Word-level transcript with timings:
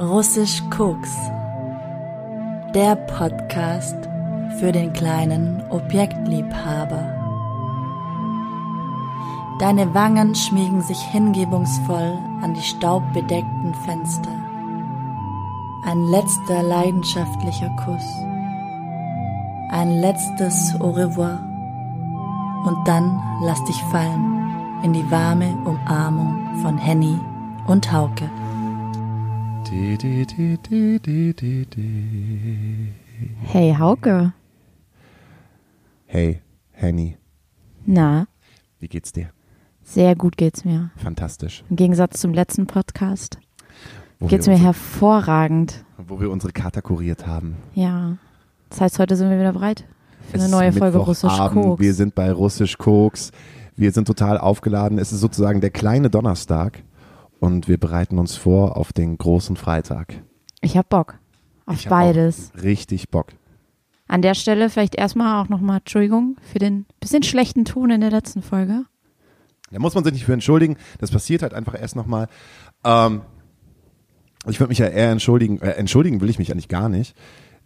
Russisch 0.00 0.62
Koks. 0.70 1.14
Der 2.74 2.96
Podcast 2.96 3.96
für 4.58 4.72
den 4.72 4.94
kleinen 4.94 5.62
Objektliebhaber. 5.68 7.04
Deine 9.58 9.92
Wangen 9.92 10.34
schmiegen 10.34 10.80
sich 10.80 10.98
hingebungsvoll 11.02 12.18
an 12.40 12.54
die 12.54 12.62
staubbedeckten 12.62 13.74
Fenster. 13.84 14.32
Ein 15.84 16.06
letzter 16.06 16.62
leidenschaftlicher 16.62 17.68
Kuss. 17.84 18.24
Ein 19.68 20.00
letztes 20.00 20.80
Au 20.80 20.92
revoir. 20.92 21.40
Und 22.64 22.88
dann 22.88 23.20
lass 23.42 23.62
dich 23.64 23.82
fallen 23.92 24.80
in 24.82 24.94
die 24.94 25.10
warme 25.10 25.58
Umarmung 25.66 26.56
von 26.62 26.78
Henny 26.78 27.20
und 27.66 27.92
Hauke. 27.92 28.30
Hey 33.44 33.76
Hauke. 33.78 34.32
Hey, 36.06 36.40
Henny, 36.72 37.16
Na, 37.86 38.26
wie 38.80 38.88
geht's 38.88 39.12
dir? 39.12 39.28
sehr 39.84 40.16
gut 40.16 40.36
geht's 40.36 40.64
mir. 40.64 40.90
Fantastisch. 40.96 41.62
Im 41.70 41.76
Gegensatz 41.76 42.20
zum 42.20 42.34
letzten 42.34 42.66
Podcast 42.66 43.38
Wo 44.18 44.26
geht's 44.26 44.48
mir 44.48 44.54
unsere, 44.54 44.66
hervorragend. 44.66 45.84
Wo 45.98 46.18
wir 46.18 46.32
unsere 46.32 46.52
Kater 46.52 46.82
kuriert 46.82 47.28
haben. 47.28 47.56
Ja. 47.74 48.16
Das 48.70 48.80
heißt, 48.80 48.98
heute 48.98 49.14
sind 49.14 49.30
wir 49.30 49.38
wieder 49.38 49.52
bereit 49.52 49.84
für 50.32 50.38
Es 50.38 50.42
eine 50.42 50.50
neue 50.50 50.72
Folge 50.72 50.98
Russisch 50.98 51.38
Koks. 51.38 51.80
Wir 51.80 51.94
sind 51.94 52.16
bei 52.16 52.32
Russisch 52.32 52.76
Koks. 52.76 53.30
Wir 53.76 53.92
sind 53.92 54.06
total 54.06 54.36
aufgeladen. 54.36 54.98
Es 54.98 55.12
ist 55.12 55.20
sozusagen 55.20 55.60
der 55.60 55.70
kleine 55.70 56.10
Donnerstag 56.10 56.82
und 57.40 57.66
wir 57.68 57.78
bereiten 57.78 58.18
uns 58.18 58.36
vor 58.36 58.76
auf 58.76 58.92
den 58.92 59.18
großen 59.18 59.56
Freitag. 59.56 60.22
Ich 60.60 60.76
hab 60.76 60.88
Bock 60.88 61.18
auf 61.66 61.76
Ich 61.76 61.88
beides. 61.88 62.52
richtig 62.62 63.08
Bock. 63.10 63.28
An 64.06 64.22
der 64.22 64.34
Stelle 64.34 64.70
vielleicht 64.70 64.96
erstmal 64.96 65.42
auch 65.42 65.48
nochmal 65.48 65.78
Entschuldigung 65.78 66.36
für 66.52 66.58
den 66.58 66.86
bisschen 67.00 67.22
schlechten 67.22 67.64
Ton 67.64 67.90
in 67.90 68.00
der 68.00 68.10
letzten 68.10 68.42
Folge. 68.42 68.84
Da 69.70 69.78
muss 69.78 69.94
man 69.94 70.02
sich 70.04 70.12
nicht 70.12 70.24
für 70.24 70.32
entschuldigen. 70.32 70.76
Das 70.98 71.12
passiert 71.12 71.42
halt 71.42 71.54
einfach 71.54 71.80
erst 71.80 71.94
nochmal. 71.94 72.26
Ähm, 72.84 73.22
ich 74.48 74.58
würde 74.58 74.70
mich 74.70 74.78
ja 74.78 74.88
eher 74.88 75.10
entschuldigen. 75.10 75.60
Äh, 75.60 75.70
entschuldigen 75.72 76.20
will 76.20 76.28
ich 76.28 76.38
mich 76.38 76.50
eigentlich 76.50 76.68
gar 76.68 76.88
nicht. 76.88 77.16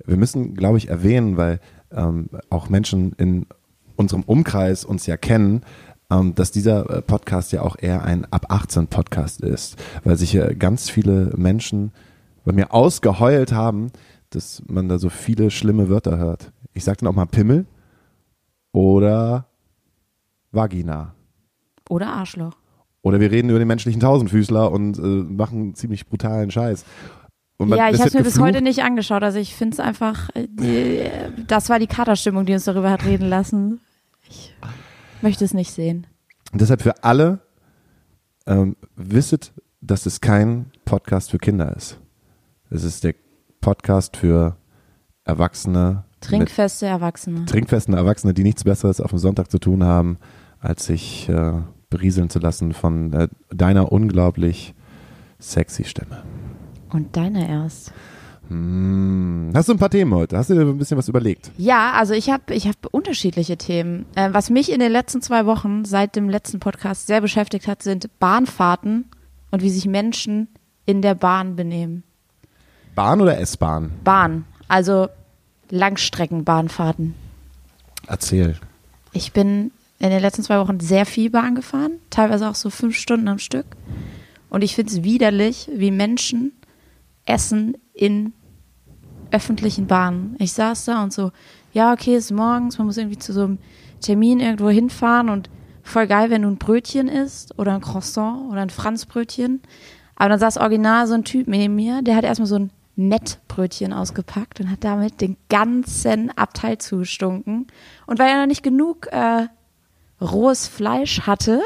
Wir 0.05 0.19
müssen, 0.19 0.55
glaube 0.55 0.77
ich, 0.77 0.89
erwähnen, 0.89 1.37
weil 1.39 1.61
ähm, 1.91 2.29
auch 2.51 2.69
Menschen 2.69 3.13
in 3.15 3.47
unserem 3.97 4.23
Umkreis 4.23 4.85
uns 4.85 5.07
ja 5.07 5.17
kennen, 5.17 5.63
dass 6.09 6.53
dieser 6.53 6.89
äh, 6.91 7.03
Podcast 7.03 7.53
ja 7.53 7.63
auch 7.63 7.77
eher 7.79 8.05
ein 8.05 8.25
ab 8.33 8.47
18 8.49 8.87
Podcast 8.87 9.41
ist, 9.41 9.77
weil 10.05 10.17
sich 10.17 10.33
ja 10.33 10.53
ganz 10.53 10.89
viele 10.91 11.33
Menschen 11.37 11.93
bei 12.45 12.53
mir 12.53 12.73
ausgeheult 12.73 13.53
haben, 13.53 13.91
dass 14.31 14.63
man 14.69 14.89
da 14.89 14.99
so 14.99 15.09
viele 15.09 15.51
schlimme 15.51 15.89
Wörter 15.89 16.19
hört. 16.19 16.53
Ich 16.73 16.85
sage 16.85 16.99
dann 16.99 17.09
auch 17.09 17.15
mal 17.15 17.27
Pimmel 17.27 17.67
oder 18.73 19.47
Vagina. 20.53 21.15
Oder 21.89 22.09
Arschloch. 22.09 22.55
Oder 23.03 23.21
wir 23.21 23.31
reden 23.31 23.51
über 23.51 23.59
den 23.59 23.69
menschlichen 23.69 24.01
Tausendfüßler 24.01 24.71
und 24.73 24.99
äh, 24.99 25.03
machen 25.03 25.75
ziemlich 25.75 26.07
brutalen 26.09 26.51
Scheiß. 26.51 26.85
Man- 27.59 27.69
ja, 27.79 27.91
ich 27.91 28.01
habe 28.01 28.11
mir 28.17 28.25
bis 28.25 28.35
geflucht. 28.35 28.49
heute 28.49 28.63
nicht 28.63 28.83
angeschaut. 28.83 29.23
Also 29.23 29.39
ich 29.39 29.55
finde 29.55 29.75
es 29.75 29.81
einfach, 29.81 30.31
äh, 30.35 30.49
die, 30.49 31.03
das 31.47 31.69
war 31.69 31.79
die 31.79 31.87
Katerstimmung, 31.87 32.47
die 32.47 32.55
uns 32.55 32.65
darüber 32.65 32.91
hat 32.91 33.05
reden 33.05 33.29
lassen. 33.29 33.81
Ich 34.29 34.55
möchte 35.25 35.45
es 35.45 35.55
nicht 35.55 35.73
sehen. 35.73 36.07
Und 36.53 36.61
deshalb 36.61 36.83
für 36.83 37.03
alle, 37.03 37.41
ähm, 38.47 38.77
wisset, 38.95 39.53
dass 39.81 40.07
es 40.07 40.21
kein 40.21 40.71
Podcast 40.85 41.31
für 41.31 41.39
Kinder 41.39 41.75
ist. 41.75 41.99
Es 42.71 42.85
ist 42.85 43.03
der 43.05 43.15
Podcast 43.61 44.17
für 44.17 44.57
Erwachsene, 45.25 46.05
Trinkfeste 46.21 46.87
Erwachsene. 46.87 47.41
mit 47.41 47.49
trinkfesten 47.49 47.95
Erwachsene, 47.95 48.35
die 48.35 48.43
nichts 48.43 48.65
Besseres 48.65 49.01
auf 49.01 49.11
dem 49.11 49.19
Sonntag 49.19 49.51
zu 49.51 49.59
tun 49.59 49.83
haben, 49.83 50.19
als 50.61 50.87
sich 50.87 51.29
äh, 51.29 51.55
berieseln 51.89 52.29
zu 52.29 52.39
lassen 52.39 52.73
von 52.73 53.13
äh, 53.13 53.29
deiner 53.49 53.93
unglaublich 53.93 54.75
sexy 55.39 55.85
Stimme. 55.85 56.23
Und 56.91 57.17
deiner 57.17 57.49
erst. 57.49 57.93
Hm. 58.49 59.53
Hast 59.55 59.69
du 59.69 59.73
ein 59.73 59.79
paar 59.79 59.91
Themen 59.91 60.15
heute? 60.15 60.37
Hast 60.37 60.51
du 60.51 60.55
dir 60.55 60.63
ein 60.63 60.79
bisschen 60.79 60.99
was 60.99 61.09
überlegt? 61.09 61.51
Ja, 61.57 61.93
also 61.93 62.15
ich 62.15 62.31
habe 62.31 62.55
ich 62.55 62.67
hab 62.67 62.77
unterschiedliche 62.91 63.57
Themen. 63.57 64.07
Äh, 64.15 64.31
was 64.33 64.51
mich 64.51 64.73
in 64.73 64.81
den 64.81 64.93
letzten 64.93 65.23
zwei 65.23 65.47
Wochen 65.47 65.85
seit 65.85 66.17
dem 66.17 66.29
letzten 66.29 66.61
Podcast 66.61 67.07
sehr 67.07 67.21
beschäftigt 67.21 67.67
hat, 67.69 67.83
sind 67.83 68.09
Bahnfahrten 68.19 69.07
und 69.51 69.63
wie 69.63 69.71
sich 69.71 69.87
Menschen 69.87 70.49
in 70.87 71.01
der 71.01 71.15
Bahn 71.15 71.57
benehmen. 71.57 72.03
Bahn 72.95 73.21
oder 73.21 73.39
S-Bahn? 73.39 73.93
Bahn, 74.05 74.45
also 74.69 75.09
Langstreckenbahnfahrten. 75.71 77.15
Erzähl. 78.07 78.57
Ich 79.13 79.33
bin 79.33 79.71
in 79.99 80.11
den 80.11 80.21
letzten 80.21 80.43
zwei 80.43 80.59
Wochen 80.59 80.81
sehr 80.81 81.07
viel 81.07 81.31
Bahn 81.31 81.55
gefahren, 81.55 81.93
teilweise 82.11 82.49
auch 82.49 82.55
so 82.55 82.71
fünf 82.71 82.97
Stunden 82.97 83.29
am 83.29 83.39
Stück. 83.39 83.67
Und 84.51 84.63
ich 84.63 84.75
finde 84.75 84.93
es 84.93 85.03
widerlich, 85.03 85.69
wie 85.75 85.91
Menschen 85.91 86.53
essen 87.27 87.77
in 87.93 88.33
öffentlichen 89.31 89.87
Bahnen. 89.87 90.37
Ich 90.39 90.53
saß 90.53 90.85
da 90.85 91.03
und 91.03 91.13
so, 91.13 91.33
ja, 91.73 91.93
okay, 91.93 92.15
es 92.15 92.27
ist 92.27 92.37
morgens, 92.37 92.79
man 92.79 92.87
muss 92.87 92.97
irgendwie 92.97 93.19
zu 93.19 93.33
so 93.33 93.45
einem 93.45 93.59
Termin 94.01 94.41
irgendwo 94.41 94.71
hinfahren 94.71 95.29
und 95.29 95.51
voll 95.83 96.07
geil, 96.07 96.31
wenn 96.31 96.43
du 96.43 96.49
ein 96.49 96.59
Brötchen 96.59 97.09
isst 97.09 97.59
oder 97.59 97.75
ein 97.75 97.81
Croissant 97.81 98.51
oder 98.51 98.63
ein 98.63 98.71
Franzbrötchen. 98.71 99.61
Aber 100.17 100.31
dann 100.31 100.39
saß 100.39 100.59
original 100.59 101.07
so 101.07 101.15
ein 101.15 101.25
Typ 101.25 101.49
neben 101.49 101.75
mir, 101.75 102.03
der 102.03 102.17
hat 102.17 102.25
erstmal 102.25 102.47
so 102.47 102.57
ein 102.57 102.71
Mettbrötchen 102.97 103.93
ausgepackt 103.93 104.61
und 104.61 104.71
hat 104.71 104.85
damit 104.85 105.21
den 105.21 105.37
ganzen 105.49 106.31
Abteil 106.37 106.79
zugestunken. 106.79 107.67
Und 108.07 108.19
weil 108.19 108.29
er 108.29 108.41
noch 108.41 108.47
nicht 108.47 108.63
genug 108.63 109.09
äh, 109.09 109.49
rohes 110.21 110.69
Fleisch 110.69 111.23
hatte, 111.23 111.61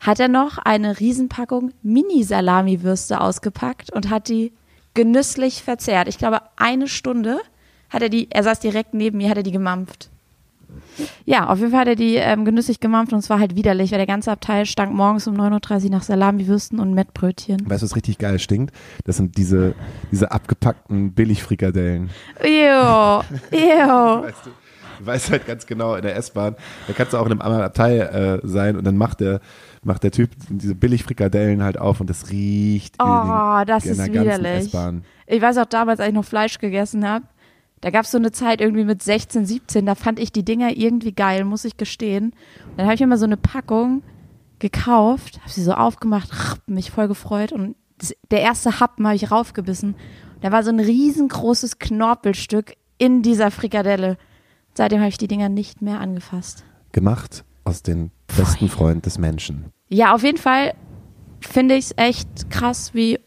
hat 0.00 0.20
er 0.20 0.28
noch 0.28 0.58
eine 0.58 0.98
Riesenpackung 1.00 1.72
Mini-Salami-Würste 1.82 3.20
ausgepackt 3.20 3.92
und 3.92 4.10
hat 4.10 4.28
die 4.28 4.52
genüsslich 4.94 5.62
verzehrt. 5.62 6.08
Ich 6.08 6.18
glaube, 6.18 6.40
eine 6.56 6.88
Stunde 6.88 7.40
hat 7.90 8.02
er 8.02 8.08
die, 8.08 8.30
er 8.30 8.42
saß 8.42 8.60
direkt 8.60 8.94
neben 8.94 9.18
mir, 9.18 9.28
hat 9.28 9.36
er 9.36 9.42
die 9.42 9.52
gemampft. 9.52 10.10
Ja, 11.24 11.48
auf 11.48 11.58
jeden 11.58 11.70
Fall 11.70 11.80
hat 11.80 11.88
er 11.88 11.96
die 11.96 12.16
ähm, 12.16 12.44
genüsslich 12.44 12.80
gemampft 12.80 13.12
und 13.12 13.18
es 13.18 13.30
war 13.30 13.38
halt 13.38 13.56
widerlich, 13.56 13.90
weil 13.92 13.98
der 13.98 14.06
ganze 14.06 14.30
Abteil 14.30 14.66
stank 14.66 14.92
morgens 14.92 15.26
um 15.26 15.34
9.30 15.34 15.84
Uhr 15.84 15.90
nach 15.90 16.02
Salami-Würsten 16.02 16.78
und 16.80 16.94
Mettbrötchen. 16.94 17.68
Weißt 17.68 17.82
du, 17.82 17.86
was 17.86 17.96
richtig 17.96 18.18
geil 18.18 18.38
stinkt? 18.38 18.74
Das 19.04 19.16
sind 19.16 19.36
diese, 19.36 19.74
diese 20.10 20.30
abgepackten 20.30 21.12
Billigfrikadellen. 21.12 22.10
Ew, 22.42 23.22
ew. 23.52 24.22
Weißt 24.22 24.46
du, 24.46 24.50
du 24.98 25.06
weißt 25.06 25.30
halt 25.30 25.46
ganz 25.46 25.66
genau 25.66 25.94
in 25.94 26.02
der 26.02 26.16
S-Bahn, 26.16 26.56
da 26.86 26.92
kannst 26.92 27.12
du 27.12 27.18
auch 27.18 27.26
in 27.26 27.32
einem 27.32 27.42
anderen 27.42 27.64
Abteil 27.64 28.40
äh, 28.44 28.46
sein 28.46 28.76
und 28.76 28.84
dann 28.84 28.96
macht 28.96 29.20
der, 29.20 29.40
macht 29.84 30.02
der 30.02 30.10
Typ 30.10 30.30
diese 30.48 30.74
Billigfrikadellen 30.74 31.62
halt 31.62 31.78
auf 31.78 32.00
und 32.00 32.08
das 32.10 32.30
riecht 32.30 32.96
in, 32.96 33.06
Oh, 33.06 33.58
den, 33.58 33.66
das 33.66 33.84
in 33.84 33.92
ist 33.92 33.98
der 33.98 34.12
widerlich. 34.12 34.74
Ich 35.26 35.42
weiß 35.42 35.58
auch 35.58 35.66
damals, 35.66 36.00
als 36.00 36.08
ich 36.08 36.14
noch 36.14 36.24
Fleisch 36.24 36.58
gegessen 36.58 37.06
habe, 37.08 37.26
da 37.80 37.90
gab 37.90 38.04
es 38.04 38.10
so 38.10 38.18
eine 38.18 38.32
Zeit 38.32 38.60
irgendwie 38.60 38.84
mit 38.84 39.02
16, 39.02 39.44
17, 39.44 39.84
da 39.84 39.94
fand 39.94 40.18
ich 40.18 40.32
die 40.32 40.44
Dinger 40.44 40.76
irgendwie 40.76 41.12
geil, 41.12 41.44
muss 41.44 41.64
ich 41.64 41.76
gestehen. 41.76 42.32
Und 42.70 42.78
dann 42.78 42.86
habe 42.86 42.94
ich 42.94 43.06
mal 43.06 43.18
so 43.18 43.26
eine 43.26 43.36
Packung 43.36 44.02
gekauft, 44.58 45.40
habe 45.40 45.50
sie 45.50 45.62
so 45.62 45.72
aufgemacht, 45.72 46.30
mich 46.66 46.90
voll 46.90 47.08
gefreut 47.08 47.52
und 47.52 47.76
das, 47.98 48.14
der 48.30 48.40
erste 48.40 48.80
Happen 48.80 49.06
habe 49.06 49.16
ich 49.16 49.30
raufgebissen. 49.30 49.94
Da 50.40 50.50
war 50.52 50.62
so 50.62 50.70
ein 50.70 50.80
riesengroßes 50.80 51.78
Knorpelstück 51.78 52.74
in 52.98 53.22
dieser 53.22 53.50
Frikadelle. 53.50 54.16
Seitdem 54.74 55.00
habe 55.00 55.08
ich 55.08 55.18
die 55.18 55.28
Dinger 55.28 55.48
nicht 55.48 55.82
mehr 55.82 56.00
angefasst. 56.00 56.64
Gemacht 56.92 57.44
aus 57.64 57.82
dem 57.82 58.10
besten 58.36 58.68
Freund 58.68 59.06
des 59.06 59.18
Menschen. 59.18 59.66
Ja, 59.88 60.14
auf 60.14 60.22
jeden 60.22 60.38
Fall 60.38 60.74
finde 61.40 61.74
ich 61.76 61.86
es 61.86 61.94
echt 61.96 62.50
krass, 62.50 62.94
wie 62.94 63.18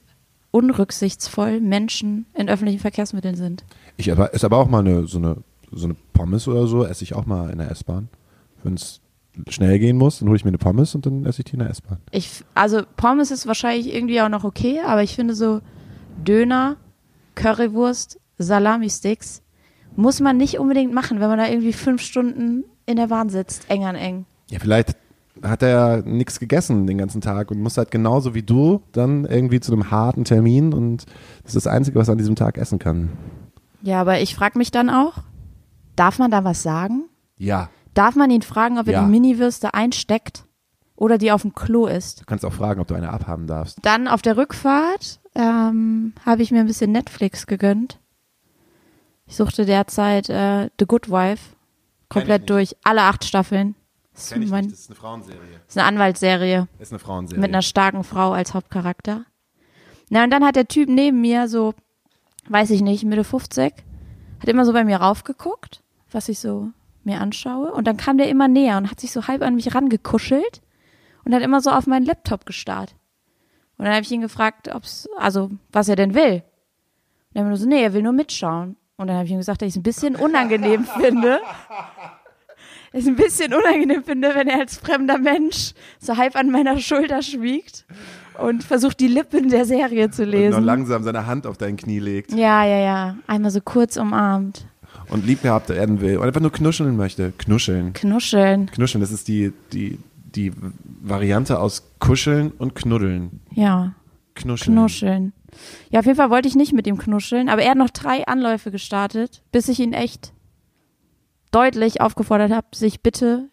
unrücksichtsvoll 0.51 1.61
Menschen 1.61 2.25
in 2.33 2.49
öffentlichen 2.49 2.79
Verkehrsmitteln 2.79 3.35
sind. 3.35 3.63
Ich 3.97 4.11
aber, 4.11 4.33
ist 4.33 4.43
aber 4.43 4.57
auch 4.57 4.67
mal 4.67 4.79
eine, 4.79 5.07
so 5.07 5.17
eine, 5.17 5.37
so 5.71 5.85
eine 5.85 5.95
Pommes 6.13 6.47
oder 6.47 6.67
so, 6.67 6.83
esse 6.83 7.03
ich 7.03 7.13
auch 7.13 7.25
mal 7.25 7.49
in 7.49 7.59
der 7.59 7.69
S-Bahn. 7.71 8.09
Wenn 8.63 8.73
es 8.73 9.01
schnell 9.49 9.77
gehen 9.79 9.97
muss, 9.97 10.19
dann 10.19 10.29
hole 10.29 10.37
ich 10.37 10.45
mir 10.45 10.49
eine 10.49 10.57
Pommes 10.57 10.95
und 10.95 11.05
dann 11.05 11.25
esse 11.25 11.41
ich 11.41 11.45
die 11.45 11.53
in 11.53 11.59
der 11.59 11.69
S-Bahn. 11.69 11.99
Ich, 12.11 12.43
also 12.53 12.81
Pommes 12.95 13.29
ist 13.31 13.45
wahrscheinlich 13.45 13.93
irgendwie 13.93 14.21
auch 14.21 14.29
noch 14.29 14.43
okay, 14.43 14.79
aber 14.85 15.03
ich 15.03 15.15
finde 15.15 15.35
so 15.35 15.61
Döner, 16.25 16.77
Currywurst, 17.35 18.19
Salami-Sticks 18.39 19.43
muss 19.95 20.19
man 20.19 20.37
nicht 20.37 20.59
unbedingt 20.59 20.93
machen, 20.93 21.19
wenn 21.19 21.27
man 21.27 21.39
da 21.39 21.47
irgendwie 21.47 21.73
fünf 21.73 22.01
Stunden 22.01 22.63
in 22.85 22.97
der 22.97 23.07
Bahn 23.07 23.29
sitzt, 23.29 23.69
eng 23.69 23.85
an 23.85 23.95
eng. 23.95 24.25
Ja, 24.49 24.59
vielleicht 24.59 24.95
hat 25.43 25.61
er 25.61 25.69
ja 25.69 25.97
nichts 26.03 26.39
gegessen 26.39 26.87
den 26.87 26.97
ganzen 26.97 27.21
Tag 27.21 27.51
und 27.51 27.59
muss 27.61 27.77
halt 27.77 27.91
genauso 27.91 28.33
wie 28.33 28.41
du 28.43 28.81
dann 28.91 29.25
irgendwie 29.25 29.59
zu 29.59 29.71
einem 29.71 29.91
harten 29.91 30.23
Termin 30.23 30.73
und 30.73 31.05
das 31.43 31.55
ist 31.55 31.65
das 31.65 31.67
Einzige, 31.67 31.99
was 31.99 32.07
er 32.07 32.13
an 32.13 32.17
diesem 32.17 32.35
Tag 32.35 32.57
essen 32.57 32.79
kann. 32.79 33.09
Ja, 33.83 34.01
aber 34.01 34.19
ich 34.19 34.35
frage 34.35 34.57
mich 34.57 34.71
dann 34.71 34.89
auch, 34.89 35.19
darf 35.95 36.17
man 36.17 36.31
da 36.31 36.43
was 36.43 36.63
sagen? 36.63 37.05
Ja. 37.37 37.69
Darf 37.93 38.15
man 38.15 38.31
ihn 38.31 38.41
fragen, 38.41 38.79
ob 38.79 38.87
er 38.87 38.93
Ja. 38.93 39.03
die 39.03 39.09
Mini-Würste 39.11 39.73
einsteckt? 39.73 40.43
oder 40.99 41.19
die 41.19 41.31
auf 41.31 41.43
dem 41.43 41.53
Klo 41.53 41.85
ist. 41.85 42.21
Du 42.21 42.25
kannst 42.25 42.43
auch 42.43 42.51
fragen, 42.53 42.81
ob 42.81 42.87
du 42.87 42.95
eine 42.95 43.11
abhaben 43.11 43.45
darfst. 43.45 43.77
Dann 43.83 44.07
auf 44.07 44.23
der 44.23 44.35
Rückfahrt 44.35 45.19
ähm, 45.35 46.13
habe 46.25 46.41
ich 46.41 46.49
mir 46.49 46.59
ein 46.61 46.65
bisschen 46.65 46.91
Netflix 46.91 47.45
gegönnt. 47.45 47.99
Ich 49.27 49.35
suchte 49.35 49.65
derzeit 49.67 50.27
äh, 50.29 50.71
The 50.79 50.87
Good 50.87 51.11
Wife 51.11 51.53
komplett 52.09 52.49
durch, 52.49 52.75
alle 52.83 53.03
acht 53.03 53.25
Staffeln. 53.25 53.75
Das 54.17 54.31
ist, 54.31 54.49
mein, 54.49 54.65
ist 54.65 54.89
eine 54.89 54.95
Frauenserie. 54.95 55.39
das 55.65 55.75
ist 55.75 55.77
eine 55.77 55.87
Anwaltsserie 55.87 56.67
Das 56.79 56.87
ist 56.87 56.91
eine 56.93 56.99
Frauenserie. 56.99 57.39
mit 57.39 57.51
einer 57.51 57.61
starken 57.61 58.03
Frau 58.03 58.31
als 58.31 58.53
Hauptcharakter. 58.55 59.25
Na, 60.09 60.23
und 60.23 60.31
dann 60.31 60.43
hat 60.43 60.55
der 60.55 60.67
Typ 60.67 60.89
neben 60.89 61.21
mir 61.21 61.47
so, 61.47 61.73
weiß 62.49 62.71
ich 62.71 62.81
nicht, 62.81 63.03
Mitte 63.03 63.23
50, 63.23 63.73
hat 64.39 64.49
immer 64.49 64.65
so 64.65 64.73
bei 64.73 64.83
mir 64.83 64.97
raufgeguckt, 64.97 65.83
was 66.11 66.29
ich 66.29 66.39
so 66.39 66.69
mir 67.03 67.21
anschaue. 67.21 67.71
Und 67.71 67.85
dann 67.85 67.97
kam 67.97 68.17
der 68.17 68.29
immer 68.29 68.47
näher 68.47 68.77
und 68.77 68.89
hat 68.89 68.99
sich 68.99 69.11
so 69.11 69.27
halb 69.27 69.41
an 69.43 69.55
mich 69.55 69.75
rangekuschelt 69.75 70.61
und 71.23 71.35
hat 71.35 71.43
immer 71.43 71.61
so 71.61 71.69
auf 71.69 71.85
meinen 71.87 72.05
Laptop 72.05 72.45
gestarrt. 72.45 72.95
Und 73.77 73.85
dann 73.85 73.93
habe 73.93 74.03
ich 74.03 74.11
ihn 74.11 74.21
gefragt, 74.21 74.73
ob's, 74.73 75.07
also, 75.17 75.51
was 75.71 75.87
er 75.89 75.95
denn 75.95 76.15
will. 76.15 76.41
Und 77.29 77.35
er 77.35 77.39
hat 77.41 77.43
mir 77.43 77.49
nur 77.49 77.57
so, 77.57 77.67
nee, 77.67 77.83
er 77.83 77.93
will 77.93 78.01
nur 78.01 78.13
mitschauen. 78.13 78.77
Und 78.97 79.07
dann 79.07 79.15
habe 79.17 79.25
ich 79.25 79.31
ihm 79.31 79.37
gesagt, 79.37 79.61
dass 79.61 79.67
ich 79.67 79.73
es 79.73 79.77
ein 79.77 79.83
bisschen 79.83 80.15
unangenehm 80.15 80.85
finde. 80.99 81.39
Es 82.97 83.07
ein 83.07 83.15
bisschen 83.15 83.53
unangenehm 83.53 84.03
finde, 84.03 84.33
wenn 84.33 84.47
er 84.47 84.59
als 84.59 84.77
fremder 84.77 85.17
Mensch 85.17 85.73
so 85.99 86.17
halb 86.17 86.35
an 86.35 86.49
meiner 86.51 86.79
Schulter 86.79 87.21
schwiegt 87.21 87.85
und 88.41 88.63
versucht, 88.63 88.99
die 88.99 89.07
Lippen 89.07 89.49
der 89.49 89.65
Serie 89.65 90.09
zu 90.11 90.23
und 90.23 90.29
noch 90.29 90.37
lesen. 90.39 90.63
langsam 90.63 91.03
seine 91.03 91.25
Hand 91.27 91.45
auf 91.47 91.57
dein 91.57 91.77
Knie 91.77 91.99
legt 91.99 92.31
Ja, 92.33 92.65
ja, 92.65 92.77
ja. 92.79 93.15
Einmal 93.27 93.51
so 93.51 93.61
kurz 93.61 93.97
umarmt. 93.97 94.65
und 95.09 95.25
lieb 95.25 95.41
gehabt 95.43 95.69
werden 95.69 96.01
will 96.01 96.17
und 96.17 96.23
einfach 96.25 96.41
nur 96.41 96.51
knuscheln 96.51 96.95
möchte. 96.97 97.33
Knuscheln. 97.37 97.93
Knuscheln. 97.93 98.65
Knuscheln, 98.71 99.01
das 99.01 99.11
ist 99.11 99.27
die, 99.27 99.53
die, 99.73 99.99
die 100.35 100.51
Variante 101.01 101.59
aus 101.59 101.83
kuscheln 101.99 102.51
und 102.57 102.75
knuddeln. 102.75 103.39
Ja, 103.53 103.93
Knuscheln. 104.35 104.75
knuscheln. 104.75 105.33
Ja, 105.89 105.99
auf 105.99 106.05
jeden 106.05 106.17
Fall 106.17 106.29
wollte 106.29 106.47
ich 106.47 106.55
nicht 106.55 106.73
mit 106.73 106.85
ihm 106.87 106.97
knuscheln, 106.97 107.49
aber 107.49 107.61
er 107.63 107.71
hat 107.71 107.77
noch 107.77 107.89
drei 107.89 108.27
Anläufe 108.27 108.69
gestartet, 108.69 109.41
bis 109.51 109.69
ich 109.69 109.79
ihn 109.79 109.93
echt 109.93 110.33
deutlich 111.51 112.01
aufgefordert 112.01 112.51
habe, 112.51 112.67
sich 112.75 113.01
bitte 113.01 113.49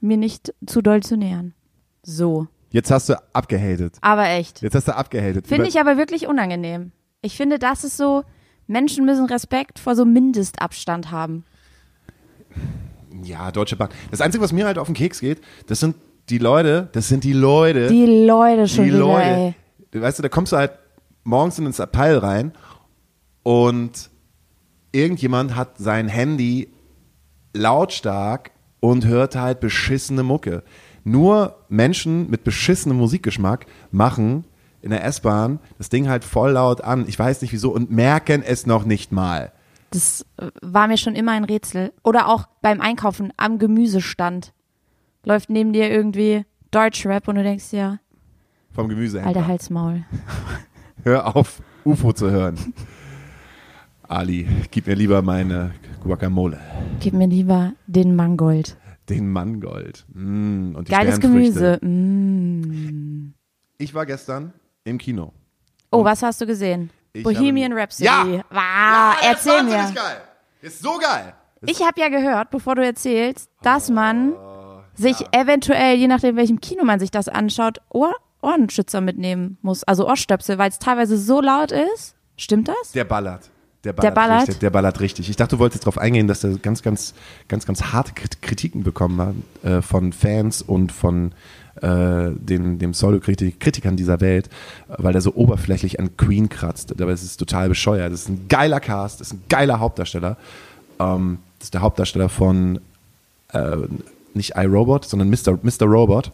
mir 0.00 0.16
nicht 0.16 0.52
zu 0.66 0.82
doll 0.82 1.02
zu 1.02 1.16
nähern. 1.16 1.54
So. 2.02 2.48
Jetzt 2.70 2.90
hast 2.90 3.08
du 3.08 3.22
abgehatet. 3.34 3.96
Aber 4.00 4.28
echt. 4.28 4.62
Jetzt 4.62 4.74
hast 4.74 4.88
du 4.88 4.96
abgehatet. 4.96 5.46
Finde 5.46 5.68
ich 5.68 5.78
aber 5.78 5.96
wirklich 5.96 6.26
unangenehm. 6.26 6.92
Ich 7.20 7.36
finde, 7.36 7.58
das 7.58 7.84
ist 7.84 7.96
so, 7.96 8.24
Menschen 8.66 9.04
müssen 9.04 9.26
Respekt 9.26 9.78
vor 9.78 9.94
so 9.94 10.04
Mindestabstand 10.04 11.10
haben. 11.10 11.44
Ja, 13.22 13.52
Deutsche 13.52 13.76
Bahn. 13.76 13.90
Das 14.10 14.20
Einzige, 14.20 14.42
was 14.42 14.52
mir 14.52 14.66
halt 14.66 14.78
auf 14.78 14.86
den 14.88 14.94
Keks 14.94 15.20
geht, 15.20 15.40
das 15.66 15.80
sind 15.80 15.96
die 16.28 16.38
Leute, 16.38 16.88
das 16.92 17.08
sind 17.08 17.24
die 17.24 17.32
Leute, 17.32 17.88
Die 17.88 18.06
Leute 18.24 18.66
schon 18.68 18.84
die 18.86 18.90
wieder, 18.92 18.98
Leute. 19.00 19.54
ey. 19.92 20.00
Weißt 20.00 20.18
du, 20.18 20.22
da 20.22 20.28
kommst 20.28 20.52
du 20.52 20.56
halt 20.56 20.72
morgens 21.24 21.58
in 21.58 21.66
ins 21.66 21.78
Abteil 21.78 22.16
rein 22.18 22.52
und 23.42 24.10
irgendjemand 24.92 25.54
hat 25.56 25.78
sein 25.78 26.08
Handy 26.08 26.68
lautstark 27.54 28.50
und 28.80 29.06
hört 29.06 29.36
halt 29.36 29.60
beschissene 29.60 30.22
Mucke. 30.22 30.62
Nur 31.04 31.56
Menschen 31.68 32.30
mit 32.30 32.44
beschissenem 32.44 32.98
Musikgeschmack 32.98 33.66
machen 33.90 34.44
in 34.82 34.90
der 34.90 35.04
S-Bahn 35.04 35.60
das 35.78 35.88
Ding 35.88 36.08
halt 36.08 36.24
voll 36.24 36.52
laut 36.52 36.80
an. 36.82 37.06
Ich 37.08 37.18
weiß 37.18 37.42
nicht 37.42 37.52
wieso 37.52 37.70
und 37.72 37.90
merken 37.90 38.42
es 38.42 38.66
noch 38.66 38.84
nicht 38.84 39.12
mal. 39.12 39.52
Das 39.90 40.26
äh, 40.38 40.48
war 40.62 40.88
mir 40.88 40.96
schon 40.96 41.14
immer 41.14 41.32
ein 41.32 41.44
Rätsel. 41.44 41.92
Oder 42.02 42.28
auch 42.28 42.46
beim 42.62 42.80
Einkaufen 42.80 43.32
am 43.36 43.58
Gemüsestand. 43.58 44.52
Läuft 45.24 45.50
neben 45.50 45.72
dir 45.72 45.90
irgendwie 45.90 46.44
Deutschrap 46.70 47.28
und 47.28 47.36
du 47.36 47.42
denkst 47.42 47.70
dir, 47.70 48.00
Vom 48.72 48.88
Gemüse. 48.88 49.22
alter 49.22 49.46
Halsmaul. 49.46 50.04
Hör 51.04 51.36
auf, 51.36 51.60
UFO 51.84 52.12
zu 52.12 52.30
hören. 52.30 52.56
Ali, 54.02 54.48
gib 54.70 54.86
mir 54.86 54.94
lieber 54.94 55.22
meine 55.22 55.72
Guacamole. 56.04 56.58
Gib 57.00 57.14
mir 57.14 57.26
lieber 57.28 57.72
den 57.86 58.14
Mangold. 58.16 58.76
Den 59.08 59.30
Mangold. 59.30 60.04
Mm, 60.12 60.74
und 60.76 60.88
die 60.88 60.92
Geiles. 60.92 61.20
Gemüse. 61.20 61.78
Mm. 61.84 63.34
Ich 63.78 63.94
war 63.94 64.06
gestern 64.06 64.52
im 64.84 64.98
Kino. 64.98 65.32
Oh, 65.90 66.04
was 66.04 66.22
hast 66.22 66.40
du 66.40 66.46
gesehen? 66.46 66.90
Ich 67.12 67.24
Bohemian 67.24 67.72
habe- 67.72 67.82
Rhapsody. 67.82 68.04
Ja! 68.06 68.24
Wow, 68.24 68.36
Ja, 68.50 69.12
ist 69.20 69.26
erzähl 69.26 69.62
mir. 69.64 69.72
wahnsinnig 69.72 69.94
geil. 69.94 70.16
Ist 70.62 70.80
so 70.82 70.98
geil. 70.98 71.34
Das 71.60 71.70
Ich 71.70 71.84
habe 71.86 72.00
ja 72.00 72.08
gehört, 72.08 72.50
bevor 72.50 72.74
du 72.74 72.84
erzählst, 72.84 73.50
dass 73.62 73.90
man 73.90 74.32
Oh, 74.32 74.80
sich 74.94 75.16
eventuell, 75.32 75.96
je 75.96 76.08
nachdem, 76.08 76.36
welchem 76.36 76.60
Kino 76.60 76.84
man 76.84 76.98
sich 77.00 77.10
das 77.10 77.28
anschaut, 77.28 77.80
Ohr 77.90 78.14
Ohrenschützer 78.40 79.00
mitnehmen 79.00 79.58
muss. 79.62 79.84
Also 79.84 80.08
Ohrstöpsel, 80.08 80.58
weil 80.58 80.70
es 80.70 80.80
teilweise 80.80 81.16
so 81.16 81.40
laut 81.40 81.70
ist. 81.70 82.16
Stimmt 82.36 82.66
das? 82.66 82.90
Der 82.92 83.04
ballert. 83.04 83.50
Der 83.84 83.92
Der 83.92 84.10
ballert, 84.10 84.14
ballert? 84.14 84.40
Richtig, 84.42 84.58
der 84.60 84.70
ballert 84.70 85.00
richtig. 85.00 85.28
Ich 85.28 85.36
dachte, 85.36 85.56
du 85.56 85.60
wolltest 85.60 85.82
darauf 85.84 85.98
eingehen, 85.98 86.28
dass 86.28 86.44
er 86.44 86.56
ganz, 86.58 86.82
ganz, 86.82 87.14
ganz, 87.48 87.66
ganz 87.66 87.82
harte 87.92 88.12
Krit- 88.12 88.40
Kritiken 88.40 88.84
bekommen 88.84 89.20
hat 89.20 89.70
äh, 89.70 89.82
von 89.82 90.12
Fans 90.12 90.62
und 90.62 90.92
von 90.92 91.32
äh, 91.80 92.30
den, 92.32 92.78
dem 92.78 92.92
Pseudo-Kritikern 92.92 93.96
dieser 93.96 94.20
Welt, 94.20 94.48
weil 94.88 95.14
er 95.14 95.20
so 95.20 95.34
oberflächlich 95.34 95.98
an 95.98 96.16
Queen 96.16 96.48
kratzt. 96.48 96.94
Dabei 96.96 97.12
ist 97.12 97.22
es 97.24 97.36
total 97.36 97.68
bescheuert. 97.68 98.12
Das 98.12 98.20
ist 98.22 98.28
ein 98.28 98.46
geiler 98.48 98.78
Cast, 98.78 99.20
das 99.20 99.28
ist 99.28 99.34
ein 99.34 99.42
geiler 99.48 99.80
Hauptdarsteller. 99.80 100.36
Ähm, 101.00 101.38
das 101.58 101.66
ist 101.66 101.74
der 101.74 101.80
Hauptdarsteller 101.80 102.28
von 102.28 102.78
äh, 103.52 103.76
nicht 104.34 104.52
iRobot, 104.56 105.06
sondern 105.06 105.28
Mr. 105.28 105.58
Mr. 105.62 105.86
Robot. 105.86 106.30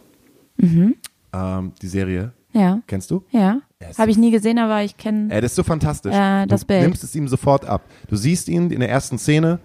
Ähm, 1.33 1.73
die 1.81 1.89
Serie. 1.89 2.33
Ja. 2.53 2.81
Kennst 2.87 3.11
du? 3.11 3.25
Ja. 3.31 3.61
Habe 3.97 4.11
ich 4.11 4.17
nie 4.19 4.31
gesehen, 4.31 4.59
aber 4.59 4.83
ich 4.83 4.97
kenne. 4.97 5.33
Ey, 5.33 5.41
das 5.41 5.53
ist 5.53 5.57
so 5.57 5.63
fantastisch. 5.63 6.15
Äh, 6.15 6.47
das 6.47 6.63
du 6.63 6.67
Bild. 6.69 6.83
nimmst 6.83 7.05
es 7.05 7.15
ihm 7.15 7.29
sofort 7.29 7.65
ab. 7.65 7.83
Du 8.09 8.17
siehst 8.17 8.49
ihn 8.49 8.71
in 8.71 8.81
der 8.81 8.89
ersten 8.91 9.19
Szene, 9.19 9.61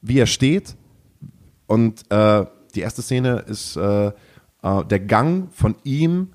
wie 0.00 0.18
er 0.18 0.26
steht. 0.26 0.76
Und 1.66 2.10
äh, 2.10 2.44
die 2.74 2.80
erste 2.80 3.02
Szene 3.02 3.44
ist 3.46 3.76
äh, 3.76 4.06
äh, 4.08 4.12
der 4.88 5.00
Gang 5.00 5.52
von 5.52 5.76
ihm 5.84 6.28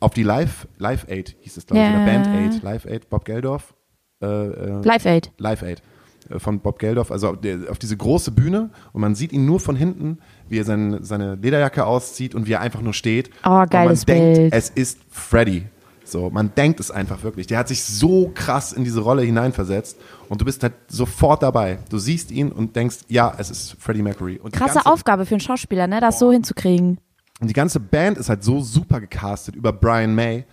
auf 0.00 0.14
die 0.14 0.22
Live, 0.22 0.66
Live 0.78 1.06
Aid, 1.08 1.36
hieß 1.40 1.56
es, 1.56 1.66
glaube 1.66 1.82
ich, 1.82 1.88
Ja. 1.90 1.94
oder 1.96 2.04
Band 2.04 2.26
Aid, 2.28 2.62
Live 2.62 2.86
Aid, 2.86 3.08
Bob 3.10 3.24
Geldorf. 3.24 3.74
Äh, 4.22 4.26
äh, 4.26 4.80
Live 4.82 5.06
Aid. 5.06 5.32
Live 5.38 5.62
Aid 5.62 5.82
äh, 6.30 6.38
von 6.38 6.60
Bob 6.60 6.78
Geldorf, 6.78 7.10
also 7.10 7.36
auf 7.68 7.78
diese 7.78 7.96
große 7.96 8.30
Bühne 8.30 8.70
und 8.92 9.00
man 9.00 9.14
sieht 9.14 9.32
ihn 9.32 9.44
nur 9.44 9.60
von 9.60 9.76
hinten, 9.76 10.18
wie 10.48 10.58
er 10.58 10.64
sein, 10.64 10.98
seine 11.02 11.36
Lederjacke 11.36 11.84
auszieht 11.86 12.34
und 12.34 12.46
wie 12.46 12.52
er 12.52 12.60
einfach 12.60 12.80
nur 12.80 12.94
steht. 12.94 13.30
Oh, 13.44 13.60
und 13.60 13.70
geiles 13.70 14.06
man 14.06 14.16
denkt, 14.16 14.38
Bild. 14.38 14.52
es 14.52 14.70
ist 14.70 14.98
Freddy. 15.10 15.66
So, 16.04 16.28
man 16.28 16.54
denkt 16.54 16.80
es 16.80 16.90
einfach 16.90 17.22
wirklich. 17.22 17.46
Der 17.46 17.58
hat 17.58 17.68
sich 17.68 17.82
so 17.82 18.30
krass 18.34 18.72
in 18.72 18.84
diese 18.84 19.00
Rolle 19.00 19.22
hineinversetzt 19.22 19.98
und 20.28 20.40
du 20.40 20.44
bist 20.44 20.62
halt 20.62 20.74
sofort 20.88 21.42
dabei. 21.42 21.78
Du 21.88 21.98
siehst 21.98 22.30
ihn 22.30 22.52
und 22.52 22.76
denkst, 22.76 22.98
ja, 23.08 23.34
es 23.38 23.50
ist 23.50 23.76
Freddie 23.78 24.02
Mercury. 24.02 24.38
Und 24.38 24.52
Krasse 24.52 24.74
ganze, 24.74 24.90
Aufgabe 24.90 25.24
für 25.24 25.34
einen 25.34 25.40
Schauspieler, 25.40 25.86
ne? 25.86 26.00
Das 26.00 26.18
so 26.18 26.30
hinzukriegen. 26.30 26.98
und 27.40 27.48
die 27.48 27.54
ganze 27.54 27.80
Band 27.80 28.18
ist 28.18 28.28
halt 28.28 28.44
so 28.44 28.60
super 28.60 29.00
gecastet 29.00 29.56
über 29.56 29.72
Brian 29.72 30.14
May 30.14 30.44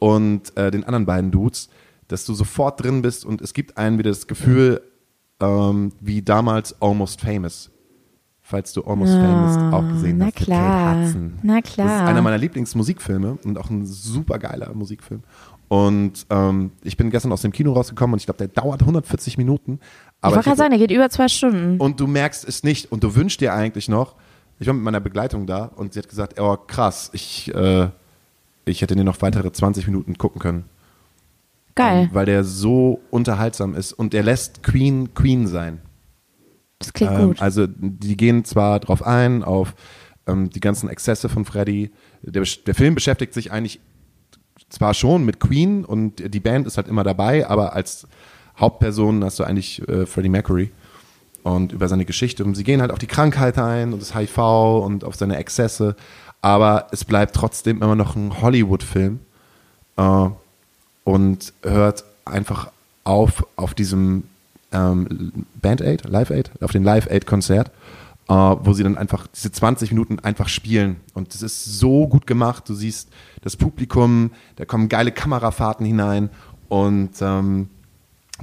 und 0.00 0.56
äh, 0.56 0.72
den 0.72 0.84
anderen 0.84 1.06
beiden 1.06 1.30
Dudes, 1.30 1.68
dass 2.08 2.24
du 2.24 2.34
sofort 2.34 2.82
drin 2.82 3.00
bist 3.00 3.24
und 3.24 3.40
es 3.40 3.54
gibt 3.54 3.78
einen 3.78 3.98
wieder 3.98 4.10
das 4.10 4.26
Gefühl, 4.26 4.82
ähm, 5.40 5.92
wie 6.00 6.22
damals 6.22 6.80
Almost 6.82 7.20
Famous. 7.20 7.70
Falls 8.48 8.72
du 8.72 8.84
Almost 8.84 9.12
Famous 9.12 9.74
auch 9.74 9.88
gesehen 9.88 10.18
na 10.18 10.26
hast. 10.26 10.36
klar. 10.36 10.94
Kate 10.94 11.06
Hudson. 11.08 11.32
Na 11.42 11.60
Das 11.60 11.68
ist 11.68 11.74
klar. 11.74 12.06
einer 12.06 12.22
meiner 12.22 12.38
Lieblingsmusikfilme 12.38 13.38
und 13.42 13.58
auch 13.58 13.70
ein 13.70 13.84
super 13.86 14.38
geiler 14.38 14.72
Musikfilm. 14.72 15.22
Und 15.66 16.26
ähm, 16.30 16.70
ich 16.84 16.96
bin 16.96 17.10
gestern 17.10 17.32
aus 17.32 17.42
dem 17.42 17.50
Kino 17.50 17.72
rausgekommen 17.72 18.14
und 18.14 18.20
ich 18.20 18.26
glaube, 18.26 18.38
der 18.38 18.46
dauert 18.48 18.82
140 18.82 19.36
Minuten. 19.36 19.80
ich 19.82 19.88
Aber 20.20 20.36
wollte 20.36 20.40
ich 20.40 20.44
gerade 20.44 20.50
hätte- 20.50 20.58
sagen, 20.58 20.70
der 20.70 20.78
geht 20.78 20.92
über 20.96 21.10
zwei 21.10 21.26
Stunden. 21.26 21.80
und 21.80 21.98
du 21.98 22.06
merkst 22.06 22.46
es 22.48 22.62
nicht 22.62 22.92
und 22.92 23.02
du 23.02 23.16
wünschst 23.16 23.40
dir 23.40 23.52
eigentlich 23.52 23.88
noch, 23.88 24.14
ich 24.60 24.68
war 24.68 24.74
mit 24.74 24.84
meiner 24.84 25.00
Begleitung 25.00 25.46
da 25.46 25.64
und 25.74 25.92
sie 25.94 25.98
hat 25.98 26.08
gesagt, 26.08 26.38
oh 26.40 26.56
krass, 26.56 27.10
ich, 27.14 27.52
äh, 27.52 27.88
ich 28.64 28.80
hätte 28.80 28.94
dir 28.94 29.02
noch 29.02 29.20
weitere 29.22 29.50
20 29.50 29.88
Minuten 29.88 30.18
gucken 30.18 30.40
können. 30.40 30.64
Geil. 31.74 32.04
Ähm, 32.04 32.10
weil 32.12 32.26
der 32.26 32.44
so 32.44 33.00
unterhaltsam 33.10 33.74
ist 33.74 33.92
und 33.92 34.12
der 34.12 34.22
lässt 34.22 34.62
Queen 34.62 35.14
Queen 35.14 35.48
sein. 35.48 35.80
Das 36.78 36.92
klingt 36.92 37.12
Ähm, 37.12 37.28
gut. 37.28 37.42
also 37.42 37.66
die 37.68 38.16
gehen 38.16 38.44
zwar 38.44 38.80
drauf 38.80 39.02
ein, 39.02 39.42
auf 39.42 39.74
ähm, 40.26 40.50
die 40.50 40.60
ganzen 40.60 40.88
Exzesse 40.88 41.28
von 41.28 41.44
Freddy. 41.44 41.90
Der, 42.22 42.44
der 42.66 42.74
Film 42.74 42.94
beschäftigt 42.94 43.32
sich 43.34 43.52
eigentlich 43.52 43.80
zwar 44.68 44.94
schon 44.94 45.24
mit 45.24 45.40
Queen 45.40 45.84
und 45.84 46.34
die 46.34 46.40
Band 46.40 46.66
ist 46.66 46.76
halt 46.76 46.88
immer 46.88 47.04
dabei, 47.04 47.48
aber 47.48 47.74
als 47.74 48.06
Hauptperson 48.58 49.22
hast 49.24 49.38
du 49.38 49.44
eigentlich 49.44 49.86
äh, 49.88 50.06
Freddie 50.06 50.28
Mercury 50.28 50.70
und 51.42 51.72
über 51.72 51.88
seine 51.88 52.04
Geschichte. 52.04 52.44
Und 52.44 52.56
sie 52.56 52.64
gehen 52.64 52.80
halt 52.80 52.90
auf 52.90 52.98
die 52.98 53.06
Krankheit 53.06 53.58
ein 53.58 53.92
und 53.92 54.02
das 54.02 54.14
HIV 54.14 54.38
und 54.84 55.04
auf 55.04 55.14
seine 55.14 55.36
Exzesse, 55.36 55.94
aber 56.42 56.88
es 56.90 57.04
bleibt 57.04 57.34
trotzdem 57.34 57.82
immer 57.82 57.94
noch 57.94 58.16
ein 58.16 58.40
Hollywood-Film 58.42 59.20
äh, 59.96 60.28
und 61.04 61.52
hört 61.62 62.04
einfach 62.24 62.70
auf 63.04 63.46
auf 63.54 63.74
diesem 63.74 64.24
ähm, 64.76 65.46
Band 65.60 65.80
Aid, 65.80 66.08
Live 66.08 66.30
Aid, 66.30 66.50
auf 66.60 66.72
dem 66.72 66.84
Live 66.84 67.08
Aid 67.10 67.26
Konzert 67.26 67.70
äh, 68.28 68.32
wo 68.32 68.72
sie 68.72 68.82
dann 68.82 68.98
einfach 68.98 69.26
diese 69.28 69.52
20 69.52 69.90
Minuten 69.90 70.18
einfach 70.20 70.48
spielen. 70.48 70.96
Und 71.14 71.34
das 71.34 71.42
ist 71.42 71.78
so 71.78 72.08
gut 72.08 72.26
gemacht. 72.26 72.68
Du 72.68 72.74
siehst 72.74 73.08
das 73.42 73.56
Publikum, 73.56 74.32
da 74.56 74.64
kommen 74.64 74.88
geile 74.88 75.12
Kamerafahrten 75.12 75.86
hinein 75.86 76.30
und 76.68 77.10
ähm, 77.20 77.68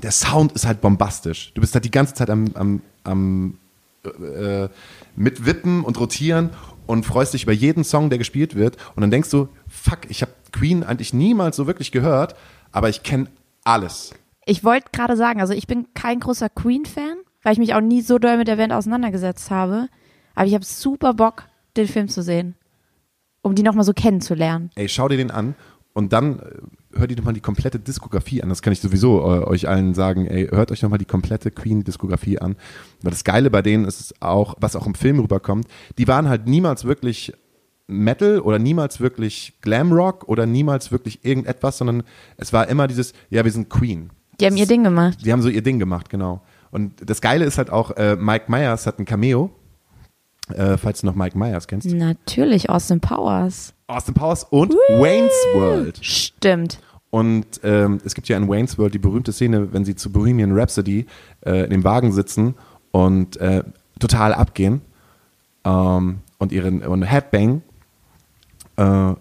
der 0.02 0.12
Sound 0.12 0.54
ist 0.54 0.66
halt 0.66 0.82
bombastisch. 0.82 1.52
Du 1.54 1.62
bist 1.62 1.74
halt 1.74 1.86
die 1.86 1.92
ganze 1.92 2.14
Zeit 2.14 2.30
am, 2.30 2.50
am, 2.56 2.82
am 3.04 3.58
äh, 4.06 4.70
mitwippen 5.16 5.84
und 5.84 6.00
rotieren 6.00 6.50
und 6.88 7.06
freust 7.06 7.34
dich 7.34 7.44
über 7.44 7.52
jeden 7.52 7.84
Song, 7.84 8.10
der 8.10 8.18
gespielt 8.18 8.56
wird. 8.56 8.78
Und 8.96 9.02
dann 9.02 9.12
denkst 9.12 9.30
du, 9.30 9.50
fuck, 9.68 10.00
ich 10.10 10.22
habe 10.22 10.32
Queen 10.52 10.84
eigentlich 10.84 11.14
niemals 11.14 11.56
so 11.58 11.68
wirklich 11.68 11.92
gehört, 11.92 12.36
aber 12.72 12.90
ich 12.90 13.04
kenne 13.04 13.28
alles. 13.64 14.14
Ich 14.46 14.64
wollte 14.64 14.88
gerade 14.92 15.16
sagen, 15.16 15.40
also 15.40 15.54
ich 15.54 15.68
bin 15.68 15.88
kein 15.94 16.20
großer 16.20 16.50
Queen-Fan, 16.50 17.18
weil 17.44 17.54
ich 17.54 17.60
mich 17.60 17.74
auch 17.74 17.82
nie 17.82 18.02
so 18.02 18.20
doll 18.20 18.38
mit 18.38 18.48
der 18.48 18.58
Band 18.58 18.74
auseinandergesetzt 18.74 19.52
habe. 19.52 19.88
Aber 20.36 20.46
ich 20.46 20.54
habe 20.54 20.66
super 20.66 21.14
Bock, 21.14 21.44
den 21.78 21.88
Film 21.88 22.08
zu 22.10 22.22
sehen. 22.22 22.56
Um 23.42 23.56
die 23.56 23.64
nochmal 23.64 23.84
so 23.84 23.94
kennenzulernen. 23.94 24.70
Ey, 24.76 24.88
schau 24.88 25.08
dir 25.08 25.18
den 25.18 25.32
an 25.32 25.56
und 25.94 26.14
dann 26.14 26.40
äh, 26.40 27.00
hört 27.00 27.12
ihr 27.12 27.18
nochmal 27.18 27.34
die 27.34 27.42
komplette 27.42 27.80
Diskografie 27.80 28.42
an. 28.42 28.50
Das 28.50 28.62
kann 28.62 28.74
ich 28.74 28.80
sowieso 28.80 29.20
äh, 29.20 29.44
euch 29.46 29.68
allen 29.68 29.94
sagen. 29.94 30.28
Ey, 30.28 30.48
hört 30.48 30.72
euch 30.72 30.82
nochmal 30.82 31.00
die 31.00 31.06
komplette 31.06 31.52
Queen-Diskografie 31.52 32.40
an. 32.40 32.56
Weil 33.02 33.12
das 33.12 33.24
Geile 33.24 33.50
bei 33.50 33.62
denen 33.62 33.86
ist 33.86 34.22
auch, 34.22 34.56
was 34.60 34.76
auch 34.76 34.88
im 34.88 34.96
Film 34.96 35.20
rüberkommt, 35.20 35.68
die 35.98 36.08
waren 36.08 36.30
halt 36.30 36.48
niemals 36.48 36.86
wirklich 36.86 37.34
Metal 37.88 38.40
oder 38.40 38.60
niemals 38.60 39.02
wirklich 39.02 39.58
Glamrock 39.62 40.28
oder 40.28 40.46
niemals 40.46 40.92
wirklich 40.92 41.26
irgendetwas, 41.26 41.78
sondern 41.78 42.04
es 42.38 42.54
war 42.54 42.68
immer 42.70 42.88
dieses, 42.88 43.14
ja, 43.30 43.44
wir 43.44 43.52
sind 43.52 43.70
Queen. 43.70 44.10
Die 44.40 44.46
haben 44.46 44.58
ihr 44.58 44.68
Ding 44.68 44.84
gemacht. 44.84 45.20
Die 45.24 45.32
haben 45.32 45.42
so 45.42 45.50
ihr 45.50 45.62
Ding 45.62 45.80
gemacht, 45.80 46.10
genau. 46.10 46.42
Und 46.72 46.94
das 47.08 47.22
Geile 47.22 47.46
ist 47.46 47.58
halt 47.58 47.70
auch, 47.70 47.92
äh, 47.92 48.16
Mike 48.16 48.46
Myers 48.48 48.88
hat 48.88 49.00
ein 49.00 49.06
Cameo, 49.06 49.52
äh, 50.50 50.78
falls 50.78 51.02
du 51.02 51.06
noch 51.06 51.16
Mike 51.16 51.38
Myers 51.38 51.68
kennst. 51.68 51.88
Natürlich, 51.88 52.70
Austin 52.70 53.00
Powers. 53.00 53.74
Austin 53.88 54.14
Powers 54.16 54.44
und 54.50 54.74
Wayne's 54.90 55.34
World. 55.54 56.00
Stimmt. 56.04 56.80
Und 57.12 57.62
ähm, 57.64 58.00
es 58.04 58.16
gibt 58.16 58.28
ja 58.28 58.38
in 58.38 58.50
Wayne's 58.50 58.80
World 58.80 58.96
die 58.96 59.00
berühmte 59.00 59.32
Szene, 59.32 59.72
wenn 59.72 59.86
sie 59.86 59.96
zu 59.96 60.12
Bohemian 60.12 60.52
Rhapsody 60.58 61.06
äh, 61.46 61.66
in 61.66 61.70
dem 61.70 61.84
Wagen 61.84 62.12
sitzen 62.12 62.56
und 62.92 63.38
äh, 63.38 63.64
total 64.00 64.34
abgehen 64.34 64.82
ähm, 65.64 66.22
und 66.40 66.52
ihren 66.52 66.82
und 66.82 67.04
Headbang. 67.04 67.62
Äh, 68.78 69.14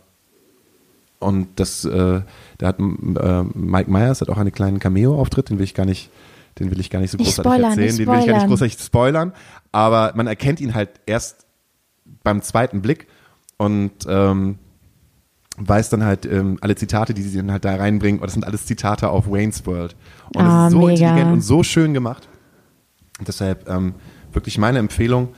und 1.18 1.48
das, 1.56 1.84
äh, 1.84 2.22
da 2.62 2.68
hat 2.68 2.78
äh, 2.78 3.42
Mike 3.58 3.90
Myers 3.90 4.20
hat 4.20 4.28
auch 4.28 4.38
einen 4.38 4.52
kleinen 4.52 4.78
Cameo-Auftritt, 4.78 5.50
den 5.50 5.58
will 5.58 5.64
ich 5.64 5.74
gar 5.74 5.84
nicht, 5.84 6.10
den 6.60 6.70
will 6.70 6.78
ich 6.78 6.90
gar 6.90 7.00
nicht 7.00 7.10
so 7.10 7.18
großartig 7.18 7.40
spoilern, 7.42 7.70
erzählen, 7.72 7.96
den 7.96 8.06
will 8.06 8.20
ich 8.20 8.26
gar 8.26 8.34
nicht 8.36 8.46
großartig 8.46 8.78
spoilern. 8.78 9.32
Aber 9.72 10.12
man 10.14 10.28
erkennt 10.28 10.60
ihn 10.60 10.72
halt 10.74 10.90
erst 11.06 11.44
beim 12.22 12.40
zweiten 12.40 12.80
Blick 12.80 13.08
und 13.56 13.90
ähm, 14.06 14.58
weiß 15.56 15.90
dann 15.90 16.04
halt 16.04 16.24
ähm, 16.24 16.58
alle 16.60 16.76
Zitate, 16.76 17.14
die 17.14 17.22
sie 17.22 17.36
dann 17.36 17.50
halt 17.50 17.64
da 17.64 17.74
reinbringen. 17.74 18.20
Und 18.20 18.26
das 18.26 18.34
sind 18.34 18.44
alles 18.46 18.64
Zitate 18.64 19.08
auf 19.08 19.28
Wayne's 19.28 19.66
World. 19.66 19.96
Und 20.34 20.42
Ah, 20.42 20.64
das 20.64 20.72
ist 20.72 20.72
so 20.72 20.86
mega. 20.86 20.90
intelligent 20.92 21.32
und 21.32 21.40
so 21.40 21.62
schön 21.64 21.94
gemacht. 21.94 22.28
Und 23.18 23.26
deshalb 23.26 23.68
ähm, 23.68 23.94
wirklich 24.32 24.56
meine 24.56 24.78
Empfehlung. 24.78 25.30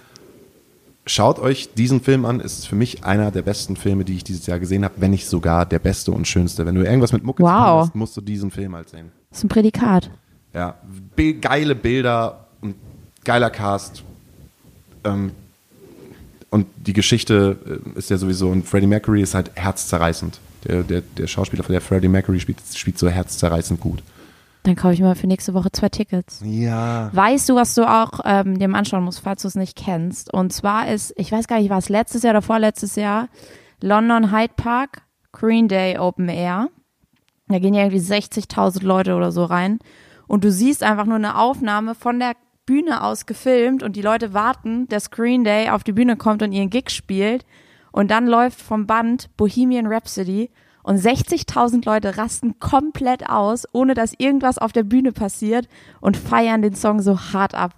Schaut 1.07 1.39
euch 1.39 1.75
diesen 1.75 2.01
Film 2.01 2.25
an. 2.25 2.41
Ist 2.41 2.67
für 2.67 2.77
mich 2.77 3.05
einer 3.05 3.31
der 3.31 3.43
besten 3.43 3.77
Filme, 3.77 4.05
die 4.05 4.17
ich 4.17 4.25
dieses 4.25 4.47
Jahr 4.47 4.59
gesehen 4.59 4.85
habe, 4.85 4.95
wenn 4.99 5.11
nicht 5.11 5.27
sogar 5.27 5.67
der 5.67 5.79
beste 5.79 6.13
und 6.13 6.27
schönste. 6.27 6.65
Wenn 6.65 6.75
du 6.75 6.83
irgendwas 6.83 7.13
mit 7.13 7.23
Mucke 7.25 7.43
Wow. 7.43 7.83
hast, 7.87 7.95
musst 7.95 8.17
du 8.17 8.21
diesen 8.23 8.51
Film 8.51 8.75
halt 8.75 8.89
sehen. 8.89 9.13
Das 9.31 9.39
ist 9.39 9.45
ein 9.45 9.49
Prädikat. 9.49 10.11
Ja, 10.55 10.77
Bi- 11.15 11.35
geile 11.35 11.75
Bilder 11.75 12.47
und 12.63 12.75
geiler 13.25 13.51
Cast. 13.51 14.03
Ähm, 15.05 15.33
und 16.51 16.67
die 16.77 16.93
Geschichte 16.93 17.59
äh, 17.95 17.99
ist 17.99 18.09
ja 18.11 18.17
sowieso, 18.17 18.49
und 18.49 18.67
Freddie 18.67 18.87
Mercury 18.87 19.21
ist 19.23 19.35
halt 19.35 19.51
herzzerreißend. 19.55 20.39
Der, 20.67 20.83
der, 20.85 21.03
der 21.03 21.27
Schauspieler 21.27 21.63
von 21.65 21.73
der 21.75 21.83
Freddie 21.83 22.09
Mercury 22.09 22.41
spielt, 22.41 22.59
spielt 22.75 22.99
so 22.99 23.09
herzzerreißend 23.09 23.79
gut. 23.81 24.03
Dann 24.65 24.77
kaufe 24.77 24.95
ich 24.95 25.01
mal 25.01 25.15
für 25.15 25.27
nächste 25.27 25.53
Woche 25.53 25.71
zwei 25.71 25.91
Tickets. 25.91 26.41
Ja. 26.43 27.11
Weißt 27.13 27.51
du, 27.51 27.55
was 27.55 27.75
du 27.75 27.85
auch 27.85 28.21
ähm, 28.25 28.59
dem 28.59 28.75
anschauen 28.75 29.05
musst, 29.05 29.21
falls 29.21 29.43
du 29.43 29.49
es 29.49 29.57
nicht 29.57 29.77
kennst? 29.77 30.33
Und 30.33 30.55
zwar 30.55 30.89
ist, 30.89 31.13
ich 31.17 31.31
weiß 31.31 31.47
gar 31.49 31.59
nicht, 31.59 31.69
war 31.69 31.79
es 31.79 31.91
letztes 31.91 32.23
Jahr 32.23 32.33
oder 32.33 32.43
vorletztes 32.43 32.97
Jahr, 32.97 33.29
London 33.83 34.33
Hyde 34.33 34.55
Park, 34.57 35.03
Green 35.33 35.69
Day 35.69 35.99
Open 35.99 36.31
Air. 36.31 36.71
Da 37.49 37.59
gehen 37.59 37.75
ja 37.75 37.83
irgendwie 37.83 38.01
60.000 38.01 38.83
Leute 38.85 39.15
oder 39.17 39.33
so 39.33 39.45
rein. 39.45 39.81
Und 40.27 40.45
du 40.45 40.51
siehst 40.51 40.83
einfach 40.83 41.05
nur 41.05 41.17
eine 41.17 41.39
Aufnahme 41.39 41.95
von 41.95 42.19
der 42.19 42.33
Bühne 42.65 43.03
aus 43.03 43.27
gefilmt 43.27 43.83
und 43.83 43.97
die 43.97 44.03
Leute 44.03 44.33
warten, 44.33 44.89
dass 44.89 45.11
Green 45.11 45.45
Day 45.45 45.69
auf 45.69 45.85
die 45.85 45.93
Bühne 45.93 46.17
kommt 46.17 46.43
und 46.43 46.53
ihren 46.53 46.71
Gig 46.71 46.89
spielt. 46.89 47.45
Und 47.93 48.11
dann 48.11 48.27
läuft 48.27 48.63
vom 48.63 48.87
Band 48.87 49.29
Bohemian 49.37 49.87
Rhapsody 49.87 50.51
und 50.85 51.01
60.000 51.01 51.85
Leute 51.85 52.17
rasten 52.17 52.61
komplett 52.61 53.29
aus, 53.29 53.67
ohne 53.73 53.95
dass 53.95 54.15
irgendwas 54.19 54.59
auf 54.59 54.73
der 54.73 54.85
Bühne 54.85 55.11
passiert 55.11 55.67
und 56.01 56.17
feiern 56.17 56.63
den 56.63 56.77
Song 56.77 57.01
so 57.03 57.19
hart 57.19 57.55
ab. 57.55 57.75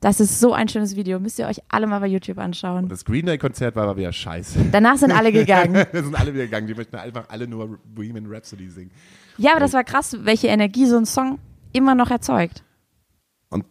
Das 0.00 0.20
ist 0.20 0.38
so 0.38 0.52
ein 0.52 0.68
schönes 0.68 0.96
Video. 0.96 1.18
Müsst 1.18 1.38
ihr 1.38 1.46
euch 1.46 1.62
alle 1.68 1.86
mal 1.86 1.98
bei 1.98 2.06
YouTube 2.06 2.36
anschauen. 2.36 2.90
Das 2.90 3.06
Green 3.06 3.24
Day 3.24 3.38
Konzert 3.38 3.74
war 3.74 3.84
aber 3.84 3.96
wieder 3.96 4.12
scheiße. 4.12 4.66
Danach 4.70 4.98
sind 4.98 5.12
alle 5.12 5.32
gegangen. 5.32 5.86
da 5.92 6.02
sind 6.02 6.14
alle 6.14 6.34
wieder 6.34 6.44
gegangen. 6.44 6.66
Die 6.66 6.74
möchten 6.74 6.96
einfach 6.96 7.30
alle 7.30 7.48
nur 7.48 7.78
Bohemian 7.86 8.26
Rhapsody 8.26 8.68
singen. 8.68 8.90
Ja, 9.38 9.52
aber 9.52 9.60
das 9.60 9.72
war 9.72 9.82
krass, 9.82 10.14
welche 10.20 10.48
Energie 10.48 10.84
so 10.84 10.98
ein 10.98 11.06
Song 11.06 11.38
immer 11.72 11.94
noch 11.94 12.10
erzeugt. 12.10 12.62
Und 13.48 13.64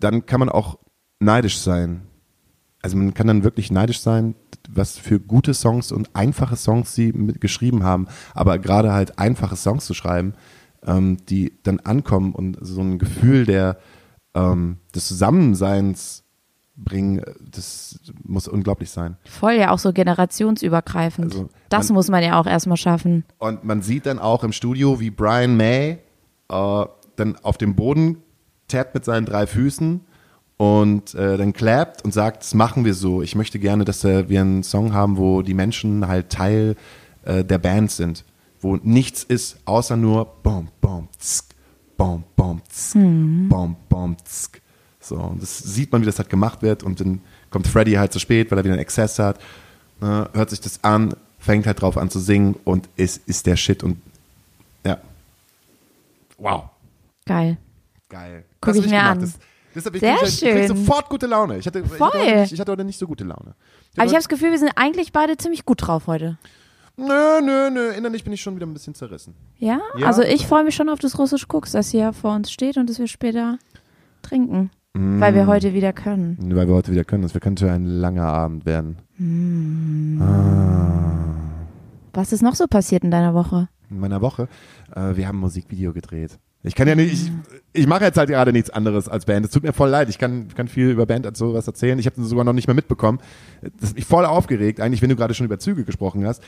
dann 0.00 0.26
kann 0.26 0.40
man 0.40 0.48
auch 0.48 0.80
neidisch 1.20 1.58
sein. 1.58 2.02
Also 2.82 2.96
man 2.96 3.14
kann 3.14 3.28
dann 3.28 3.44
wirklich 3.44 3.70
neidisch 3.70 4.00
sein, 4.00 4.34
was 4.70 4.98
für 4.98 5.18
gute 5.18 5.54
Songs 5.54 5.90
und 5.92 6.14
einfache 6.14 6.54
Songs 6.56 6.94
sie 6.94 7.10
geschrieben 7.40 7.82
haben. 7.82 8.06
Aber 8.34 8.58
gerade 8.58 8.92
halt 8.92 9.18
einfache 9.18 9.56
Songs 9.56 9.86
zu 9.86 9.94
schreiben, 9.94 10.34
ähm, 10.86 11.16
die 11.28 11.54
dann 11.62 11.80
ankommen 11.80 12.32
und 12.34 12.58
so 12.60 12.80
ein 12.82 12.98
Gefühl 12.98 13.46
der, 13.46 13.78
ähm, 14.34 14.76
des 14.94 15.08
Zusammenseins 15.08 16.22
bringen, 16.76 17.22
das 17.50 17.98
muss 18.22 18.46
unglaublich 18.46 18.90
sein. 18.90 19.16
Voll 19.24 19.54
ja 19.54 19.70
auch 19.72 19.78
so 19.80 19.92
generationsübergreifend. 19.92 21.32
Also, 21.32 21.48
das 21.68 21.88
man- 21.88 21.94
muss 21.94 22.08
man 22.08 22.22
ja 22.22 22.38
auch 22.38 22.46
erstmal 22.46 22.76
schaffen. 22.76 23.24
Und 23.38 23.64
man 23.64 23.82
sieht 23.82 24.06
dann 24.06 24.18
auch 24.18 24.44
im 24.44 24.52
Studio, 24.52 25.00
wie 25.00 25.10
Brian 25.10 25.56
May 25.56 25.98
äh, 26.50 26.84
dann 27.16 27.36
auf 27.42 27.58
dem 27.58 27.74
Boden 27.74 28.18
tappt 28.68 28.94
mit 28.94 29.04
seinen 29.04 29.26
drei 29.26 29.46
Füßen 29.46 30.00
und 30.58 31.14
äh, 31.14 31.36
dann 31.38 31.52
clappt 31.54 32.04
und 32.04 32.12
sagt, 32.12 32.42
das 32.42 32.52
machen 32.52 32.84
wir 32.84 32.92
so. 32.92 33.22
Ich 33.22 33.34
möchte 33.34 33.58
gerne, 33.58 33.84
dass 33.84 34.04
äh, 34.04 34.28
wir 34.28 34.40
einen 34.42 34.62
Song 34.64 34.92
haben, 34.92 35.16
wo 35.16 35.40
die 35.42 35.54
Menschen 35.54 36.06
halt 36.06 36.30
Teil 36.30 36.76
äh, 37.24 37.44
der 37.44 37.58
Band 37.58 37.90
sind, 37.92 38.24
wo 38.60 38.76
nichts 38.76 39.22
ist, 39.22 39.58
außer 39.64 39.96
nur 39.96 40.26
bom, 40.42 40.68
bom, 40.80 41.08
zsk, 41.18 41.54
bom, 41.96 42.24
bom, 42.36 42.60
zsk, 42.68 42.96
bom, 43.48 43.76
bom, 43.88 44.16
zsk. 44.24 44.60
So, 45.00 45.14
und 45.16 45.40
das 45.40 45.58
sieht 45.58 45.92
man, 45.92 46.02
wie 46.02 46.06
das 46.06 46.18
halt 46.18 46.28
gemacht 46.28 46.60
wird 46.60 46.82
und 46.82 47.00
dann 47.00 47.20
kommt 47.50 47.66
Freddy 47.68 47.92
halt 47.92 48.12
zu 48.12 48.18
spät, 48.18 48.50
weil 48.50 48.58
er 48.58 48.64
wieder 48.64 48.74
einen 48.74 48.82
Exzess 48.82 49.18
hat, 49.20 49.40
ne, 50.00 50.28
hört 50.34 50.50
sich 50.50 50.60
das 50.60 50.82
an, 50.82 51.14
fängt 51.38 51.66
halt 51.68 51.80
drauf 51.80 51.96
an 51.96 52.10
zu 52.10 52.18
singen 52.18 52.56
und 52.64 52.88
es 52.96 53.16
ist 53.16 53.46
der 53.46 53.56
Shit 53.56 53.84
und 53.84 53.98
ja. 54.84 54.98
Wow. 56.36 56.64
Geil. 57.26 57.58
Geil. 58.08 58.44
Guck 58.60 58.74
Das 58.74 58.84
ich 58.84 58.90
mir 58.90 58.98
gemacht. 58.98 59.10
an. 59.12 59.20
Das, 59.20 59.38
das 59.78 59.86
hab 59.86 59.94
ich, 59.94 60.00
Sehr 60.00 60.16
ich, 60.22 60.22
ich 60.22 60.40
krieg 60.40 60.68
schön. 60.68 60.68
sofort 60.68 61.08
gute 61.08 61.26
Laune. 61.26 61.58
Ich 61.58 61.66
hatte, 61.66 61.80
ich 61.80 61.86
Voll. 61.86 62.08
hatte, 62.08 62.18
heute 62.18 62.40
nicht, 62.40 62.52
ich 62.52 62.60
hatte 62.60 62.72
heute 62.72 62.84
nicht 62.84 62.98
so 62.98 63.06
gute 63.06 63.24
Laune. 63.24 63.54
Aber 63.96 64.04
ich 64.06 64.12
habe 64.12 64.18
das 64.18 64.28
Gefühl, 64.28 64.50
wir 64.50 64.58
sind 64.58 64.72
eigentlich 64.76 65.12
beide 65.12 65.36
ziemlich 65.36 65.64
gut 65.64 65.86
drauf 65.86 66.06
heute. 66.06 66.38
Nö, 66.96 67.40
nö, 67.40 67.70
nö. 67.70 67.90
Innerlich 67.90 68.24
bin 68.24 68.32
ich 68.32 68.42
schon 68.42 68.56
wieder 68.56 68.66
ein 68.66 68.72
bisschen 68.72 68.94
zerrissen. 68.94 69.34
Ja? 69.56 69.80
Ja. 69.96 70.06
Also 70.08 70.22
ich 70.22 70.46
freue 70.46 70.64
mich 70.64 70.74
schon 70.74 70.88
auf 70.88 70.98
das 70.98 71.16
russisch 71.18 71.46
Koks, 71.46 71.72
das 71.72 71.90
hier 71.90 72.12
vor 72.12 72.34
uns 72.34 72.50
steht 72.50 72.76
und 72.76 72.90
das 72.90 72.98
wir 72.98 73.06
später 73.06 73.58
trinken. 74.22 74.70
Mm. 74.94 75.20
Weil 75.20 75.34
wir 75.34 75.46
heute 75.46 75.74
wieder 75.74 75.92
können. 75.92 76.36
Weil 76.40 76.66
wir 76.66 76.74
heute 76.74 76.90
wieder 76.90 77.04
können. 77.04 77.22
Das 77.22 77.32
könnte 77.40 77.70
ein 77.70 77.84
langer 77.84 78.24
Abend 78.24 78.66
werden. 78.66 78.98
Was 82.12 82.32
ist 82.32 82.42
noch 82.42 82.56
so 82.56 82.66
passiert 82.66 83.04
in 83.04 83.12
deiner 83.12 83.32
Woche? 83.32 83.68
In 83.90 84.00
meiner 84.00 84.20
Woche. 84.20 84.48
Äh, 84.94 85.14
wir 85.14 85.28
haben 85.28 85.38
ein 85.38 85.42
Musikvideo 85.42 85.92
gedreht. 85.92 86.38
Ich 86.64 86.74
kann 86.74 86.88
ja 86.88 86.94
nicht, 86.94 87.12
ich, 87.12 87.32
ich 87.72 87.86
mache 87.86 88.04
jetzt 88.04 88.18
halt 88.18 88.28
gerade 88.28 88.52
nichts 88.52 88.70
anderes 88.70 89.08
als 89.08 89.26
Band. 89.26 89.46
Es 89.46 89.52
tut 89.52 89.62
mir 89.62 89.72
voll 89.72 89.90
leid. 89.90 90.08
Ich 90.08 90.18
kann, 90.18 90.48
kann 90.48 90.66
viel 90.66 90.90
über 90.90 91.06
Band 91.06 91.24
und 91.26 91.36
sowas 91.36 91.66
erzählen. 91.66 91.98
Ich 91.98 92.06
habe 92.06 92.16
das 92.16 92.28
sogar 92.28 92.44
noch 92.44 92.52
nicht 92.52 92.66
mehr 92.66 92.74
mitbekommen. 92.74 93.20
Das 93.78 93.90
hat 93.90 93.96
mich 93.96 94.04
voll 94.04 94.24
aufgeregt, 94.24 94.80
eigentlich, 94.80 95.00
wenn 95.00 95.10
du 95.10 95.16
gerade 95.16 95.34
schon 95.34 95.46
über 95.46 95.58
Züge 95.58 95.84
gesprochen 95.84 96.26
hast, 96.26 96.42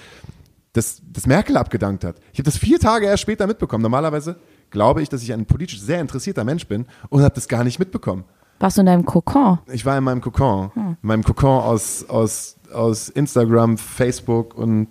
dass, 0.72 1.00
dass 1.12 1.26
Merkel 1.26 1.56
abgedankt 1.56 2.04
hat. 2.04 2.16
Ich 2.32 2.38
habe 2.38 2.44
das 2.44 2.56
vier 2.56 2.78
Tage 2.78 3.06
erst 3.06 3.22
später 3.22 3.46
mitbekommen. 3.46 3.82
Normalerweise 3.82 4.36
glaube 4.70 5.02
ich, 5.02 5.08
dass 5.08 5.22
ich 5.22 5.32
ein 5.32 5.46
politisch 5.46 5.80
sehr 5.80 6.00
interessierter 6.00 6.44
Mensch 6.44 6.66
bin 6.66 6.86
und 7.08 7.22
habe 7.22 7.34
das 7.34 7.48
gar 7.48 7.64
nicht 7.64 7.78
mitbekommen. 7.78 8.24
Warst 8.58 8.76
du 8.76 8.80
in 8.80 8.86
deinem 8.86 9.04
Kokon? 9.04 9.58
Ich 9.72 9.86
war 9.86 9.96
in 9.96 10.04
meinem 10.04 10.20
Kokon. 10.20 10.70
In 10.76 10.96
meinem 11.00 11.24
Kokon 11.24 11.62
aus, 11.62 12.04
aus, 12.08 12.56
aus 12.72 13.08
Instagram, 13.08 13.78
Facebook 13.78 14.54
und 14.54 14.88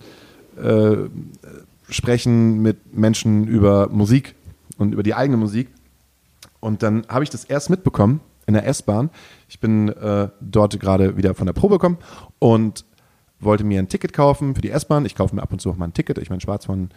äh, 0.58 1.10
sprechen 1.90 2.62
mit 2.62 2.96
Menschen 2.98 3.48
über 3.48 3.90
Musik 3.90 4.36
und 4.80 4.94
über 4.94 5.04
die 5.04 5.14
eigene 5.14 5.38
Musik. 5.38 5.70
Und 6.60 6.82
dann 6.84 7.06
habe 7.08 7.24
ich 7.24 7.30
das 7.30 7.44
erst 7.46 7.70
mitbekommen, 7.70 8.22
in 8.48 8.54
der 8.54 8.66
S-Bahn. 8.66 9.12
Ich 9.48 9.60
bin 9.60 9.90
äh, 9.90 10.30
dort 10.42 10.80
gerade 10.80 11.16
wieder 11.16 11.36
von 11.36 11.46
der 11.46 11.54
Probe 11.54 11.76
gekommen 11.76 12.00
und 12.40 12.86
wollte 13.40 13.64
mir 13.64 13.80
ein 13.80 13.88
Ticket 13.88 14.12
kaufen 14.12 14.56
für 14.56 14.62
die 14.62 14.72
S-Bahn. 14.72 15.06
Ich 15.06 15.16
kaufe 15.16 15.36
mir 15.36 15.44
ab 15.44 15.52
und 15.52 15.62
zu 15.62 15.70
auch 15.70 15.78
mal 15.78 15.86
ein 15.86 15.94
Ticket. 15.94 16.18
Ich 16.18 16.30
meine, 16.30 16.42
Schwarzfahren 16.42 16.90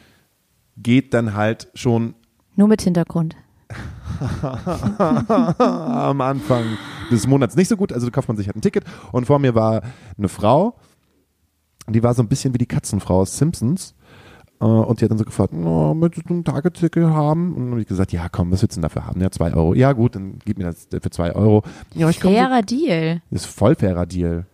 geht 0.76 1.12
dann 1.12 1.34
halt 1.34 1.68
schon 1.74 2.14
Nur 2.56 2.68
mit 2.68 2.80
Hintergrund. 2.82 3.36
am 4.42 6.20
Anfang 6.20 6.64
des 7.10 7.26
Monats 7.26 7.56
nicht 7.56 7.68
so 7.68 7.76
gut. 7.76 7.92
Also 7.92 8.10
kauft 8.10 8.28
man 8.28 8.36
sich 8.36 8.46
halt 8.46 8.56
ein 8.56 8.62
Ticket 8.62 8.84
und 9.12 9.26
vor 9.26 9.38
mir 9.38 9.54
war 9.54 9.82
eine 10.16 10.28
Frau, 10.28 10.76
die 11.88 12.02
war 12.02 12.14
so 12.14 12.22
ein 12.22 12.28
bisschen 12.28 12.54
wie 12.54 12.58
die 12.58 12.66
Katzenfrau 12.66 13.20
aus 13.20 13.36
Simpsons. 13.36 13.94
Äh, 14.62 14.64
Und 14.64 15.00
die 15.00 15.04
hat 15.04 15.10
dann 15.10 15.18
so 15.18 15.24
gefragt, 15.24 15.52
oh, 15.52 15.92
möchtest 15.92 16.30
du 16.30 16.34
ein 16.34 16.44
Tageticket 16.44 17.04
haben? 17.04 17.52
Und 17.54 17.60
dann 17.64 17.70
habe 17.72 17.80
ich 17.82 17.86
gesagt, 17.88 18.12
ja 18.12 18.28
komm, 18.30 18.50
was 18.52 18.62
willst 18.62 18.76
du 18.76 18.80
denn 18.80 18.82
dafür 18.82 19.06
haben? 19.06 19.20
Ja, 19.20 19.30
zwei 19.30 19.52
Euro. 19.52 19.74
Ja 19.74 19.92
gut, 19.92 20.14
dann 20.14 20.38
gib 20.44 20.56
mir 20.58 20.64
das 20.64 20.86
für 20.90 21.10
zwei 21.10 21.34
Euro. 21.34 21.62
Ja, 21.94 22.08
ich 22.08 22.20
komm 22.20 22.32
so, 22.32 22.38
Fairer 22.38 22.62
Deal. 22.62 23.20
das 23.30 23.44
ist 23.44 23.54
voll 23.54 23.74
fairer 23.74 24.06
Deal. 24.06 24.46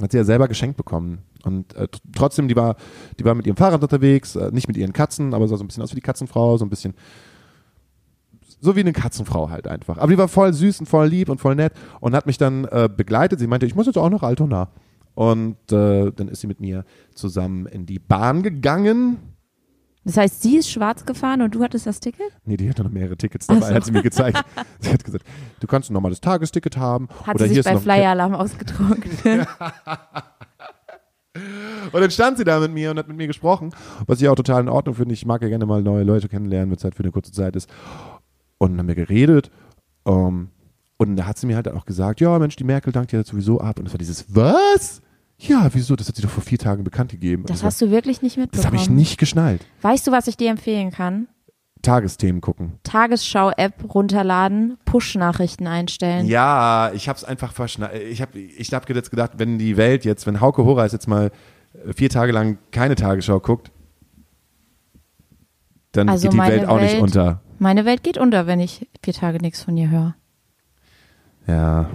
Hat 0.00 0.12
sie 0.12 0.18
ja 0.18 0.24
selber 0.24 0.46
geschenkt 0.46 0.76
bekommen. 0.76 1.18
Und 1.44 1.74
äh, 1.76 1.84
tr- 1.84 2.00
trotzdem, 2.14 2.46
die 2.48 2.56
war, 2.56 2.76
die 3.18 3.24
war 3.24 3.34
mit 3.34 3.46
ihrem 3.46 3.56
Fahrrad 3.56 3.82
unterwegs, 3.82 4.36
äh, 4.36 4.50
nicht 4.52 4.68
mit 4.68 4.76
ihren 4.76 4.92
Katzen, 4.92 5.32
aber 5.34 5.48
sah 5.48 5.56
so 5.56 5.64
ein 5.64 5.66
bisschen 5.68 5.82
aus 5.82 5.90
wie 5.92 5.96
die 5.96 6.00
Katzenfrau, 6.02 6.56
so 6.58 6.64
ein 6.64 6.68
bisschen 6.68 6.94
so 8.60 8.74
wie 8.74 8.80
eine 8.80 8.92
Katzenfrau 8.92 9.50
halt 9.50 9.68
einfach. 9.68 9.98
Aber 9.98 10.08
die 10.10 10.18
war 10.18 10.26
voll 10.28 10.52
süß 10.52 10.80
und 10.80 10.86
voll 10.86 11.06
lieb 11.08 11.28
und 11.28 11.40
voll 11.40 11.54
nett 11.54 11.72
und 12.00 12.14
hat 12.14 12.26
mich 12.26 12.38
dann 12.38 12.64
äh, 12.64 12.88
begleitet. 12.94 13.38
Sie 13.38 13.46
meinte, 13.46 13.66
ich 13.66 13.76
muss 13.76 13.86
jetzt 13.86 13.96
auch 13.98 14.10
nach 14.10 14.22
Altona. 14.22 14.68
Und 15.14 15.56
äh, 15.72 16.10
dann 16.12 16.28
ist 16.28 16.40
sie 16.40 16.46
mit 16.48 16.60
mir 16.60 16.84
zusammen 17.14 17.66
in 17.66 17.86
die 17.86 17.98
Bahn 18.00 18.42
gegangen. 18.42 19.18
Das 20.04 20.16
heißt, 20.16 20.42
sie 20.42 20.56
ist 20.56 20.70
schwarz 20.70 21.04
gefahren 21.04 21.42
und 21.42 21.54
du 21.54 21.62
hattest 21.62 21.86
das 21.86 22.00
Ticket? 22.00 22.26
Nee, 22.44 22.56
die 22.56 22.68
hatte 22.68 22.82
noch 22.82 22.90
mehrere 22.90 23.16
Tickets 23.16 23.46
dabei, 23.46 23.68
so. 23.68 23.74
hat 23.74 23.84
sie 23.84 23.92
mir 23.92 24.02
gezeigt. 24.02 24.42
sie 24.80 24.92
hat 24.92 25.04
gesagt, 25.04 25.24
du 25.60 25.66
kannst 25.66 25.90
ein 25.90 25.94
normales 25.94 26.20
Tagesticket 26.20 26.76
haben. 26.76 27.08
Hat 27.24 27.34
oder 27.34 27.48
sie 27.48 27.54
sich 27.54 27.64
bei 27.64 27.72
noch 27.72 27.80
ein 27.80 27.82
Flyer 27.82 28.10
Alarm 28.10 28.34
ausgedruckt. 28.34 29.08
Und 31.92 32.00
dann 32.00 32.10
stand 32.10 32.38
sie 32.38 32.44
da 32.44 32.58
mit 32.58 32.72
mir 32.72 32.90
und 32.90 32.98
hat 32.98 33.06
mit 33.06 33.16
mir 33.16 33.28
gesprochen, 33.28 33.70
was 34.06 34.20
ich 34.20 34.28
auch 34.28 34.34
total 34.34 34.62
in 34.62 34.68
Ordnung 34.68 34.96
finde. 34.96 35.14
Ich 35.14 35.24
mag 35.24 35.40
ja 35.42 35.48
gerne 35.48 35.66
mal 35.66 35.82
neue 35.82 36.02
Leute 36.02 36.28
kennenlernen, 36.28 36.70
wenn 36.70 36.76
es 36.76 36.84
halt 36.84 36.96
für 36.96 37.04
eine 37.04 37.12
kurze 37.12 37.30
Zeit 37.30 37.54
ist. 37.54 37.70
Und 38.58 38.72
dann 38.72 38.78
haben 38.80 38.88
wir 38.88 38.94
geredet. 38.94 39.50
ähm, 40.04 40.48
und 41.00 41.14
da 41.14 41.26
hat 41.26 41.38
sie 41.38 41.46
mir 41.46 41.54
halt 41.54 41.68
auch 41.68 41.84
gesagt, 41.84 42.20
ja 42.20 42.36
Mensch, 42.40 42.56
die 42.56 42.64
Merkel 42.64 42.92
dankt 42.92 43.12
dir 43.12 43.22
sowieso 43.22 43.60
ab. 43.60 43.78
Und 43.78 43.84
das 43.84 43.94
war 43.94 43.98
dieses, 43.98 44.34
was? 44.34 45.00
Ja, 45.40 45.68
wieso? 45.72 45.94
Das 45.96 46.08
hat 46.08 46.16
sie 46.16 46.22
doch 46.22 46.30
vor 46.30 46.42
vier 46.42 46.58
Tagen 46.58 46.82
bekannt 46.84 47.12
gegeben. 47.12 47.44
Das 47.44 47.56
das 47.56 47.62
war- 47.62 47.66
hast 47.68 47.80
du 47.80 47.90
wirklich 47.90 48.22
nicht 48.22 48.36
mitbekommen. 48.36 48.56
das 48.62 48.66
habe 48.66 48.76
ich 48.76 48.90
nicht 48.90 49.18
geschnallt. 49.18 49.64
Weißt 49.82 50.06
du, 50.06 50.10
was 50.12 50.26
ich 50.26 50.36
dir 50.36 50.50
empfehlen 50.50 50.90
kann? 50.90 51.28
Tagesthemen 51.80 52.40
gucken. 52.40 52.72
Tagesschau-App 52.82 53.94
runterladen, 53.94 54.78
Push-Nachrichten 54.84 55.68
einstellen. 55.68 56.26
Ja, 56.26 56.90
ich 56.92 57.08
habe 57.08 57.16
es 57.16 57.22
einfach 57.24 57.52
verschnallt. 57.52 58.02
Ich 58.02 58.20
habe 58.20 58.36
ich 58.38 58.72
hab 58.74 58.88
jetzt 58.90 59.10
gedacht, 59.10 59.32
wenn 59.36 59.58
die 59.58 59.76
Welt 59.76 60.04
jetzt, 60.04 60.26
wenn 60.26 60.40
Hauke 60.40 60.64
Horace 60.64 60.90
jetzt 60.92 61.06
mal 61.06 61.30
äh, 61.86 61.92
vier 61.92 62.10
Tage 62.10 62.32
lang 62.32 62.58
keine 62.72 62.96
Tagesschau 62.96 63.38
guckt, 63.38 63.70
dann 65.92 66.08
Also 66.08 66.28
geht 66.28 66.34
die 66.34 66.38
Welt 66.46 66.66
auch 66.66 66.80
nicht 66.80 66.94
Welt- 66.94 67.02
unter. 67.02 67.42
Meine 67.60 67.84
Welt 67.84 68.02
geht 68.02 68.18
unter, 68.18 68.48
wenn 68.48 68.58
ich 68.58 68.88
vier 69.04 69.14
Tage 69.14 69.38
nichts 69.38 69.62
von 69.62 69.76
ihr 69.76 69.88
höre. 69.90 70.14
Ja. 71.46 71.88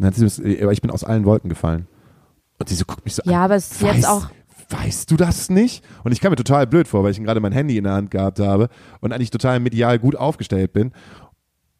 Aber 0.00 0.72
ich 0.72 0.82
bin 0.82 0.90
aus 0.90 1.02
allen 1.04 1.24
Wolken 1.24 1.48
gefallen. 1.48 1.86
Und 2.64 2.70
sie 2.70 2.76
so 2.76 2.86
guckt 2.86 3.04
mich 3.04 3.14
so 3.14 3.22
Ja, 3.26 3.40
an. 3.40 3.44
aber 3.44 3.56
es 3.56 3.72
ist 3.72 3.82
Weiß- 3.82 3.94
jetzt 3.94 4.08
auch. 4.08 4.28
Weißt 4.70 5.10
du 5.10 5.16
das 5.18 5.50
nicht? 5.50 5.84
Und 6.02 6.12
ich 6.12 6.20
kam 6.22 6.30
mir 6.30 6.36
total 6.36 6.66
blöd 6.66 6.88
vor, 6.88 7.04
weil 7.04 7.10
ich 7.10 7.22
gerade 7.22 7.38
mein 7.40 7.52
Handy 7.52 7.76
in 7.76 7.84
der 7.84 7.92
Hand 7.92 8.10
gehabt 8.10 8.40
habe 8.40 8.70
und 9.02 9.12
eigentlich 9.12 9.28
total 9.30 9.60
medial 9.60 9.98
gut 9.98 10.16
aufgestellt 10.16 10.72
bin. 10.72 10.92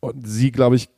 Und 0.01 0.29
sie, 0.29 0.53
glaube 0.53 0.77
ich, 0.77 0.91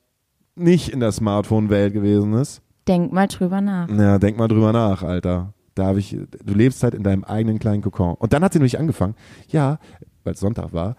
nicht 0.56 0.88
in 0.88 0.98
der 0.98 1.12
Smartphone-Welt 1.12 1.92
gewesen 1.92 2.32
ist. 2.34 2.60
Denk 2.88 3.12
mal 3.12 3.28
drüber 3.28 3.60
nach. 3.60 3.88
Ja, 3.88 4.18
denk 4.18 4.36
mal 4.36 4.48
drüber 4.48 4.72
nach, 4.72 5.04
Alter. 5.04 5.54
Da 5.76 5.86
habe 5.86 6.00
ich, 6.00 6.10
du 6.44 6.54
lebst 6.54 6.82
halt 6.82 6.94
in 6.94 7.04
deinem 7.04 7.22
eigenen 7.22 7.60
kleinen 7.60 7.82
Kokon. 7.82 8.14
Und 8.16 8.32
dann 8.32 8.42
hat 8.42 8.52
sie 8.54 8.58
nämlich 8.58 8.80
angefangen, 8.80 9.14
ja, 9.46 9.78
weil 10.24 10.34
es 10.34 10.40
Sonntag 10.40 10.72
war, 10.72 10.96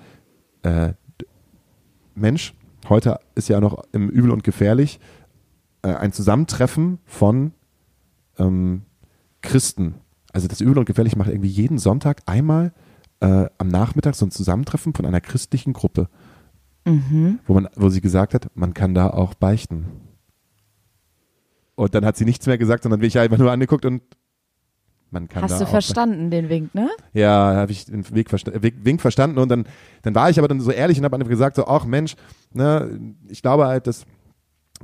äh, 0.63 0.93
Mensch, 2.15 2.53
heute 2.87 3.19
ist 3.35 3.49
ja 3.49 3.59
noch 3.59 3.83
im 3.91 4.09
Übel 4.09 4.31
und 4.31 4.45
Gefährlich 4.45 5.01
äh, 5.81 5.89
ein 5.93 6.13
Zusammentreffen 6.13 6.99
von 7.05 7.51
ähm, 8.37 8.83
Christen. 9.41 9.95
Also 10.33 10.47
das 10.47 10.61
Übel 10.61 10.77
und 10.79 10.85
Gefährlich 10.85 11.15
macht 11.15 11.29
irgendwie 11.29 11.49
jeden 11.49 11.77
Sonntag 11.77 12.21
einmal 12.25 12.73
äh, 13.19 13.47
am 13.57 13.67
Nachmittag 13.67 14.15
so 14.15 14.25
ein 14.25 14.31
Zusammentreffen 14.31 14.93
von 14.93 15.05
einer 15.05 15.21
christlichen 15.21 15.73
Gruppe, 15.73 16.09
Mhm. 16.85 17.39
wo, 17.45 17.53
man, 17.55 17.67
wo 17.75 17.89
sie 17.89 17.99
gesagt 18.01 18.33
hat, 18.33 18.47
man 18.55 18.73
kann 18.73 18.93
da 18.93 19.09
auch 19.09 19.33
beichten. 19.33 19.87
Und 21.75 21.93
dann 21.93 22.05
hat 22.05 22.17
sie 22.17 22.25
nichts 22.25 22.47
mehr 22.47 22.57
gesagt, 22.57 22.83
sondern 22.83 22.99
bin 23.01 23.07
ich 23.07 23.19
einfach 23.19 23.37
nur 23.37 23.51
angeguckt 23.51 23.85
und 23.85 24.01
man 25.11 25.27
kann 25.29 25.43
Hast 25.43 25.61
du 25.61 25.65
verstanden, 25.65 26.31
den 26.31 26.49
Wink, 26.49 26.73
ne? 26.75 26.89
ja, 27.13 27.55
habe 27.55 27.71
ich 27.71 27.85
den 27.85 28.09
Weg 28.13 28.29
versta 28.29 28.51
Wink 28.61 28.99
verstanden 29.01 29.37
und 29.37 29.49
dann, 29.49 29.65
dann 30.01 30.15
war 30.15 30.29
ich 30.29 30.37
aber 30.39 30.47
dann 30.47 30.59
so 30.59 30.71
ehrlich 30.71 30.97
und 30.97 31.05
habe 31.05 31.15
einfach 31.15 31.29
gesagt, 31.29 31.55
so, 31.55 31.67
ach 31.67 31.85
Mensch, 31.85 32.15
ne, 32.51 32.99
ich 33.27 33.41
glaube 33.41 33.67
halt, 33.67 33.87
dass 33.87 34.05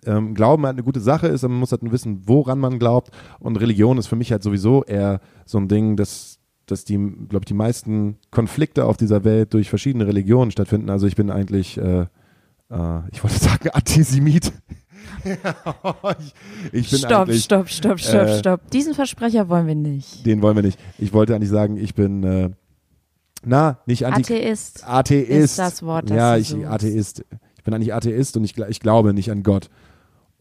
ähm, 0.06 0.34
Glauben 0.34 0.66
halt 0.66 0.76
eine 0.76 0.84
gute 0.84 1.00
Sache 1.00 1.28
ist, 1.28 1.44
aber 1.44 1.52
man 1.52 1.60
muss 1.60 1.72
halt 1.72 1.84
nur 1.84 1.92
wissen, 1.92 2.22
woran 2.26 2.60
man 2.60 2.80
glaubt 2.80 3.12
und 3.40 3.58
Religion 3.58 3.98
ist 3.98 4.08
für 4.08 4.16
mich 4.16 4.32
halt 4.32 4.44
sowieso 4.44 4.84
eher 4.84 5.22
so 5.46 5.58
ein 5.58 5.68
Ding, 5.68 5.96
dass, 5.96 6.40
dass 6.66 6.86
die, 6.86 6.98
glaube 6.98 7.44
ich, 7.44 7.48
die 7.48 7.54
meisten 7.54 8.18
Konflikte 8.32 8.86
auf 8.86 8.98
dieser 8.98 9.24
Welt 9.24 9.54
durch 9.54 9.70
verschiedene 9.70 10.08
Religionen 10.08 10.52
stattfinden. 10.52 10.90
Also 10.90 11.08
ich 11.08 11.16
bin 11.16 11.30
eigentlich, 11.30 11.78
äh, 11.78 12.02
äh, 12.70 13.00
ich 13.12 13.24
wollte 13.24 13.38
sagen, 13.40 13.70
Antisemit. 13.70 14.52
ich, 15.24 15.34
ich 16.72 16.90
bin 16.90 17.00
Stopp, 17.00 17.32
stopp, 17.32 17.70
stopp, 17.70 18.00
stopp, 18.00 18.28
äh, 18.28 18.40
stopp. 18.40 18.72
Diesen 18.72 18.94
Versprecher 18.94 19.50
wollen 19.50 19.68
wir 19.68 19.76
nicht. 19.76 20.26
den 20.26 20.42
wollen 20.42 20.56
wir 20.56 20.64
nicht. 20.64 20.80
Ich 20.98 21.14
wollte 21.14 21.36
eigentlich 21.36 21.50
sagen, 21.50 21.78
ich 21.78 21.94
bin, 21.94 22.24
äh, 22.24 22.50
na, 23.46 23.80
nicht 23.86 24.06
anti 24.06 24.34
Atheist. 24.34 24.88
Atheist. 24.88 25.30
ist 25.30 25.60
das 25.60 25.84
Wort, 25.84 26.10
das 26.10 26.18
ja, 26.18 26.38
ich. 26.38 26.66
Atheist. 26.66 27.26
Ich 27.58 27.64
bin 27.64 27.74
eigentlich 27.74 27.94
Atheist 27.94 28.36
und 28.38 28.44
ich, 28.44 28.58
ich 28.58 28.80
glaube 28.80 29.14
nicht 29.14 29.32
an 29.32 29.44
Gott. 29.44 29.70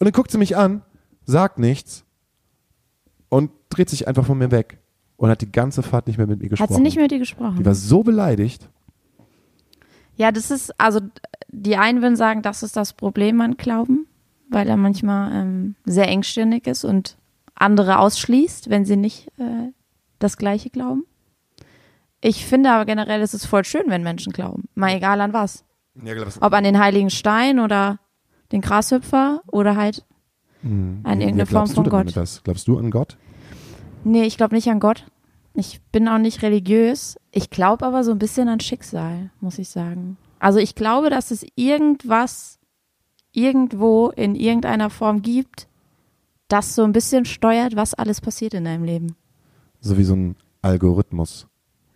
Und 0.02 0.06
dann 0.06 0.14
guckt 0.14 0.32
sie 0.32 0.38
mich 0.38 0.56
an, 0.56 0.82
sagt 1.26 1.60
nichts 1.60 2.04
und 3.28 3.52
dreht 3.68 3.88
sich 3.88 4.08
einfach 4.08 4.26
von 4.26 4.36
mir 4.36 4.50
weg 4.50 4.80
und 5.14 5.30
hat 5.30 5.42
die 5.42 5.52
ganze 5.52 5.84
Fahrt 5.84 6.08
nicht 6.08 6.16
mehr 6.18 6.26
mit 6.26 6.42
mir 6.42 6.48
gesprochen. 6.48 6.70
Hat 6.70 6.74
sie 6.76 6.82
nicht 6.82 6.96
mit 6.96 7.12
dir 7.12 7.20
gesprochen? 7.20 7.58
Die 7.58 7.64
war 7.64 7.76
so 7.76 8.02
beleidigt. 8.02 8.68
Ja, 10.16 10.32
das 10.32 10.50
ist, 10.50 10.72
also 10.80 10.98
die 11.46 11.76
einen 11.76 12.02
würden 12.02 12.16
sagen, 12.16 12.42
das 12.42 12.64
ist 12.64 12.76
das 12.76 12.94
Problem 12.94 13.40
an 13.42 13.56
Glauben, 13.56 14.08
weil 14.48 14.68
er 14.68 14.76
manchmal 14.76 15.32
ähm, 15.34 15.76
sehr 15.84 16.08
engstirnig 16.08 16.66
ist 16.66 16.82
und 16.84 17.16
andere 17.54 18.00
ausschließt, 18.00 18.70
wenn 18.70 18.84
sie 18.84 18.96
nicht 18.96 19.28
äh, 19.38 19.70
das 20.18 20.36
Gleiche 20.36 20.70
glauben. 20.70 21.06
Ich 22.20 22.44
finde 22.44 22.72
aber 22.72 22.86
generell, 22.86 23.20
es 23.20 23.34
ist 23.34 23.46
voll 23.46 23.64
schön, 23.64 23.84
wenn 23.86 24.02
Menschen 24.02 24.32
glauben. 24.32 24.64
Mal 24.74 24.96
egal 24.96 25.20
an 25.20 25.32
was. 25.32 25.64
Ja, 26.02 26.14
Ob 26.40 26.52
an 26.54 26.64
den 26.64 26.80
Heiligen 26.80 27.10
Stein 27.10 27.60
oder 27.60 28.00
den 28.52 28.60
Grashüpfer 28.60 29.42
oder 29.50 29.76
halt 29.76 30.04
an 30.64 31.20
irgendeine 31.20 31.46
Form 31.46 31.66
von 31.66 31.88
Gott. 31.88 32.16
Das? 32.16 32.42
Glaubst 32.44 32.68
du 32.68 32.78
an 32.78 32.90
Gott? 32.90 33.16
Nee, 34.04 34.24
ich 34.24 34.36
glaube 34.36 34.54
nicht 34.54 34.68
an 34.68 34.80
Gott. 34.80 35.06
Ich 35.54 35.80
bin 35.90 36.08
auch 36.08 36.18
nicht 36.18 36.42
religiös. 36.42 37.16
Ich 37.30 37.50
glaube 37.50 37.84
aber 37.84 38.04
so 38.04 38.12
ein 38.12 38.18
bisschen 38.18 38.48
an 38.48 38.60
Schicksal, 38.60 39.30
muss 39.40 39.58
ich 39.58 39.68
sagen. 39.68 40.16
Also 40.38 40.58
ich 40.58 40.74
glaube, 40.74 41.10
dass 41.10 41.30
es 41.30 41.44
irgendwas 41.56 42.58
irgendwo 43.32 44.10
in 44.10 44.34
irgendeiner 44.34 44.90
Form 44.90 45.22
gibt, 45.22 45.68
das 46.48 46.74
so 46.74 46.84
ein 46.84 46.92
bisschen 46.92 47.24
steuert, 47.24 47.76
was 47.76 47.94
alles 47.94 48.20
passiert 48.20 48.54
in 48.54 48.64
deinem 48.64 48.84
Leben. 48.84 49.16
So 49.80 49.98
wie 49.98 50.04
so 50.04 50.14
ein 50.14 50.36
Algorithmus 50.60 51.48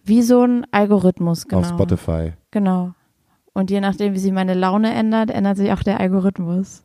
Wie 0.04 0.22
so 0.22 0.42
ein 0.42 0.66
Algorithmus, 0.72 1.46
genau. 1.46 1.60
auf 1.60 1.68
Spotify. 1.68 2.32
Genau. 2.50 2.94
Und 3.56 3.70
je 3.70 3.80
nachdem, 3.80 4.12
wie 4.12 4.18
sich 4.18 4.32
meine 4.32 4.52
Laune 4.52 4.92
ändert, 4.92 5.30
ändert 5.30 5.56
sich 5.56 5.72
auch 5.72 5.82
der 5.82 5.98
Algorithmus. 5.98 6.84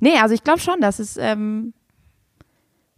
Nee, 0.00 0.18
also 0.20 0.34
ich 0.34 0.44
glaube 0.44 0.60
schon, 0.60 0.82
dass 0.82 0.98
es, 0.98 1.16
ähm, 1.16 1.72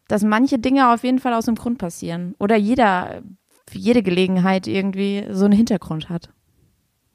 dass 0.08 0.24
manche 0.24 0.58
Dinge 0.58 0.92
auf 0.92 1.04
jeden 1.04 1.20
Fall 1.20 1.34
aus 1.34 1.44
dem 1.44 1.54
Grund 1.54 1.78
passieren. 1.78 2.34
Oder 2.40 2.56
jeder, 2.56 3.22
für 3.70 3.78
jede 3.78 4.02
Gelegenheit 4.02 4.66
irgendwie 4.66 5.24
so 5.30 5.44
einen 5.44 5.54
Hintergrund 5.54 6.08
hat. 6.08 6.30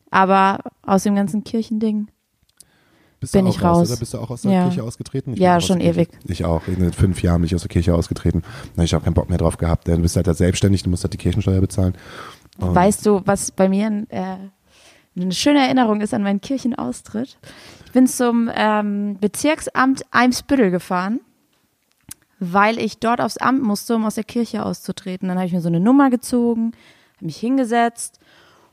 Aber 0.10 0.60
aus 0.82 1.04
dem 1.04 1.16
ganzen 1.16 1.44
Kirchending. 1.44 2.08
Bist 3.20 3.34
Bin 3.34 3.44
du 3.44 3.52
ich 3.52 3.60
auch 3.60 3.80
raus. 3.80 3.90
Oder 3.90 4.00
bist 4.00 4.14
du 4.14 4.20
auch 4.20 4.30
aus 4.30 4.44
der 4.44 4.52
Ja. 4.54 4.64
Kirche 4.64 4.84
ausgetreten? 4.84 5.34
Ja, 5.34 5.52
auch 5.52 5.58
aus 5.58 5.68
schon 5.68 5.82
ewig. 5.82 6.08
Ich 6.24 6.46
auch. 6.46 6.66
In 6.70 6.94
fünf 6.94 7.22
Jahren 7.22 7.42
bin 7.42 7.48
ich 7.48 7.56
aus 7.56 7.64
der 7.64 7.70
Kirche 7.70 7.94
ausgetreten. 7.94 8.44
Ich 8.78 8.94
habe 8.94 9.04
keinen 9.04 9.14
Bock 9.14 9.28
mehr 9.28 9.38
drauf 9.38 9.58
gehabt. 9.58 9.90
Du 9.90 9.98
bist 9.98 10.16
halt 10.16 10.28
da 10.28 10.34
selbstständig, 10.34 10.84
du 10.84 10.90
musst 10.90 11.04
halt 11.04 11.12
die 11.12 11.18
Kirchensteuer 11.18 11.60
bezahlen. 11.60 11.96
Und 12.60 12.74
Weißt 12.74 13.06
du, 13.06 13.22
was 13.26 13.52
bei 13.52 13.68
mir 13.68 14.06
äh, 14.08 14.38
eine 15.16 15.32
schöne 15.32 15.60
Erinnerung 15.60 16.02
ist 16.02 16.14
an 16.14 16.24
meinen 16.24 16.42
Kirchenaustritt? 16.42 17.38
Ich 17.86 17.92
bin 17.92 18.08
zum 18.08 18.50
ähm, 18.54 19.18
Bezirksamt 19.20 20.04
Eimsbüttel 20.12 20.72
gefahren, 20.72 21.20
weil 22.40 22.80
ich 22.80 23.00
dort 23.00 23.20
aufs 23.20 23.38
Amt 23.38 23.64
musste, 23.64 23.96
um 23.96 24.06
aus 24.06 24.16
der 24.16 24.24
Kirche 24.24 24.64
auszutreten. 24.64 25.28
Dann 25.28 25.38
habe 25.38 25.48
ich 25.48 25.54
mir 25.54 25.62
so 25.62 25.70
eine 25.70 25.80
Nummer 25.80 26.10
gezogen, 26.10 26.74
habe 27.18 27.26
mich 27.26 27.38
hingesetzt 27.38 28.20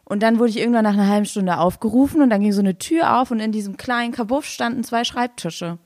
und 0.05 0.22
dann 0.22 0.38
wurde 0.38 0.51
ich 0.51 0.59
irgendwann 0.59 0.85
nach 0.85 0.92
einer 0.92 1.09
halben 1.09 1.27
Stunde 1.27 1.59
aufgerufen 1.59 2.22
und 2.22 2.31
dann 2.31 2.40
ging 2.40 2.53
so 2.53 2.61
eine 2.61 2.79
Tür 2.79 3.18
auf 3.18 3.31
und 3.31 3.40
in 3.40 3.53
diesem 3.53 3.77
kleinen 3.77 4.12
Kabuff 4.12 4.44
standen 4.44 4.85
zwei 4.85 5.05
Schreibtische. 5.05 5.79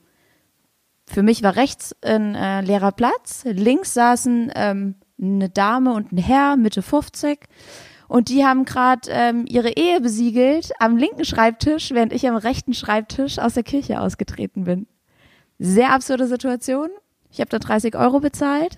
für 1.07 1.23
mich 1.23 1.41
war 1.41 1.55
rechts 1.55 1.95
ein 2.03 2.35
äh, 2.35 2.61
leerer 2.61 2.91
Platz, 2.91 3.43
links 3.45 3.93
saßen 3.93 4.51
ähm, 4.55 4.95
eine 5.19 5.49
Dame 5.49 5.93
und 5.93 6.11
ein 6.11 6.17
Herr, 6.17 6.55
Mitte 6.57 6.81
50. 6.81 7.39
Und 8.11 8.27
die 8.27 8.43
haben 8.43 8.65
gerade 8.65 9.09
ähm, 9.09 9.45
ihre 9.47 9.69
Ehe 9.69 10.01
besiegelt 10.01 10.73
am 10.79 10.97
linken 10.97 11.23
Schreibtisch, 11.23 11.91
während 11.91 12.11
ich 12.11 12.27
am 12.27 12.35
rechten 12.35 12.73
Schreibtisch 12.73 13.39
aus 13.39 13.53
der 13.53 13.63
Kirche 13.63 14.01
ausgetreten 14.01 14.65
bin. 14.65 14.85
Sehr 15.59 15.93
absurde 15.93 16.27
Situation. 16.27 16.89
Ich 17.31 17.39
habe 17.39 17.49
da 17.49 17.57
30 17.57 17.95
Euro 17.95 18.19
bezahlt, 18.19 18.77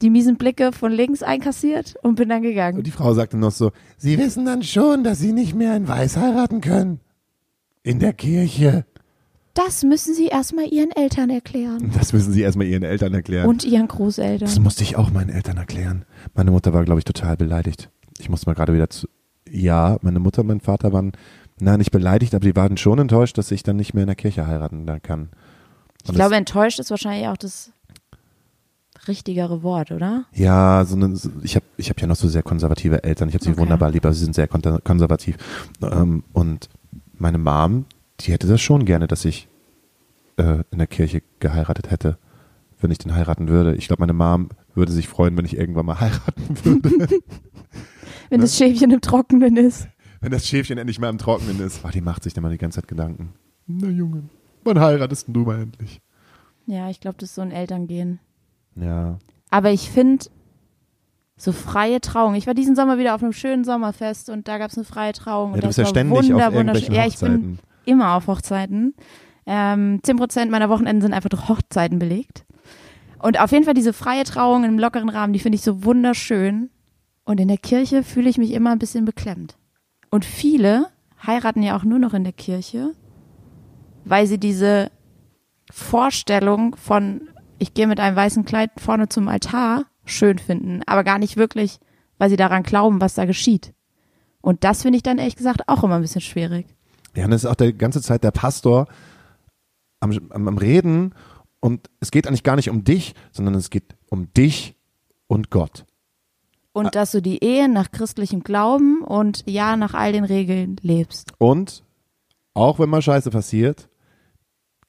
die 0.00 0.08
miesen 0.08 0.38
Blicke 0.38 0.72
von 0.72 0.92
links 0.92 1.22
einkassiert 1.22 1.96
und 2.02 2.14
bin 2.14 2.30
dann 2.30 2.40
gegangen. 2.40 2.78
Und 2.78 2.86
die 2.86 2.90
Frau 2.90 3.12
sagte 3.12 3.36
noch 3.36 3.50
so, 3.50 3.70
Sie 3.98 4.16
wissen 4.16 4.46
dann 4.46 4.62
schon, 4.62 5.04
dass 5.04 5.18
Sie 5.18 5.32
nicht 5.32 5.54
mehr 5.54 5.76
in 5.76 5.86
Weiß 5.86 6.16
heiraten 6.16 6.62
können. 6.62 7.00
In 7.82 7.98
der 7.98 8.14
Kirche. 8.14 8.86
Das 9.52 9.84
müssen 9.84 10.14
Sie 10.14 10.28
erstmal 10.28 10.72
Ihren 10.72 10.92
Eltern 10.92 11.28
erklären. 11.28 11.92
Das 11.98 12.14
müssen 12.14 12.32
Sie 12.32 12.40
erstmal 12.40 12.66
Ihren 12.66 12.82
Eltern 12.82 13.12
erklären. 13.12 13.46
Und 13.46 13.62
Ihren 13.62 13.88
das 13.88 13.96
Großeltern. 13.98 14.62
musste 14.62 14.84
ich 14.84 14.96
auch 14.96 15.10
meinen 15.10 15.28
Eltern 15.28 15.58
erklären. 15.58 16.06
Meine 16.32 16.50
Mutter 16.50 16.72
war, 16.72 16.82
glaube 16.86 17.00
ich, 17.00 17.04
total 17.04 17.36
beleidigt. 17.36 17.90
Ich 18.18 18.28
musste 18.28 18.48
mal 18.48 18.54
gerade 18.54 18.74
wieder 18.74 18.90
zu. 18.90 19.08
Ja, 19.48 19.98
meine 20.02 20.20
Mutter 20.20 20.40
und 20.42 20.48
mein 20.48 20.60
Vater 20.60 20.92
waren, 20.92 21.12
na, 21.60 21.76
nicht 21.76 21.90
beleidigt, 21.90 22.34
aber 22.34 22.44
die 22.46 22.56
waren 22.56 22.76
schon 22.76 22.98
enttäuscht, 22.98 23.36
dass 23.38 23.50
ich 23.50 23.62
dann 23.62 23.76
nicht 23.76 23.92
mehr 23.94 24.02
in 24.04 24.08
der 24.08 24.16
Kirche 24.16 24.46
heiraten 24.46 24.86
kann. 25.02 25.28
Ich 26.02 26.08
Und 26.08 26.14
glaube, 26.16 26.36
enttäuscht 26.36 26.78
ist 26.78 26.90
wahrscheinlich 26.90 27.28
auch 27.28 27.36
das 27.36 27.70
richtigere 29.08 29.62
Wort, 29.62 29.90
oder? 29.90 30.24
Ja, 30.32 30.84
so 30.84 30.94
eine, 30.96 31.18
ich 31.42 31.56
habe 31.56 31.64
ich 31.76 31.90
hab 31.90 32.00
ja 32.00 32.06
noch 32.06 32.16
so 32.16 32.28
sehr 32.28 32.42
konservative 32.42 33.02
Eltern. 33.04 33.28
Ich 33.28 33.34
habe 33.34 33.44
sie 33.44 33.50
Okay. 33.50 33.60
wunderbar 33.60 33.90
lieb, 33.90 34.04
aber 34.04 34.14
sie 34.14 34.24
sind 34.24 34.34
sehr 34.34 34.48
kon 34.48 34.62
konservativ. 34.84 35.36
Ähm, 35.82 36.24
und 36.32 36.68
meine 37.18 37.38
Mom, 37.38 37.84
die 38.20 38.32
hätte 38.32 38.46
das 38.46 38.60
schon 38.60 38.84
gerne, 38.84 39.06
dass 39.08 39.24
ich 39.24 39.48
äh, 40.36 40.62
in 40.70 40.78
der 40.78 40.86
Kirche 40.86 41.22
geheiratet 41.40 41.90
hätte, 41.90 42.16
wenn 42.80 42.90
ich 42.90 42.98
den 42.98 43.14
heiraten 43.14 43.48
würde. 43.48 43.74
Ich 43.74 43.86
glaube, 43.88 44.02
meine 44.02 44.12
Mom 44.12 44.50
würde 44.74 44.92
sich 44.92 45.08
freuen, 45.08 45.36
wenn 45.36 45.44
ich 45.44 45.56
irgendwann 45.56 45.86
mal 45.86 46.00
heiraten 46.00 46.64
würde. 46.64 47.08
Wenn 48.32 48.40
Ne? 48.40 48.44
das 48.46 48.56
Schäfchen 48.56 48.90
im 48.90 49.00
Trockenen 49.00 49.56
ist. 49.56 49.88
wenn 50.20 50.32
das 50.32 50.46
Schäfchen 50.46 50.78
endlich 50.78 50.98
mal 50.98 51.08
im 51.10 51.18
Trockenen 51.18 51.60
ist. 51.60 51.80
Oh, 51.84 51.88
die 51.90 52.00
macht 52.00 52.22
sich 52.22 52.32
dann 52.34 52.42
mal 52.42 52.50
die 52.50 52.58
ganze 52.58 52.80
Zeit 52.80 52.88
Gedanken. 52.88 53.34
Na 53.66 53.88
Junge, 53.88 54.24
wann 54.64 54.80
heiratest 54.80 55.26
denn 55.28 55.34
du 55.34 55.40
mal 55.42 55.60
endlich? 55.62 56.00
Ja, 56.66 56.88
ich 56.90 57.00
glaube, 57.00 57.16
das 57.18 57.30
ist 57.30 57.34
so 57.34 57.42
ein 57.42 57.50
Elterngehen. 57.50 58.20
Ja. 58.76 59.18
Aber 59.50 59.70
ich 59.70 59.90
finde, 59.90 60.24
so 61.36 61.52
freie 61.52 62.00
Trauung. 62.00 62.34
Ich 62.36 62.46
war 62.46 62.54
diesen 62.54 62.74
Sommer 62.76 62.98
wieder 62.98 63.14
auf 63.14 63.22
einem 63.22 63.32
schönen 63.32 63.64
Sommerfest 63.64 64.30
und 64.30 64.46
da 64.48 64.58
gab 64.58 64.70
es 64.70 64.76
eine 64.78 64.84
freie 64.84 65.12
Trauung. 65.12 65.50
ja 65.50 65.54
und 65.56 65.62
du 65.62 65.66
das 65.66 65.76
bist 65.76 65.78
ja 65.78 65.86
ständig 65.86 66.30
wunder, 66.30 66.48
auf 66.48 66.54
irgendwelchen. 66.54 66.94
Ja, 66.94 67.06
ich 67.06 67.18
bin 67.18 67.58
immer 67.84 68.14
auf 68.14 68.28
Hochzeiten. 68.28 68.94
Ähm, 69.44 70.00
10% 70.04 70.50
meiner 70.50 70.68
Wochenenden 70.68 71.02
sind 71.02 71.12
einfach 71.12 71.28
durch 71.30 71.48
Hochzeiten 71.48 71.98
belegt. 71.98 72.44
Und 73.18 73.40
auf 73.40 73.50
jeden 73.52 73.64
Fall 73.64 73.74
diese 73.74 73.92
freie 73.92 74.24
Trauung 74.24 74.64
im 74.64 74.78
lockeren 74.78 75.08
Rahmen, 75.08 75.32
die 75.32 75.38
finde 75.40 75.56
ich 75.56 75.62
so 75.62 75.84
wunderschön. 75.84 76.70
Und 77.24 77.40
in 77.40 77.48
der 77.48 77.58
Kirche 77.58 78.02
fühle 78.02 78.28
ich 78.28 78.38
mich 78.38 78.52
immer 78.52 78.70
ein 78.70 78.78
bisschen 78.78 79.04
beklemmt. 79.04 79.56
Und 80.10 80.24
viele 80.24 80.88
heiraten 81.24 81.62
ja 81.62 81.76
auch 81.76 81.84
nur 81.84 81.98
noch 81.98 82.14
in 82.14 82.24
der 82.24 82.32
Kirche, 82.32 82.92
weil 84.04 84.26
sie 84.26 84.38
diese 84.38 84.90
Vorstellung 85.70 86.76
von, 86.76 87.28
ich 87.58 87.74
gehe 87.74 87.86
mit 87.86 88.00
einem 88.00 88.16
weißen 88.16 88.44
Kleid 88.44 88.70
vorne 88.78 89.08
zum 89.08 89.28
Altar, 89.28 89.86
schön 90.04 90.38
finden, 90.38 90.82
aber 90.86 91.04
gar 91.04 91.18
nicht 91.18 91.36
wirklich, 91.36 91.78
weil 92.18 92.28
sie 92.28 92.36
daran 92.36 92.64
glauben, 92.64 93.00
was 93.00 93.14
da 93.14 93.24
geschieht. 93.24 93.72
Und 94.40 94.64
das 94.64 94.82
finde 94.82 94.96
ich 94.96 95.02
dann 95.02 95.18
ehrlich 95.18 95.36
gesagt 95.36 95.68
auch 95.68 95.84
immer 95.84 95.96
ein 95.96 96.02
bisschen 96.02 96.20
schwierig. 96.20 96.66
Ja, 97.14 97.24
und 97.24 97.30
das 97.30 97.44
ist 97.44 97.50
auch 97.50 97.54
die 97.54 97.72
ganze 97.72 98.02
Zeit 98.02 98.24
der 98.24 98.32
Pastor 98.32 98.86
am, 100.00 100.10
am, 100.30 100.48
am 100.48 100.58
Reden 100.58 101.14
und 101.60 101.88
es 102.00 102.10
geht 102.10 102.26
eigentlich 102.26 102.42
gar 102.42 102.56
nicht 102.56 102.70
um 102.70 102.82
dich, 102.84 103.14
sondern 103.30 103.54
es 103.54 103.70
geht 103.70 103.94
um 104.10 104.32
dich 104.34 104.74
und 105.28 105.50
Gott. 105.50 105.86
Und 106.72 106.94
dass 106.94 107.10
du 107.10 107.20
die 107.20 107.42
Ehe 107.44 107.68
nach 107.68 107.90
christlichem 107.90 108.42
Glauben 108.42 109.02
und 109.02 109.44
ja 109.46 109.76
nach 109.76 109.94
all 109.94 110.12
den 110.12 110.24
Regeln 110.24 110.76
lebst. 110.80 111.32
Und 111.38 111.84
auch 112.54 112.78
wenn 112.78 112.88
mal 112.88 113.02
Scheiße 113.02 113.30
passiert, 113.30 113.88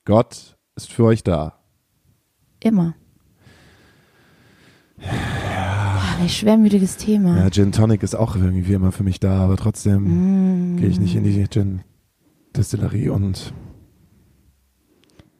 Gott 0.05 0.57
ist 0.75 0.91
für 0.91 1.05
euch 1.05 1.23
da. 1.23 1.59
Immer. 2.61 2.95
Ja. 4.97 5.09
Ein 6.19 6.29
schwermütiges 6.29 6.95
Thema. 6.95 7.37
Ja, 7.37 7.49
Gin 7.49 7.73
Tonic 7.73 8.01
ist 8.01 8.15
auch 8.15 8.35
irgendwie 8.35 8.73
immer 8.73 8.93
für 8.93 9.03
mich 9.03 9.19
da, 9.19 9.39
aber 9.39 9.57
trotzdem 9.57 10.77
gehe 10.77 10.87
ich 10.87 10.99
nicht 10.99 11.15
in 11.15 11.23
die 11.23 11.47
Gin 11.49 11.81
Distillerie 12.55 13.09
und 13.09 13.53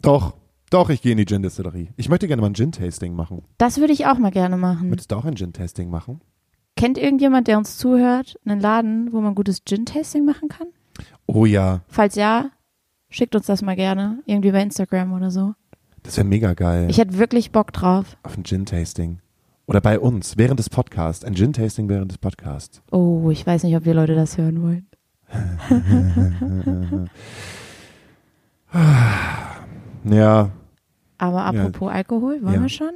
doch, 0.02 0.34
doch, 0.70 0.90
ich 0.90 1.02
gehe 1.02 1.14
in 1.14 1.18
die 1.18 1.26
Gin 1.26 1.44
Distillerie. 1.44 1.90
Ich 1.96 2.10
möchte 2.10 2.28
gerne 2.28 2.42
mal 2.42 2.50
ein 2.50 2.56
Gin 2.56 2.74
Tasting 2.74 3.16
machen. 3.16 3.44
Das 3.58 3.78
würde 3.78 3.94
ich 3.94 4.08
auch 4.08 4.18
mal 4.18 4.32
gerne 4.32 4.58
machen. 4.58 4.90
Möchtest 4.90 5.12
du 5.12 5.16
auch 5.16 5.24
ein 5.24 5.38
Gin 5.38 5.54
Tasting 5.54 5.90
machen? 5.90 6.20
Kennt 6.84 6.98
irgendjemand, 6.98 7.48
der 7.48 7.58
uns 7.58 7.78
zuhört, 7.78 8.38
einen 8.44 8.60
Laden, 8.60 9.14
wo 9.14 9.22
man 9.22 9.36
gutes 9.36 9.64
Gin-Tasting 9.64 10.26
machen 10.26 10.50
kann? 10.50 10.68
Oh 11.28 11.46
ja, 11.46 11.80
Falls 11.88 12.16
ja, 12.16 12.50
schickt 13.10 13.38
uns 13.38 13.46
das 13.46 13.62
mal 13.62 13.78
gerne. 13.78 14.20
Irgendwie 14.26 14.52
bei 14.52 14.62
Instagram 14.62 15.14
oder 15.14 15.32
so. 15.32 15.54
das 16.04 16.18
wäre 16.18 16.28
mega 16.28 16.54
geil. 16.54 16.88
Ich 16.90 16.98
hätte 16.98 17.18
wirklich 17.18 17.54
Bock 17.54 17.72
drauf. 17.72 18.18
auf 18.24 18.38
ein 18.38 18.44
Gin-Tasting. 18.44 19.20
Oder 19.66 19.80
bei 19.80 19.98
uns, 19.98 20.36
während 20.38 20.60
des 20.60 20.70
Podcasts. 20.70 21.24
Ein 21.24 21.36
Gin-Tasting 21.36 21.88
während 21.88 22.12
des 22.12 22.18
Podcasts. 22.18 22.82
Oh, 22.92 23.30
ich 23.32 23.48
weiß 23.48 23.64
nicht, 23.64 23.78
ob 23.78 23.86
wir 23.86 23.94
Leute 23.94 24.16
das 24.16 24.38
hören 24.38 24.62
wollen. 24.62 24.86
Ja, 30.04 30.50
Aber 31.18 31.46
apropos 31.46 31.90
Alkohol, 31.94 32.42
wollen 32.44 32.56
Ja. 32.56 32.62
wir 32.62 32.68
schon? 32.68 32.92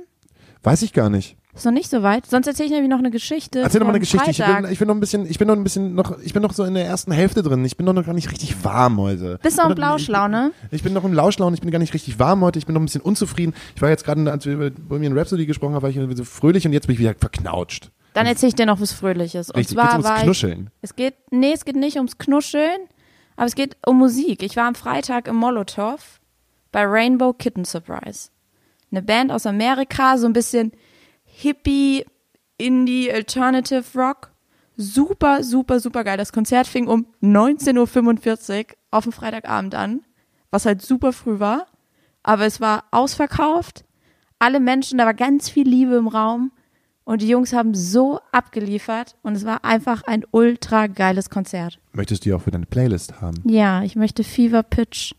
weiß 0.63 0.81
ich 0.81 0.91
gar 0.91 1.09
nicht. 1.09 1.36
Ist 1.57 1.65
noch 1.65 1.71
nicht 1.71 1.89
so 1.89 2.03
weit. 2.03 2.25
Sonst 2.27 2.47
erzähle 2.47 2.67
ich 2.67 2.71
nämlich 2.71 2.89
noch 2.89 2.99
eine 2.99 3.11
Geschichte. 3.11 3.59
Erzähl 3.61 3.79
doch 3.79 3.85
mal 3.87 3.91
eine 3.91 3.99
Geschichte. 3.99 4.29
Ich 4.31 4.37
bin, 4.37 4.65
ich 4.71 4.79
bin 4.79 4.87
noch 4.87 4.93
ein 4.95 4.99
bisschen, 4.99 5.29
ich 5.29 5.37
bin 5.39 5.47
noch 5.47 5.55
ein 5.55 5.63
bisschen 5.63 5.95
noch, 5.95 6.19
ich 6.23 6.33
bin 6.33 6.41
noch 6.43 6.53
so 6.53 6.63
in 6.63 6.73
der 6.75 6.85
ersten 6.85 7.11
Hälfte 7.11 7.43
drin. 7.43 7.65
Ich 7.65 7.75
bin 7.77 7.85
noch 7.85 7.93
gar 8.05 8.13
nicht 8.13 8.31
richtig 8.31 8.63
warm 8.63 8.99
heute. 8.99 9.39
Bist 9.41 9.57
du 9.59 9.67
noch- 9.67 9.75
Blauschlaune? 9.75 10.51
Ich, 10.67 10.73
ich 10.77 10.83
bin 10.83 10.93
noch 10.93 11.03
im 11.03 11.13
Lauschlaune, 11.13 11.55
ich 11.55 11.61
bin 11.61 11.71
gar 11.71 11.79
nicht 11.79 11.93
richtig 11.93 12.19
warm 12.19 12.41
heute, 12.41 12.59
ich 12.59 12.65
bin 12.65 12.73
noch 12.73 12.81
ein 12.81 12.85
bisschen 12.85 13.01
unzufrieden. 13.01 13.53
Ich 13.75 13.81
war 13.81 13.89
jetzt 13.89 14.05
gerade, 14.05 14.31
als 14.31 14.45
wir 14.45 14.53
über 14.53 14.69
Bohemian 14.69 15.17
Rhapsody 15.17 15.45
gesprochen 15.45 15.73
haben, 15.75 15.81
war 15.81 15.89
ich 15.89 15.99
so 16.17 16.23
fröhlich 16.23 16.65
und 16.65 16.73
jetzt 16.73 16.87
bin 16.87 16.93
ich 16.93 16.99
wieder 16.99 17.15
verknautscht. 17.15 17.91
Dann 18.13 18.25
erzähle 18.25 18.49
ich 18.49 18.55
dir 18.55 18.65
noch 18.65 18.79
was 18.81 18.93
Fröhliches. 18.93 19.49
Und 19.49 19.57
Richtig, 19.57 19.75
zwar 19.75 19.85
geht's 19.85 19.93
ums 19.95 20.05
war 20.09 20.17
ich, 20.17 20.23
Knuscheln. 20.23 20.69
es 20.81 20.95
geht, 20.95 21.15
nee, 21.31 21.51
es 21.53 21.65
geht 21.65 21.75
nicht 21.75 21.97
ums 21.97 22.17
Knuscheln, 22.17 22.77
aber 23.35 23.45
es 23.47 23.55
geht 23.55 23.77
um 23.85 23.97
Musik. 23.97 24.41
Ich 24.43 24.55
war 24.55 24.65
am 24.65 24.75
Freitag 24.75 25.27
im 25.27 25.35
Molotow 25.35 26.19
bei 26.71 26.83
Rainbow 26.85 27.33
Kitten 27.33 27.65
Surprise. 27.65 28.29
Eine 28.91 29.01
Band 29.01 29.31
aus 29.31 29.45
Amerika, 29.45 30.17
so 30.17 30.25
ein 30.27 30.33
bisschen 30.33 30.71
Hippie, 31.39 32.03
Indie, 32.57 33.11
Alternative 33.11 33.83
Rock. 33.95 34.31
Super, 34.75 35.43
super, 35.43 35.79
super 35.79 36.03
geil. 36.03 36.17
Das 36.17 36.33
Konzert 36.33 36.65
fing 36.65 36.87
um 36.87 37.05
19.45 37.21 38.59
Uhr 38.59 38.65
auf 38.89 39.03
dem 39.03 39.13
Freitagabend 39.13 39.75
an, 39.75 40.01
was 40.49 40.65
halt 40.65 40.81
super 40.81 41.13
früh 41.13 41.39
war. 41.39 41.67
Aber 42.23 42.45
es 42.45 42.59
war 42.59 42.85
ausverkauft. 42.89 43.85
Alle 44.39 44.59
Menschen, 44.59 44.97
da 44.97 45.05
war 45.05 45.13
ganz 45.13 45.47
viel 45.47 45.67
Liebe 45.67 45.95
im 45.95 46.07
Raum. 46.07 46.51
Und 47.03 47.21
die 47.21 47.29
Jungs 47.29 47.53
haben 47.53 47.75
so 47.75 48.19
abgeliefert 48.31 49.15
und 49.21 49.35
es 49.35 49.45
war 49.45 49.63
einfach 49.63 50.01
ein 50.07 50.25
ultra 50.31 50.87
geiles 50.87 51.29
Konzert. 51.29 51.79
Möchtest 51.93 52.25
du 52.25 52.29
die 52.29 52.33
auch 52.33 52.41
für 52.41 52.51
deine 52.51 52.65
Playlist 52.65 53.21
haben? 53.21 53.41
Ja, 53.45 53.83
ich 53.83 53.95
möchte 53.95 54.23
Fever 54.23 54.63
Pitch 54.63 55.13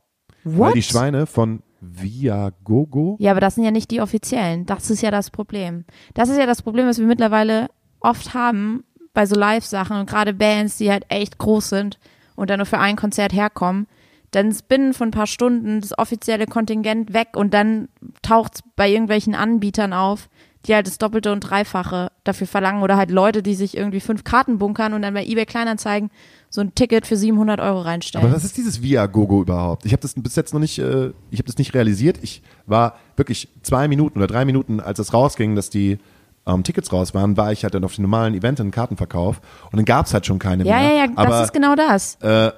Weil 0.43 0.69
What? 0.69 0.75
die 0.75 0.83
Schweine 0.83 1.25
von 1.25 1.61
Viagogo. 1.81 3.17
Ja, 3.19 3.31
aber 3.31 3.41
das 3.41 3.55
sind 3.55 3.63
ja 3.63 3.71
nicht 3.71 3.91
die 3.91 4.01
offiziellen. 4.01 4.65
Das 4.65 4.89
ist 4.89 5.01
ja 5.01 5.11
das 5.11 5.31
Problem. 5.31 5.85
Das 6.13 6.29
ist 6.29 6.37
ja 6.37 6.45
das 6.45 6.61
Problem, 6.61 6.87
was 6.87 6.99
wir 6.99 7.07
mittlerweile 7.07 7.69
oft 7.99 8.33
haben 8.33 8.83
bei 9.13 9.25
so 9.25 9.35
Live-Sachen 9.35 9.97
und 9.97 10.09
gerade 10.09 10.33
Bands, 10.33 10.77
die 10.77 10.91
halt 10.91 11.05
echt 11.09 11.37
groß 11.37 11.69
sind 11.69 11.99
und 12.35 12.49
dann 12.49 12.59
nur 12.59 12.65
für 12.65 12.79
ein 12.79 12.95
Konzert 12.95 13.33
herkommen. 13.33 13.87
Dann 14.31 14.49
ist 14.49 14.69
binnen 14.69 14.93
von 14.93 15.09
ein 15.09 15.11
paar 15.11 15.27
Stunden 15.27 15.81
das 15.81 15.97
offizielle 15.97 16.45
Kontingent 16.45 17.13
weg 17.13 17.29
und 17.35 17.53
dann 17.53 17.89
taucht's 18.21 18.61
bei 18.75 18.89
irgendwelchen 18.89 19.35
Anbietern 19.35 19.91
auf, 19.91 20.29
die 20.67 20.75
halt 20.75 20.87
das 20.87 20.97
Doppelte 20.97 21.31
und 21.31 21.39
Dreifache 21.41 22.11
dafür 22.23 22.47
verlangen 22.47 22.83
oder 22.83 22.97
halt 22.97 23.09
Leute, 23.09 23.41
die 23.41 23.55
sich 23.55 23.75
irgendwie 23.75 23.99
fünf 23.99 24.23
Karten 24.23 24.57
bunkern 24.57 24.93
und 24.93 25.01
dann 25.01 25.13
bei 25.13 25.25
eBay 25.25 25.45
Kleinanzeigen 25.45 26.11
so 26.49 26.61
ein 26.61 26.75
Ticket 26.75 27.07
für 27.07 27.17
700 27.17 27.59
Euro 27.59 27.81
reinstellen. 27.81 28.27
Aber 28.27 28.35
was 28.35 28.43
ist 28.43 28.57
dieses 28.57 28.81
Viagogo 28.81 29.41
überhaupt? 29.41 29.85
Ich 29.85 29.93
habe 29.93 30.01
das 30.01 30.13
bis 30.15 30.35
jetzt 30.35 30.53
noch 30.53 30.59
nicht, 30.59 30.77
äh, 30.79 31.11
ich 31.31 31.39
habe 31.39 31.47
das 31.47 31.57
nicht 31.57 31.73
realisiert. 31.73 32.19
Ich 32.21 32.43
war 32.65 32.99
wirklich 33.15 33.49
zwei 33.63 33.87
Minuten 33.87 34.19
oder 34.19 34.27
drei 34.27 34.45
Minuten, 34.45 34.79
als 34.79 34.99
es 34.99 35.13
rausging, 35.13 35.55
dass 35.55 35.69
die 35.69 35.97
ähm, 36.45 36.63
Tickets 36.63 36.91
raus 36.91 37.13
waren, 37.13 37.37
war 37.37 37.51
ich 37.51 37.63
halt 37.63 37.73
dann 37.73 37.83
auf 37.83 37.95
den 37.95 38.03
normalen 38.03 38.33
Event 38.33 38.59
in 38.59 38.71
Kartenverkauf 38.71 39.41
und 39.71 39.77
dann 39.77 39.85
gab's 39.85 40.13
halt 40.13 40.25
schon 40.25 40.39
keine 40.39 40.65
ja, 40.65 40.79
mehr. 40.79 40.89
ja, 40.89 40.95
ja, 40.95 41.07
das 41.07 41.17
Aber, 41.17 41.43
ist 41.43 41.53
genau 41.53 41.75
das. 41.75 42.15
äh, 42.21 42.51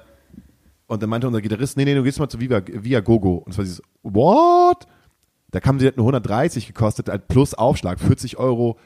und 0.86 1.02
dann 1.02 1.10
meinte 1.10 1.26
unser 1.26 1.40
Gitarrist, 1.40 1.76
nee, 1.76 1.84
nee, 1.84 1.94
du 1.94 2.02
gehst 2.02 2.18
mal 2.18 2.28
zu 2.28 2.38
Via, 2.40 2.62
Viagogo. 2.66 3.36
Und 3.36 3.52
es 3.52 3.58
war 3.58 3.64
dieses, 3.64 3.82
what? 4.02 4.86
Da 5.54 5.60
kam 5.60 5.78
sie 5.78 5.86
halt 5.86 5.96
nur 5.96 6.06
130 6.06 6.66
gekostet, 6.66 7.08
plus 7.28 7.54
Aufschlag, 7.54 8.00
40 8.00 8.38
Euro 8.38 8.76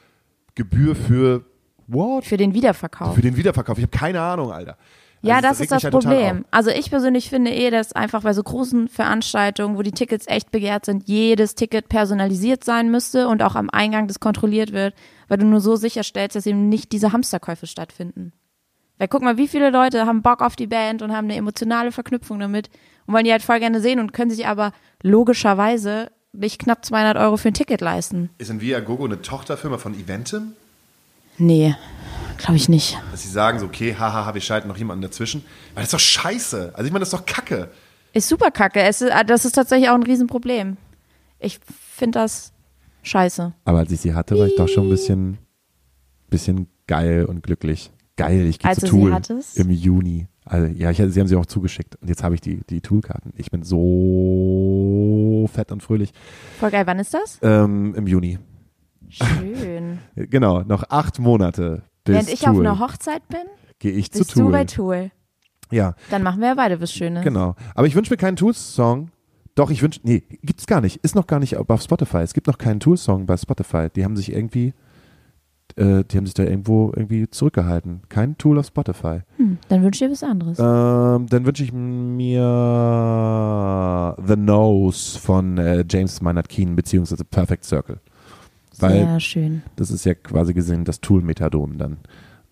Gebühr 0.53 0.95
für 0.95 1.43
what? 1.87 2.25
Für 2.25 2.37
den 2.37 2.53
Wiederverkauf. 2.53 3.15
Für 3.15 3.21
den 3.21 3.37
Wiederverkauf. 3.37 3.79
Ich 3.79 3.83
habe 3.83 3.97
keine 3.97 4.21
Ahnung, 4.21 4.51
Alter. 4.51 4.77
Ja, 5.23 5.37
Also, 5.37 5.47
das 5.47 5.59
ist 5.61 5.71
das 5.71 5.83
halt 5.83 5.93
Problem. 5.93 6.45
Also 6.51 6.69
ich 6.69 6.91
persönlich 6.91 7.27
finde 7.29 7.51
eh, 7.51 7.71
dass 7.71 7.93
einfach 7.93 8.21
bei 8.21 8.33
so 8.33 8.43
großen 8.43 8.87
Veranstaltungen, 8.87 9.77
wo 9.77 9.81
die 9.81 9.91
Tickets 9.91 10.27
echt 10.27 10.51
begehrt 10.51 10.85
sind, 10.85 11.07
jedes 11.07 11.55
Ticket 11.55 11.89
personalisiert 11.89 12.63
sein 12.63 12.91
müsste 12.91 13.27
und 13.27 13.41
auch 13.41 13.55
am 13.55 13.71
Eingang 13.71 14.07
das 14.07 14.19
kontrolliert 14.19 14.71
wird, 14.71 14.93
weil 15.27 15.39
du 15.39 15.45
nur 15.45 15.61
so 15.61 15.75
sicherstellst, 15.75 16.35
dass 16.35 16.45
eben 16.45 16.69
nicht 16.69 16.91
diese 16.91 17.11
Hamsterkäufe 17.11 17.65
stattfinden. 17.65 18.31
Weil 18.99 19.07
guck 19.07 19.23
mal, 19.23 19.37
wie 19.37 19.47
viele 19.47 19.71
Leute 19.71 20.05
haben 20.05 20.21
Bock 20.21 20.41
auf 20.41 20.55
die 20.55 20.67
Band 20.67 21.01
und 21.01 21.13
haben 21.13 21.25
eine 21.25 21.35
emotionale 21.35 21.91
Verknüpfung 21.91 22.37
damit 22.37 22.69
und 23.07 23.15
wollen 23.15 23.25
die 23.25 23.31
halt 23.31 23.41
voll 23.41 23.59
gerne 23.59 23.81
sehen 23.81 23.99
und 23.99 24.13
können 24.13 24.29
sich 24.29 24.45
aber 24.45 24.71
logischerweise 25.01 26.11
nicht 26.33 26.59
knapp 26.61 26.85
200 26.85 27.17
Euro 27.17 27.37
für 27.37 27.49
ein 27.49 27.53
Ticket 27.53 27.81
leisten. 27.81 28.29
Ist 28.37 28.49
in 28.49 28.61
Viagogo 28.61 29.05
eine 29.05 29.21
Tochterfirma 29.21 29.77
von 29.77 29.93
Eventim? 29.93 30.53
Nee, 31.37 31.75
glaube 32.37 32.57
ich 32.57 32.69
nicht. 32.69 32.97
Dass 33.11 33.23
sie 33.23 33.29
sagen 33.29 33.59
so, 33.59 33.65
okay, 33.65 33.95
hahaha, 33.97 34.33
wir 34.33 34.41
schalten 34.41 34.67
noch 34.67 34.77
jemanden 34.77 35.01
dazwischen. 35.01 35.43
Weil 35.73 35.83
das 35.83 35.85
ist 35.85 35.93
doch 35.93 35.99
scheiße. 35.99 36.71
Also 36.73 36.85
ich 36.85 36.91
meine, 36.91 36.99
das 37.01 37.13
ist 37.13 37.19
doch 37.19 37.25
Kacke. 37.25 37.69
Ist 38.11 38.27
super 38.27 38.51
kacke. 38.51 38.81
Es 38.81 39.01
ist, 39.01 39.13
das 39.27 39.45
ist 39.45 39.53
tatsächlich 39.53 39.89
auch 39.89 39.95
ein 39.95 40.03
Riesenproblem. 40.03 40.77
Ich 41.39 41.59
finde 41.95 42.19
das 42.19 42.51
scheiße. 43.03 43.53
Aber 43.65 43.77
als 43.79 43.91
ich 43.91 44.01
sie 44.01 44.13
hatte, 44.13 44.37
war 44.37 44.47
ich 44.47 44.55
doch 44.55 44.67
schon 44.67 44.87
ein 44.87 44.89
bisschen, 44.89 45.37
bisschen 46.29 46.67
geil 46.87 47.25
und 47.25 47.43
glücklich. 47.43 47.91
Geil, 48.19 48.45
ich 48.47 48.59
gehe 48.59 48.69
Als 48.69 48.79
zu 48.79 48.87
du 48.87 49.39
sie 49.41 49.61
Tool 49.61 49.65
im 49.65 49.71
Juni. 49.71 50.27
Also 50.43 50.67
ja, 50.67 50.91
ich, 50.91 50.97
sie 50.97 51.19
haben 51.19 51.27
sie 51.27 51.35
auch 51.35 51.45
zugeschickt 51.45 51.95
und 52.01 52.09
jetzt 52.09 52.21
habe 52.23 52.35
ich 52.35 52.41
die, 52.41 52.61
die 52.69 52.81
Tool-Karten. 52.81 53.31
Ich 53.37 53.49
bin 53.49 53.63
so 53.63 55.47
fett 55.53 55.71
und 55.71 55.81
fröhlich. 55.81 56.11
Voll 56.59 56.71
geil. 56.71 56.85
Wann 56.85 56.99
ist 56.99 57.13
das? 57.13 57.39
Ähm, 57.41 57.95
Im 57.95 58.07
Juni. 58.07 58.39
Schön. 59.07 59.99
Genau, 60.15 60.61
noch 60.63 60.83
acht 60.89 61.19
Monate 61.19 61.83
bis 62.03 62.13
Während 62.15 62.29
ich 62.29 62.41
Tool. 62.41 62.49
auf 62.49 62.59
einer 62.59 62.79
Hochzeit 62.79 63.27
bin, 63.29 63.39
Gehe 63.79 63.93
ich 63.93 64.11
zu 64.11 64.19
bist 64.19 64.35
du 64.35 64.41
Tool. 64.41 64.51
bei 64.51 64.65
Tool. 64.65 65.11
Ja, 65.71 65.95
Dann 66.09 66.23
machen 66.23 66.41
wir 66.41 66.49
ja 66.49 66.55
beide 66.55 66.81
was 66.81 66.91
Schönes. 66.91 67.23
Genau. 67.23 67.55
Aber 67.75 67.87
ich 67.87 67.95
wünsche 67.95 68.11
mir 68.11 68.17
keinen 68.17 68.35
Tools-Song. 68.35 69.11
Doch, 69.55 69.69
ich 69.69 69.81
wünsche, 69.81 69.99
nee, 70.03 70.23
gibt's 70.41 70.67
gar 70.67 70.81
nicht. 70.81 70.97
Ist 71.03 71.15
noch 71.15 71.27
gar 71.27 71.39
nicht 71.39 71.57
auf 71.57 71.81
Spotify. 71.81 72.17
Es 72.17 72.33
gibt 72.33 72.47
noch 72.47 72.57
keinen 72.57 72.79
Tools-Song 72.79 73.25
bei 73.25 73.37
Spotify. 73.37 73.87
Die 73.95 74.03
haben 74.03 74.17
sich 74.17 74.33
irgendwie, 74.33 74.73
äh, 75.77 76.03
die 76.03 76.17
haben 76.17 76.25
sich 76.25 76.33
da 76.33 76.43
irgendwo 76.43 76.91
irgendwie 76.95 77.29
zurückgehalten. 77.29 78.01
Kein 78.09 78.37
Tool 78.37 78.57
auf 78.59 78.65
Spotify. 78.67 79.21
Hm, 79.37 79.57
dann 79.67 79.83
wünsche 79.83 80.05
ich 80.05 80.09
dir 80.09 80.13
was 80.13 80.23
anderes. 80.23 80.59
Ähm, 80.59 81.27
dann 81.27 81.45
wünsche 81.45 81.63
ich 81.63 81.71
mir 81.73 82.41
The 84.25 84.35
Nose 84.35 85.19
von 85.19 85.57
äh, 85.57 85.83
James 85.89 86.21
Maynard 86.21 86.49
Keenan 86.49 86.75
beziehungsweise 86.75 87.23
Perfect 87.23 87.63
Circle. 87.65 87.99
Weil 88.79 89.05
Sehr 89.05 89.19
schön. 89.19 89.61
das 89.75 89.91
ist 89.91 90.05
ja 90.05 90.13
quasi 90.13 90.53
gesehen 90.53 90.85
das 90.85 91.01
Tool-Methadon 91.01 91.77
dann. 91.77 91.93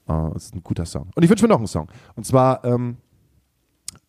Äh, 0.07 0.33
das 0.33 0.45
ist 0.45 0.55
ein 0.55 0.63
guter 0.63 0.85
Song. 0.85 1.07
Und 1.15 1.23
ich 1.23 1.29
wünsche 1.29 1.43
mir 1.45 1.49
noch 1.49 1.57
einen 1.57 1.67
Song. 1.67 1.87
Und 2.15 2.25
zwar 2.25 2.63
ähm, 2.65 2.97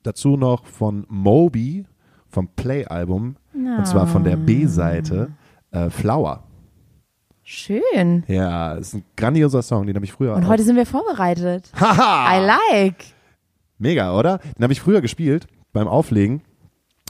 dazu 0.03 0.37
noch 0.37 0.66
von 0.66 1.07
Moby 1.09 1.87
vom 2.29 2.49
Play-Album. 2.49 3.37
Und 3.55 3.87
zwar 3.87 4.07
von 4.07 4.23
der 4.25 4.37
B-Seite 4.37 5.33
äh, 5.71 5.90
Flower. 5.90 6.44
Schön. 7.50 8.24
Ja, 8.28 8.74
ist 8.74 8.92
ein 8.92 9.04
grandioser 9.16 9.62
Song, 9.62 9.87
den 9.87 9.96
habe 9.96 10.04
ich 10.04 10.12
früher 10.12 10.34
Und 10.34 10.46
heute 10.48 10.62
sind 10.62 10.76
wir 10.76 10.84
vorbereitet. 10.84 11.72
Haha! 11.80 12.37
I 12.37 12.44
like. 12.44 13.06
Mega, 13.78 14.14
oder? 14.14 14.37
Den 14.58 14.64
habe 14.64 14.74
ich 14.74 14.82
früher 14.82 15.00
gespielt 15.00 15.46
beim 15.72 15.88
Auflegen, 15.88 16.42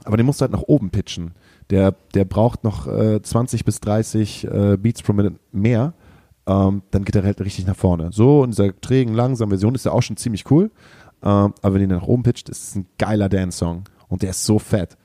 aber 0.04 0.16
den 0.16 0.26
musst 0.26 0.40
du 0.40 0.42
halt 0.42 0.52
nach 0.52 0.62
oben 0.62 0.90
pitchen. 0.90 1.32
Der, 1.70 1.96
der 2.14 2.24
braucht 2.24 2.62
noch 2.62 2.86
äh, 2.86 3.20
20 3.20 3.64
bis 3.64 3.80
30 3.80 4.44
äh, 4.44 4.76
Beats 4.76 5.02
pro 5.02 5.12
Minute 5.12 5.40
mehr. 5.50 5.94
Ähm, 6.46 6.82
dann 6.92 7.04
geht 7.04 7.16
er 7.16 7.24
halt 7.24 7.40
richtig 7.40 7.66
nach 7.66 7.74
vorne. 7.74 8.10
So 8.12 8.44
in 8.44 8.52
dieser 8.52 8.80
trägen, 8.80 9.14
langsamen 9.14 9.50
Version 9.50 9.74
ist 9.74 9.86
er 9.86 9.92
auch 9.92 10.02
schon 10.02 10.16
ziemlich 10.16 10.48
cool. 10.52 10.70
Ähm, 11.20 11.52
aber 11.62 11.74
wenn 11.74 11.80
ihr 11.80 11.88
den 11.88 11.98
nach 11.98 12.06
oben 12.06 12.22
pitcht, 12.22 12.48
ist 12.48 12.62
es 12.62 12.76
ein 12.76 12.86
geiler 12.96 13.28
Dance-Song. 13.28 13.82
Und 14.06 14.22
der 14.22 14.30
ist 14.30 14.44
so 14.44 14.60
fett. 14.60 14.96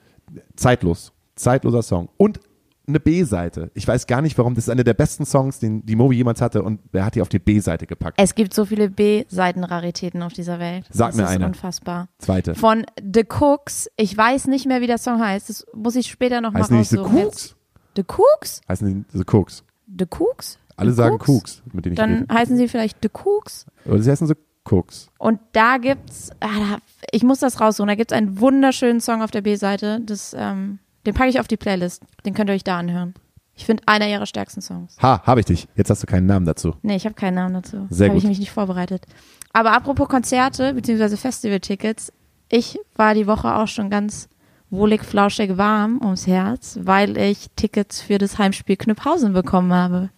Zeitlos. 0.56 1.12
Zeitloser 1.36 1.82
Song. 1.82 2.10
Und 2.18 2.40
eine 2.88 3.00
B-Seite. 3.00 3.72
Ich 3.74 3.88
weiß 3.88 4.08
gar 4.08 4.22
nicht 4.22 4.38
warum. 4.38 4.56
Das 4.56 4.66
ist 4.66 4.70
einer 4.70 4.84
der 4.84 4.94
besten 4.94 5.26
Songs, 5.26 5.60
den 5.60 5.86
die 5.86 5.96
Moby 5.96 6.16
jemals 6.18 6.42
hatte. 6.42 6.64
Und 6.64 6.82
wer 6.92 7.06
hat 7.06 7.16
die 7.16 7.22
auf 7.22 7.30
die 7.30 7.40
B-Seite 7.40 7.88
gepackt? 7.88 8.20
Es 8.20 8.36
gibt 8.36 8.54
so 8.54 8.66
viele 8.66 8.90
B-Seiten-Raritäten 8.90 10.22
auf 10.22 10.34
dieser 10.34 10.60
Welt. 10.60 10.86
Sag 10.90 11.10
das 11.10 11.16
mir 11.18 11.24
ist 11.24 11.30
eine. 11.30 11.46
unfassbar. 11.48 12.10
Zweite. 12.20 12.56
Von 12.56 12.86
The 13.02 13.26
Cooks. 13.40 13.90
Ich 13.98 14.18
weiß 14.18 14.48
nicht 14.48 14.66
mehr, 14.66 14.82
wie 14.82 14.88
der 14.88 14.98
Song 14.98 15.20
heißt. 15.20 15.50
Das 15.50 15.66
muss 15.74 15.96
ich 15.96 16.08
später 16.08 16.42
noch 16.42 16.54
die 16.54 16.60
mal 16.60 16.72
nicht 16.72 16.90
The 16.90 16.98
raussuchen. 16.98 17.26
Cooks? 17.26 17.56
The 17.96 18.04
Cooks? 18.04 18.62
Heißen 18.68 18.88
die 19.12 19.18
The 19.18 19.24
Cooks? 19.26 19.64
The 20.00 20.06
Cooks? 20.20 20.58
Alle 20.76 20.90
The 20.92 20.96
sagen 20.98 21.20
Cooks, 21.26 21.62
mit 21.72 21.86
denen 21.86 21.94
ich 21.94 21.98
Dann 22.00 22.14
rede. 22.22 22.34
heißen 22.34 22.58
sie 22.58 22.68
vielleicht 22.68 22.98
The 23.04 23.10
Cooks. 23.24 23.66
Oder 23.86 24.02
sie 24.02 24.10
heißen 24.12 24.28
so 24.28 24.34
Cooks. 24.66 25.10
Und 25.20 25.40
da 25.52 25.78
gibt's, 25.78 26.32
ah, 26.40 26.48
da- 26.48 26.78
ich 27.12 27.24
muss 27.24 27.40
das 27.40 27.60
raussuchen, 27.62 27.88
da 27.90 27.96
gibt's 27.96 28.14
einen 28.14 28.40
wunderschönen 28.40 29.02
Song 29.02 29.22
auf 29.22 29.30
der 29.30 29.42
B-Seite. 29.42 30.00
Das, 30.06 30.34
ähm, 30.38 30.80
den 31.06 31.14
packe 31.14 31.30
ich 31.30 31.40
auf 31.40 31.48
die 31.48 31.58
Playlist. 31.58 32.04
Den 32.26 32.34
könnt 32.34 32.50
ihr 32.50 32.54
euch 32.54 32.64
da 32.64 32.80
anhören. 32.80 33.14
Ich 33.56 33.66
finde 33.66 33.84
einer 33.86 34.08
ihrer 34.08 34.26
stärksten 34.26 34.62
Songs. 34.62 34.98
Ha, 35.02 35.22
habe 35.26 35.40
ich 35.42 35.46
dich. 35.46 35.68
Jetzt 35.76 35.90
hast 35.90 36.02
du 36.02 36.08
keinen 36.08 36.26
Namen 36.26 36.46
dazu. 36.46 36.76
Nee, 36.82 36.96
ich 36.96 37.06
habe 37.06 37.14
keinen 37.14 37.36
Namen 37.36 37.54
dazu. 37.54 37.86
Sehr 37.90 38.08
Habe 38.08 38.18
ich 38.18 38.24
gut. 38.24 38.30
mich 38.30 38.40
nicht 38.40 38.52
vorbereitet. 38.52 39.06
Aber 39.52 39.74
apropos 39.74 40.08
Konzerte 40.10 40.74
bzw. 40.74 41.16
Festivaltickets, 41.18 42.12
ich 42.50 42.80
war 42.96 43.14
die 43.14 43.28
Woche 43.28 43.56
auch 43.56 43.68
schon 43.68 43.90
ganz 43.92 44.28
wohlig, 44.72 45.04
flauschig 45.04 45.58
warm 45.58 46.00
ums 46.02 46.26
Herz, 46.26 46.80
weil 46.82 47.16
ich 47.18 47.48
Tickets 47.56 48.02
für 48.02 48.18
das 48.18 48.40
Heimspiel 48.40 48.76
Knüpphausen 48.76 49.34
bekommen 49.34 49.72
habe. 49.72 50.10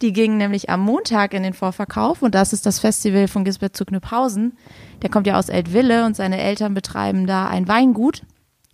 Die 0.00 0.12
gingen 0.12 0.38
nämlich 0.38 0.70
am 0.70 0.80
Montag 0.80 1.34
in 1.34 1.42
den 1.42 1.52
Vorverkauf 1.52 2.22
und 2.22 2.34
das 2.34 2.52
ist 2.52 2.66
das 2.66 2.80
Festival 2.80 3.28
von 3.28 3.44
Gisbert 3.44 3.76
zu 3.76 3.84
Knüpphausen. 3.84 4.56
Der 5.02 5.10
kommt 5.10 5.26
ja 5.26 5.38
aus 5.38 5.50
Eltville 5.50 6.06
und 6.06 6.16
seine 6.16 6.40
Eltern 6.40 6.74
betreiben 6.74 7.26
da 7.26 7.46
ein 7.46 7.68
Weingut, 7.68 8.22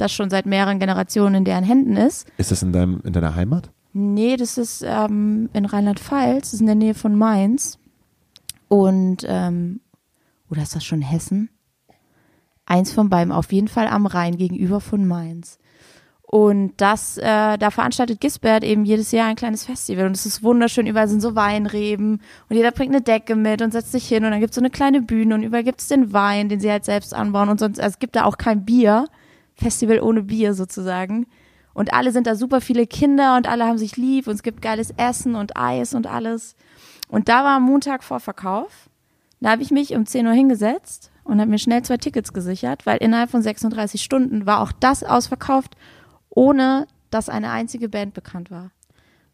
das 0.01 0.13
schon 0.13 0.31
seit 0.31 0.47
mehreren 0.47 0.79
Generationen 0.79 1.37
in 1.37 1.45
deren 1.45 1.65
Händen 1.65 1.97
ist. 1.97 2.27
Ist 2.37 2.51
das 2.51 2.63
in, 2.63 2.73
deinem, 2.73 3.01
in 3.05 3.13
deiner 3.13 3.35
Heimat? 3.35 3.71
Nee, 3.93 4.37
das 4.37 4.57
ist 4.57 4.85
ähm, 4.87 5.51
in 5.53 5.65
Rheinland-Pfalz, 5.65 6.43
das 6.43 6.55
ist 6.55 6.61
in 6.61 6.67
der 6.67 6.77
Nähe 6.77 6.95
von 6.95 7.17
Mainz. 7.17 7.79
Und, 8.69 9.27
ähm, 9.27 9.81
oder 10.49 10.63
ist 10.63 10.77
das 10.77 10.85
schon 10.85 11.03
Hessen? 11.03 11.51
Eins 12.67 12.93
von 12.93 13.09
beiden, 13.09 13.33
auf 13.33 13.53
jeden 13.53 13.67
Fall 13.67 13.89
am 13.89 14.07
Rhein 14.07 14.37
gegenüber 14.37 14.81
von 14.81 15.07
Mainz. 15.07 15.59
Und 16.33 16.75
das, 16.77 17.19
äh, 17.19 17.59
da 17.59 17.73
veranstaltet 17.73 18.21
Gisbert 18.21 18.63
eben 18.63 18.85
jedes 18.85 19.11
Jahr 19.11 19.27
ein 19.27 19.35
kleines 19.35 19.65
Festival 19.65 20.07
und 20.07 20.13
es 20.15 20.27
ist 20.27 20.45
wunderschön, 20.45 20.87
überall 20.87 21.09
sind 21.09 21.21
so 21.21 21.35
Weinreben 21.35 22.21
und 22.49 22.57
jeder 22.57 22.71
bringt 22.71 22.95
eine 22.95 23.03
Decke 23.03 23.35
mit 23.35 23.61
und 23.63 23.73
setzt 23.73 23.91
sich 23.91 24.07
hin 24.07 24.25
und 24.25 24.31
dann 24.31 24.39
gibt's 24.39 24.55
so 24.55 24.61
eine 24.61 24.71
kleine 24.71 25.03
Bühne 25.03 25.35
und 25.35 25.43
überall 25.43 25.65
gibt's 25.65 25.89
den 25.89 26.13
Wein, 26.13 26.49
den 26.49 26.61
sie 26.61 26.71
halt 26.71 26.85
selbst 26.85 27.15
anbauen 27.15 27.49
und 27.49 27.59
sonst, 27.59 27.81
also 27.81 27.95
es 27.95 27.99
gibt 27.99 28.15
da 28.15 28.27
auch 28.27 28.39
kein 28.39 28.65
Bier, 28.65 29.07
Festival 29.61 30.01
ohne 30.01 30.23
Bier 30.23 30.55
sozusagen. 30.55 31.27
Und 31.73 31.93
alle 31.93 32.13
sind 32.13 32.27
da 32.27 32.35
super 32.35 32.61
viele 32.61 32.87
Kinder 32.87 33.37
und 33.37 33.49
alle 33.49 33.65
haben 33.65 33.79
sich 33.79 33.97
lieb 33.97 34.27
und 34.27 34.35
es 34.35 34.43
gibt 34.43 34.61
geiles 34.61 34.93
Essen 34.97 35.35
und 35.35 35.57
Eis 35.57 35.95
und 35.95 36.07
alles. 36.07 36.57
Und 37.09 37.29
da 37.29 37.45
war 37.45 37.57
am 37.57 37.65
Montag 37.65 38.03
Vorverkauf. 38.03 38.91
Da 39.41 39.51
habe 39.51 39.63
ich 39.63 39.71
mich 39.71 39.95
um 39.95 40.05
10 40.05 40.27
Uhr 40.27 40.33
hingesetzt, 40.33 41.11
und 41.31 41.41
habe 41.41 41.51
mir 41.51 41.59
schnell 41.59 41.83
zwei 41.83 41.97
Tickets 41.97 42.33
gesichert, 42.33 42.87
weil 42.87 42.99
innerhalb 42.99 43.31
von 43.31 43.41
36 43.41 44.03
Stunden 44.03 44.47
war 44.47 44.61
auch 44.61 44.73
das 44.73 45.05
ausverkauft, 45.05 45.77
ohne 46.29 46.87
dass 47.11 47.29
eine 47.29 47.51
einzige 47.51 47.89
Band 47.89 48.15
bekannt 48.15 48.51
war. 48.51 48.73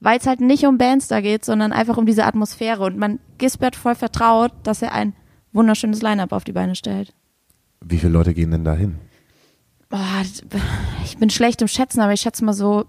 Weil 0.00 0.18
es 0.18 0.26
halt 0.26 0.40
nicht 0.40 0.66
um 0.66 0.76
Bands 0.76 1.08
da 1.08 1.22
geht, 1.22 1.44
sondern 1.44 1.72
einfach 1.72 1.96
um 1.96 2.04
diese 2.04 2.24
Atmosphäre 2.24 2.84
und 2.84 2.98
man 2.98 3.18
Gisbert 3.38 3.76
voll 3.76 3.94
vertraut, 3.94 4.52
dass 4.62 4.82
er 4.82 4.92
ein 4.92 5.14
wunderschönes 5.52 6.02
Line-Up 6.02 6.32
auf 6.32 6.44
die 6.44 6.52
Beine 6.52 6.74
stellt. 6.74 7.14
Wie 7.80 7.96
viele 7.98 8.12
Leute 8.12 8.34
gehen 8.34 8.50
denn 8.50 8.64
da 8.64 8.74
hin? 8.74 8.96
Boah, 9.88 10.22
ich 11.04 11.16
bin 11.18 11.30
schlecht 11.30 11.62
im 11.62 11.68
Schätzen, 11.68 12.00
aber 12.00 12.12
ich 12.12 12.20
schätze 12.20 12.44
mal 12.44 12.52
so 12.54 12.84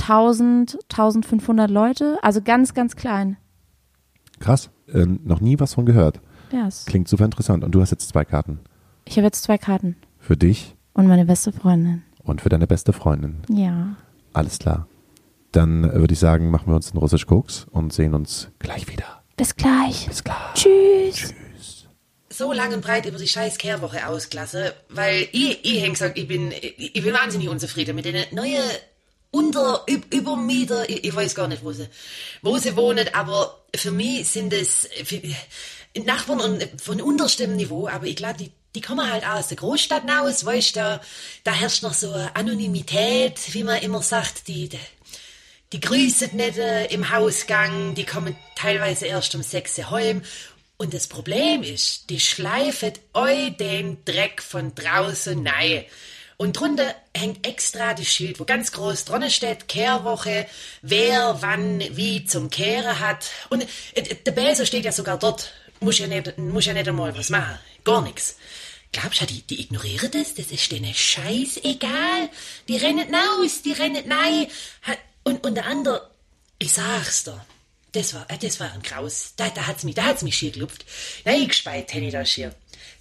1000, 0.00 0.78
1500 0.90 1.70
Leute, 1.70 2.18
also 2.22 2.40
ganz, 2.42 2.74
ganz 2.74 2.96
klein. 2.96 3.36
Krass. 4.40 4.70
Äh, 4.92 5.06
noch 5.06 5.40
nie 5.40 5.58
was 5.60 5.74
von 5.74 5.86
gehört. 5.86 6.20
Ja, 6.52 6.66
es- 6.66 6.84
Klingt 6.84 7.08
super 7.08 7.24
interessant. 7.24 7.64
Und 7.64 7.72
du 7.74 7.80
hast 7.80 7.90
jetzt 7.90 8.08
zwei 8.08 8.24
Karten. 8.24 8.60
ich 9.06 9.16
habe 9.16 9.26
jetzt 9.26 9.42
zwei 9.42 9.58
Karten 9.58 9.96
Für 10.18 10.36
dich 10.36 10.76
und 10.92 11.06
meine 11.06 11.24
beste 11.24 11.52
Freundin. 11.52 12.02
und 12.22 12.40
für 12.40 12.48
deine 12.48 12.66
beste 12.66 12.92
Freundin. 12.92 13.42
Ja. 13.48 13.96
Alles 14.32 14.58
klar. 14.58 14.86
Dann 15.52 15.84
äh, 15.84 15.94
würde 15.94 16.12
ich 16.14 16.18
sagen, 16.18 16.50
machen 16.50 16.66
wir 16.68 16.74
uns 16.76 16.90
einen 16.90 16.98
russisch 16.98 17.26
Koks 17.26 17.66
und 17.70 17.92
sehen 17.92 18.14
uns 18.14 18.50
gleich 18.58 18.88
wieder. 18.90 19.22
Bis 19.36 19.54
gleich. 19.56 20.06
Bis 20.08 20.24
klar. 20.24 20.52
Tschüss. 20.54 21.32
So 22.36 22.52
lang 22.52 22.72
und 22.72 22.80
breit 22.80 23.06
über 23.06 23.18
die 23.18 23.28
scheiß 23.28 23.58
Kehrwoche 23.58 24.06
ausgelassen, 24.06 24.70
weil 24.88 25.28
ich, 25.32 25.64
ich 25.64 25.82
hab 25.82 25.90
gesagt, 25.90 26.18
ich 26.18 26.26
bin, 26.26 26.52
ich, 26.52 26.94
ich 26.96 27.02
bin 27.02 27.14
wahnsinnig 27.14 27.48
unzufrieden 27.48 27.94
mit 27.94 28.04
den 28.04 28.24
neuen 28.32 28.62
Unter, 29.30 29.84
Üb- 29.86 30.12
Übermieter, 30.14 30.88
ich, 30.88 31.04
ich 31.04 31.14
weiß 31.14 31.34
gar 31.34 31.48
nicht, 31.48 31.64
wo 31.64 31.72
sie, 31.72 31.88
wo 32.42 32.56
sie 32.58 32.76
wohnen, 32.76 33.08
aber 33.14 33.64
für 33.74 33.90
mich 33.90 34.28
sind 34.28 34.52
es 34.52 34.88
Nachbarn 36.04 36.40
und 36.40 36.80
von 36.80 37.00
unterstem 37.00 37.56
Niveau, 37.56 37.88
aber 37.88 38.06
ich 38.06 38.16
glaube, 38.16 38.38
die, 38.38 38.50
die 38.74 38.80
kommen 38.80 39.10
halt 39.10 39.26
aus 39.26 39.48
der 39.48 39.56
Großstadt 39.56 40.02
raus, 40.08 40.44
weißt 40.44 40.76
du, 40.76 40.80
da, 40.80 41.00
da 41.44 41.52
herrscht 41.52 41.82
noch 41.82 41.94
so 41.94 42.12
eine 42.12 42.34
Anonymität, 42.36 43.38
wie 43.54 43.64
man 43.64 43.80
immer 43.82 44.02
sagt, 44.02 44.48
die, 44.48 44.68
die 44.68 44.78
die 45.72 45.80
grüßen 45.80 46.36
nicht 46.36 46.58
äh, 46.58 46.84
im 46.86 47.10
Hausgang, 47.10 47.96
die 47.96 48.04
kommen 48.04 48.36
teilweise 48.54 49.06
erst 49.06 49.34
um 49.34 49.42
sechs 49.42 49.76
Uhr 49.78 49.90
heim. 49.90 50.22
Und 50.84 50.92
das 50.92 51.06
Problem 51.06 51.62
ist, 51.62 52.10
die 52.10 52.20
schleifen 52.20 52.92
eu 53.14 53.48
den 53.50 54.04
Dreck 54.04 54.42
von 54.42 54.74
draußen 54.74 55.46
rein. 55.46 55.86
Und 56.36 56.60
drunter 56.60 56.94
hängt 57.16 57.46
extra 57.46 57.94
das 57.94 58.06
Schild, 58.06 58.38
wo 58.38 58.44
ganz 58.44 58.70
groß 58.72 59.06
dran 59.06 59.30
steht, 59.30 59.66
Kehrwoche, 59.66 60.46
wer 60.82 61.38
wann 61.40 61.80
wie 61.96 62.26
zum 62.26 62.50
Kehren 62.50 63.00
hat. 63.00 63.30
Und 63.48 63.62
äh, 63.94 64.14
der 64.26 64.32
Bäser 64.32 64.66
steht 64.66 64.84
ja 64.84 64.92
sogar 64.92 65.18
dort. 65.18 65.54
Muss 65.80 65.98
ja 65.98 66.06
nicht, 66.06 66.36
muss 66.36 66.66
ja 66.66 66.74
nicht 66.74 66.86
einmal 66.86 67.16
was 67.16 67.30
machen. 67.30 67.58
Gar 67.82 68.02
nichts. 68.02 68.36
Glaubst 68.92 69.22
du, 69.22 69.26
die, 69.26 69.40
die 69.42 69.62
ignorieren 69.62 70.10
das? 70.10 70.34
Das 70.34 70.46
ist 70.48 70.70
denen 70.70 70.92
scheißegal. 70.92 72.28
Die 72.68 72.76
rennen 72.76 73.08
raus, 73.14 73.62
die 73.64 73.72
rennen 73.72 74.12
rein. 74.12 74.48
Ha- 74.86 74.98
Und, 75.22 75.46
und 75.46 75.54
der 75.54 75.64
andere, 75.66 76.10
ich 76.58 76.74
sag's 76.74 77.24
dir, 77.24 77.42
das 77.94 78.12
war, 78.14 78.26
äh, 78.28 78.38
das 78.38 78.60
war 78.60 78.72
ein 78.72 78.82
Kraus. 78.82 79.32
Da, 79.36 79.48
da 79.48 79.66
hat's 79.66 79.84
mich, 79.84 79.94
da 79.94 80.04
hat's 80.04 80.22
mich 80.22 80.36
schier 80.36 80.50
gelupft. 80.50 80.84
Nein, 81.24 81.48
gespeit, 81.48 81.92
Henny, 81.94 82.10
das 82.10 82.30
schier. 82.30 82.54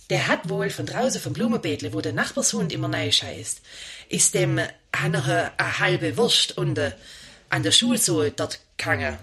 Der 0.10 0.28
hat 0.28 0.50
wohl 0.50 0.70
von 0.70 0.86
draußen 0.86 1.20
vom 1.20 1.34
Blumenbeetle, 1.34 1.94
wo 1.94 2.02
der 2.02 2.14
Nachbarshund 2.14 2.72
immer 2.72 2.88
neu 2.88 3.12
scheißt, 3.12 3.62
ist 4.10 4.34
dem 4.36 4.60
hat 4.60 5.12
noch 5.12 5.28
eine, 5.28 5.80
halbe 5.80 6.18
Wurst 6.18 6.58
äh, 6.58 6.92
an 7.50 7.64
der 7.64 7.72
Schulsohle 7.72 8.32
dort 8.32 8.60
gehangen. 8.78 9.18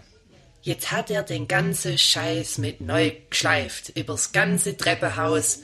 Jetzt 0.63 0.91
hat 0.91 1.11
er 1.11 1.23
den 1.23 1.49
ganzen 1.49 1.97
Scheiß 1.97 2.59
mit 2.59 2.81
neu 2.81 3.13
geschleift, 3.31 3.91
übers 3.97 4.33
ganze 4.33 4.77
Treppenhaus 4.77 5.61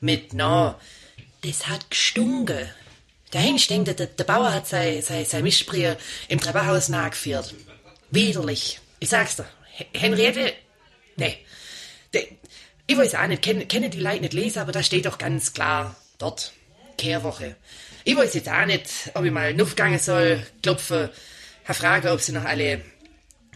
mit 0.00 0.32
neu. 0.32 0.72
Das 1.42 1.68
hat 1.68 1.90
gestunken. 1.90 2.68
Der 3.32 3.40
Hengst 3.40 3.70
denkt, 3.70 3.86
der, 3.86 4.06
der 4.06 4.24
Bauer 4.24 4.52
hat 4.52 4.66
sein, 4.66 5.02
sein, 5.02 5.24
sein 5.24 5.44
Mischbrühe 5.44 5.96
im 6.28 6.40
Treppenhaus 6.40 6.88
nachgeführt. 6.88 7.54
Widerlich. 8.10 8.80
Ich 9.00 9.08
sag's 9.08 9.36
dir. 9.36 9.46
Henriette, 9.94 10.52
nee. 11.16 11.38
De, 12.12 12.28
ich 12.86 12.96
weiß 12.96 13.14
auch 13.14 13.26
nicht, 13.26 13.42
kenne 13.42 13.66
kenne 13.66 13.88
die 13.88 14.00
Leute 14.00 14.20
nicht 14.20 14.34
lesen, 14.34 14.58
aber 14.58 14.72
da 14.72 14.82
steht 14.82 15.06
doch 15.06 15.16
ganz 15.16 15.52
klar 15.52 15.96
dort, 16.18 16.52
Kehrwoche. 16.98 17.56
Ich 18.04 18.16
weiß 18.16 18.34
jetzt 18.34 18.48
auch 18.48 18.66
nicht, 18.66 18.90
ob 19.14 19.24
ich 19.24 19.30
mal 19.32 19.58
aufgehen 19.60 19.98
soll, 19.98 20.46
klopfen, 20.62 21.08
fragen, 21.64 22.08
ob 22.08 22.20
sie 22.20 22.32
noch 22.32 22.44
alle, 22.44 22.82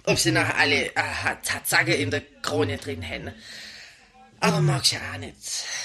ob 0.05 0.19
sie 0.19 0.33
noch 0.33 0.49
alle 0.57 0.87
äh, 0.87 1.37
Tatsache 1.43 1.93
in 1.93 2.11
der 2.11 2.23
Krone 2.43 2.79
drin 2.79 3.07
haben. 3.07 3.33
Aber 4.41 4.61
magst 4.61 4.93
ja 4.93 5.01
auch 5.13 5.19
nicht, 5.19 5.37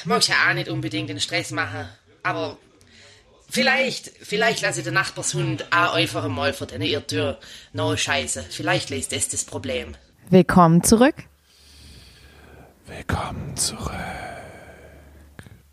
magst 0.06 0.30
ja 0.30 0.36
auch 0.48 0.54
nicht 0.54 0.70
unbedingt 0.70 1.10
den 1.10 1.20
Stress 1.20 1.52
machen, 1.52 1.90
aber 2.24 2.58
Vielleicht, 3.52 4.12
vielleicht 4.22 4.62
lasse 4.62 4.80
ich 4.80 4.86
den 4.86 4.94
Nachbarshund 4.94 5.66
auch 5.72 5.96
einfach 5.96 6.28
mal 6.28 6.54
vor 6.54 6.68
deiner 6.68 6.86
Irrtür 6.86 7.40
noch 7.74 7.98
scheiße. 7.98 8.44
Vielleicht 8.48 8.92
löst 8.92 9.12
das 9.12 9.28
das 9.28 9.44
Problem. 9.44 9.96
Willkommen 10.30 10.84
zurück. 10.84 11.16
Willkommen 12.86 13.56
zurück. 13.56 13.92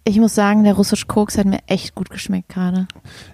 Ich 0.05 0.19
muss 0.19 0.35
sagen, 0.35 0.65
der 0.65 0.73
russische 0.73 1.05
Koks 1.05 1.37
hat 1.37 1.45
mir 1.45 1.59
echt 1.67 1.95
gut 1.95 2.09
geschmeckt 2.09 2.49
gerade. 2.49 2.87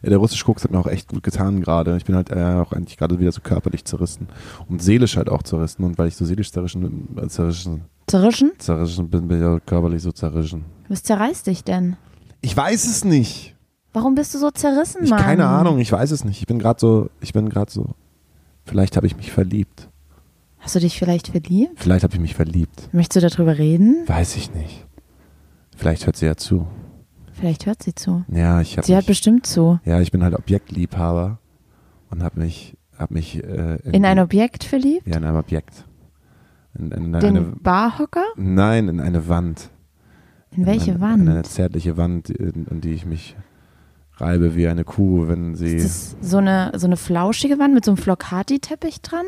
Ja, 0.03 0.09
der 0.09 0.19
russische 0.19 0.45
Koks 0.45 0.65
hat 0.65 0.73
mir 0.73 0.81
auch 0.81 0.89
echt 0.89 1.09
gut 1.09 1.23
getan 1.23 1.61
gerade. 1.61 1.97
Ich 1.97 2.05
bin 2.05 2.17
halt 2.17 2.31
äh, 2.31 2.43
auch 2.43 2.73
eigentlich 2.73 2.97
gerade 2.97 3.21
wieder 3.21 3.31
so 3.31 3.43
körperlich 3.43 3.85
zerrissen 3.85 4.27
und 4.69 4.83
seelisch 4.83 5.17
halt 5.17 5.29
auch 5.29 5.45
zerrissen. 5.45 5.85
Und 5.85 5.99
weil 5.99 6.09
ich 6.09 6.17
so 6.17 6.25
seelisch 6.25 6.51
zerrissen, 6.51 7.17
äh, 7.17 7.29
zerrissen, 7.29 7.85
Zerrischen? 8.09 8.53
zerrissen 8.59 9.09
bin, 9.09 9.29
bin 9.29 9.39
ich 9.39 9.47
auch 9.47 9.61
körperlich 9.65 10.03
so 10.03 10.11
zerrissen. 10.11 10.65
Was 10.89 11.05
zerreißt 11.05 11.47
dich 11.47 11.63
denn? 11.63 11.97
Ich 12.41 12.57
weiß 12.57 12.87
es 12.87 13.05
nicht. 13.05 13.55
Warum 13.93 14.15
bist 14.15 14.35
du 14.35 14.39
so 14.39 14.51
zerrissen, 14.51 15.05
Ich 15.05 15.11
Mann? 15.11 15.21
keine 15.21 15.47
Ahnung, 15.47 15.79
ich 15.79 15.93
weiß 15.93 16.11
es 16.13 16.25
nicht. 16.25 16.41
Ich 16.41 16.47
bin 16.47 16.59
gerade 16.59 16.81
so, 16.81 17.11
ich 17.21 17.33
bin 17.33 17.49
gerade 17.49 17.71
so. 17.71 17.91
Vielleicht 18.65 18.97
habe 18.97 19.07
ich 19.07 19.17
mich 19.17 19.33
verliebt. 19.33 19.89
Hast 20.61 20.77
du 20.77 20.81
dich 20.81 20.97
vielleicht 20.99 21.29
verliebt? 21.29 21.73
Vielleicht 21.77 22.05
habe 22.05 22.15
ich 22.15 22.21
mich 22.21 22.35
verliebt. 22.35 22.89
Möchtest 22.93 23.25
du 23.25 23.29
darüber 23.29 23.59
reden? 23.59 24.05
Weiß 24.07 24.37
ich 24.37 24.55
nicht. 24.55 24.87
Vielleicht 25.77 26.07
hört 26.07 26.17
sie 26.17 26.27
ja 26.27 26.37
zu. 26.37 26.67
Vielleicht 27.33 27.67
hört 27.67 27.83
sie 27.83 27.95
zu. 27.95 28.25
Ja, 28.29 28.61
ich 28.61 28.77
habe 28.77 28.87
Sie 28.87 28.95
hat 28.95 29.03
mich, 29.03 29.09
bestimmt 29.09 29.47
zu. 29.47 29.81
ja, 29.85 30.01
ich 30.01 30.13
bin 30.13 30.23
halt 30.23 30.35
Objektliebhaber 30.37 31.39
und 32.11 32.23
habe 32.23 32.39
mich, 32.41 32.77
habe 32.97 33.15
mich 33.15 33.43
äh, 33.43 33.79
In 33.91 34.05
ein 34.05 34.21
Objekt 34.21 34.63
verliebt? 34.65 35.07
ja 35.09 35.17
in 35.17 35.25
einem 35.25 35.37
Objekt. 35.39 35.85
In, 36.79 36.93
in, 36.93 37.05
in 37.15 37.21
Den 37.21 37.37
eine, 37.37 37.41
Barhocker? 37.61 38.25
nein, 38.37 38.89
in 38.89 39.01
eine 39.01 39.29
Wand. 39.29 39.71
In 40.53 40.67
welche 40.67 40.93
eine, 40.93 41.01
Wand? 41.01 41.29
Eine 41.29 41.43
zärtliche 41.43 41.97
Wand, 41.97 42.31
in, 42.31 42.67
in 42.71 42.81
die 42.81 42.93
ich 42.93 43.05
mich 43.07 43.35
reibe 44.17 44.55
wie 44.55 44.69
eine 44.69 44.85
Kuh, 44.85 45.29
wenn 45.29 45.55
sie. 45.55 45.77
Ist 45.77 46.17
das 46.21 46.31
so 46.31 46.39
eine, 46.39 46.73
so 46.77 46.87
eine 46.87 46.97
flauschige 46.97 47.59
Wand 47.59 47.75
mit 47.75 47.85
so 47.85 47.93
einem 47.93 47.99
Flocati-Teppich 47.99 49.03
dran? 49.03 49.27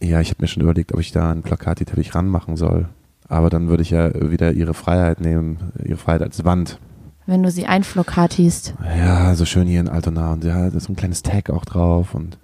Ja, 0.00 0.20
ich 0.20 0.30
habe 0.30 0.42
mir 0.42 0.48
schon 0.48 0.62
überlegt, 0.62 0.92
ob 0.92 1.00
ich 1.00 1.12
da 1.12 1.30
einen 1.30 1.42
Plakatiteppich 1.42 2.14
ranmachen 2.14 2.56
soll. 2.56 2.88
Aber 3.28 3.50
dann 3.50 3.68
würde 3.68 3.82
ich 3.82 3.90
ja 3.90 4.10
wieder 4.30 4.52
ihre 4.52 4.74
Freiheit 4.74 5.20
nehmen, 5.20 5.72
ihre 5.84 5.98
Freiheit 5.98 6.22
als 6.22 6.44
Wand. 6.44 6.78
Wenn 7.26 7.42
du 7.42 7.50
sie 7.50 7.66
einflocatist. 7.66 8.74
Ja, 8.96 9.34
so 9.34 9.44
schön 9.44 9.66
hier 9.66 9.80
in 9.80 9.88
Altona 9.88 10.32
und 10.32 10.44
ja, 10.44 10.70
da 10.70 10.76
ist 10.76 10.84
so 10.84 10.92
ein 10.92 10.96
kleines 10.96 11.22
Tag 11.22 11.50
auch 11.50 11.64
drauf 11.64 12.14
und 12.14 12.38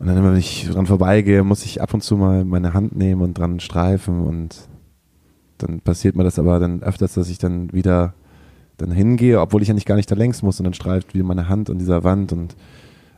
und 0.00 0.08
dann, 0.08 0.24
wenn 0.24 0.36
ich 0.36 0.68
dran 0.68 0.86
vorbeigehe, 0.86 1.44
muss 1.44 1.64
ich 1.64 1.80
ab 1.80 1.94
und 1.94 2.02
zu 2.02 2.16
mal 2.16 2.44
meine 2.44 2.74
Hand 2.74 2.96
nehmen 2.96 3.22
und 3.22 3.38
dran 3.38 3.60
streifen 3.60 4.20
und 4.20 4.68
dann 5.58 5.80
passiert 5.80 6.16
mir 6.16 6.24
das 6.24 6.38
aber 6.38 6.58
dann 6.58 6.82
öfters, 6.82 7.14
dass 7.14 7.30
ich 7.30 7.38
dann 7.38 7.72
wieder 7.72 8.12
dann 8.76 8.90
hingehe, 8.90 9.40
obwohl 9.40 9.62
ich 9.62 9.68
ja 9.68 9.74
nicht 9.74 9.86
gar 9.86 9.96
nicht 9.96 10.10
da 10.10 10.14
längs 10.14 10.42
muss 10.42 10.58
und 10.60 10.64
dann 10.64 10.74
streift 10.74 11.14
wieder 11.14 11.24
meine 11.24 11.48
Hand 11.48 11.70
an 11.70 11.78
dieser 11.78 12.04
Wand 12.04 12.32
und 12.32 12.56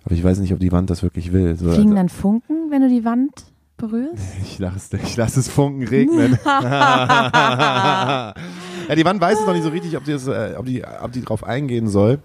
aber 0.04 0.14
ich 0.14 0.22
weiß 0.22 0.38
nicht, 0.38 0.52
ob 0.52 0.60
die 0.60 0.70
Wand 0.70 0.88
das 0.88 1.02
wirklich 1.02 1.32
will. 1.32 1.56
So, 1.56 1.72
Fliegen 1.72 1.96
dann 1.96 2.08
Funken, 2.08 2.70
wenn 2.70 2.80
du 2.80 2.88
die 2.88 3.04
Wand 3.04 3.32
berührst? 3.76 4.22
ich 4.42 4.58
lasse 4.60 4.96
es, 4.96 5.02
ich 5.02 5.16
lasse 5.16 5.40
es 5.40 5.48
Funken 5.48 5.86
regnen. 5.86 6.38
ja, 6.44 8.34
die 8.96 9.04
Wand 9.04 9.20
weiß 9.20 9.40
es 9.40 9.46
noch 9.46 9.52
nicht 9.52 9.64
so 9.64 9.70
richtig, 9.70 9.96
ob 9.96 10.04
die, 10.04 10.12
das, 10.12 10.28
äh, 10.28 10.54
ob 10.56 10.66
die, 10.66 10.84
ob 10.84 11.10
die 11.10 11.22
drauf 11.22 11.42
eingehen 11.42 11.88
soll, 11.88 12.20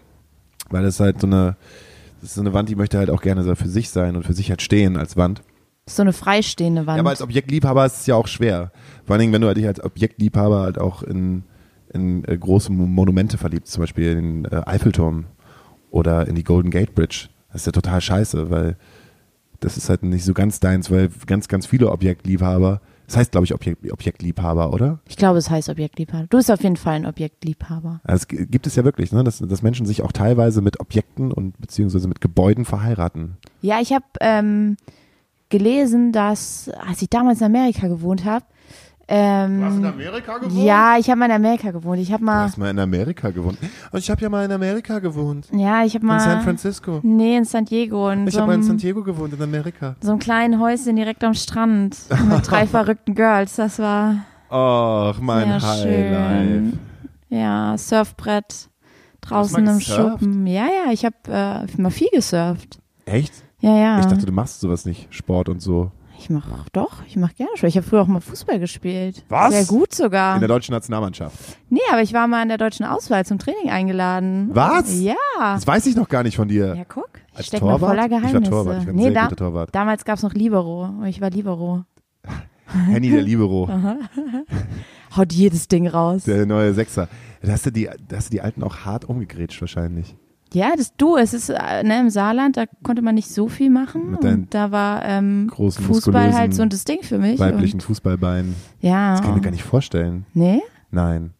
weil 0.69 0.83
das 0.83 0.99
halt 0.99 1.21
so 1.21 1.27
eine, 1.27 1.55
das 2.21 2.29
ist 2.29 2.35
so 2.35 2.41
eine 2.41 2.53
Wand, 2.53 2.69
die 2.69 2.75
möchte 2.75 2.99
halt 2.99 3.09
auch 3.09 3.21
gerne 3.21 3.43
so 3.43 3.55
für 3.55 3.67
sich 3.67 3.89
sein 3.89 4.15
und 4.15 4.27
für 4.27 4.33
sich 4.33 4.51
halt 4.51 4.61
stehen 4.61 4.95
als 4.95 5.17
Wand. 5.17 5.41
So 5.87 6.03
eine 6.03 6.13
freistehende 6.13 6.85
Wand. 6.85 6.97
Ja, 6.97 7.01
aber 7.01 7.09
als 7.09 7.23
Objektliebhaber 7.23 7.85
ist 7.87 8.01
es 8.01 8.05
ja 8.05 8.13
auch 8.13 8.27
schwer. 8.27 8.71
Vor 9.05 9.15
allen 9.15 9.21
Dingen, 9.21 9.33
wenn 9.33 9.41
du 9.41 9.51
dich 9.55 9.65
als 9.65 9.83
Objektliebhaber 9.83 10.59
halt 10.61 10.77
auch 10.77 11.01
in, 11.01 11.45
in 11.93 12.23
äh, 12.25 12.37
große 12.37 12.71
Mo- 12.71 12.85
Monumente 12.87 13.37
verliebst, 13.37 13.73
zum 13.73 13.81
Beispiel 13.81 14.11
in 14.17 14.43
den 14.43 14.51
äh, 14.51 14.61
Eiffelturm 14.65 15.25
oder 15.89 16.27
in 16.27 16.35
die 16.35 16.43
Golden 16.43 16.71
Gate 16.71 16.95
Bridge. 16.95 17.27
Das 17.51 17.61
ist 17.61 17.65
ja 17.65 17.71
total 17.71 17.99
scheiße, 18.01 18.49
weil 18.49 18.77
das 19.59 19.77
ist 19.77 19.89
halt 19.89 20.03
nicht 20.03 20.23
so 20.25 20.33
ganz 20.33 20.59
deins, 20.59 20.89
weil 20.89 21.09
ganz, 21.27 21.47
ganz 21.47 21.65
viele 21.67 21.91
Objektliebhaber, 21.91 22.81
das 23.05 23.17
heißt, 23.17 23.31
glaube 23.31 23.45
ich, 23.45 23.53
Objekt, 23.53 23.91
Objektliebhaber, 23.91 24.71
oder? 24.73 24.99
ich 25.07 25.17
glaube, 25.17 25.37
es 25.37 25.49
heißt 25.49 25.69
Objektliebhaber. 25.69 26.27
Du 26.29 26.37
bist 26.37 26.49
auf 26.49 26.63
jeden 26.63 26.77
Fall 26.77 26.93
ein 26.95 27.05
Objektliebhaber. 27.05 27.99
Also 28.05 28.25
g- 28.27 28.45
gibt 28.45 28.65
es 28.67 28.75
ja 28.75 28.85
wirklich, 28.85 29.11
ne? 29.11 29.23
dass, 29.23 29.39
dass 29.39 29.61
Menschen 29.61 29.85
sich 29.85 30.01
auch 30.01 30.13
teilweise 30.13 30.61
mit 30.61 30.79
Objekten 30.79 31.31
und 31.31 31.59
beziehungsweise 31.59 32.07
mit 32.07 32.21
Gebäuden 32.21 32.63
verheiraten. 32.65 33.37
Ja, 33.61 33.81
ich 33.81 33.91
habe 33.91 34.05
ähm, 34.21 34.77
gelesen, 35.49 36.11
dass, 36.13 36.69
als 36.87 37.01
ich 37.01 37.09
damals 37.09 37.39
in 37.41 37.47
Amerika 37.47 37.87
gewohnt 37.87 38.23
habe, 38.25 38.45
Ähm, 39.13 39.83
Amerika 39.83 40.39
ja, 40.53 40.97
ich 40.97 41.09
habe 41.09 41.19
mal 41.19 41.25
in 41.25 41.31
Amerika 41.33 41.71
gewohnt. 41.71 41.99
Ich 41.99 42.11
habe 42.13 42.19
Du 42.21 42.25
mal, 42.25 42.45
hast 42.45 42.57
mal 42.57 42.69
in 42.69 42.79
Amerika 42.79 43.29
gewohnt. 43.29 43.57
Und 43.91 43.99
ich 43.99 44.09
habe 44.09 44.21
ja 44.21 44.29
mal 44.29 44.45
in 44.45 44.51
Amerika 44.53 44.99
gewohnt. 44.99 45.47
ja, 45.51 45.83
ich 45.83 45.95
habe 45.95 46.05
mal, 46.05 46.13
In 46.15 46.19
San 46.21 46.41
Francisco. 46.43 46.99
nee, 47.03 47.35
in 47.35 47.43
San 47.43 47.65
Diego, 47.65 48.09
in 48.09 48.25
Ich 48.27 48.33
so, 48.35 48.39
habe 48.39 48.51
mal 48.51 48.55
in 48.55 48.63
San 48.63 48.77
Diego 48.77 49.03
gewohnt, 49.03 49.33
in 49.33 49.41
Amerika. 49.41 49.95
so 49.99 50.11
einem 50.11 50.19
kleinen 50.19 50.61
Häuschen 50.61 50.95
direkt 50.95 51.25
am 51.25 51.33
Strand 51.33 51.97
mit 52.29 52.49
drei 52.49 52.65
verrückten 52.67 53.13
Girls. 53.13 53.57
Das 53.57 53.79
war, 53.79 54.15
Ach, 54.49 55.19
mein 55.19 55.61
Highlight. 55.61 55.81
schön. 55.83 56.79
ja, 57.29 57.77
Surfbrett 57.77 58.69
draußen 59.19 59.57
im 59.67 59.77
gesurft? 59.77 60.21
Schuppen. 60.21 60.47
Ja, 60.47 60.67
ja, 60.67 60.91
ich 60.93 61.03
habe 61.03 61.15
äh, 61.27 61.81
mal 61.81 61.89
viel 61.91 62.09
gesurft. 62.13 62.79
Echt? 63.05 63.33
Ja, 63.59 63.77
ja. 63.77 63.99
Ich 63.99 64.05
dachte, 64.05 64.25
du 64.25 64.31
machst 64.31 64.61
sowas 64.61 64.85
nicht, 64.85 65.13
Sport 65.13 65.49
und 65.49 65.61
so. 65.61 65.91
Ich 66.21 66.29
mach 66.29 66.69
doch, 66.71 67.03
ich 67.07 67.15
mach 67.17 67.33
gerne 67.33 67.49
Sport. 67.55 67.69
Ich 67.69 67.77
habe 67.77 67.87
früher 67.87 68.01
auch 68.03 68.07
mal 68.07 68.21
Fußball 68.21 68.59
gespielt. 68.59 69.23
Was? 69.29 69.51
Sehr 69.53 69.65
gut 69.65 69.91
sogar. 69.93 70.35
In 70.35 70.41
der 70.41 70.49
deutschen 70.49 70.71
Nationalmannschaft. 70.73 71.35
Nee, 71.69 71.79
aber 71.91 72.03
ich 72.03 72.13
war 72.13 72.27
mal 72.27 72.43
in 72.43 72.49
der 72.49 72.59
deutschen 72.59 72.85
Auswahl 72.85 73.25
zum 73.25 73.39
Training 73.39 73.71
eingeladen. 73.71 74.51
Was? 74.53 75.01
Ja. 75.01 75.15
Das 75.39 75.65
weiß 75.65 75.87
ich 75.87 75.95
noch 75.95 76.07
gar 76.07 76.21
nicht 76.21 76.35
von 76.35 76.47
dir. 76.47 76.75
Ja, 76.75 76.83
guck. 76.87 77.09
Ich 77.31 77.37
Als 77.39 77.47
steck 77.47 77.61
noch 77.61 77.79
Torwart? 77.79 77.89
voller 77.89 78.05
Ich 78.05 78.11
war 78.11 78.19
Geheimnisse. 78.21 78.51
Torwart, 78.51 78.77
ich 78.81 78.85
war 78.85 78.93
ein 78.93 78.95
nee, 78.95 79.03
sehr 79.03 79.11
da, 79.13 79.23
guter 79.23 79.35
Torwart. 79.35 79.69
damals 79.73 80.05
gab's 80.05 80.21
noch 80.21 80.33
Libero 80.33 80.83
und 80.85 81.05
ich 81.07 81.21
war 81.21 81.31
Libero. 81.31 81.85
Henny 82.87 83.09
der 83.09 83.23
Libero, 83.23 83.67
Haut 85.17 85.33
jedes 85.33 85.67
Ding 85.67 85.87
raus. 85.87 86.23
der 86.25 86.45
neue 86.45 86.73
Sechser. 86.73 87.09
Da 87.41 87.51
hast, 87.51 87.65
du 87.65 87.71
die, 87.71 87.89
da 88.07 88.17
hast 88.17 88.27
du 88.27 88.31
die 88.31 88.41
Alten 88.41 88.63
auch 88.63 88.85
hart 88.85 89.05
umgegrätscht 89.05 89.59
wahrscheinlich. 89.59 90.15
Ja, 90.53 90.73
das 90.75 90.95
du, 90.97 91.15
es 91.15 91.33
ist 91.33 91.49
äh, 91.49 91.83
ne, 91.83 91.99
im 91.99 92.09
Saarland, 92.09 92.57
da 92.57 92.65
konnte 92.83 93.01
man 93.01 93.15
nicht 93.15 93.29
so 93.29 93.47
viel 93.47 93.69
machen. 93.69 94.11
Mit 94.11 94.23
Und 94.23 94.53
da 94.53 94.71
war 94.71 95.05
ähm, 95.05 95.47
großen, 95.47 95.83
Fußball 95.85 96.33
halt 96.33 96.53
so 96.53 96.65
das 96.65 96.83
Ding 96.83 97.03
für 97.03 97.17
mich. 97.17 97.39
Weiblichen 97.39 97.77
Und, 97.77 97.83
Fußballbeinen. 97.83 98.55
ja. 98.81 99.11
Das 99.13 99.21
kann 99.21 99.31
ich 99.31 99.35
mir 99.37 99.41
gar 99.41 99.51
nicht 99.51 99.63
vorstellen. 99.63 100.25
Nee? 100.33 100.61
Nein. 100.91 101.33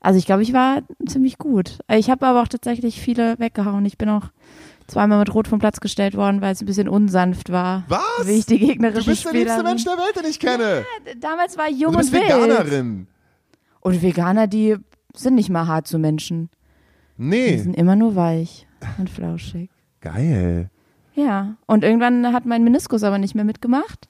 Also 0.00 0.18
ich 0.18 0.26
glaube, 0.26 0.42
ich 0.42 0.52
war 0.52 0.82
ziemlich 1.06 1.38
gut. 1.38 1.78
Ich 1.88 2.10
habe 2.10 2.26
aber 2.26 2.42
auch 2.42 2.48
tatsächlich 2.48 3.00
viele 3.00 3.38
weggehauen. 3.38 3.84
Ich 3.84 3.98
bin 3.98 4.08
auch 4.08 4.30
zweimal 4.86 5.18
mit 5.18 5.32
Rot 5.32 5.46
vom 5.46 5.58
Platz 5.60 5.78
gestellt 5.80 6.16
worden, 6.16 6.40
weil 6.40 6.52
es 6.52 6.60
ein 6.62 6.66
bisschen 6.66 6.88
unsanft 6.88 7.52
war. 7.52 7.84
Was? 7.88 8.00
Wie 8.24 8.32
ich 8.32 8.46
die 8.46 8.58
gegnerische 8.58 9.04
Du 9.04 9.10
bist 9.10 9.24
der 9.26 9.32
liebste 9.32 9.62
Mensch 9.62 9.84
der 9.84 9.92
Welt, 9.92 10.16
den 10.16 10.28
ich 10.28 10.40
kenne. 10.40 10.84
Damals 11.20 11.56
war 11.56 11.68
ich 11.68 11.78
jung 11.78 11.92
du 11.92 11.98
bist 11.98 12.12
und 12.12 12.18
wild. 12.20 12.30
Veganerin. 12.30 13.06
Und 13.80 14.02
Veganer, 14.02 14.46
die 14.46 14.76
sind 15.14 15.34
nicht 15.34 15.50
mal 15.50 15.66
hart 15.66 15.86
zu 15.86 15.98
Menschen. 15.98 16.48
Die 17.20 17.24
Nee. 17.26 17.56
sind 17.58 17.76
immer 17.76 17.96
nur 17.96 18.16
weich 18.16 18.66
und 18.98 19.10
flauschig. 19.10 19.68
Geil. 20.00 20.70
Ja. 21.14 21.56
Und 21.66 21.84
irgendwann 21.84 22.32
hat 22.32 22.46
mein 22.46 22.64
Meniskus 22.64 23.02
aber 23.02 23.18
nicht 23.18 23.34
mehr 23.34 23.44
mitgemacht. 23.44 24.08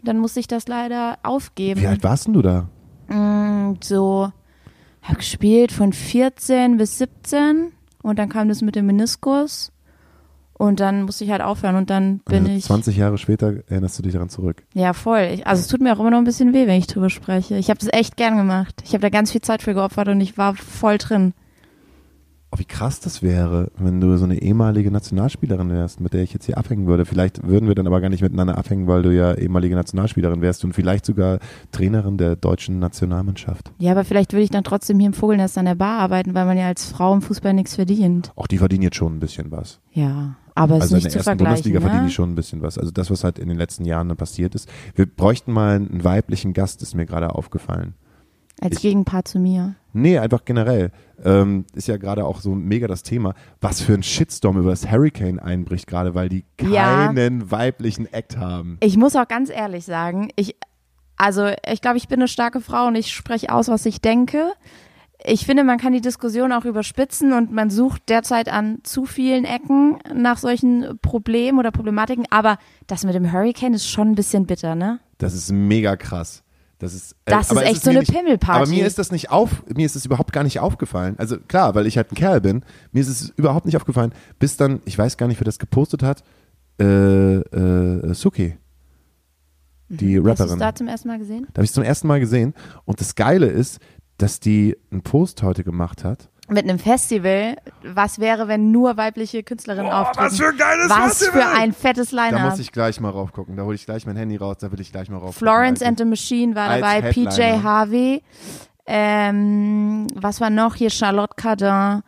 Und 0.00 0.08
dann 0.08 0.18
musste 0.18 0.40
ich 0.40 0.48
das 0.48 0.66
leider 0.66 1.18
aufgeben. 1.22 1.80
Wie 1.80 1.86
alt 1.86 2.02
warst 2.02 2.26
denn 2.26 2.32
du 2.34 2.42
da? 2.42 2.68
Mm, 3.08 3.76
so, 3.80 4.32
hab 5.02 5.18
gespielt 5.18 5.70
von 5.70 5.92
14 5.92 6.76
bis 6.78 6.98
17 6.98 7.70
und 8.02 8.18
dann 8.18 8.28
kam 8.28 8.48
das 8.48 8.60
mit 8.62 8.74
dem 8.74 8.86
Meniskus 8.86 9.70
und 10.54 10.80
dann 10.80 11.02
musste 11.04 11.22
ich 11.24 11.30
halt 11.30 11.42
aufhören 11.42 11.76
und 11.76 11.90
dann 11.90 12.18
bin 12.20 12.44
Also 12.44 12.56
ich 12.56 12.64
20 12.64 12.96
Jahre 12.96 13.18
später 13.18 13.62
erinnerst 13.68 13.98
du 13.98 14.02
dich 14.02 14.12
daran 14.14 14.28
zurück. 14.28 14.64
ja 14.74 14.92
voll. 14.92 15.28
Ich, 15.34 15.46
also 15.46 15.60
es 15.60 15.68
tut 15.68 15.80
mir 15.80 15.92
auch 15.94 16.00
immer 16.00 16.10
noch 16.10 16.18
ein 16.18 16.24
bisschen 16.24 16.52
weh, 16.52 16.66
wenn 16.66 16.78
ich 16.78 16.88
drüber 16.88 17.10
spreche. 17.10 17.56
Ich 17.56 17.68
habe 17.70 17.78
das 17.78 17.88
echt 17.92 18.16
gern 18.16 18.36
gemacht. 18.36 18.82
Ich 18.84 18.94
habe 18.94 19.02
da 19.02 19.08
ganz 19.10 19.30
viel 19.30 19.42
Zeit 19.42 19.62
für 19.62 19.74
geopfert 19.74 20.08
und 20.08 20.20
ich 20.20 20.36
war 20.38 20.54
voll 20.56 20.98
drin. 20.98 21.34
Oh, 22.54 22.58
wie 22.58 22.66
krass 22.66 23.00
das 23.00 23.22
wäre, 23.22 23.70
wenn 23.78 23.98
du 24.02 24.14
so 24.18 24.24
eine 24.24 24.42
ehemalige 24.42 24.90
Nationalspielerin 24.90 25.70
wärst, 25.70 26.00
mit 26.00 26.12
der 26.12 26.22
ich 26.22 26.34
jetzt 26.34 26.44
hier 26.44 26.58
abhängen 26.58 26.86
würde. 26.86 27.06
Vielleicht 27.06 27.46
würden 27.46 27.66
wir 27.66 27.74
dann 27.74 27.86
aber 27.86 28.02
gar 28.02 28.10
nicht 28.10 28.20
miteinander 28.20 28.58
abhängen, 28.58 28.86
weil 28.86 29.00
du 29.02 29.10
ja 29.10 29.32
ehemalige 29.32 29.74
Nationalspielerin 29.74 30.42
wärst 30.42 30.62
und 30.64 30.74
vielleicht 30.74 31.06
sogar 31.06 31.38
Trainerin 31.70 32.18
der 32.18 32.36
deutschen 32.36 32.78
Nationalmannschaft. 32.78 33.72
Ja, 33.78 33.92
aber 33.92 34.04
vielleicht 34.04 34.34
würde 34.34 34.42
ich 34.42 34.50
dann 34.50 34.64
trotzdem 34.64 34.98
hier 34.98 35.06
im 35.06 35.14
Vogelnest 35.14 35.56
an 35.56 35.64
der 35.64 35.76
Bar 35.76 35.98
arbeiten, 36.00 36.34
weil 36.34 36.44
man 36.44 36.58
ja 36.58 36.66
als 36.66 36.84
Frau 36.90 37.14
im 37.14 37.22
Fußball 37.22 37.54
nichts 37.54 37.76
verdient. 37.76 38.32
Auch 38.36 38.46
die 38.46 38.58
verdienen 38.58 38.82
jetzt 38.82 38.96
schon 38.96 39.16
ein 39.16 39.20
bisschen 39.20 39.50
was. 39.50 39.80
Ja, 39.90 40.36
aber 40.54 40.76
es 40.76 40.82
also 40.82 40.96
ist 40.96 41.04
in 41.04 41.06
nicht 41.06 41.14
der 41.14 41.22
zu 41.22 41.30
ersten. 41.30 41.44
Bundesliga 41.44 41.80
verdienen 41.80 42.02
ne? 42.02 42.08
die 42.08 42.14
schon 42.14 42.32
ein 42.32 42.34
bisschen 42.34 42.60
was. 42.60 42.76
Also 42.76 42.90
das, 42.90 43.10
was 43.10 43.24
halt 43.24 43.38
in 43.38 43.48
den 43.48 43.56
letzten 43.56 43.86
Jahren 43.86 44.08
dann 44.08 44.18
passiert 44.18 44.54
ist. 44.54 44.68
Wir 44.94 45.06
bräuchten 45.06 45.52
mal 45.52 45.76
einen 45.76 46.04
weiblichen 46.04 46.52
Gast, 46.52 46.82
ist 46.82 46.94
mir 46.94 47.06
gerade 47.06 47.34
aufgefallen. 47.34 47.94
Als 48.60 48.76
ich- 48.76 48.82
Gegenpart 48.82 49.26
zu 49.26 49.38
mir. 49.38 49.76
Nee, 49.92 50.18
einfach 50.18 50.44
generell. 50.44 50.90
Ähm, 51.24 51.66
ist 51.74 51.88
ja 51.88 51.96
gerade 51.98 52.24
auch 52.24 52.40
so 52.40 52.54
mega 52.54 52.86
das 52.86 53.02
Thema, 53.02 53.34
was 53.60 53.80
für 53.80 53.94
ein 53.94 54.02
Shitstorm 54.02 54.58
über 54.58 54.70
das 54.70 54.90
Hurricane 54.90 55.38
einbricht, 55.38 55.86
gerade 55.86 56.14
weil 56.14 56.28
die 56.28 56.44
Ja. 56.60 57.06
keinen 57.06 57.50
weiblichen 57.50 58.12
Act 58.12 58.36
haben. 58.36 58.78
Ich 58.80 58.96
muss 58.96 59.14
auch 59.16 59.28
ganz 59.28 59.50
ehrlich 59.50 59.84
sagen, 59.84 60.30
ich, 60.36 60.56
also 61.16 61.50
ich 61.70 61.80
glaube, 61.80 61.98
ich 61.98 62.08
bin 62.08 62.20
eine 62.20 62.28
starke 62.28 62.60
Frau 62.60 62.86
und 62.86 62.94
ich 62.96 63.12
spreche 63.12 63.52
aus, 63.52 63.68
was 63.68 63.86
ich 63.86 64.00
denke. 64.00 64.52
Ich 65.24 65.46
finde, 65.46 65.62
man 65.62 65.78
kann 65.78 65.92
die 65.92 66.00
Diskussion 66.00 66.50
auch 66.50 66.64
überspitzen 66.64 67.32
und 67.32 67.52
man 67.52 67.70
sucht 67.70 68.08
derzeit 68.08 68.48
an 68.48 68.78
zu 68.82 69.04
vielen 69.06 69.44
Ecken 69.44 69.98
nach 70.12 70.36
solchen 70.38 70.98
Problemen 71.00 71.60
oder 71.60 71.70
Problematiken. 71.70 72.26
Aber 72.30 72.58
das 72.88 73.04
mit 73.04 73.14
dem 73.14 73.32
Hurricane 73.32 73.74
ist 73.74 73.86
schon 73.88 74.08
ein 74.10 74.14
bisschen 74.16 74.46
bitter, 74.46 74.74
ne? 74.74 74.98
Das 75.18 75.34
ist 75.34 75.52
mega 75.52 75.94
krass. 75.94 76.41
Das 76.82 76.94
ist, 76.94 77.12
äh, 77.26 77.30
Das 77.30 77.48
ist 77.48 77.56
echt 77.58 77.82
so 77.84 77.90
mir 77.90 77.98
eine 77.98 77.98
nicht, 78.00 78.12
Pimmelparty. 78.12 78.60
Aber 78.62 78.68
mir 78.68 78.84
ist 78.84 78.98
das 78.98 79.12
nicht 79.12 79.30
auf, 79.30 79.62
mir 79.72 79.86
ist 79.86 79.94
das 79.94 80.04
überhaupt 80.04 80.32
gar 80.32 80.42
nicht 80.42 80.58
aufgefallen. 80.58 81.14
Also 81.16 81.38
klar, 81.38 81.76
weil 81.76 81.86
ich 81.86 81.96
halt 81.96 82.10
ein 82.10 82.16
Kerl 82.16 82.40
bin, 82.40 82.64
mir 82.90 83.00
ist 83.00 83.06
es 83.08 83.28
überhaupt 83.36 83.66
nicht 83.66 83.76
aufgefallen, 83.76 84.12
bis 84.40 84.56
dann, 84.56 84.80
ich 84.84 84.98
weiß 84.98 85.16
gar 85.16 85.28
nicht, 85.28 85.38
wer 85.38 85.44
das 85.44 85.60
gepostet 85.60 86.02
hat, 86.02 86.24
äh, 86.80 87.36
äh, 87.36 88.14
Suki, 88.14 88.56
die 89.90 90.16
Hast 90.18 90.24
du 90.24 90.32
es 90.32 90.40
Rapperin. 90.40 90.58
da 90.58 90.74
zum 90.74 90.88
ersten 90.88 91.06
Mal 91.06 91.18
gesehen? 91.20 91.46
Da 91.52 91.58
habe 91.58 91.64
ich 91.64 91.70
es 91.70 91.74
zum 91.74 91.84
ersten 91.84 92.08
Mal 92.08 92.18
gesehen. 92.18 92.52
Und 92.84 93.00
das 93.00 93.14
Geile 93.14 93.46
ist, 93.46 93.78
dass 94.18 94.40
die 94.40 94.76
einen 94.90 95.02
Post 95.02 95.44
heute 95.44 95.62
gemacht 95.62 96.02
hat. 96.02 96.30
Mit 96.48 96.64
einem 96.64 96.78
Festival, 96.80 97.56
was 97.84 98.18
wäre, 98.18 98.48
wenn 98.48 98.72
nur 98.72 98.96
weibliche 98.96 99.42
Künstlerinnen 99.44 99.90
auftreten? 99.92 100.44
ein 100.44 100.56
geiles 100.58 100.90
Was 100.90 101.24
für 101.28 101.46
ein 101.46 101.72
fettes 101.72 102.10
Da 102.10 102.26
Line-Up. 102.28 102.50
muss 102.50 102.58
ich 102.58 102.72
gleich 102.72 103.00
mal 103.00 103.10
raufgucken. 103.10 103.56
Da 103.56 103.62
hole 103.62 103.76
ich 103.76 103.86
gleich 103.86 104.04
mein 104.06 104.16
Handy 104.16 104.36
raus, 104.36 104.56
da 104.60 104.70
will 104.72 104.80
ich 104.80 104.90
gleich 104.90 105.08
mal 105.08 105.18
raufgucken. 105.18 105.38
Florence 105.38 105.82
and 105.82 105.98
the 105.98 106.04
Machine 106.04 106.54
war 106.56 106.68
dabei, 106.78 107.00
PJ. 107.12 107.62
Harvey, 107.62 108.22
ähm, 108.86 110.08
was 110.14 110.40
war 110.40 110.50
noch 110.50 110.74
hier, 110.74 110.90
Charlotte 110.90 111.34
Cardin, 111.36 112.02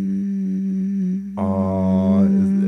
ähm, 0.00 1.34
Oh, 1.36 2.22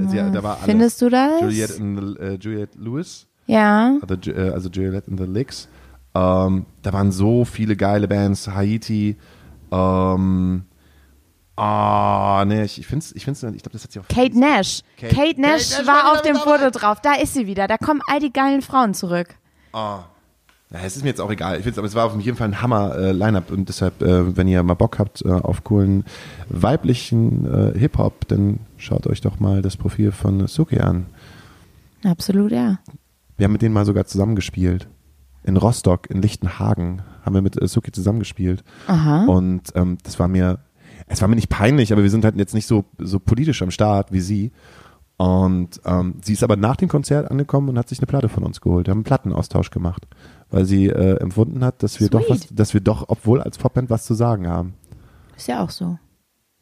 sie, 0.08 0.16
da 0.16 0.42
war 0.42 0.54
alles. 0.54 0.64
findest 0.64 1.02
du 1.02 1.08
das? 1.08 1.40
Juliette, 1.40 1.74
in 1.74 1.96
the, 1.96 2.20
äh, 2.20 2.34
Juliette 2.40 2.78
Lewis, 2.78 3.26
ja, 3.46 3.98
also, 4.00 4.30
äh, 4.30 4.50
also 4.50 4.68
Juliette 4.70 5.10
in 5.10 5.18
the 5.18 5.24
Licks. 5.24 5.68
Ähm, 6.14 6.66
da 6.82 6.92
waren 6.92 7.10
so 7.10 7.44
viele 7.44 7.74
geile 7.74 8.06
Bands. 8.06 8.46
Haiti. 8.48 9.16
Ähm, 9.72 10.64
ah, 11.56 12.44
nee, 12.46 12.62
ich, 12.64 12.78
ich 12.78 12.86
finde 12.86 13.04
ich 13.14 13.24
find's, 13.24 13.42
ich 13.42 13.62
glaube, 13.62 13.70
das 13.72 13.84
hat 13.84 13.92
sie 13.92 14.00
auch. 14.00 14.08
Kate 14.08 14.38
Nash. 14.38 14.82
Kate- 14.98 15.14
Kate, 15.14 15.40
Nash 15.40 15.70
Kate 15.70 15.78
Nash 15.80 15.86
war 15.86 16.04
war 16.04 16.12
auf 16.12 16.22
dem. 16.22 16.36
Foto 16.36 16.70
drauf, 16.70 17.00
da 17.00 17.14
ist 17.14 17.34
sie 17.34 17.46
wieder, 17.46 17.66
da 17.66 17.78
kommen 17.78 18.00
all 18.08 18.20
die 18.20 18.32
geilen 18.32 18.62
Frauen 18.62 18.94
zurück. 18.94 19.34
Ah. 19.72 20.00
Ja, 20.70 20.78
es 20.84 20.96
ist 20.96 21.02
mir 21.02 21.10
jetzt 21.10 21.20
auch 21.20 21.30
egal. 21.30 21.58
Ich 21.58 21.64
find's, 21.64 21.76
aber 21.76 21.86
es 21.86 21.94
war 21.94 22.06
auf 22.06 22.18
jeden 22.18 22.36
Fall 22.36 22.48
ein 22.48 22.62
Hammer-Line-Up 22.62 23.50
und 23.50 23.68
deshalb, 23.68 24.00
äh, 24.00 24.34
wenn 24.36 24.48
ihr 24.48 24.62
mal 24.62 24.72
Bock 24.72 24.98
habt 24.98 25.22
äh, 25.22 25.28
auf 25.30 25.64
coolen 25.64 26.04
weiblichen 26.48 27.74
äh, 27.74 27.78
Hip-Hop, 27.78 28.26
dann 28.28 28.58
schaut 28.78 29.06
euch 29.06 29.20
doch 29.20 29.38
mal 29.38 29.60
das 29.60 29.76
Profil 29.76 30.12
von 30.12 30.46
Suki 30.46 30.78
an. 30.80 31.04
Absolut, 32.04 32.52
ja. 32.52 32.78
Wir 33.36 33.44
haben 33.44 33.52
mit 33.52 33.60
denen 33.60 33.74
mal 33.74 33.84
sogar 33.84 34.06
zusammengespielt. 34.06 34.88
In 35.44 35.58
Rostock, 35.58 36.08
in 36.08 36.22
Lichtenhagen 36.22 37.02
haben 37.22 37.34
wir 37.34 37.42
mit 37.42 37.60
äh, 37.60 37.66
Suki 37.66 37.92
zusammengespielt. 37.92 38.62
Aha. 38.86 39.24
Und 39.24 39.70
ähm, 39.74 39.98
das 40.02 40.18
war 40.18 40.28
mir, 40.28 40.58
es 41.06 41.20
war 41.20 41.28
mir 41.28 41.36
nicht 41.36 41.48
peinlich, 41.48 41.92
aber 41.92 42.02
wir 42.02 42.10
sind 42.10 42.24
halt 42.24 42.36
jetzt 42.36 42.54
nicht 42.54 42.66
so, 42.66 42.84
so 42.98 43.18
politisch 43.18 43.62
am 43.62 43.70
Start 43.70 44.12
wie 44.12 44.20
sie. 44.20 44.52
Und 45.16 45.80
ähm, 45.84 46.14
sie 46.22 46.32
ist 46.32 46.42
aber 46.42 46.56
nach 46.56 46.76
dem 46.76 46.88
Konzert 46.88 47.30
angekommen 47.30 47.68
und 47.68 47.78
hat 47.78 47.88
sich 47.88 48.00
eine 48.00 48.06
Platte 48.06 48.28
von 48.28 48.42
uns 48.42 48.60
geholt. 48.60 48.86
Wir 48.86 48.90
haben 48.90 48.98
einen 48.98 49.04
Plattenaustausch 49.04 49.70
gemacht, 49.70 50.06
weil 50.50 50.64
sie 50.64 50.86
äh, 50.88 51.16
empfunden 51.20 51.64
hat, 51.64 51.82
dass 51.82 52.00
wir 52.00 52.08
doch 52.08 52.28
was, 52.28 52.48
dass 52.50 52.74
wir 52.74 52.80
doch, 52.80 53.04
obwohl 53.08 53.40
als 53.40 53.58
Popband 53.58 53.88
was 53.88 54.04
zu 54.04 54.14
sagen 54.14 54.48
haben. 54.48 54.74
Ist 55.36 55.46
ja 55.48 55.62
auch 55.62 55.70
so. 55.70 55.98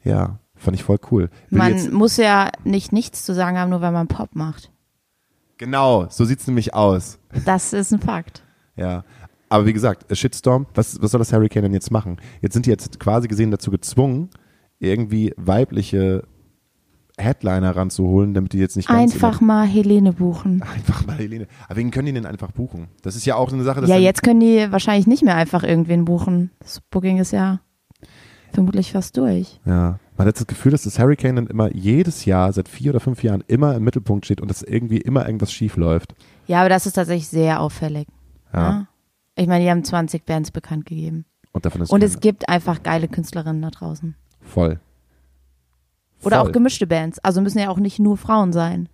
Ja, 0.05 0.41
fand 0.57 0.77
ich 0.77 0.83
voll 0.85 0.99
cool. 1.11 1.31
Will 1.49 1.59
Man 1.59 1.93
muss 1.93 2.17
ja 2.19 2.51
nicht 2.65 2.93
nichts 2.93 3.25
zu 3.25 3.35
sagen 3.35 3.57
haben, 3.57 3.71
nur 3.71 3.81
weil 3.81 3.93
man 3.93 4.09
Pop 4.09 4.35
macht. 4.35 4.71
genau, 5.57 6.07
so 6.11 6.25
sieht's 6.25 6.47
nämlich 6.47 6.75
aus. 6.75 7.19
Das 7.47 7.73
ist 7.73 7.93
ein 7.93 8.01
Fakt. 8.01 8.43
Ja. 8.77 9.05
Aber 9.51 9.67
wie 9.67 9.73
gesagt, 9.73 10.17
Shitstorm, 10.17 10.67
was, 10.75 11.03
was 11.03 11.11
soll 11.11 11.19
das 11.19 11.33
Hurricane 11.33 11.65
denn 11.65 11.75
jetzt 11.75 11.91
machen? 11.91 12.19
Jetzt 12.41 12.55
sind 12.55 12.67
die 12.67 12.71
jetzt 12.71 13.01
quasi 13.01 13.27
gesehen 13.27 13.51
dazu 13.51 13.73
gezwungen, 13.73 14.31
irgendwie 14.79 15.35
weibliche 15.37 16.23
Headliner 17.19 17.75
ranzuholen, 17.75 18.33
damit 18.33 18.53
die 18.53 18.59
jetzt 18.59 18.77
nicht 18.77 18.89
ganz 18.89 19.13
Einfach 19.13 19.41
mal 19.41 19.67
Helene 19.67 20.13
buchen. 20.13 20.63
einfach 20.75 21.05
mal 21.05 21.17
Helene. 21.17 21.49
Aber 21.69 21.77
wen 21.77 21.91
können 21.91 22.07
die 22.07 22.13
denn 22.13 22.27
einfach 22.27 22.53
buchen? 22.53 22.87
Das 23.03 23.17
ist 23.17 23.27
ja 23.27 23.35
auch 23.35 23.53
eine 23.53 23.65
Sache, 23.65 23.81
dass 23.81 23.91
Ja, 23.91 23.99
jetzt 23.99 24.23
können 24.23 24.41
die 24.41 24.71
wahrscheinlich 24.71 25.09
nicht 25.09 25.25
mehr 25.25 25.35
einfach 25.35 25.65
irgendwen 25.65 26.05
buchen. 26.05 26.53
Das 26.61 26.81
Booking 26.89 27.19
ist 27.19 27.33
ja 27.33 27.61
vermutlich 28.53 28.93
fast 28.93 29.17
durch. 29.17 29.61
Ja. 29.67 29.99
Man 30.17 30.29
hat 30.29 30.37
das 30.37 30.47
Gefühl, 30.47 30.73
dass 30.73 30.85
das 30.85 30.99
Hurricane 30.99 31.37
dann 31.37 31.47
immer 31.49 31.75
jedes 31.75 32.25
Jahr, 32.25 32.53
seit 32.53 32.69
vier 32.69 32.93
oder 32.93 33.01
fünf 33.01 33.23
Jahren, 33.25 33.43
immer 33.49 33.75
im 33.75 33.83
Mittelpunkt 33.83 34.27
steht 34.27 34.41
und 34.41 34.49
dass 34.49 34.63
irgendwie 34.63 34.99
immer 34.99 35.27
irgendwas 35.27 35.53
schief 35.53 35.77
läuft. 35.77 36.15
Ja, 36.47 36.61
aber 36.61 36.69
das 36.69 36.87
ist 36.87 36.93
tatsächlich 36.93 37.27
sehr 37.27 37.61
auffällig. 37.61 38.07
Ja. 38.53 38.87
Ich 39.41 39.47
meine, 39.47 39.65
die 39.65 39.71
haben 39.71 39.83
20 39.85 40.27
Bands 40.27 40.51
bekannt 40.51 40.85
gegeben. 40.87 41.25
Und 41.53 41.65
davon 41.65 41.81
ist 41.81 41.91
Und 41.91 42.03
es 42.03 42.21
gibt 42.21 42.49
einfach 42.51 42.83
geile 42.83 43.09
Künstlerinnen 43.09 43.63
da 43.63 43.71
draußen. 43.71 44.15
voll. 44.43 44.79
Oder 46.23 46.41
Voll. 46.41 46.49
auch 46.49 46.53
gemischte 46.53 46.87
Bands. 46.87 47.19
Also 47.21 47.41
müssen 47.41 47.59
ja 47.59 47.71
auch 47.71 47.79
nicht 47.79 47.99
nur 47.99 48.19
Frauen 48.19 48.53
sein. 48.53 48.91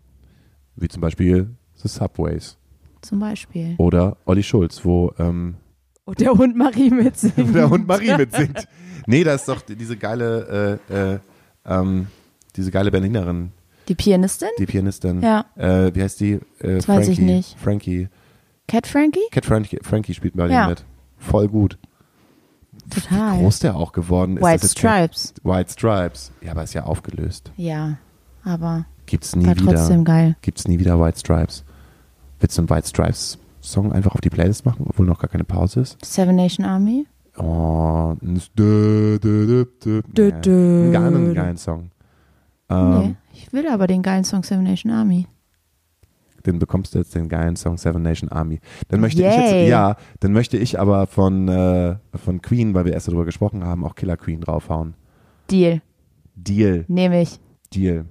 Wie 0.76 0.86
zum 0.86 1.01
Beispiel 1.01 1.51
The 1.74 1.88
Subways 1.88 2.57
Zum 3.03 3.18
Beispiel. 3.18 3.74
oder 3.78 4.16
Olli 4.26 4.44
Schulz, 4.44 4.84
wo 4.84 5.12
ähm, 5.18 5.57
Und 6.05 6.20
der 6.20 6.30
Hund 6.32 6.55
Marie 6.57 6.90
mitsingt. 6.90 7.34
der 7.55 7.68
Hund 7.68 7.88
Marie 7.88 8.16
mitsingt. 8.16 8.68
Nee, 9.07 9.24
da 9.24 9.34
ist 9.34 9.49
doch 9.49 9.61
diese 9.62 9.97
geile, 9.97 10.78
äh, 10.88 10.94
äh, 11.14 11.18
ähm, 11.64 12.07
diese 12.55 12.70
geile 12.70 12.92
Berlinerin, 12.92 13.51
Die 13.88 13.97
Pianistin? 13.97 14.49
die 14.61 14.66
Pianistin. 14.66 15.20
Ja. 15.20 15.47
Äh, 15.57 15.92
wie 15.97 16.03
heißt 16.03 16.20
die? 16.20 16.32
Äh, 16.61 16.76
Das 16.76 16.86
weiß 16.88 17.09
ich 17.09 17.16
Frankie. 17.18 17.32
nicht. 17.34 17.59
Frankie. 17.59 18.09
Cat 18.68 18.86
Frankie? 18.86 19.20
Cat 19.30 19.44
Frankie, 19.46 19.78
Frankie 19.82 20.14
spielt 20.14 20.34
bei 20.34 20.42
Berlin 20.44 20.56
Ja. 20.56 20.68
mit. 20.68 20.84
Voll 21.18 21.48
gut. 21.48 21.78
Total. 22.90 23.38
Groß 23.38 23.60
der 23.60 23.76
auch 23.76 23.92
geworden 23.92 24.36
ist. 24.36 24.42
White 24.42 24.62
jetzt 24.64 24.76
kein- 24.76 25.08
Stripes. 25.08 25.34
White 25.42 25.70
Stripes. 25.72 26.32
Ja, 26.40 26.52
aber 26.52 26.62
ist 26.62 26.74
ja 26.74 26.84
aufgelöst. 26.84 27.50
Ja, 27.56 27.98
aber 28.44 28.86
Gibt's 29.06 29.34
nie 29.34 29.46
war 29.46 29.56
wieder. 29.56 29.72
trotzdem 29.74 30.04
geil. 30.04 30.36
Gibt's 30.42 30.68
nie 30.68 30.78
wieder 30.78 31.00
White 31.00 31.18
Stripes. 31.18 31.64
Willst 32.38 32.56
du 32.58 32.62
einen 32.62 32.70
White 32.70 32.88
Stripes 32.88 33.38
Song 33.60 33.92
einfach 33.92 34.14
auf 34.14 34.20
die 34.20 34.30
Playlist 34.30 34.64
machen, 34.64 34.86
obwohl 34.88 35.06
noch 35.06 35.18
gar 35.18 35.28
keine 35.28 35.44
Pause 35.44 35.80
ist? 35.80 36.04
Seven 36.04 36.36
Nation 36.36 36.64
Army? 36.66 37.06
Oh, 37.38 38.14
ein 38.22 38.40
dö, 38.56 39.18
dö, 39.18 39.46
dö, 39.82 40.02
dö. 40.06 40.32
Dö. 40.32 40.96
Einen 40.96 41.34
geilen 41.34 41.56
Song. 41.56 41.90
Ähm, 42.70 42.98
nee, 42.98 43.14
ich 43.32 43.52
will 43.52 43.66
aber 43.68 43.86
den 43.86 44.02
geilen 44.02 44.24
Song 44.24 44.42
Seven 44.42 44.64
Nation 44.64 44.92
Army. 44.92 45.26
Den 46.47 46.59
bekommst 46.59 46.94
du 46.94 46.99
jetzt 46.99 47.14
den 47.14 47.28
geilen 47.28 47.57
Song 47.57 47.76
Seven 47.76 48.03
Nation 48.03 48.30
Army. 48.30 48.61
Dann 48.88 49.01
möchte 49.01 49.20
ich 49.22 49.26
Yay. 49.26 49.62
jetzt, 49.62 49.70
ja, 49.70 49.97
dann 50.20 50.32
möchte 50.32 50.57
ich 50.57 50.78
aber 50.78 51.07
von, 51.07 51.49
äh, 51.49 51.97
von 52.14 52.40
Queen, 52.40 52.74
weil 52.74 52.84
wir 52.84 52.92
erst 52.92 53.09
darüber 53.09 53.24
gesprochen 53.24 53.64
haben, 53.64 53.84
auch 53.84 53.94
Killer 53.94 54.16
Queen 54.16 54.40
draufhauen. 54.40 54.94
Deal. 55.51 55.82
Deal, 56.34 56.84
Nehme 56.88 57.22
ich. 57.22 57.40
Deal. 57.72 58.05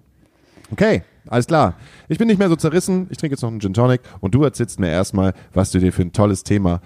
Okay, 0.71 1.03
alles 1.27 1.47
klar. 1.47 1.75
Ich 2.07 2.17
bin 2.17 2.27
nicht 2.27 2.39
mehr 2.39 2.49
so 2.49 2.55
zerrissen. 2.55 3.07
Ich 3.09 3.17
trinke 3.17 3.33
jetzt 3.33 3.41
noch 3.41 3.49
einen 3.49 3.61
Gin 3.61 3.73
Tonic 3.73 4.01
und 4.19 4.33
du 4.33 4.43
erzählst 4.43 4.79
mir 4.79 4.89
erstmal, 4.89 5.33
was 5.53 5.71
du 5.71 5.79
dir 5.79 5.93
für 5.93 6.01
ein 6.01 6.11
tolles 6.11 6.43
Thema 6.43 6.81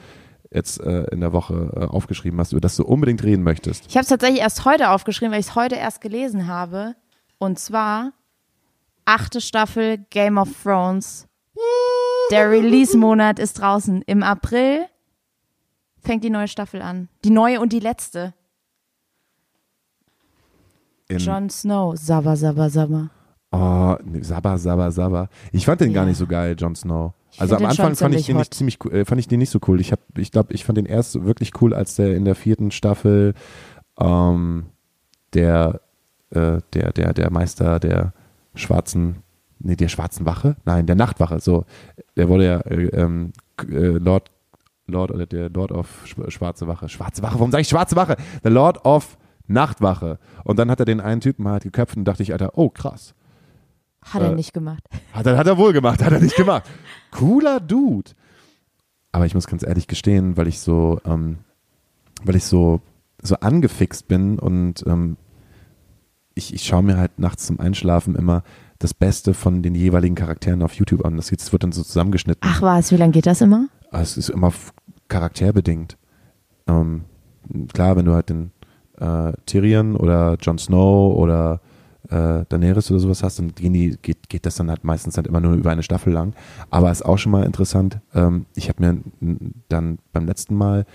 jetzt 0.51 0.81
äh, 0.81 1.03
in 1.11 1.21
der 1.21 1.31
Woche 1.31 1.71
äh, 1.75 1.85
aufgeschrieben 1.85 2.39
hast, 2.39 2.51
über 2.51 2.61
das 2.61 2.75
du 2.75 2.83
unbedingt 2.83 3.23
reden 3.23 3.43
möchtest. 3.43 3.85
Ich 3.87 3.95
habe 3.95 4.03
es 4.03 4.09
tatsächlich 4.09 4.41
erst 4.41 4.65
heute 4.65 4.89
aufgeschrieben, 4.89 5.31
weil 5.31 5.39
ich 5.39 5.47
es 5.47 5.55
heute 5.55 5.75
erst 5.75 6.01
gelesen 6.01 6.47
habe. 6.47 6.95
Und 7.37 7.59
zwar 7.59 8.11
achte 9.05 9.41
Staffel 9.41 9.99
Game 10.09 10.37
of 10.37 10.49
Thrones. 10.63 11.28
Der 12.31 12.49
Release-Monat 12.49 13.39
ist 13.39 13.59
draußen. 13.59 14.03
Im 14.03 14.23
April 14.23 14.85
fängt 16.01 16.23
die 16.23 16.29
neue 16.29 16.47
Staffel 16.47 16.81
an. 16.81 17.09
Die 17.23 17.31
neue 17.31 17.59
und 17.59 17.73
die 17.73 17.79
letzte. 17.79 18.33
In, 21.07 21.17
Jon 21.17 21.49
Snow. 21.49 21.95
Sabba, 21.97 22.35
sabba, 22.35 22.69
sabba. 22.69 23.09
Oh, 23.51 23.95
nee, 24.03 24.21
Sabba, 24.21 24.57
Sabba. 24.59 25.27
Ich 25.51 25.65
fand 25.65 25.81
den 25.81 25.91
gar 25.91 26.03
Ja. 26.03 26.09
nicht 26.09 26.17
so 26.19 26.27
geil, 26.27 26.55
Jon 26.57 26.75
Snow. 26.75 27.13
Ich 27.31 27.41
Also 27.41 27.55
am 27.55 27.65
Anfang 27.65 27.95
fand 27.95 28.13
ich 28.13 28.27
den 28.27 28.37
nicht 28.37 28.53
ziemlich, 28.53 28.79
äh, 28.85 29.05
fand 29.05 29.19
ich 29.19 29.27
den 29.27 29.39
nicht 29.39 29.49
so 29.49 29.59
cool. 29.67 29.81
Ich 29.81 29.91
ich 30.17 30.31
glaube, 30.31 30.53
ich 30.53 30.65
fand 30.65 30.77
den 30.77 30.85
erst 30.85 31.23
wirklich 31.25 31.59
cool, 31.61 31.73
als 31.73 31.95
der 31.95 32.15
in 32.15 32.25
der 32.25 32.35
vierten 32.35 32.69
Staffel 32.69 33.33
ähm, 33.99 34.67
der, 35.33 35.81
äh, 36.29 36.59
der, 36.73 36.93
der, 36.93 37.13
der 37.13 37.31
Meister 37.31 37.79
der 37.79 38.13
schwarzen, 38.53 39.23
nee, 39.59 39.75
der 39.75 39.87
schwarzen 39.89 40.25
Wache? 40.25 40.55
Nein, 40.65 40.85
der 40.85 40.95
Nachtwache. 40.95 41.39
So, 41.39 41.65
der 42.15 42.27
wurde 42.29 42.45
ja 42.45 42.59
äh, 42.61 42.85
ähm, 42.87 43.31
äh, 43.69 43.75
Lord, 43.97 44.31
Lord 44.87 45.11
oder 45.11 45.25
der 45.25 45.49
Lord 45.49 45.71
of 45.71 46.03
Sch- 46.05 46.31
Schwarze 46.31 46.67
Wache. 46.67 46.89
Schwarze 46.89 47.21
Wache, 47.21 47.35
warum 47.35 47.51
sage 47.51 47.61
ich 47.61 47.69
Schwarze 47.69 47.95
Wache? 47.95 48.17
Der 48.43 48.51
Lord 48.51 48.85
of 48.85 49.17
Nachtwache. 49.47 50.19
Und 50.43 50.59
dann 50.59 50.69
hat 50.69 50.79
er 50.79 50.85
den 50.85 51.01
einen 51.01 51.21
Typen 51.21 51.47
halt 51.47 51.63
geköpft 51.63 51.97
und 51.97 52.05
dachte 52.05 52.23
ich, 52.23 52.31
Alter, 52.33 52.51
oh 52.57 52.69
krass. 52.69 53.13
Hat 54.01 54.21
Äh, 54.21 54.25
er 54.27 54.35
nicht 54.35 54.53
gemacht. 54.53 54.83
Hat 55.13 55.25
er, 55.25 55.37
hat 55.37 55.47
er 55.47 55.57
wohl 55.57 55.73
gemacht, 55.73 56.03
hat 56.03 56.11
er 56.13 56.19
nicht 56.19 56.35
gemacht. 56.35 56.63
Cooler 57.11 57.59
Dude. 57.59 58.11
Aber 59.11 59.25
ich 59.25 59.33
muss 59.33 59.47
ganz 59.47 59.63
ehrlich 59.63 59.87
gestehen, 59.87 60.37
weil 60.37 60.47
ich 60.47 60.59
so, 60.59 60.99
ähm, 61.03 61.39
weil 62.23 62.35
ich 62.35 62.45
so, 62.45 62.79
so 63.21 63.35
angefixt 63.35 64.07
bin 64.07 64.37
und 64.39 64.85
ähm, 64.87 65.17
ich, 66.35 66.53
ich 66.53 66.63
schaue 66.63 66.83
mir 66.83 66.97
halt 66.97 67.17
nachts 67.19 67.47
zum 67.47 67.59
Einschlafen 67.59 68.15
immer 68.15 68.43
das 68.79 68.93
Beste 68.93 69.33
von 69.33 69.61
den 69.61 69.75
jeweiligen 69.75 70.15
Charakteren 70.15 70.63
auf 70.63 70.73
YouTube 70.73 71.05
an. 71.05 71.17
Das, 71.17 71.29
jetzt 71.29 71.51
wird 71.51 71.63
dann 71.63 71.71
so 71.71 71.83
zusammengeschnitten. 71.83 72.41
Ach 72.43 72.61
was, 72.61 72.91
wie 72.91 72.95
lange 72.95 73.11
geht 73.11 73.25
das 73.25 73.41
immer? 73.41 73.67
Aber 73.91 74.01
Es 74.01 74.17
ist 74.17 74.29
immer 74.29 74.53
charakterbedingt. 75.09 75.97
Ähm, 76.67 77.03
klar, 77.73 77.97
wenn 77.97 78.05
du 78.05 78.13
halt 78.13 78.29
den 78.29 78.51
äh, 78.97 79.33
Tyrion 79.45 79.95
oder 79.95 80.37
Jon 80.41 80.57
Snow 80.57 81.15
oder 81.15 81.61
äh, 82.09 82.45
Daenerys 82.47 82.89
oder 82.89 82.99
sowas 83.01 83.21
hast, 83.21 83.39
dann 83.39 83.53
gehen 83.53 83.73
die, 83.73 83.97
geht, 84.01 84.29
geht 84.29 84.45
das 84.45 84.55
dann 84.55 84.69
halt 84.69 84.83
meistens 84.83 85.17
halt 85.17 85.27
immer 85.27 85.41
nur 85.41 85.53
über 85.53 85.71
eine 85.71 85.83
Staffel 85.83 86.13
lang. 86.13 86.33
Aber 86.69 86.89
ist 86.91 87.05
auch 87.05 87.17
schon 87.17 87.31
mal 87.33 87.43
interessant. 87.43 87.99
Ähm, 88.13 88.45
ich 88.55 88.69
habe 88.69 88.81
mir 88.81 89.01
dann 89.67 89.99
beim 90.13 90.25
letzten 90.25 90.55
Mal 90.55 90.85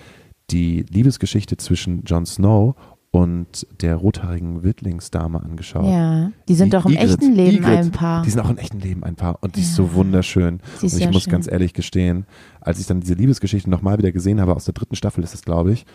die 0.51 0.85
Liebesgeschichte 0.89 1.57
zwischen 1.57 2.05
Jon 2.05 2.27
Snow 2.27 2.77
und 3.15 3.65
der 3.81 3.95
rothaarigen 3.95 4.65
Wildlingsdame 4.65 5.41
angeschaut. 5.41 5.87
Ja. 5.89 6.33
Die 6.49 6.55
sind 6.57 6.67
Die 6.67 6.71
doch 6.77 6.85
im 6.85 6.93
Ygritte. 6.93 7.13
echten 7.13 7.33
Leben 7.33 7.59
Ygritte. 7.59 7.79
ein 7.79 7.91
Paar. 7.93 8.23
Die 8.25 8.31
sind 8.31 8.41
auch 8.41 8.51
im 8.51 8.59
echten 8.59 8.81
Leben 8.81 9.05
ein 9.05 9.15
Paar 9.15 9.39
und 9.41 9.55
die 9.55 9.61
ist 9.61 9.71
Ja. 9.71 9.85
so 9.85 9.95
wunderschön. 9.95 10.59
Sie 10.81 10.87
ist 10.87 10.95
und 10.95 11.01
ich 11.01 11.11
muss 11.13 11.23
schön. 11.23 11.31
ganz 11.31 11.47
ehrlich 11.47 11.75
gestehen, 11.75 12.27
als 12.61 12.81
ich 12.81 12.87
dann 12.87 12.99
diese 13.01 13.15
Liebesgeschichte 13.15 13.71
nochmal 13.71 13.99
wieder 13.99 14.11
gesehen 14.11 14.41
habe, 14.41 14.57
aus 14.57 14.65
der 14.65 14.75
dritten 14.75 14.97
Staffel 14.97 15.23
ist 15.23 15.33
es, 15.33 15.43
glaube 15.43 15.71
ich, 15.73 15.87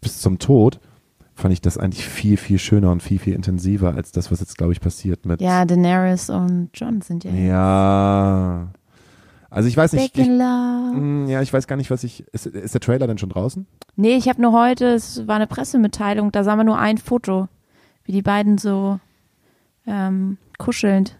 bis 0.00 0.20
zum 0.20 0.38
Tod, 0.38 0.78
fand 1.34 1.52
ich 1.52 1.60
das 1.60 1.78
eigentlich 1.78 2.04
viel, 2.06 2.36
viel 2.36 2.60
schöner 2.60 2.92
und 2.92 3.02
viel, 3.02 3.18
viel 3.18 3.34
intensiver 3.34 3.94
als 3.96 4.12
das, 4.12 4.30
was 4.30 4.38
jetzt, 4.38 4.56
glaube 4.56 4.72
ich, 4.72 4.80
passiert 4.80 5.26
mit. 5.26 5.40
Ja, 5.40 5.64
Daenerys 5.64 6.30
und 6.30 6.68
Jon 6.74 7.00
sind 7.00 7.24
ja. 7.24 7.32
Ja. 7.32 8.68
Also 9.50 9.68
ich 9.68 9.76
weiß 9.76 9.94
nicht. 9.94 10.16
Ich, 10.16 10.26
Love. 10.26 10.94
Mm, 10.94 11.26
ja, 11.28 11.40
ich 11.42 11.52
weiß 11.52 11.66
gar 11.66 11.76
nicht, 11.76 11.90
was 11.90 12.04
ich. 12.04 12.24
Ist, 12.32 12.46
ist 12.46 12.74
der 12.74 12.80
Trailer 12.80 13.06
denn 13.06 13.18
schon 13.18 13.30
draußen? 13.30 13.66
Nee, 13.96 14.16
ich 14.16 14.28
habe 14.28 14.42
nur 14.42 14.52
heute, 14.52 14.86
es 14.86 15.26
war 15.26 15.36
eine 15.36 15.46
Pressemitteilung, 15.46 16.32
da 16.32 16.44
sah 16.44 16.54
man 16.56 16.66
nur 16.66 16.78
ein 16.78 16.98
Foto, 16.98 17.48
wie 18.04 18.12
die 18.12 18.22
beiden 18.22 18.58
so 18.58 19.00
ähm, 19.86 20.36
kuschelnd 20.58 21.16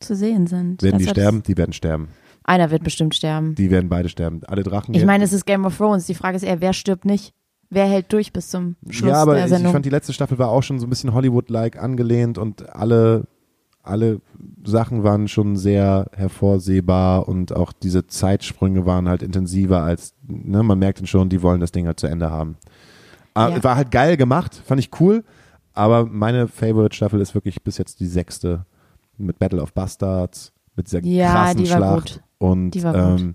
zu 0.00 0.14
sehen 0.14 0.46
sind. 0.46 0.82
Werden 0.82 0.98
Das 0.98 1.02
die 1.02 1.10
sterben? 1.10 1.42
Die 1.42 1.56
werden 1.56 1.72
sterben. 1.72 2.08
Einer 2.44 2.70
wird 2.70 2.82
bestimmt 2.84 3.14
sterben. 3.14 3.54
Die 3.54 3.70
werden 3.70 3.88
beide 3.88 4.08
sterben. 4.08 4.42
Alle 4.46 4.62
Drachen. 4.62 4.94
Ich 4.94 5.04
meine, 5.04 5.24
es 5.24 5.32
ist 5.32 5.44
Game 5.44 5.64
of 5.64 5.76
Thrones. 5.76 6.06
Die 6.06 6.14
Frage 6.14 6.36
ist 6.36 6.42
eher, 6.42 6.60
wer 6.60 6.72
stirbt 6.72 7.04
nicht? 7.04 7.34
Wer 7.70 7.86
hält 7.86 8.12
durch 8.12 8.32
bis 8.32 8.48
zum 8.50 8.76
Schluss 8.90 9.10
ja, 9.10 9.22
aber 9.22 9.34
der 9.34 9.44
ich, 9.44 9.50
ich 9.50 9.56
Sendung? 9.56 9.72
fand 9.72 9.86
die 9.86 9.90
letzte 9.90 10.12
Staffel 10.12 10.38
war 10.38 10.50
auch 10.50 10.62
schon 10.62 10.78
so 10.78 10.86
ein 10.86 10.90
bisschen 10.90 11.14
Hollywood-like 11.14 11.78
angelehnt 11.80 12.36
und 12.36 12.68
alle, 12.74 13.26
alle 13.82 14.20
Sachen 14.64 15.02
waren 15.02 15.26
schon 15.28 15.56
sehr 15.56 16.06
hervorsehbar 16.14 17.28
und 17.28 17.54
auch 17.54 17.72
diese 17.72 18.06
Zeitsprünge 18.06 18.86
waren 18.86 19.08
halt 19.08 19.22
intensiver 19.22 19.82
als, 19.82 20.14
ne, 20.26 20.62
man 20.62 20.78
merkt 20.78 21.00
dann 21.00 21.06
schon, 21.06 21.28
die 21.28 21.42
wollen 21.42 21.60
das 21.60 21.72
Ding 21.72 21.86
halt 21.86 21.98
zu 22.00 22.06
Ende 22.06 22.30
haben. 22.30 22.56
Äh, 23.34 23.50
Ja. 23.50 23.64
War 23.64 23.76
halt 23.76 23.90
geil 23.90 24.16
gemacht, 24.16 24.54
fand 24.64 24.78
ich 24.80 24.90
cool, 25.00 25.24
aber 25.74 26.06
meine 26.06 26.48
Favorite-Staffel 26.48 27.20
ist 27.20 27.34
wirklich 27.34 27.62
bis 27.62 27.78
jetzt 27.78 27.98
die 28.00 28.06
sechste 28.06 28.66
mit 29.18 29.38
Battle 29.38 29.60
of 29.62 29.72
Bastards, 29.72 30.52
mit 30.76 30.86
dieser 30.86 31.02
Ja, 31.04 31.32
krassen 31.32 31.64
die 31.64 31.70
war 31.70 31.76
Schlacht 31.78 32.22
und 32.38 32.70
Die 32.72 32.80
ähm, 32.80 33.32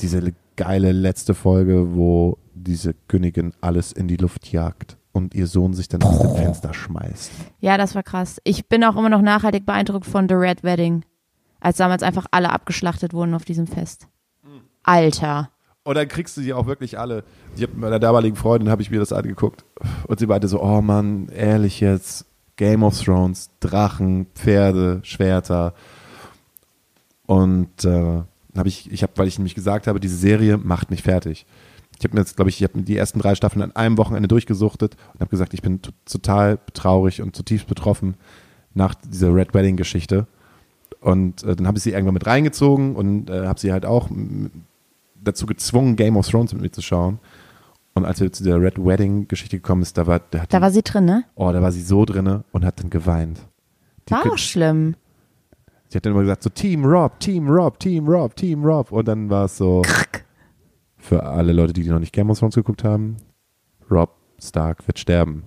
diese 0.00 0.20
le- 0.20 0.32
geile 0.56 0.92
letzte 0.92 1.34
Folge, 1.34 1.94
wo 1.94 2.38
diese 2.54 2.94
Königin 3.08 3.52
alles 3.60 3.92
in 3.92 4.08
die 4.08 4.16
Luft 4.16 4.50
jagt 4.52 4.96
und 5.16 5.34
ihr 5.34 5.46
Sohn 5.46 5.72
sich 5.72 5.88
dann 5.88 6.02
aus 6.02 6.18
dem 6.18 6.36
Fenster 6.36 6.74
schmeißt. 6.74 7.30
ja, 7.60 7.78
das 7.78 7.94
war 7.94 8.02
krass. 8.02 8.38
Ich 8.44 8.68
bin 8.68 8.84
auch 8.84 8.96
immer 8.96 9.08
noch 9.08 9.22
nachhaltig 9.22 9.64
beeindruckt 9.64 10.06
von 10.06 10.28
The 10.28 10.34
Red 10.34 10.62
Wedding, 10.62 11.04
als 11.58 11.78
damals 11.78 12.02
einfach 12.02 12.26
alle 12.30 12.50
abgeschlachtet 12.50 13.14
wurden 13.14 13.34
auf 13.34 13.44
diesem 13.44 13.66
Fest. 13.66 14.08
Alter. 14.82 15.50
Und 15.82 15.96
dann 15.96 16.06
kriegst 16.06 16.36
du 16.36 16.42
die 16.42 16.52
auch 16.52 16.66
wirklich 16.66 16.98
alle. 16.98 17.24
Ich 17.56 17.62
habe 17.62 17.72
mit 17.72 17.80
meiner 17.80 17.98
damaligen 17.98 18.36
Freundin 18.36 18.68
habe 18.70 18.82
ich 18.82 18.90
mir 18.90 18.98
das 19.00 19.12
angeguckt 19.12 19.64
und 20.06 20.18
sie 20.18 20.26
meinte 20.26 20.48
so, 20.48 20.62
oh 20.62 20.82
Mann, 20.82 21.28
ehrlich 21.28 21.80
jetzt, 21.80 22.26
Game 22.56 22.82
of 22.82 23.00
Thrones, 23.00 23.50
Drachen, 23.60 24.26
Pferde, 24.34 25.00
Schwerter. 25.02 25.74
Und 27.26 27.84
äh, 27.84 28.22
habe 28.56 28.68
ich, 28.68 28.90
ich 28.92 29.02
habe, 29.02 29.12
weil 29.16 29.28
ich 29.28 29.38
nämlich 29.38 29.54
gesagt 29.54 29.86
habe, 29.86 29.98
diese 29.98 30.16
Serie 30.16 30.56
macht 30.58 30.90
mich 30.90 31.02
fertig. 31.02 31.46
Ich 31.98 32.04
habe 32.04 32.14
mir 32.14 32.20
jetzt, 32.20 32.36
glaube 32.36 32.50
ich, 32.50 32.60
ich 32.60 32.68
habe 32.68 32.82
die 32.82 32.96
ersten 32.96 33.18
drei 33.18 33.34
Staffeln 33.34 33.62
an 33.62 33.74
einem 33.74 33.98
Wochenende 33.98 34.28
durchgesuchtet 34.28 34.96
und 35.14 35.20
habe 35.20 35.30
gesagt, 35.30 35.54
ich 35.54 35.62
bin 35.62 35.80
total 36.04 36.58
traurig 36.74 37.22
und 37.22 37.34
zutiefst 37.34 37.66
betroffen 37.66 38.14
nach 38.74 38.94
dieser 38.94 39.34
Red 39.34 39.54
Wedding 39.54 39.76
Geschichte. 39.76 40.26
Und 41.00 41.42
äh, 41.42 41.56
dann 41.56 41.66
habe 41.66 41.78
ich 41.78 41.84
sie 41.84 41.90
irgendwann 41.90 42.14
mit 42.14 42.26
reingezogen 42.26 42.96
und 42.96 43.30
äh, 43.30 43.46
habe 43.46 43.58
sie 43.58 43.72
halt 43.72 43.86
auch 43.86 44.10
dazu 45.22 45.46
gezwungen, 45.46 45.96
Game 45.96 46.16
of 46.16 46.28
Thrones 46.28 46.52
mit 46.52 46.62
mir 46.62 46.70
zu 46.70 46.82
schauen. 46.82 47.18
Und 47.94 48.04
als 48.04 48.20
wir 48.20 48.30
zu 48.30 48.44
der 48.44 48.60
Red 48.60 48.78
Wedding 48.78 49.26
Geschichte 49.26 49.56
gekommen 49.56 49.80
ist, 49.82 49.96
da 49.96 50.06
war, 50.06 50.20
da 50.30 50.40
Da 50.40 50.58
die, 50.58 50.62
war 50.62 50.70
sie 50.70 50.82
drin, 50.82 51.06
ne? 51.06 51.24
oh, 51.34 51.50
da 51.50 51.62
war 51.62 51.72
sie 51.72 51.82
so 51.82 52.04
drinne 52.04 52.44
und 52.52 52.64
hat 52.64 52.78
dann 52.80 52.90
geweint. 52.90 53.40
Die 54.08 54.12
War 54.12 54.26
auch 54.30 54.38
schlimm. 54.38 54.96
Sie 55.88 55.96
hat 55.96 56.04
dann 56.04 56.12
immer 56.12 56.22
gesagt 56.22 56.42
so 56.42 56.50
Team 56.50 56.84
Rob, 56.84 57.18
Team 57.20 57.48
Rob, 57.48 57.78
Team 57.78 58.06
Rob, 58.06 58.36
Team 58.36 58.64
Rob 58.64 58.92
und 58.92 59.08
dann 59.08 59.30
war 59.30 59.46
es 59.46 59.56
so 59.56 59.82
für 61.06 61.22
alle 61.24 61.52
Leute, 61.52 61.72
die, 61.72 61.82
die 61.82 61.88
noch 61.90 61.98
nicht 62.00 62.12
Game 62.12 62.30
of 62.30 62.38
Thrones 62.38 62.54
geguckt 62.54 62.84
haben, 62.84 63.16
Rob 63.90 64.10
Stark 64.42 64.86
wird 64.86 64.98
sterben. 64.98 65.44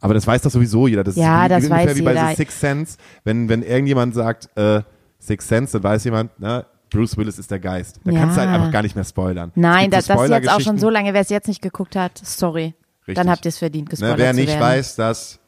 Aber 0.00 0.14
das 0.14 0.26
weiß 0.26 0.42
doch 0.42 0.50
sowieso 0.50 0.86
jeder. 0.86 1.04
Das 1.04 1.16
Ja, 1.16 1.44
ist 1.44 1.50
das 1.50 1.64
ungefähr 1.64 1.86
weiß 1.88 1.96
wie 1.96 2.02
bei 2.02 2.12
jeder. 2.12 2.28
The 2.30 2.34
Sixth 2.36 2.60
Sense. 2.60 2.96
Wenn, 3.24 3.48
wenn 3.48 3.62
irgendjemand 3.62 4.14
sagt, 4.14 4.48
äh, 4.56 4.82
Sixth 5.18 5.48
Sense, 5.48 5.72
dann 5.72 5.82
weiß 5.82 6.04
jemand, 6.04 6.30
na, 6.38 6.64
Bruce 6.90 7.16
Willis 7.16 7.38
ist 7.38 7.50
der 7.50 7.60
Geist. 7.60 8.00
Da 8.04 8.10
Ja. 8.10 8.20
kannst 8.20 8.36
du 8.36 8.40
halt 8.40 8.50
einfach 8.50 8.72
gar 8.72 8.82
nicht 8.82 8.94
mehr 8.94 9.04
spoilern. 9.04 9.52
Nein, 9.54 9.90
das, 9.90 10.06
so 10.06 10.14
das 10.14 10.24
ist 10.24 10.30
jetzt 10.30 10.50
auch 10.50 10.60
schon 10.60 10.78
so 10.78 10.88
lange. 10.90 11.12
Wer 11.14 11.20
es 11.20 11.28
jetzt 11.28 11.48
nicht 11.48 11.60
geguckt 11.62 11.96
hat, 11.96 12.18
sorry. 12.18 12.74
Richtig. 13.00 13.14
Dann 13.16 13.30
habt 13.30 13.44
ihr 13.44 13.50
es 13.50 13.58
verdient, 13.58 13.90
gespoilert 13.90 14.18
Ne, 14.18 14.24
wer 14.24 14.32
nicht 14.32 14.58
weiß, 14.58 14.96
dass 14.96 15.38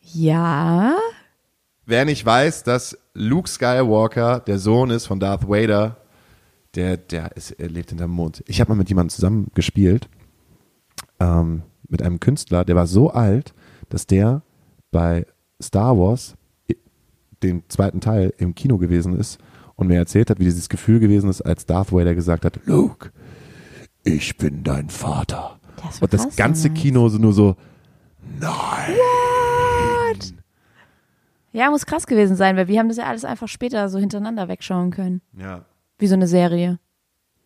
Ja. 0.00 0.94
Wer 1.84 2.04
nicht 2.04 2.24
weiß, 2.26 2.62
dass 2.64 2.98
Luke 3.14 3.48
Skywalker 3.48 4.40
der 4.40 4.58
Sohn 4.58 4.90
ist 4.90 5.06
von 5.06 5.20
Darth 5.20 5.48
Vader, 5.48 5.96
der, 6.76 6.96
der 6.96 7.36
ist, 7.36 7.56
lebt 7.58 7.90
hinterm 7.90 8.10
Mond. 8.10 8.44
Ich 8.46 8.60
habe 8.60 8.70
mal 8.70 8.76
mit 8.76 8.88
jemandem 8.88 9.10
zusammen 9.10 9.48
gespielt, 9.54 10.08
ähm, 11.18 11.62
mit 11.88 12.02
einem 12.02 12.20
Künstler, 12.20 12.64
der 12.64 12.76
war 12.76 12.86
so 12.86 13.10
alt, 13.10 13.54
dass 13.88 14.06
der 14.06 14.42
bei 14.90 15.26
Star 15.62 15.98
Wars, 15.98 16.34
den 17.42 17.62
zweiten 17.68 18.00
Teil, 18.00 18.32
im 18.38 18.54
Kino 18.54 18.78
gewesen 18.78 19.18
ist 19.18 19.38
und 19.74 19.88
mir 19.88 19.96
erzählt 19.96 20.30
hat, 20.30 20.38
wie 20.38 20.44
dieses 20.44 20.68
Gefühl 20.68 21.00
gewesen 21.00 21.30
ist, 21.30 21.42
als 21.42 21.66
Darth 21.66 21.92
Vader 21.92 22.14
gesagt 22.14 22.44
hat, 22.44 22.60
Luke, 22.66 23.10
ich 24.04 24.36
bin 24.36 24.62
dein 24.62 24.88
Vater. 24.88 25.58
Das 25.82 26.00
und 26.00 26.12
das 26.12 26.36
ganze 26.36 26.68
damals. 26.68 26.82
Kino 26.82 27.08
so 27.08 27.18
nur 27.18 27.32
so, 27.32 27.56
nein. 28.40 28.96
Ja, 31.52 31.70
muss 31.70 31.86
krass 31.86 32.06
gewesen 32.06 32.36
sein, 32.36 32.56
weil 32.56 32.68
wir 32.68 32.78
haben 32.78 32.88
das 32.88 32.98
ja 32.98 33.04
alles 33.04 33.24
einfach 33.24 33.48
später 33.48 33.88
so 33.88 33.98
hintereinander 33.98 34.48
wegschauen 34.48 34.90
können. 34.90 35.22
Ja. 35.38 35.64
Wie 35.98 36.06
so 36.06 36.14
eine 36.14 36.26
Serie. 36.26 36.78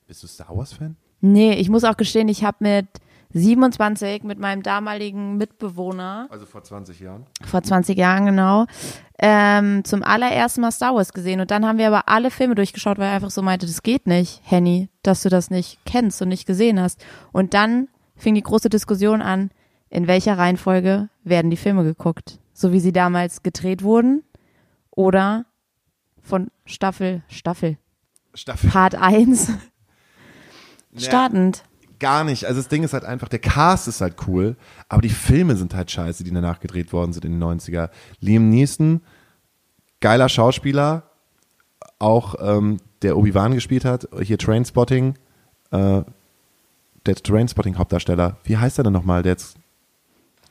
Bist 0.07 0.23
du 0.23 0.27
Star 0.27 0.57
Wars-Fan? 0.57 0.97
Nee, 1.21 1.55
ich 1.55 1.69
muss 1.69 1.85
auch 1.85 1.97
gestehen, 1.97 2.29
ich 2.29 2.45
habe 2.45 2.57
mit 2.61 2.87
27 3.33 4.25
mit 4.25 4.39
meinem 4.41 4.63
damaligen 4.63 5.37
Mitbewohner, 5.37 6.27
Also 6.31 6.47
vor 6.47 6.65
20 6.65 6.99
Jahren. 6.99 7.27
vor 7.45 7.63
20 7.63 7.97
Jahren 7.97 8.27
genau, 8.27 8.67
ähm, 9.21 9.85
zum 9.85 10.03
allerersten 10.03 10.63
Mal 10.63 10.73
Star 10.73 10.95
Wars 10.97 11.13
gesehen. 11.13 11.41
Und 11.41 11.51
dann 11.53 11.65
haben 11.65 11.79
wir 11.79 11.87
aber 11.87 12.09
alle 12.09 12.31
Filme 12.33 12.57
durchgeschaut, 12.57 12.99
weil 12.99 13.07
er 13.09 13.15
einfach 13.15 13.31
so 13.31 13.43
meinte, 13.43 13.67
das 13.67 13.83
geht 13.83 14.07
nicht, 14.09 14.41
Henny, 14.45 14.89
dass 15.03 15.23
du 15.23 15.29
das 15.29 15.51
nicht 15.51 15.79
kennst 15.85 16.21
und 16.23 16.29
nicht 16.29 16.47
gesehen 16.47 16.81
hast. 16.81 17.05
Und 17.33 17.55
dann 17.55 17.89
fing 18.17 18.35
die 18.35 18.43
große 18.43 18.69
Diskussion 18.69 19.23
an, 19.23 19.51
in 19.91 20.07
welcher 20.09 20.37
Reihenfolge 20.39 21.09
werden 21.23 21.51
die 21.51 21.57
Filme 21.57 21.85
geguckt. 21.85 22.41
So 22.53 22.73
wie 22.73 22.81
sie 22.81 22.93
damals 22.93 23.43
gedreht 23.43 23.83
wurden 23.85 24.25
oder 24.91 25.47
von 26.23 26.49
Staffel, 26.65 27.23
Staffel, 27.29 27.79
Staffel. 28.35 28.71
Part 28.71 28.95
1 28.95 29.49
Ja, 30.93 31.01
startend. 31.01 31.65
gar 31.99 32.25
nicht. 32.25 32.45
Also 32.47 32.61
das 32.61 32.69
Ding 32.69 32.83
ist 32.83 32.93
halt 32.93 33.05
einfach, 33.05 33.29
der 33.29 33.39
Cast 33.39 33.89
ist 33.89 34.01
halt 34.01 34.17
cool, 34.27 34.57
aber 34.89 35.03
die 35.03 35.09
Filme 35.09 35.57
sind 35.57 35.75
halt 35.75 35.91
scheiße, 35.91 36.25
die 36.25 36.33
danach 36.33 36.61
gedreht 36.61 36.93
worden 36.93 37.13
sind 37.13 37.25
in 37.25 37.33
den 37.39 37.43
90er. 37.43 37.91
Liam 38.21 38.49
Neeson, 38.51 39.01
geiler 40.01 40.29
Schauspieler, 40.29 41.05
auch 41.99 42.35
ähm, 42.41 42.79
der 43.03 43.17
Obi-Wan 43.17 43.55
gespielt 43.55 43.85
hat, 43.85 44.09
hier 44.23 44.39
Trainspotting, 44.39 45.15
äh, 45.71 46.03
der 47.07 47.15
Trainspotting-Hauptdarsteller. 47.15 48.37
Wie 48.45 48.57
heißt 48.57 48.79
er 48.79 48.85
denn 48.85 48.93
nochmal? 48.93 49.23
Der 49.23 49.33
jetzt 49.33 49.57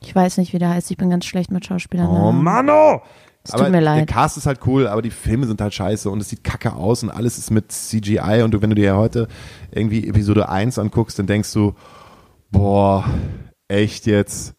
Ich 0.00 0.14
weiß 0.14 0.38
nicht, 0.38 0.52
wie 0.52 0.58
der 0.58 0.70
heißt. 0.70 0.90
Ich 0.90 0.96
bin 0.96 1.10
ganz 1.10 1.24
schlecht 1.26 1.50
mit 1.50 1.64
Schauspielern. 1.66 2.08
Oh 2.08 2.32
Mano! 2.32 3.02
Es 3.42 3.52
tut 3.52 3.70
mir 3.70 3.80
leid. 3.80 3.98
Der 3.98 4.06
Cast 4.06 4.36
ist 4.36 4.46
halt 4.46 4.60
cool, 4.66 4.86
aber 4.86 5.00
die 5.00 5.10
Filme 5.10 5.46
sind 5.46 5.60
halt 5.60 5.72
scheiße 5.72 6.10
und 6.10 6.20
es 6.20 6.28
sieht 6.28 6.44
kacke 6.44 6.74
aus 6.74 7.02
und 7.02 7.10
alles 7.10 7.38
ist 7.38 7.50
mit 7.50 7.72
CGI 7.72 8.42
und 8.44 8.60
wenn 8.60 8.70
du 8.70 8.76
dir 8.76 8.96
heute 8.96 9.28
irgendwie 9.70 10.06
Episode 10.08 10.48
1 10.48 10.78
anguckst, 10.78 11.18
dann 11.18 11.26
denkst 11.26 11.52
du, 11.52 11.74
boah, 12.50 13.04
echt 13.68 14.06
jetzt? 14.06 14.54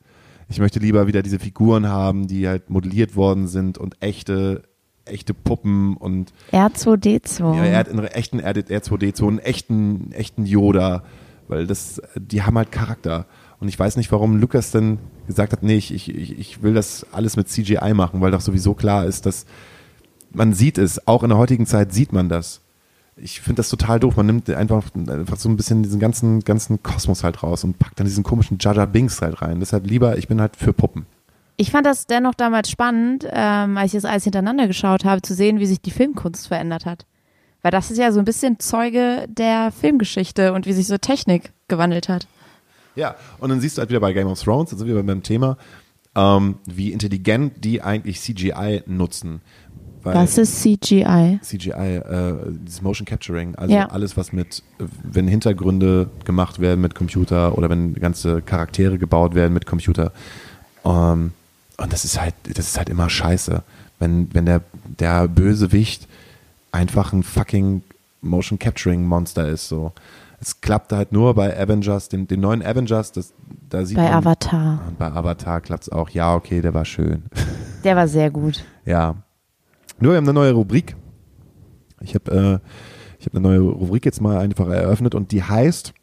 Ich 0.49 0.59
möchte 0.59 0.79
lieber 0.79 1.07
wieder 1.07 1.21
diese 1.21 1.39
Figuren 1.39 1.87
haben, 1.87 2.27
die 2.27 2.47
halt 2.47 2.69
modelliert 2.69 3.15
worden 3.15 3.47
sind 3.47 3.77
und 3.77 3.95
echte, 4.01 4.63
echte 5.05 5.33
Puppen 5.33 5.95
und 5.95 6.33
R2D2. 6.51 7.55
ja, 7.55 7.63
er 7.63 7.77
hat 7.77 7.89
einen 7.89 8.03
echten 8.05 8.41
R2D2, 8.41 9.27
einen 9.27 9.39
echten, 9.39 10.11
echten 10.11 10.45
Yoda, 10.45 11.03
weil 11.47 11.67
das, 11.67 12.01
die 12.15 12.41
haben 12.41 12.57
halt 12.57 12.71
Charakter. 12.71 13.27
Und 13.59 13.67
ich 13.67 13.77
weiß 13.77 13.95
nicht, 13.95 14.11
warum 14.11 14.37
Lukas 14.37 14.71
dann 14.71 14.97
gesagt 15.31 15.53
hat, 15.53 15.63
nee, 15.63 15.77
ich, 15.77 15.93
ich, 15.93 16.39
ich 16.39 16.61
will 16.61 16.73
das 16.73 17.05
alles 17.11 17.37
mit 17.37 17.49
CGI 17.49 17.93
machen, 17.93 18.21
weil 18.21 18.31
doch 18.31 18.41
sowieso 18.41 18.73
klar 18.73 19.05
ist, 19.05 19.25
dass 19.25 19.45
man 20.33 20.53
sieht 20.53 20.77
es, 20.77 21.07
auch 21.07 21.23
in 21.23 21.29
der 21.29 21.37
heutigen 21.37 21.65
Zeit 21.65 21.93
sieht 21.93 22.13
man 22.13 22.29
das. 22.29 22.61
Ich 23.17 23.41
finde 23.41 23.57
das 23.57 23.69
total 23.69 23.99
doof. 23.99 24.15
Man 24.15 24.25
nimmt 24.25 24.49
einfach, 24.49 24.83
einfach 24.95 25.37
so 25.37 25.49
ein 25.49 25.57
bisschen 25.57 25.83
diesen 25.83 25.99
ganzen, 25.99 26.39
ganzen 26.41 26.81
Kosmos 26.81 27.23
halt 27.23 27.43
raus 27.43 27.63
und 27.63 27.77
packt 27.77 27.99
dann 27.99 28.07
diesen 28.07 28.23
komischen 28.23 28.57
Jaja 28.59 28.85
Binks 28.85 29.21
halt 29.21 29.41
rein. 29.41 29.59
Deshalb 29.59 29.85
lieber, 29.85 30.17
ich 30.17 30.27
bin 30.27 30.39
halt 30.39 30.55
für 30.55 30.73
Puppen. 30.73 31.05
Ich 31.57 31.71
fand 31.71 31.85
das 31.85 32.07
dennoch 32.07 32.33
damals 32.33 32.71
spannend, 32.71 33.27
ähm, 33.29 33.77
als 33.77 33.93
ich 33.93 34.01
das 34.01 34.09
alles 34.09 34.23
hintereinander 34.23 34.67
geschaut 34.67 35.05
habe, 35.05 35.21
zu 35.21 35.35
sehen, 35.35 35.59
wie 35.59 35.65
sich 35.65 35.81
die 35.81 35.91
Filmkunst 35.91 36.47
verändert 36.47 36.85
hat. 36.85 37.05
Weil 37.61 37.71
das 37.71 37.91
ist 37.91 37.97
ja 37.97 38.11
so 38.11 38.19
ein 38.19 38.25
bisschen 38.25 38.59
Zeuge 38.59 39.27
der 39.27 39.71
Filmgeschichte 39.71 40.53
und 40.53 40.65
wie 40.65 40.73
sich 40.73 40.87
so 40.87 40.97
Technik 40.97 41.51
gewandelt 41.67 42.09
hat. 42.09 42.27
Ja, 42.95 43.15
und 43.39 43.49
dann 43.49 43.61
siehst 43.61 43.77
du 43.77 43.79
halt 43.79 43.89
wieder 43.89 43.99
bei 43.99 44.13
Game 44.13 44.27
of 44.27 44.41
Thrones, 44.41 44.69
da 44.71 44.77
sind 44.77 44.87
wir 44.87 45.01
beim 45.01 45.23
Thema, 45.23 45.57
ähm, 46.15 46.55
wie 46.65 46.91
intelligent 46.91 47.63
die 47.63 47.81
eigentlich 47.81 48.19
CGI 48.19 48.83
nutzen. 48.85 49.41
Weil 50.03 50.15
Was 50.15 50.37
ist 50.37 50.61
CGI? 50.61 51.39
CGI, 51.43 51.71
äh, 51.97 52.33
dieses 52.65 52.81
Motion 52.81 53.05
Capturing, 53.05 53.55
also 53.55 53.73
Ja. 53.73 53.85
alles, 53.89 54.17
was 54.17 54.33
mit, 54.33 54.63
wenn 55.03 55.27
Hintergründe 55.27 56.09
gemacht 56.25 56.59
werden 56.59 56.81
mit 56.81 56.95
Computer 56.95 57.55
oder 57.57 57.69
wenn 57.69 57.93
ganze 57.93 58.41
Charaktere 58.41 58.97
gebaut 58.97 59.35
werden 59.35 59.53
mit 59.53 59.65
Computer. 59.67 60.11
Ähm, 60.83 61.33
und 61.77 61.93
das 61.93 62.03
ist 62.03 62.19
halt, 62.19 62.33
das 62.55 62.67
ist 62.69 62.77
halt 62.77 62.89
immer 62.89 63.09
scheiße. 63.09 63.61
Wenn, 63.99 64.33
wenn 64.33 64.47
der, 64.47 64.61
der 64.99 65.27
Bösewicht 65.27 66.07
einfach 66.71 67.13
ein 67.13 67.21
fucking 67.23 67.83
Motion 68.21 68.57
Capturing 68.57 69.05
Monster 69.05 69.47
ist, 69.47 69.67
so. 69.67 69.93
Es 70.43 70.59
klappt 70.59 70.91
halt 70.91 71.11
nur 71.11 71.35
bei 71.35 71.55
Avengers, 71.57 72.09
den, 72.09 72.25
den 72.27 72.39
neuen 72.39 72.63
Avengers, 72.65 73.11
das, 73.11 73.33
da 73.69 73.85
sieht 73.85 73.95
Bei 73.95 74.05
man. 74.09 74.13
Avatar. 74.13 74.81
Und 74.87 74.97
bei 74.97 75.05
Avatar 75.05 75.61
klappt 75.61 75.83
es 75.83 75.89
auch. 75.89 76.09
Ja, 76.09 76.33
okay, 76.33 76.61
der 76.61 76.73
war 76.73 76.83
schön. 76.85 77.23
Der 77.83 77.95
war 77.95 78.07
sehr 78.07 78.29
gut. 78.29 78.63
Ja. 78.85 79.15
Nur 79.99 80.11
wir 80.13 80.17
haben 80.17 80.25
eine 80.25 80.33
neue 80.33 80.51
Rubrik. 80.51 80.95
Ich 81.99 82.13
habe 82.13 82.31
äh, 82.31 82.67
ich 83.19 83.25
hab 83.25 83.33
eine 83.33 83.41
neue 83.41 83.59
Rubrik 83.59 84.05
jetzt 84.05 84.21
mal 84.21 84.37
einfach 84.37 84.67
eröffnet 84.67 85.15
und 85.15 85.31
die 85.31 85.41
heißt 85.43 85.93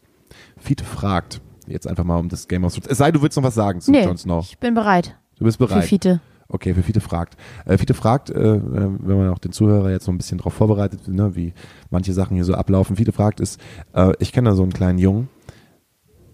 Fiete 0.56 0.82
fragt. 0.84 1.40
Jetzt 1.68 1.86
einfach 1.86 2.02
mal 2.02 2.16
um 2.16 2.28
das 2.28 2.48
Game 2.48 2.64
of 2.64 2.72
Thrones. 2.74 2.88
Es 2.88 2.98
sei, 2.98 3.12
du 3.12 3.22
willst 3.22 3.36
noch 3.36 3.44
was 3.44 3.54
sagen 3.54 3.80
zu 3.80 3.92
Nee, 3.92 4.04
Jon 4.04 4.16
Snow. 4.18 4.44
ich 4.44 4.58
bin 4.58 4.74
bereit. 4.74 5.16
Du 5.38 5.44
bist 5.44 5.58
Für 5.58 5.68
bereit. 5.68 5.84
Fiete. 5.84 6.20
Okay, 6.50 6.72
für 6.72 6.82
Fiete 6.82 7.00
fragt. 7.00 7.36
Äh, 7.66 7.76
Fiete 7.76 7.92
fragt, 7.92 8.30
äh, 8.30 8.60
wenn 8.62 9.18
man 9.18 9.28
auch 9.28 9.38
den 9.38 9.52
Zuhörer 9.52 9.90
jetzt 9.90 10.06
so 10.06 10.12
ein 10.12 10.16
bisschen 10.16 10.38
darauf 10.38 10.54
vorbereitet, 10.54 11.06
ne, 11.06 11.36
wie 11.36 11.52
manche 11.90 12.14
Sachen 12.14 12.36
hier 12.36 12.44
so 12.44 12.54
ablaufen. 12.54 12.96
Fiete 12.96 13.12
fragt 13.12 13.40
ist, 13.40 13.60
äh, 13.92 14.12
ich 14.18 14.32
kenne 14.32 14.50
da 14.50 14.56
so 14.56 14.62
einen 14.62 14.72
kleinen 14.72 14.98
Jungen, 14.98 15.28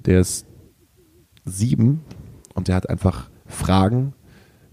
der 0.06 0.20
ist 0.20 0.46
sieben 1.44 2.02
und 2.54 2.68
der 2.68 2.76
hat 2.76 2.88
einfach 2.88 3.28
Fragen, 3.46 4.14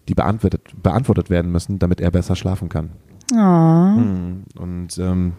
die 0.08 0.14
beantwortet, 0.14 0.62
beantwortet 0.82 1.32
werden 1.32 1.52
müssen, 1.52 1.80
damit 1.80 2.02
er 2.02 2.12
besser 2.12 2.36
schlafen 2.36 2.70
kann. 2.70 2.92
Oh. 3.34 4.00
Mhm. 4.00 4.44
Und 4.60 4.98
ähm, 5.00 5.34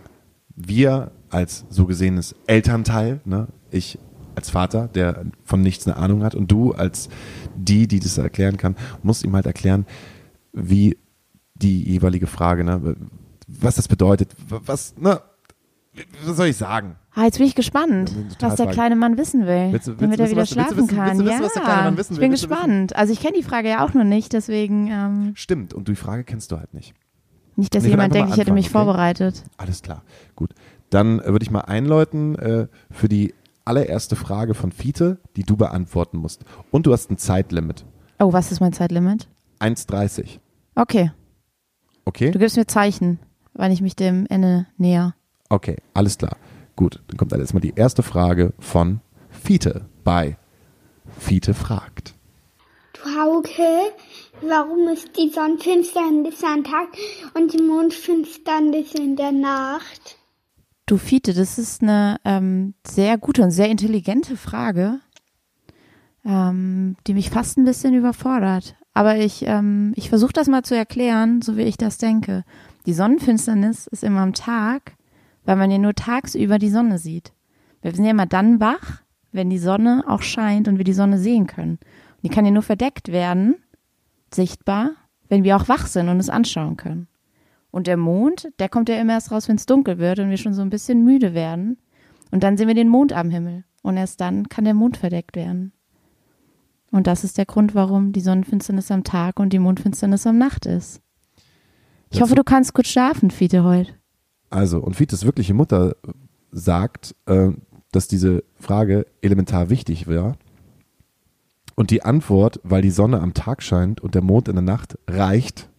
wir 0.56 1.12
als 1.30 1.64
so 1.68 1.86
gesehenes 1.86 2.34
Elternteil, 2.46 3.20
ne, 3.24 3.48
ich 3.70 3.98
als 4.34 4.50
Vater, 4.50 4.88
der 4.88 5.24
von 5.44 5.60
nichts 5.62 5.86
eine 5.86 5.96
Ahnung 5.96 6.22
hat, 6.24 6.34
und 6.34 6.50
du 6.50 6.72
als 6.72 7.08
die, 7.56 7.86
die 7.86 8.00
das 8.00 8.18
erklären 8.18 8.56
kann, 8.56 8.76
musst 9.02 9.24
ihm 9.24 9.34
halt 9.34 9.46
erklären, 9.46 9.86
wie 10.52 10.96
die 11.54 11.82
jeweilige 11.84 12.26
Frage, 12.26 12.64
ne, 12.64 12.96
was 13.46 13.76
das 13.76 13.88
bedeutet, 13.88 14.34
was, 14.48 14.94
ne, 14.98 15.20
was 16.24 16.36
soll 16.36 16.46
ich 16.46 16.56
sagen? 16.56 16.96
Ah, 17.14 17.24
jetzt 17.24 17.36
bin 17.36 17.46
ich 17.46 17.54
gespannt, 17.54 18.10
Ja, 18.40 18.48
was 18.48 18.56
der 18.56 18.68
kleine 18.68 18.96
Mann 18.96 19.18
wissen 19.18 19.46
will, 19.46 19.72
Willst 19.72 19.86
du- 19.86 19.90
willst 19.92 20.02
damit 20.02 20.18
er 20.20 20.26
wieder 20.30 20.38
willst 20.38 20.52
du 20.52 20.54
schlafen 20.54 20.86
kann. 20.86 21.18
du 21.18 21.24
ja, 21.24 21.90
ich 22.10 22.18
bin 22.18 22.30
gespannt. 22.30 22.96
Also 22.96 23.12
ich 23.12 23.20
kenne 23.20 23.36
die 23.36 23.42
Frage 23.42 23.68
ja 23.68 23.84
auch 23.84 23.92
noch 23.92 24.04
nicht, 24.04 24.32
deswegen 24.32 24.88
ähm, 24.90 25.32
Stimmt, 25.34 25.74
und 25.74 25.88
die 25.88 25.94
Frage 25.94 26.24
kennst 26.24 26.50
du 26.52 26.56
halt 26.58 26.72
nicht. 26.72 26.94
nicht, 27.56 27.74
dass 27.74 27.84
jemand 27.84 28.14
denkt, 28.14 28.30
ich 28.32 28.38
hätte 28.38 28.52
mich 28.52 28.66
okay? 28.66 28.72
vorbereitet. 28.72 29.42
Alles 29.58 29.82
klar, 29.82 30.02
gut. 30.34 30.54
Dann 30.88 31.20
äh, 31.20 31.26
würde 31.26 31.42
ich 31.42 31.50
mal 31.50 31.60
einläuten 31.60 32.36
äh, 32.38 32.66
für 32.90 33.08
die 33.10 33.34
allererste 33.64 34.16
Frage 34.16 34.54
von 34.54 34.72
Fiete, 34.72 35.18
die 35.36 35.44
du 35.44 35.56
beantworten 35.56 36.18
musst. 36.18 36.44
Und 36.70 36.86
du 36.86 36.92
hast 36.92 37.10
ein 37.10 37.18
Zeitlimit. 37.18 37.84
Oh, 38.18 38.32
was 38.32 38.52
ist 38.52 38.60
mein 38.60 38.72
Zeitlimit? 38.72 39.28
1,30. 39.60 40.38
Okay, 40.74 41.12
Okay? 42.04 42.30
du 42.32 42.38
gibst 42.38 42.56
mir 42.56 42.66
Zeichen, 42.66 43.18
wann 43.54 43.70
ich 43.72 43.80
mich 43.80 43.94
dem 43.94 44.26
Ende 44.28 44.66
näher. 44.76 45.14
Okay, 45.48 45.76
alles 45.94 46.18
klar. 46.18 46.36
Gut, 46.76 47.00
dann 47.06 47.16
kommt 47.16 47.32
dann 47.32 47.40
erstmal 47.40 47.60
die 47.60 47.74
erste 47.76 48.02
Frage 48.02 48.54
von 48.58 49.00
Fiete 49.30 49.86
bei 50.02 50.36
Fiete 51.18 51.54
fragt. 51.54 52.14
Du 52.94 53.00
Hauke, 53.20 53.92
warum 54.40 54.88
ist 54.88 55.16
die 55.16 55.28
Sonnenfinsternis 55.30 56.42
am 56.44 56.64
Tag 56.64 56.88
und 57.34 57.52
die 57.52 57.62
Mondfinsternis 57.62 58.94
in 58.94 59.16
der 59.16 59.32
Nacht? 59.32 60.16
Du 60.86 60.96
Fiete, 60.96 61.32
das 61.32 61.58
ist 61.58 61.82
eine 61.82 62.18
ähm, 62.24 62.74
sehr 62.86 63.16
gute 63.16 63.42
und 63.42 63.52
sehr 63.52 63.68
intelligente 63.68 64.36
Frage, 64.36 65.00
ähm, 66.24 66.96
die 67.06 67.14
mich 67.14 67.30
fast 67.30 67.56
ein 67.56 67.64
bisschen 67.64 67.94
überfordert. 67.94 68.74
Aber 68.92 69.16
ich, 69.16 69.44
ähm, 69.46 69.92
ich 69.96 70.08
versuche 70.08 70.32
das 70.32 70.48
mal 70.48 70.64
zu 70.64 70.76
erklären, 70.76 71.40
so 71.40 71.56
wie 71.56 71.62
ich 71.62 71.76
das 71.76 71.98
denke. 71.98 72.44
Die 72.84 72.94
Sonnenfinsternis 72.94 73.86
ist 73.86 74.04
immer 74.04 74.20
am 74.20 74.34
Tag, 74.34 74.96
weil 75.44 75.56
man 75.56 75.70
ja 75.70 75.78
nur 75.78 75.94
tagsüber 75.94 76.58
die 76.58 76.70
Sonne 76.70 76.98
sieht. 76.98 77.32
Wir 77.80 77.94
sind 77.94 78.04
ja 78.04 78.10
immer 78.10 78.26
dann 78.26 78.60
wach, 78.60 79.02
wenn 79.30 79.50
die 79.50 79.58
Sonne 79.58 80.04
auch 80.06 80.22
scheint 80.22 80.68
und 80.68 80.78
wir 80.78 80.84
die 80.84 80.92
Sonne 80.92 81.18
sehen 81.18 81.46
können. 81.46 81.78
Und 81.78 82.24
die 82.24 82.28
kann 82.28 82.44
ja 82.44 82.50
nur 82.50 82.62
verdeckt 82.62 83.08
werden, 83.08 83.56
sichtbar, 84.32 84.90
wenn 85.28 85.44
wir 85.44 85.56
auch 85.56 85.68
wach 85.68 85.86
sind 85.86 86.08
und 86.08 86.20
es 86.20 86.28
anschauen 86.28 86.76
können. 86.76 87.08
Und 87.72 87.88
der 87.88 87.96
Mond, 87.96 88.52
der 88.60 88.68
kommt 88.68 88.88
ja 88.88 89.00
immer 89.00 89.14
erst 89.14 89.32
raus, 89.32 89.48
wenn 89.48 89.56
es 89.56 89.66
dunkel 89.66 89.98
wird 89.98 90.20
und 90.20 90.30
wir 90.30 90.36
schon 90.36 90.54
so 90.54 90.62
ein 90.62 90.70
bisschen 90.70 91.04
müde 91.04 91.34
werden. 91.34 91.78
Und 92.30 92.44
dann 92.44 92.56
sehen 92.56 92.68
wir 92.68 92.74
den 92.74 92.88
Mond 92.88 93.12
am 93.12 93.30
Himmel. 93.30 93.64
Und 93.82 93.96
erst 93.96 94.20
dann 94.20 94.48
kann 94.48 94.64
der 94.64 94.74
Mond 94.74 94.98
verdeckt 94.98 95.34
werden. 95.34 95.72
Und 96.92 97.06
das 97.06 97.24
ist 97.24 97.38
der 97.38 97.46
Grund, 97.46 97.74
warum 97.74 98.12
die 98.12 98.20
Sonnenfinsternis 98.20 98.90
am 98.90 99.02
Tag 99.02 99.40
und 99.40 99.54
die 99.54 99.58
Mondfinsternis 99.58 100.26
am 100.26 100.36
Nacht 100.38 100.66
ist. 100.66 101.00
Ich 102.10 102.20
hoffe, 102.20 102.34
du 102.34 102.44
kannst 102.44 102.74
gut 102.74 102.86
schlafen, 102.86 103.30
Fiete, 103.30 103.64
heute. 103.64 103.94
Also, 104.50 104.78
und 104.80 104.94
Fites 104.94 105.24
wirkliche 105.24 105.54
Mutter 105.54 105.96
sagt, 106.50 107.16
äh, 107.24 107.48
dass 107.90 108.06
diese 108.06 108.44
Frage 108.60 109.06
elementar 109.22 109.70
wichtig 109.70 110.06
wäre. 110.06 110.36
Und 111.74 111.90
die 111.90 112.04
Antwort, 112.04 112.60
weil 112.62 112.82
die 112.82 112.90
Sonne 112.90 113.20
am 113.20 113.32
Tag 113.32 113.62
scheint 113.62 114.02
und 114.02 114.14
der 114.14 114.22
Mond 114.22 114.48
in 114.48 114.56
der 114.56 114.62
Nacht, 114.62 114.98
reicht 115.08 115.70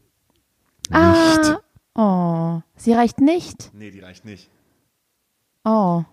nicht. 0.90 0.96
Ah, 0.96 1.60
oh, 1.96 2.62
sie 2.76 2.94
reicht 2.94 3.22
nicht. 3.22 3.72
Nee, 3.74 3.92
die 3.92 4.00
reicht 4.00 4.26
nicht. 4.26 4.50
Oh. 5.64 6.04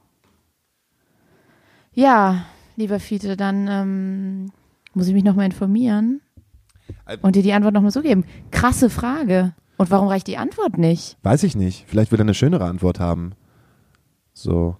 Ja, 1.92 2.46
lieber 2.76 3.00
Fiete, 3.00 3.36
dann 3.36 3.68
ähm, 3.68 4.52
muss 4.94 5.08
ich 5.08 5.14
mich 5.14 5.24
nochmal 5.24 5.46
informieren 5.46 6.20
und 7.22 7.36
dir 7.36 7.42
die 7.42 7.52
Antwort 7.52 7.74
nochmal 7.74 7.90
so 7.90 8.02
geben. 8.02 8.24
Krasse 8.50 8.90
Frage. 8.90 9.54
Und 9.76 9.90
warum 9.90 10.08
reicht 10.08 10.26
die 10.26 10.36
Antwort 10.36 10.78
nicht? 10.78 11.16
Weiß 11.22 11.42
ich 11.42 11.56
nicht. 11.56 11.86
Vielleicht 11.88 12.12
will 12.12 12.20
er 12.20 12.24
eine 12.24 12.34
schönere 12.34 12.66
Antwort 12.66 13.00
haben. 13.00 13.32
So. 14.34 14.76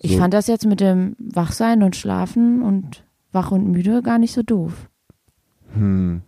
Ich 0.00 0.12
so. 0.12 0.18
fand 0.18 0.34
das 0.34 0.46
jetzt 0.46 0.66
mit 0.66 0.80
dem 0.80 1.16
Wachsein 1.18 1.82
und 1.82 1.96
Schlafen 1.96 2.62
und 2.62 3.04
wach 3.32 3.50
und 3.50 3.70
müde 3.70 4.02
gar 4.02 4.18
nicht 4.18 4.32
so 4.32 4.42
doof. 4.42 4.90
Hm. 5.72 6.22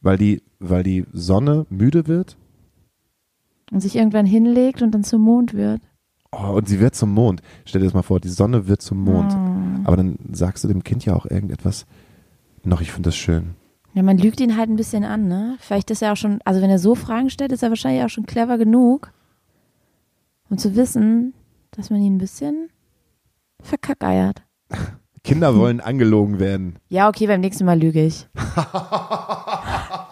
Weil 0.00 0.18
die, 0.18 0.42
weil 0.58 0.82
die 0.82 1.06
Sonne 1.12 1.66
müde 1.70 2.06
wird 2.06 2.36
Und 3.70 3.80
sich 3.80 3.96
irgendwann 3.96 4.26
hinlegt 4.26 4.82
und 4.82 4.92
dann 4.92 5.04
zum 5.04 5.22
Mond 5.22 5.54
wird. 5.54 5.80
oh, 6.32 6.52
und 6.56 6.68
sie 6.68 6.80
wird 6.80 6.94
zum 6.94 7.12
Mond. 7.12 7.40
Stell 7.64 7.80
dir 7.80 7.86
das 7.86 7.94
mal 7.94 8.02
vor, 8.02 8.20
die 8.20 8.28
Sonne 8.28 8.66
wird 8.66 8.82
zum 8.82 9.04
Mond. 9.04 9.32
Oh. 9.32 9.80
Aber 9.84 9.96
dann 9.96 10.16
sagst 10.32 10.64
du 10.64 10.68
dem 10.68 10.82
Kind 10.84 11.04
ja 11.04 11.14
auch 11.14 11.26
irgendetwas. 11.26 11.86
Noch, 12.64 12.80
ich 12.80 12.92
finde 12.92 13.08
das 13.08 13.16
schön. 13.16 13.54
Ja, 13.94 14.02
man 14.02 14.18
lügt 14.18 14.40
ihn 14.40 14.56
halt 14.56 14.68
ein 14.70 14.76
bisschen 14.76 15.04
an, 15.04 15.26
ne? 15.28 15.56
Vielleicht 15.60 15.90
ist 15.90 16.02
er 16.02 16.12
auch 16.12 16.16
schon, 16.16 16.40
also 16.44 16.60
wenn 16.60 16.70
er 16.70 16.78
so 16.78 16.94
Fragen 16.94 17.30
stellt, 17.30 17.52
ist 17.52 17.62
er 17.62 17.70
wahrscheinlich 17.70 18.04
auch 18.04 18.08
schon 18.08 18.26
clever 18.26 18.56
genug, 18.58 19.12
um 20.48 20.58
zu 20.58 20.76
wissen, 20.76 21.34
dass 21.72 21.90
man 21.90 22.00
ihn 22.00 22.14
ein 22.16 22.18
bisschen 22.18 22.68
verkackeiert. 23.62 24.42
Kinder 25.24 25.56
wollen 25.56 25.80
angelogen 25.80 26.38
werden. 26.38 26.76
Ja, 26.88 27.08
okay, 27.08 27.26
beim 27.26 27.40
nächsten 27.40 27.64
Mal 27.64 27.78
lüge 27.80 28.04
ich. 28.04 28.28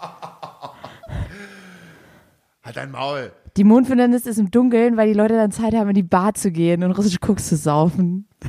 Halt 2.69 2.77
dein 2.77 2.91
Maul. 2.91 3.31
Die 3.57 3.63
Mondfinsternis 3.63 4.27
ist 4.27 4.37
im 4.37 4.51
Dunkeln, 4.51 4.95
weil 4.95 5.07
die 5.07 5.17
Leute 5.17 5.33
dann 5.33 5.51
Zeit 5.51 5.73
haben, 5.73 5.89
in 5.89 5.95
die 5.95 6.03
Bar 6.03 6.35
zu 6.35 6.51
gehen 6.51 6.83
und 6.83 6.91
russische 6.91 7.17
Koks 7.17 7.49
zu 7.49 7.57
saufen. 7.57 8.27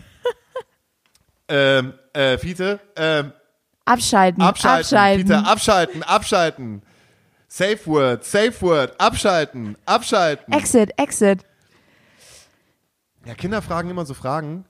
Ähm, 1.52 1.94
äh, 2.12 2.38
Fiete, 2.38 2.78
ähm, 2.94 3.32
Abschalten, 3.84 4.40
abschalten. 4.40 4.78
abschalten. 4.96 5.26
Fiete, 5.26 5.44
abschalten, 5.44 6.02
abschalten. 6.04 6.82
Safe 7.48 7.86
Word, 7.86 8.24
Safe 8.24 8.54
Word, 8.60 9.00
abschalten, 9.00 9.76
abschalten. 9.84 10.54
Exit, 10.54 10.92
exit. 10.96 11.40
Ja, 13.24 13.34
Kinder 13.34 13.62
fragen 13.62 13.90
immer 13.90 14.06
so 14.06 14.14
Fragen. 14.14 14.64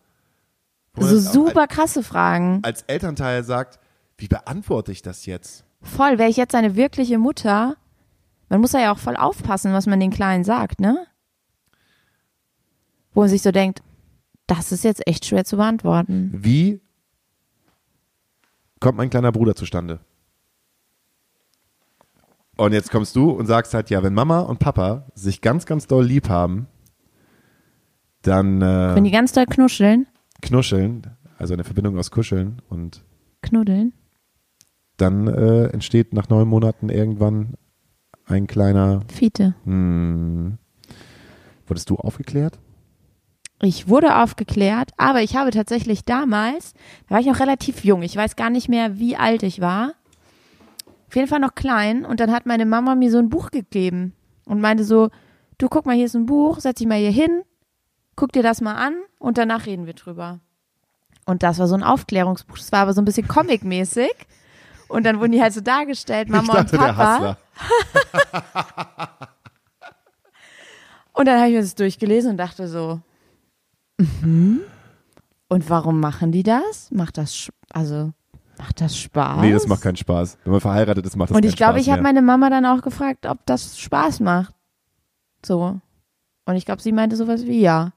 So 0.96 1.18
super 1.18 1.66
krasse 1.66 2.02
Fragen. 2.02 2.60
Als, 2.62 2.80
als 2.80 2.84
Elternteil 2.88 3.44
sagt, 3.44 3.78
wie 4.16 4.28
beantworte 4.28 4.90
ich 4.90 5.02
das 5.02 5.26
jetzt? 5.26 5.64
Voll, 5.82 6.16
wäre 6.18 6.30
ich 6.30 6.38
jetzt 6.38 6.54
eine 6.54 6.76
wirkliche 6.76 7.18
Mutter, 7.18 7.76
man 8.50 8.60
muss 8.60 8.72
ja 8.72 8.92
auch 8.92 8.98
voll 8.98 9.16
aufpassen, 9.16 9.72
was 9.72 9.86
man 9.86 10.00
den 10.00 10.10
Kleinen 10.10 10.44
sagt, 10.44 10.80
ne? 10.80 11.06
Wo 13.14 13.20
man 13.20 13.28
sich 13.30 13.42
so 13.42 13.52
denkt, 13.52 13.82
das 14.46 14.72
ist 14.72 14.84
jetzt 14.84 15.06
echt 15.06 15.24
schwer 15.24 15.44
zu 15.44 15.56
beantworten. 15.56 16.30
Wie 16.34 16.80
kommt 18.80 18.98
mein 18.98 19.10
kleiner 19.10 19.32
Bruder 19.32 19.54
zustande? 19.54 20.00
Und 22.56 22.72
jetzt 22.72 22.90
kommst 22.90 23.16
du 23.16 23.30
und 23.30 23.46
sagst 23.46 23.72
halt, 23.72 23.88
ja, 23.88 24.02
wenn 24.02 24.12
Mama 24.12 24.40
und 24.40 24.58
Papa 24.58 25.06
sich 25.14 25.40
ganz, 25.40 25.64
ganz 25.64 25.86
doll 25.86 26.04
lieb 26.04 26.28
haben, 26.28 26.66
dann 28.22 28.60
äh, 28.60 28.94
Wenn 28.94 29.04
die 29.04 29.10
ganz 29.10 29.32
doll 29.32 29.46
knuscheln, 29.46 30.06
knuscheln, 30.42 31.06
also 31.38 31.54
eine 31.54 31.64
Verbindung 31.64 31.96
aus 31.98 32.10
Kuscheln 32.10 32.60
und 32.68 33.02
knuddeln. 33.40 33.94
dann 34.98 35.26
äh, 35.26 35.68
entsteht 35.68 36.12
nach 36.12 36.28
neun 36.28 36.48
Monaten 36.48 36.90
irgendwann 36.90 37.54
ein 38.30 38.46
kleiner, 38.46 39.02
Fiete. 39.12 39.54
hm, 39.64 40.58
wurdest 41.66 41.90
du 41.90 41.96
aufgeklärt? 41.96 42.58
Ich 43.62 43.88
wurde 43.88 44.16
aufgeklärt, 44.16 44.92
aber 44.96 45.22
ich 45.22 45.36
habe 45.36 45.50
tatsächlich 45.50 46.04
damals, 46.04 46.72
da 47.08 47.14
war 47.14 47.20
ich 47.20 47.26
noch 47.26 47.40
relativ 47.40 47.84
jung, 47.84 48.02
ich 48.02 48.16
weiß 48.16 48.36
gar 48.36 48.48
nicht 48.48 48.68
mehr, 48.68 48.98
wie 48.98 49.16
alt 49.16 49.42
ich 49.42 49.60
war. 49.60 49.92
Auf 51.08 51.16
jeden 51.16 51.28
Fall 51.28 51.40
noch 51.40 51.54
klein 51.54 52.04
und 52.06 52.20
dann 52.20 52.30
hat 52.32 52.46
meine 52.46 52.64
Mama 52.64 52.94
mir 52.94 53.10
so 53.10 53.18
ein 53.18 53.28
Buch 53.28 53.50
gegeben 53.50 54.14
und 54.46 54.60
meinte 54.60 54.84
so, 54.84 55.10
du 55.58 55.68
guck 55.68 55.84
mal, 55.84 55.96
hier 55.96 56.06
ist 56.06 56.14
ein 56.14 56.26
Buch, 56.26 56.60
setz 56.60 56.78
dich 56.78 56.86
mal 56.86 56.98
hier 56.98 57.10
hin, 57.10 57.42
guck 58.16 58.32
dir 58.32 58.42
das 58.42 58.60
mal 58.60 58.76
an 58.76 58.94
und 59.18 59.36
danach 59.36 59.66
reden 59.66 59.86
wir 59.86 59.94
drüber. 59.94 60.40
Und 61.26 61.42
das 61.42 61.58
war 61.58 61.68
so 61.68 61.74
ein 61.74 61.82
Aufklärungsbuch, 61.82 62.56
das 62.56 62.72
war 62.72 62.80
aber 62.80 62.94
so 62.94 63.02
ein 63.02 63.04
bisschen 63.04 63.28
comic-mäßig. 63.28 64.10
Und 64.88 65.04
dann 65.04 65.20
wurden 65.20 65.32
die 65.32 65.40
halt 65.40 65.52
so 65.52 65.60
dargestellt, 65.60 66.28
Mama 66.28 66.52
und 66.52 66.58
dachte, 66.58 66.78
der 66.78 66.92
Papa. 66.92 67.36
Und 71.20 71.26
dann 71.26 71.38
habe 71.38 71.48
ich 71.48 71.54
mir 71.54 71.60
das 71.60 71.74
durchgelesen 71.74 72.30
und 72.30 72.36
dachte 72.38 72.66
so, 72.66 73.00
mhm. 73.98 74.60
und 75.48 75.68
warum 75.68 76.00
machen 76.00 76.32
die 76.32 76.42
das? 76.42 76.90
Macht 76.90 77.18
das, 77.18 77.50
also, 77.74 78.12
macht 78.56 78.80
das 78.80 78.96
Spaß? 78.96 79.42
Nee, 79.42 79.52
das 79.52 79.66
macht 79.66 79.82
keinen 79.82 79.96
Spaß. 79.96 80.38
Wenn 80.44 80.52
man 80.52 80.62
verheiratet 80.62 81.04
ist, 81.04 81.16
macht 81.16 81.28
das 81.28 81.36
Und 81.36 81.42
keinen 81.42 81.50
ich 81.50 81.56
glaube, 81.56 81.74
Spaß 81.74 81.82
ich 81.82 81.92
habe 81.92 82.02
meine 82.02 82.22
Mama 82.22 82.48
dann 82.48 82.64
auch 82.64 82.80
gefragt, 82.80 83.26
ob 83.26 83.44
das 83.44 83.78
Spaß 83.78 84.20
macht. 84.20 84.54
So. 85.44 85.78
Und 86.46 86.56
ich 86.56 86.64
glaube, 86.64 86.80
sie 86.80 86.92
meinte 86.92 87.16
sowas 87.16 87.44
wie 87.44 87.60
ja. 87.60 87.92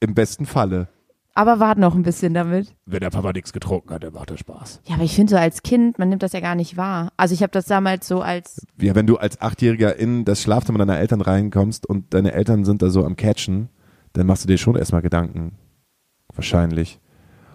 Im 0.00 0.14
besten 0.14 0.46
Falle. 0.46 0.88
Aber 1.36 1.60
wart 1.60 1.76
noch 1.76 1.94
ein 1.94 2.02
bisschen 2.02 2.32
damit. 2.32 2.74
Wenn 2.86 3.00
der 3.00 3.10
Papa 3.10 3.30
nichts 3.34 3.52
getrunken 3.52 3.90
hat, 3.92 4.02
dann 4.02 4.14
macht 4.14 4.30
er 4.30 4.38
Spaß. 4.38 4.80
Ja, 4.86 4.94
aber 4.94 5.04
ich 5.04 5.14
finde 5.14 5.32
so 5.32 5.36
als 5.36 5.62
Kind, 5.62 5.98
man 5.98 6.08
nimmt 6.08 6.22
das 6.22 6.32
ja 6.32 6.40
gar 6.40 6.54
nicht 6.54 6.78
wahr. 6.78 7.12
Also 7.18 7.34
ich 7.34 7.42
habe 7.42 7.50
das 7.50 7.66
damals 7.66 8.08
so 8.08 8.22
als, 8.22 8.66
Ja, 8.80 8.94
wenn 8.94 9.06
du 9.06 9.18
als 9.18 9.38
Achtjähriger 9.42 9.96
in 9.96 10.24
das 10.24 10.40
Schlafzimmer 10.40 10.78
deiner 10.78 10.98
Eltern 10.98 11.20
reinkommst 11.20 11.84
und 11.84 12.14
deine 12.14 12.32
Eltern 12.32 12.64
sind 12.64 12.80
da 12.80 12.88
so 12.88 13.04
am 13.04 13.16
Catchen, 13.16 13.68
dann 14.14 14.26
machst 14.26 14.44
du 14.44 14.48
dir 14.48 14.56
schon 14.56 14.76
erstmal 14.76 15.02
Gedanken. 15.02 15.52
Wahrscheinlich. 16.34 17.00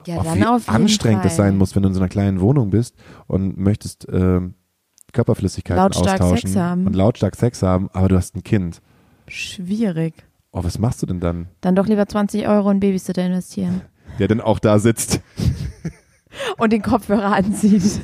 ja, 0.06 0.24
wie 0.36 0.46
auf 0.46 0.68
jeden 0.68 0.76
anstrengend 0.76 1.22
Fall. 1.22 1.30
das 1.30 1.36
sein 1.38 1.58
muss, 1.58 1.76
wenn 1.76 1.82
du 1.82 1.90
in 1.90 1.96
so 1.96 2.02
einer 2.02 2.10
kleinen 2.10 2.40
Wohnung 2.40 2.70
bist 2.70 2.96
und 3.26 3.58
möchtest 3.58 4.08
ähm, 4.12 4.54
Körperflüssigkeiten 5.12 5.82
Lautstark 5.82 6.22
austauschen 6.22 6.50
Sex 6.50 6.56
haben. 6.56 6.86
und 6.86 6.96
lautstark 6.96 7.36
Sex 7.36 7.64
haben, 7.64 7.90
aber 7.94 8.10
du 8.10 8.16
hast 8.16 8.36
ein 8.36 8.44
Kind. 8.44 8.80
Schwierig. 9.28 10.14
Oh, 10.52 10.64
was 10.64 10.80
machst 10.80 11.02
du 11.02 11.06
denn 11.06 11.20
dann? 11.20 11.48
Dann 11.62 11.76
doch 11.76 11.88
lieber 11.88 12.06
20 12.06 12.48
Euro 12.48 12.70
in 12.72 12.80
Babysitter 12.80 13.26
investieren. 13.26 13.82
Der 14.20 14.28
dann 14.28 14.42
auch 14.42 14.60
da 14.60 14.78
sitzt, 14.78 15.22
Und 16.58 16.74
den 16.74 16.82
Kopfhörer 16.82 17.34
anzieht. 17.34 18.02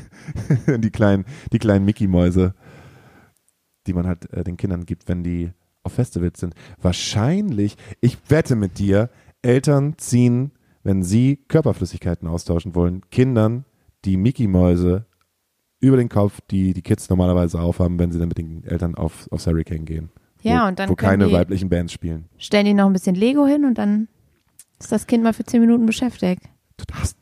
die 0.68 0.90
kleinen, 0.90 1.26
die 1.52 1.60
kleinen 1.60 1.86
Mickey-Mäuse, 1.86 2.54
die 3.86 3.94
man 3.94 4.08
halt 4.08 4.32
äh, 4.34 4.44
den 4.44 4.58
Kindern 4.58 4.86
gibt, 4.86 5.08
wenn 5.08 5.24
die 5.24 5.52
auf 5.84 5.94
Festivals 5.94 6.40
sind. 6.40 6.54
Wahrscheinlich, 6.82 7.78
ich 8.02 8.18
wette 8.30 8.56
mit 8.56 8.80
dir, 8.80 9.10
Eltern 9.42 9.98
ziehen, 9.98 10.52
wenn 10.84 11.04
sie 11.04 11.38
Körperflüssigkeiten 11.48 12.28
austauschen 12.28 12.76
wollen, 12.76 13.02
Kindern 13.10 13.66
die 14.06 14.18
Mickey-Mäuse 14.18 15.06
über 15.80 15.98
den 15.98 16.10
Kopf, 16.10 16.42
die 16.50 16.74
die 16.74 16.82
Kids 16.82 17.10
normalerweise 17.10 17.60
aufhaben, 17.60 18.00
wenn 18.00 18.12
sie 18.12 18.20
dann 18.20 18.30
mit 18.30 18.38
den 18.38 18.64
Eltern 18.64 18.96
auf, 18.96 19.32
aufs 19.32 19.48
Hurricane 19.48 19.86
gehen. 19.86 20.10
Ja, 20.42 20.64
wo, 20.64 20.68
und 20.68 20.80
dann 20.80 20.90
wo 20.90 20.96
keine 20.96 21.28
die- 21.28 21.34
weiblichen 21.34 21.70
Bands 21.70 21.94
spielen. 21.94 22.26
Stellen 22.38 22.66
die 22.66 22.74
noch 22.74 22.86
ein 22.88 22.94
bisschen 22.94 23.16
Lego 23.16 23.46
hin 23.46 23.66
und 23.66 23.78
dann 23.78 24.08
ist 24.80 24.92
das 24.92 25.08
Kind 25.08 25.24
mal 25.24 25.34
für 25.34 25.44
10 25.44 25.62
Minuten 25.62 25.86
beschäftigt. 25.86 26.44
Du 26.78 26.86
darfst 26.86 27.18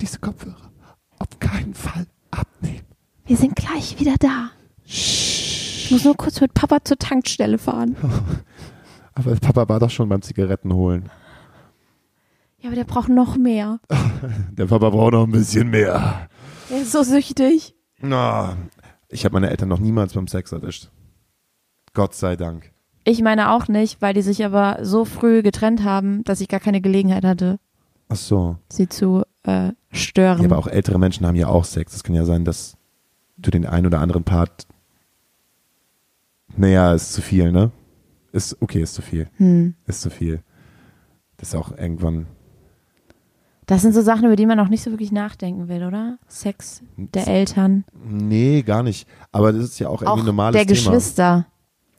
diese 0.00 0.18
Kopfhörer 0.18 0.70
auf 1.18 1.38
keinen 1.40 1.74
Fall 1.74 2.06
abnehmen. 2.30 2.82
Wir 3.24 3.36
sind 3.36 3.56
gleich 3.56 3.98
wieder 3.98 4.14
da. 4.18 4.50
Ich 4.84 5.88
muss 5.90 6.04
nur 6.04 6.16
kurz 6.16 6.40
mit 6.40 6.54
Papa 6.54 6.84
zur 6.84 6.98
Tankstelle 6.98 7.58
fahren. 7.58 7.96
Aber 9.14 9.34
Papa 9.36 9.68
war 9.68 9.80
doch 9.80 9.90
schon 9.90 10.08
beim 10.08 10.22
Zigaretten 10.22 10.72
holen. 10.72 11.08
Ja, 12.58 12.68
aber 12.68 12.76
der 12.76 12.84
braucht 12.84 13.08
noch 13.08 13.36
mehr. 13.36 13.78
Der 14.52 14.66
Papa 14.66 14.90
braucht 14.90 15.12
noch 15.12 15.24
ein 15.24 15.30
bisschen 15.32 15.70
mehr. 15.70 16.28
Er 16.70 16.82
ist 16.82 16.92
so 16.92 17.02
süchtig. 17.02 17.74
Na, 18.00 18.56
ich 19.08 19.24
habe 19.24 19.34
meine 19.34 19.48
Eltern 19.50 19.68
noch 19.68 19.78
niemals 19.78 20.12
beim 20.14 20.26
Sex 20.26 20.52
erwischt. 20.52 20.90
Gott 21.96 22.14
sei 22.14 22.36
Dank. 22.36 22.72
Ich 23.04 23.22
meine 23.22 23.52
auch 23.52 23.68
nicht, 23.68 24.02
weil 24.02 24.12
die 24.12 24.20
sich 24.20 24.44
aber 24.44 24.84
so 24.84 25.06
früh 25.06 25.42
getrennt 25.42 25.82
haben, 25.82 26.22
dass 26.24 26.42
ich 26.42 26.48
gar 26.48 26.60
keine 26.60 26.82
Gelegenheit 26.82 27.24
hatte, 27.24 27.58
Ach 28.10 28.16
so. 28.16 28.58
sie 28.70 28.86
zu 28.86 29.22
äh, 29.44 29.72
stören. 29.92 30.40
Ja, 30.40 30.44
aber 30.44 30.58
auch 30.58 30.66
ältere 30.66 30.98
Menschen 30.98 31.26
haben 31.26 31.36
ja 31.36 31.48
auch 31.48 31.64
Sex. 31.64 31.94
Es 31.94 32.02
kann 32.04 32.14
ja 32.14 32.26
sein, 32.26 32.44
dass 32.44 32.76
du 33.38 33.50
den 33.50 33.64
einen 33.64 33.86
oder 33.86 34.00
anderen 34.00 34.24
Part. 34.24 34.66
Naja, 36.54 36.92
ist 36.92 37.14
zu 37.14 37.22
viel, 37.22 37.50
ne? 37.50 37.70
Ist 38.30 38.60
okay, 38.60 38.82
ist 38.82 38.92
zu 38.92 39.00
viel. 39.00 39.30
hm. 39.38 39.74
Ist 39.86 40.02
zu 40.02 40.10
viel. 40.10 40.42
Das 41.38 41.48
ist 41.48 41.54
auch 41.54 41.72
irgendwann. 41.78 42.26
Das 43.64 43.80
sind 43.80 43.94
so 43.94 44.02
Sachen, 44.02 44.26
über 44.26 44.36
die 44.36 44.46
man 44.46 44.60
auch 44.60 44.68
nicht 44.68 44.82
so 44.82 44.90
wirklich 44.90 45.12
nachdenken 45.12 45.68
will, 45.68 45.82
oder? 45.82 46.18
Sex 46.28 46.82
der 46.98 47.26
Eltern. 47.26 47.84
Nee, 48.04 48.60
gar 48.62 48.82
nicht. 48.82 49.08
Aber 49.32 49.52
das 49.54 49.64
ist 49.64 49.78
ja 49.78 49.88
auch 49.88 50.02
irgendwie 50.02 50.08
Auch 50.08 50.18
ein 50.18 50.26
normales 50.26 50.52
der 50.54 50.66
Thema. 50.66 50.76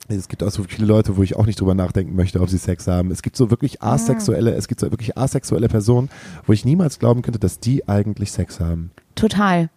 Es 0.10 0.30
gibt 0.30 0.42
auch 0.42 0.52
so 0.52 0.64
viele 0.64 0.88
Leute, 0.88 1.18
wo 1.18 1.24
ich 1.24 1.36
auch 1.36 1.46
nicht 1.46 1.60
drüber 1.60 1.76
nachdenken 1.76 2.16
möchte, 2.16 2.40
ob 2.40 2.50
sie 2.50 2.58
Sex 2.58 2.88
haben. 2.88 3.12
Es 3.12 3.22
gibt 3.22 3.36
so 3.36 3.50
wirklich 3.52 3.82
asexuelle, 3.82 4.54
es 4.54 4.68
gibt 4.68 4.80
so 4.80 4.90
wirklich 4.90 5.18
asexuelle 5.18 5.68
Personen, 5.68 6.10
wo 6.46 6.54
ich 6.54 6.64
niemals 6.64 7.00
glauben 7.00 7.24
könnte, 7.24 7.40
dass 7.40 7.60
die 7.60 7.88
eigentlich 7.90 8.32
Sex 8.32 8.60
haben. 8.60 8.92
Total. 9.16 9.70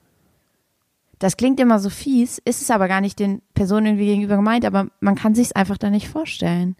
Das 1.19 1.37
klingt 1.37 1.59
immer 1.59 1.81
so 1.81 1.91
fies, 1.91 2.39
ist 2.45 2.63
es 2.63 2.71
aber 2.71 2.87
gar 2.89 3.01
nicht 3.01 3.19
den 3.19 3.43
Personen 3.55 3.87
irgendwie 3.87 4.07
gegenüber 4.07 4.37
gemeint, 4.37 4.65
aber 4.65 4.89
man 5.01 5.17
kann 5.17 5.35
sich 5.35 5.49
es 5.49 5.53
einfach 5.53 5.79
da 5.79 5.91
nicht 5.91 6.09
vorstellen. 6.09 6.77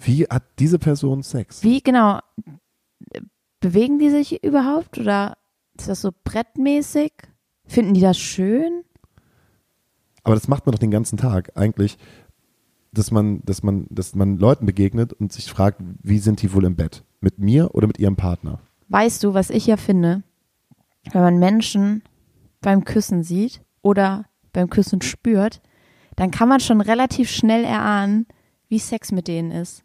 Wie 0.00 0.24
hat 0.24 0.42
diese 0.58 0.78
Person 0.78 1.22
Sex? 1.22 1.62
Wie 1.62 1.80
genau 1.80 2.18
bewegen 3.60 3.98
die 3.98 4.10
sich 4.10 4.44
überhaupt 4.44 4.98
oder 4.98 5.38
ist 5.78 5.88
das 5.88 6.02
so 6.02 6.10
brettmäßig? 6.24 7.12
Finden 7.66 7.94
die 7.94 8.02
das 8.02 8.18
schön? 8.18 8.82
Aber 10.22 10.34
das 10.34 10.48
macht 10.48 10.66
man 10.66 10.72
doch 10.72 10.78
den 10.78 10.90
ganzen 10.90 11.16
Tag 11.16 11.52
eigentlich, 11.54 11.96
dass 12.94 13.10
man, 13.10 13.42
dass 13.44 13.62
man, 13.62 13.86
dass 13.90 14.14
man 14.14 14.38
Leuten 14.38 14.66
begegnet 14.66 15.12
und 15.12 15.32
sich 15.32 15.50
fragt, 15.50 15.80
wie 16.02 16.18
sind 16.18 16.42
die 16.42 16.52
wohl 16.52 16.64
im 16.64 16.76
Bett? 16.76 17.04
Mit 17.20 17.38
mir 17.38 17.74
oder 17.74 17.86
mit 17.86 17.98
ihrem 17.98 18.16
Partner? 18.16 18.60
Weißt 18.88 19.22
du, 19.24 19.34
was 19.34 19.50
ich 19.50 19.66
ja 19.66 19.76
finde, 19.76 20.22
wenn 21.12 21.22
man 21.22 21.38
Menschen 21.38 22.02
beim 22.60 22.84
Küssen 22.84 23.22
sieht 23.22 23.60
oder 23.82 24.26
beim 24.52 24.70
Küssen 24.70 25.02
spürt, 25.02 25.60
dann 26.16 26.30
kann 26.30 26.48
man 26.48 26.60
schon 26.60 26.80
relativ 26.80 27.30
schnell 27.30 27.64
erahnen, 27.64 28.26
wie 28.68 28.78
Sex 28.78 29.10
mit 29.12 29.26
denen 29.28 29.50
ist. 29.50 29.82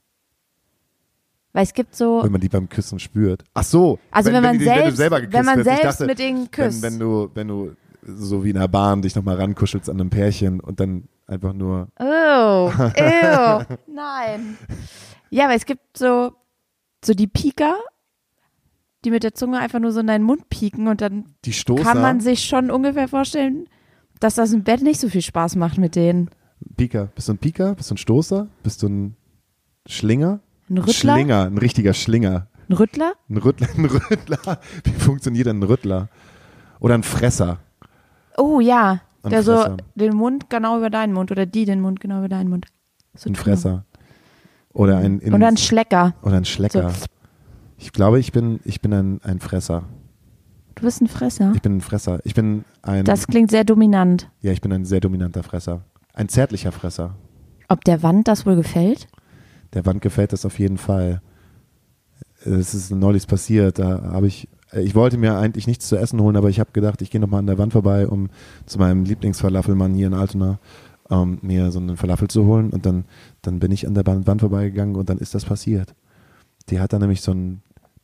Weil 1.51 1.64
es 1.64 1.74
gibt 1.74 1.95
so, 1.95 2.22
Wenn 2.24 2.32
man 2.32 2.41
die 2.41 2.49
beim 2.49 2.70
Küssen 2.70 2.99
spürt. 2.99 3.43
Ach 3.55 3.64
so. 3.64 3.97
Also 4.12 4.32
wenn 4.32 4.43
man 4.43 4.60
die- 4.60 4.66
wenn 4.66 4.76
selbst- 4.76 4.97
selber 4.97 5.20
geküsst 5.22 5.34
wenn 5.38 5.45
man. 5.45 5.57
Ich 5.60 5.64
selbst 5.66 5.84
dachte, 5.84 6.05
mit 6.05 6.20
denen 6.20 6.51
küsst. 6.51 6.82
Wenn, 6.84 6.93
wenn 6.93 6.99
du, 6.99 7.30
wenn 7.34 7.47
du 7.47 7.72
so 8.03 8.43
wie 8.43 8.49
in 8.51 8.55
der 8.55 8.68
Bahn 8.68 9.01
dich 9.01 9.16
nochmal 9.16 9.36
rankuschelst 9.38 9.89
an 9.89 9.99
einem 9.99 10.10
Pärchen 10.12 10.60
und 10.60 10.80
dann 10.80 11.05
einfach 11.30 11.54
nur. 11.54 11.88
oh, 12.00 12.72
ew, 12.98 13.64
nein. 13.88 14.58
Ja, 15.30 15.46
aber 15.46 15.54
es 15.56 15.66
gibt 15.66 15.98
so, 15.98 16.34
so 17.04 17.14
die 17.14 17.28
Pieker, 17.28 17.76
die 19.06 19.12
mit 19.12 19.24
der 19.24 19.34
Zunge 19.34 19.60
einfach 19.60 19.80
nur 19.80 19.92
so 19.92 20.00
in 20.02 20.08
deinen 20.08 20.24
Mund 20.24 20.50
pieken 20.50 20.88
und 20.88 21.02
dann 21.02 21.36
Die 21.46 21.54
Stoßer. 21.54 21.84
kann 21.84 22.02
man 22.02 22.20
sich 22.20 22.44
schon 22.46 22.70
ungefähr 22.72 23.08
vorstellen, 23.08 23.68
dass 24.20 24.36
das 24.36 24.52
im 24.52 24.64
Bett 24.64 24.82
nicht 24.82 25.00
so 25.00 25.08
viel 25.08 25.22
Spaß 25.22 25.56
macht 25.56 25.78
mit 25.78 25.96
denen. 25.96 26.30
Pika. 26.76 27.08
Bist 27.16 27.30
du 27.30 27.34
ein 27.34 27.38
Pika? 27.38 27.74
Bist 27.74 27.90
du 27.90 27.96
ein 27.96 27.98
Stoßer? 27.98 28.48
Bist 28.64 28.84
du 28.84 28.88
ein 28.90 29.16
Schlinger? 29.86 30.42
Ein 30.70 30.78
Rüttler? 30.80 30.94
Schlinger, 31.16 31.46
ein 31.46 31.58
richtiger 31.58 31.94
Schlinger. 31.94 32.48
Ein 32.68 32.74
Rüttler? 32.74 33.14
Ein 33.30 33.38
Rüttler, 33.38 33.68
ein 33.78 33.86
Rüttler. 33.86 34.60
Wie 34.84 34.92
funktioniert 34.92 35.48
denn 35.48 35.60
ein 35.60 35.64
Rüttler? 35.64 36.10
Oder 36.82 36.96
ein 36.96 37.04
Fresser? 37.04 37.60
Oh 38.38 38.60
ja, 38.60 39.00
Ein 39.24 39.30
der 39.32 39.44
so 39.44 39.54
Fresser. 39.56 39.78
den 39.96 40.16
Mund 40.16 40.50
genau 40.50 40.78
über 40.78 40.90
deinen 40.90 41.14
Mund 41.14 41.32
oder 41.32 41.46
die 41.46 41.66
den 41.66 41.82
Mund 41.82 42.00
genau 42.00 42.20
über 42.20 42.30
deinen 42.30 42.50
Mund. 42.50 42.68
So 43.16 43.30
Ein 43.30 43.34
tun. 43.34 43.44
Fresser. 43.44 43.86
Oder 44.74 44.98
ein, 44.98 45.20
in, 45.20 45.34
Oder 45.34 45.48
ein 45.48 45.58
Schlecker. 45.58 46.14
oder 46.22 46.38
ein 46.38 46.46
Schlecker. 46.46 46.90
So. 46.92 47.06
Ich 47.78 47.92
glaube, 47.92 48.20
ich 48.20 48.32
bin, 48.32 48.60
ich 48.64 48.82
bin 48.82 48.94
ein, 48.94 49.20
ein 49.24 49.40
Fresser. 49.40 49.84
Du 50.76 50.84
bist 50.84 51.02
ein 51.02 51.08
Fresser. 51.08 51.52
Ich 51.56 51.62
bin 51.62 51.78
ein 51.78 51.82
Fresser. 51.82 52.20
Ich 52.24 52.34
bin 52.36 52.64
ein, 52.82 53.04
Das 53.04 53.28
klingt 53.28 53.50
sehr 53.52 53.64
dominant. 53.64 54.30
ja, 54.42 54.52
ich 54.52 54.62
bin 54.62 54.72
ein 54.72 54.86
sehr 54.86 55.00
dominanter 55.02 55.44
Fresser. 55.44 55.82
Ein 56.14 56.30
zärtlicher 56.30 56.72
Fresser. 56.72 57.16
Ob 57.68 57.84
der 57.84 58.02
Wand 58.04 58.28
das 58.28 58.46
wohl 58.46 58.56
gefällt? 58.56 59.08
Der 59.74 59.86
Wand 59.86 60.02
gefällt 60.02 60.34
das 60.34 60.46
auf 60.46 60.58
jeden 60.60 60.78
Fall. 60.78 61.22
Es 62.46 62.74
ist 62.74 62.92
neulich 62.92 63.28
passiert. 63.28 63.80
Da 63.80 64.12
habe 64.14 64.28
ich, 64.28 64.48
ich 64.74 64.96
wollte 64.96 65.18
mir 65.18 65.38
eigentlich 65.38 65.68
nichts 65.68 65.88
zu 65.88 65.96
essen 65.98 66.22
holen, 66.22 66.36
aber 66.38 66.50
ich 66.50 66.60
habe 66.60 66.72
gedacht, 66.74 67.02
ich 67.02 67.10
gehe 67.12 67.20
nochmal 67.22 67.40
an 67.40 67.48
der 67.48 67.58
Wand 67.58 67.74
vorbei, 67.74 68.08
um 68.08 68.30
zu 68.66 68.78
meinem 68.80 69.04
Lieblingsfalafelmann 69.04 69.94
hier 69.94 70.08
in 70.08 70.14
Altona 70.14 70.60
ähm, 71.10 71.40
mir 71.42 71.72
so 71.72 71.80
einen 71.80 71.98
Falafel 71.98 72.28
zu 72.28 72.46
holen. 72.46 72.70
Und 72.70 72.86
dann, 72.86 73.06
dann 73.42 73.60
bin 73.60 73.72
ich 73.72 73.88
an 73.88 73.94
der 73.96 74.06
Wand 74.06 74.42
vorbeigegangen 74.42 74.96
und 74.96 75.10
dann 75.10 75.18
ist 75.18 75.34
das 75.34 75.46
passiert. 75.46 75.96
Die 76.70 76.80
hat 76.80 76.94
da 76.94 77.00
nämlich 77.00 77.22
so 77.22 77.32
ein 77.32 77.62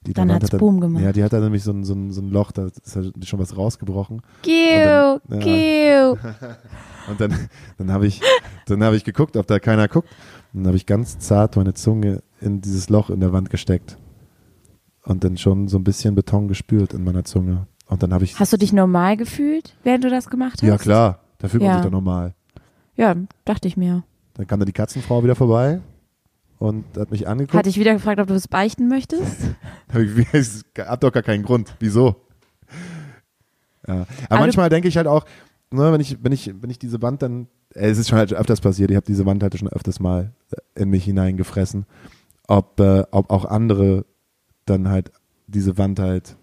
die 0.07 0.13
Dann 0.13 0.32
hat's 0.32 0.51
hat 0.53 0.59
Boom 0.59 0.80
gemacht. 0.82 1.03
Ja, 1.03 1.11
die 1.11 1.24
hat 1.24 1.34
da 1.34 1.39
nämlich 1.39 1.63
so 1.63 1.72
ein, 1.72 1.84
so 1.84 1.93
ein, 1.93 2.11
so 2.11 2.22
ein 2.22 2.30
Loch, 2.30 2.51
da 2.51 2.68
ist 2.68 2.95
halt 2.95 3.13
schon 3.26 3.39
was 3.39 3.57
rausgebrochen. 3.57 4.22
Giu, 4.43 4.51
Und 4.51 5.22
dann- 5.30 5.39
giu. 5.39 6.16
Und 7.09 7.20
dann, 7.22 7.49
dann 7.78 7.91
habe 7.91 8.07
ich, 8.07 8.22
dann 8.68 8.84
habe 8.84 8.95
ich 8.95 9.03
geguckt, 9.03 9.38
ob 9.38 9.45
da 9.47 9.59
keiner 9.59 9.88
guckt. 9.88 10.09
Und 10.53 10.61
dann 10.61 10.68
habe 10.68 10.78
ich 10.78 10.86
ganz 10.86 11.20
zart 11.20 11.55
meine 11.55 11.74
Zunge 11.74 12.22
in 12.41 12.61
dieses 12.61 12.89
Loch 12.89 13.09
in 13.09 13.20
der 13.20 13.32
Wand 13.34 13.49
gesteckt. 13.49 13.97
Und 15.05 15.23
dann 15.23 15.37
schon 15.37 15.67
so 15.67 15.77
ein 15.77 15.83
bisschen 15.83 16.15
Beton 16.15 16.47
gespürt 16.47 16.93
in 16.93 17.03
meiner 17.03 17.23
Zunge. 17.23 17.67
Und 17.87 18.01
dann 18.01 18.13
habe 18.13 18.23
ich. 18.23 18.39
Hast 18.39 18.51
du 18.53 18.57
dich 18.57 18.73
normal 18.73 19.17
gefühlt, 19.17 19.75
während 19.83 20.03
du 20.03 20.09
das 20.09 20.29
gemacht 20.29 20.53
hast? 20.53 20.63
Ja, 20.63 20.77
klar. 20.77 21.19
Da 21.37 21.47
fühlt 21.47 21.61
man 21.61 21.69
Ja. 21.71 21.75
sich 21.77 21.83
doch 21.85 21.91
normal. 21.91 22.33
Ja, 22.95 23.15
dachte 23.45 23.67
ich 23.67 23.77
mir. 23.77 24.03
Dann 24.33 24.47
kam 24.47 24.59
da 24.59 24.65
die 24.65 24.71
Katzenfrau 24.71 25.23
wieder 25.23 25.35
vorbei 25.35 25.81
und 26.57 26.85
hat 26.97 27.11
mich 27.11 27.27
angeguckt. 27.27 27.53
Hatte 27.53 27.69
ich 27.69 27.79
wieder 27.79 27.93
gefragt, 27.93 28.19
ob 28.19 28.27
du 28.27 28.33
es 28.33 28.47
beichten 28.47 28.87
möchtest? 28.87 29.55
Hab 29.93 30.01
ich, 30.01 30.63
hab 30.79 30.99
doch 31.01 31.11
gar 31.11 31.23
keinen 31.23 31.43
Grund. 31.43 31.75
Wieso? 31.79 32.15
Ja. 33.87 33.93
Aber, 33.93 34.07
Aber 34.29 34.39
manchmal 34.41 34.69
denke 34.69 34.87
ich 34.87 34.97
halt 34.97 35.07
auch, 35.07 35.25
ne, 35.71 35.91
wenn 35.91 36.01
ich, 36.01 36.17
wenn 36.23 36.31
ich, 36.31 36.51
wenn 36.59 36.69
ich 36.69 36.79
diese 36.79 37.01
Wand 37.01 37.21
dann, 37.21 37.47
äh, 37.75 37.89
es 37.89 37.97
ist 37.99 38.09
schon 38.09 38.17
halt 38.17 38.33
öfters 38.33 38.61
passiert, 38.61 38.89
ich 38.89 38.95
habe 38.95 39.05
diese 39.05 39.25
Wand 39.25 39.43
halt 39.43 39.57
schon 39.57 39.67
öfters 39.69 39.99
mal 39.99 40.31
in 40.73 40.89
mich 40.89 41.03
hineingefressen, 41.03 41.85
ob, 42.47 42.79
äh, 42.79 43.03
ob 43.11 43.29
auch 43.29 43.45
andere 43.45 44.05
dann 44.66 44.89
halt 44.89 45.11
diese 45.47 45.78
Wand 45.78 45.99
halt 45.99 46.36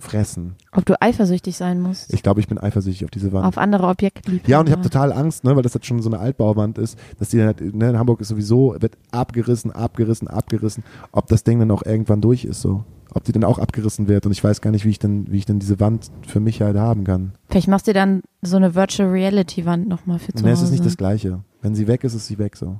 fressen. 0.00 0.54
Ob 0.70 0.86
du 0.86 1.00
eifersüchtig 1.02 1.56
sein 1.56 1.80
musst 1.80 2.12
Ich 2.14 2.22
glaube, 2.22 2.38
ich 2.40 2.46
bin 2.46 2.56
eifersüchtig 2.56 3.04
auf 3.04 3.10
diese 3.10 3.32
Wand. 3.32 3.44
auf 3.46 3.58
andere 3.58 3.88
Objekte. 3.88 4.40
Ja, 4.46 4.60
und 4.60 4.68
ich 4.68 4.72
habe 4.72 4.82
total 4.82 5.12
Angst, 5.12 5.42
ne, 5.42 5.56
weil 5.56 5.62
das 5.62 5.74
jetzt 5.74 5.86
schon 5.86 6.00
so 6.02 6.08
eine 6.08 6.20
Altbauwand 6.20 6.78
ist, 6.78 6.96
dass 7.18 7.30
die 7.30 7.38
dann 7.38 7.46
halt, 7.46 7.74
ne, 7.74 7.90
in 7.90 7.98
Hamburg 7.98 8.20
ist 8.20 8.28
sowieso, 8.28 8.76
wird 8.78 8.96
abgerissen, 9.10 9.72
abgerissen, 9.72 10.28
abgerissen, 10.28 10.84
ob 11.10 11.26
das 11.26 11.42
Ding 11.42 11.58
dann 11.58 11.70
auch 11.72 11.82
irgendwann 11.84 12.20
durch 12.20 12.44
ist, 12.44 12.60
so. 12.60 12.84
Ob 13.14 13.24
die 13.24 13.32
dann 13.32 13.42
auch 13.42 13.58
abgerissen 13.58 14.06
wird 14.06 14.26
und 14.26 14.32
ich 14.32 14.44
weiß 14.44 14.60
gar 14.60 14.70
nicht, 14.70 14.84
wie 14.84 14.90
ich 14.90 14.98
denn, 14.98 15.26
wie 15.32 15.38
ich 15.38 15.46
denn 15.46 15.58
diese 15.58 15.80
Wand 15.80 16.10
für 16.26 16.38
mich 16.40 16.60
halt 16.60 16.76
haben 16.76 17.02
kann. 17.04 17.32
Vielleicht 17.48 17.66
machst 17.66 17.86
du 17.88 17.92
dir 17.92 17.98
dann 18.00 18.20
so 18.42 18.56
eine 18.56 18.74
Virtual 18.74 19.08
Reality 19.08 19.64
Wand 19.64 19.88
nochmal 19.88 20.18
für 20.18 20.32
zu 20.34 20.44
Ne, 20.44 20.50
Hause. 20.50 20.60
es 20.64 20.68
ist 20.68 20.72
nicht 20.72 20.84
das 20.86 20.96
Gleiche. 20.98 21.42
Wenn 21.62 21.74
sie 21.74 21.88
weg 21.88 22.04
ist, 22.04 22.14
ist 22.14 22.26
sie 22.26 22.38
weg, 22.38 22.56
so. 22.56 22.76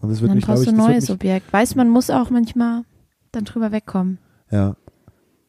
Und 0.00 0.08
das 0.10 0.20
wird 0.22 0.30
dann 0.30 0.36
mich, 0.38 0.46
brauchst 0.46 0.62
ich, 0.62 0.70
du 0.70 0.74
ein 0.74 0.78
neues 0.78 1.02
mich, 1.02 1.10
Objekt. 1.10 1.52
Weiß 1.52 1.74
man 1.76 1.90
muss 1.90 2.08
auch 2.10 2.30
manchmal 2.30 2.82
dann 3.32 3.44
drüber 3.44 3.72
wegkommen. 3.72 4.18
ja. 4.50 4.76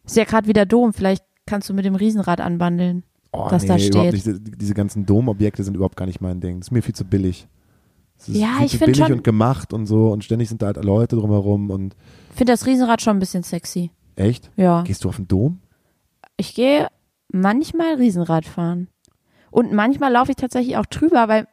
Ist 0.05 0.15
ja 0.15 0.23
gerade 0.23 0.47
wieder 0.47 0.65
Dom, 0.65 0.93
vielleicht 0.93 1.21
kannst 1.45 1.67
du 1.69 1.73
mit 1.73 1.83
dem 1.83 1.95
Riesenrad 1.95 2.39
anbandeln. 2.39 3.03
Oh, 3.33 3.51
Was 3.51 3.63
nee, 3.63 3.67
da 3.67 3.77
steht. 3.77 4.13
nicht. 4.13 4.25
Die- 4.25 4.51
Diese 4.57 4.73
ganzen 4.73 5.05
Domobjekte 5.05 5.61
sind 5.65 5.75
überhaupt 5.75 5.97
gar 5.97 6.05
nicht 6.05 6.21
mein 6.21 6.39
Ding. 6.39 6.59
Das 6.61 6.67
ist 6.67 6.71
mir 6.71 6.81
viel 6.81 6.95
zu 6.95 7.03
billig. 7.03 7.49
Das 8.17 8.29
ist 8.29 8.37
Ja, 8.37 8.53
viel 8.55 8.65
ich 8.67 8.71
zu 8.71 8.77
find 8.77 8.85
billig 8.93 9.05
schon- 9.05 9.17
und 9.17 9.23
gemacht 9.25 9.73
und 9.73 9.85
so 9.85 10.09
und 10.13 10.23
ständig 10.23 10.47
sind 10.47 10.61
da 10.61 10.67
halt 10.67 10.81
Leute 10.83 11.17
drumherum 11.17 11.69
und 11.71 11.97
Ich 12.29 12.37
finde 12.37 12.53
das 12.53 12.65
Riesenrad 12.65 13.01
schon 13.01 13.17
ein 13.17 13.19
bisschen 13.19 13.43
sexy. 13.43 13.91
echt? 14.15 14.49
Ja. 14.55 14.81
Gehst 14.83 15.03
du 15.03 15.09
auf 15.09 15.17
den 15.17 15.27
Dom? 15.27 15.59
Ich 16.37 16.55
gehe 16.55 16.87
manchmal 17.33 17.95
Riesenrad 17.95 18.45
fahren. 18.45 18.87
Und 19.51 19.73
manchmal 19.73 20.13
laufe 20.13 20.31
ich 20.31 20.37
tatsächlich 20.37 20.77
auch 20.77 20.85
drüber, 20.85 21.27
weil 21.27 21.47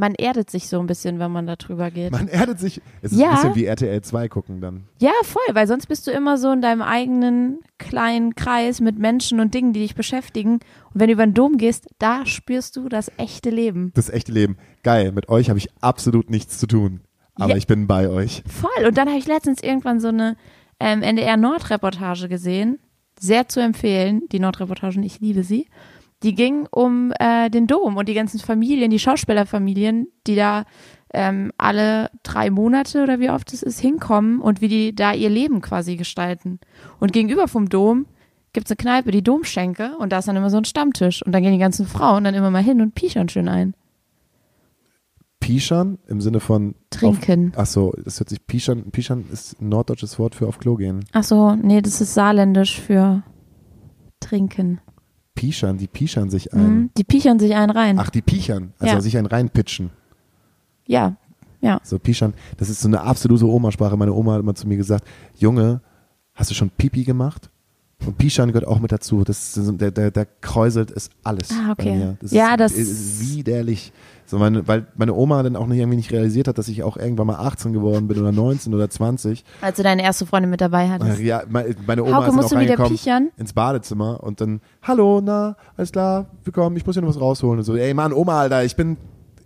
man 0.00 0.14
erdet 0.14 0.50
sich 0.50 0.68
so 0.68 0.80
ein 0.80 0.86
bisschen, 0.86 1.18
wenn 1.18 1.30
man 1.30 1.46
da 1.46 1.56
drüber 1.56 1.90
geht. 1.90 2.10
Man 2.12 2.26
erdet 2.26 2.58
sich. 2.58 2.80
Es 3.02 3.12
ist 3.12 3.18
Ja. 3.20 3.28
ein 3.30 3.36
bisschen 3.36 3.54
wie 3.54 3.64
RTL 3.66 4.00
2 4.02 4.28
gucken 4.28 4.60
dann. 4.60 4.84
Ja, 4.98 5.12
voll, 5.22 5.42
weil 5.52 5.66
sonst 5.68 5.86
bist 5.86 6.06
du 6.06 6.10
immer 6.10 6.38
so 6.38 6.50
in 6.50 6.62
deinem 6.62 6.82
eigenen 6.82 7.60
kleinen 7.78 8.34
Kreis 8.34 8.80
mit 8.80 8.98
Menschen 8.98 9.38
und 9.38 9.54
Dingen, 9.54 9.72
die 9.72 9.80
dich 9.80 9.94
beschäftigen. 9.94 10.54
Und 10.54 10.60
wenn 10.94 11.06
du 11.08 11.12
über 11.12 11.26
den 11.26 11.34
Dom 11.34 11.58
gehst, 11.58 11.86
da 11.98 12.26
spürst 12.26 12.76
du 12.76 12.88
das 12.88 13.12
echte 13.18 13.50
Leben. 13.50 13.92
Das 13.94 14.08
echte 14.10 14.32
Leben. 14.32 14.56
Geil, 14.82 15.12
mit 15.12 15.28
euch 15.28 15.48
habe 15.50 15.58
ich 15.58 15.68
absolut 15.80 16.30
nichts 16.30 16.58
zu 16.58 16.66
tun. 16.66 17.00
Aber 17.36 17.50
Ja. 17.50 17.56
ich 17.56 17.66
bin 17.66 17.86
bei 17.86 18.08
euch. 18.08 18.42
Voll. 18.48 18.86
Und 18.86 18.98
dann 18.98 19.08
habe 19.08 19.18
ich 19.18 19.26
letztens 19.26 19.62
irgendwann 19.62 20.00
so 20.00 20.08
eine 20.08 20.36
ähm, 20.80 21.02
NDR 21.02 21.36
Nord-Reportage 21.36 22.28
gesehen. 22.28 22.78
Sehr 23.18 23.48
zu 23.48 23.60
empfehlen, 23.60 24.22
die 24.32 24.40
Nord-Reportagen, 24.40 25.02
ich 25.02 25.20
liebe 25.20 25.42
sie. 25.44 25.66
Die 26.22 26.34
ging 26.34 26.66
um 26.70 27.12
äh, 27.18 27.48
den 27.48 27.66
Dom 27.66 27.96
und 27.96 28.08
die 28.08 28.14
ganzen 28.14 28.40
Familien, 28.40 28.90
die 28.90 28.98
Schauspielerfamilien, 28.98 30.08
die 30.26 30.36
da 30.36 30.64
ähm, 31.12 31.50
alle 31.56 32.10
drei 32.22 32.50
Monate 32.50 33.02
oder 33.02 33.18
wie 33.20 33.30
oft 33.30 33.52
es 33.52 33.62
ist, 33.62 33.80
hinkommen 33.80 34.40
und 34.40 34.60
wie 34.60 34.68
die 34.68 34.94
da 34.94 35.12
ihr 35.12 35.30
Leben 35.30 35.60
quasi 35.60 35.96
gestalten. 35.96 36.60
Und 36.98 37.12
gegenüber 37.12 37.48
vom 37.48 37.68
Dom 37.68 38.06
gibt's 38.52 38.70
eine 38.70 38.76
Kneipe, 38.76 39.10
die 39.10 39.22
Domschenke, 39.22 39.96
und 39.98 40.12
da 40.12 40.18
ist 40.18 40.28
dann 40.28 40.36
immer 40.36 40.50
so 40.50 40.58
ein 40.58 40.64
Stammtisch. 40.64 41.24
Und 41.24 41.32
dann 41.32 41.42
gehen 41.42 41.52
die 41.52 41.58
ganzen 41.58 41.86
Frauen 41.86 42.24
dann 42.24 42.34
immer 42.34 42.50
mal 42.50 42.62
hin 42.62 42.80
und 42.80 42.94
piechern 42.94 43.28
schön 43.28 43.48
ein. 43.48 43.74
Pischern 45.40 45.98
im 46.06 46.20
Sinne 46.20 46.38
von 46.38 46.74
Trinken. 46.90 47.52
Auf, 47.54 47.62
ach 47.62 47.66
so, 47.66 47.94
das 48.04 48.20
hört 48.20 48.28
sich 48.28 48.46
Pischern. 48.46 48.90
Pischern 48.90 49.24
ist 49.32 49.60
ein 49.60 49.70
norddeutsches 49.70 50.18
Wort 50.18 50.34
für 50.34 50.46
auf 50.46 50.58
Klo 50.58 50.76
gehen. 50.76 51.04
Ach 51.12 51.24
so, 51.24 51.54
nee, 51.54 51.80
das 51.80 52.00
ist 52.00 52.14
saarländisch 52.14 52.78
für 52.78 53.22
trinken. 54.20 54.80
Pischern, 55.34 55.78
die 55.78 55.86
pischern 55.86 56.28
sich 56.30 56.52
ein. 56.52 56.74
Mhm. 56.74 56.90
Die 56.96 57.04
piechern 57.04 57.38
sich 57.38 57.54
einen 57.54 57.70
rein. 57.70 57.98
Ach, 57.98 58.10
die 58.10 58.22
piechern, 58.22 58.72
also 58.78 58.94
Ja. 58.96 59.00
sich 59.00 59.16
einen 59.16 59.26
reinpitchen. 59.26 59.90
Ja, 60.86 61.16
ja. 61.60 61.80
So 61.84 61.98
pischern, 61.98 62.34
das 62.56 62.68
ist 62.68 62.80
so 62.80 62.88
eine 62.88 63.00
absolute 63.02 63.46
Omasprache. 63.46 63.96
Meine 63.96 64.12
Oma 64.12 64.34
hat 64.34 64.40
immer 64.40 64.54
zu 64.54 64.66
mir 64.66 64.76
gesagt, 64.76 65.06
Junge, 65.36 65.80
hast 66.34 66.50
du 66.50 66.54
schon 66.54 66.70
Pipi 66.70 67.04
gemacht? 67.04 67.50
Und 68.06 68.16
Pischern 68.16 68.48
gehört 68.48 68.66
auch 68.66 68.80
mit 68.80 68.92
dazu. 68.92 69.24
Das 69.24 69.58
der, 69.62 69.90
der, 69.90 70.10
der 70.10 70.24
kräuselt 70.40 70.90
ist 70.90 71.12
alles 71.22 71.50
Ah, 71.52 71.72
okay. 71.72 72.16
Ja, 72.30 72.54
ist, 72.54 72.60
das- 72.60 72.72
ist 72.72 73.20
widerlich. 73.20 73.92
So 74.30 74.38
meine, 74.38 74.68
weil 74.68 74.86
meine 74.94 75.12
Oma 75.12 75.42
dann 75.42 75.56
auch 75.56 75.66
nicht, 75.66 75.78
irgendwie 75.78 75.96
nicht 75.96 76.12
realisiert 76.12 76.46
hat, 76.46 76.56
dass 76.56 76.68
ich 76.68 76.84
auch 76.84 76.96
irgendwann 76.96 77.26
mal 77.26 77.34
18 77.34 77.72
geworden 77.72 78.06
bin 78.06 78.20
oder 78.20 78.30
19 78.30 78.72
oder 78.72 78.88
20. 78.88 79.44
Als 79.60 79.76
du 79.76 79.82
deine 79.82 80.04
erste 80.04 80.24
Freundin 80.24 80.50
mit 80.50 80.60
dabei 80.60 80.88
hattest. 80.88 81.18
Ja, 81.18 81.42
meine, 81.48 81.74
Oma 82.04 82.18
Hauke, 82.18 82.28
ist 82.28 82.34
musst 82.36 82.52
du 82.52 82.60
wieder 82.60 82.76
piechern? 82.76 83.30
ins 83.36 83.52
Badezimmer 83.52 84.22
und 84.22 84.40
dann, 84.40 84.60
hallo, 84.82 85.20
na, 85.20 85.56
alles 85.76 85.90
klar, 85.90 86.26
willkommen, 86.44 86.76
ich 86.76 86.86
muss 86.86 86.94
hier 86.94 87.02
noch 87.02 87.08
was 87.08 87.20
rausholen 87.20 87.58
und 87.58 87.64
so. 87.64 87.74
Ey, 87.74 87.92
Mann, 87.92 88.12
Oma, 88.12 88.42
Alter, 88.42 88.64
ich 88.64 88.76
bin 88.76 88.98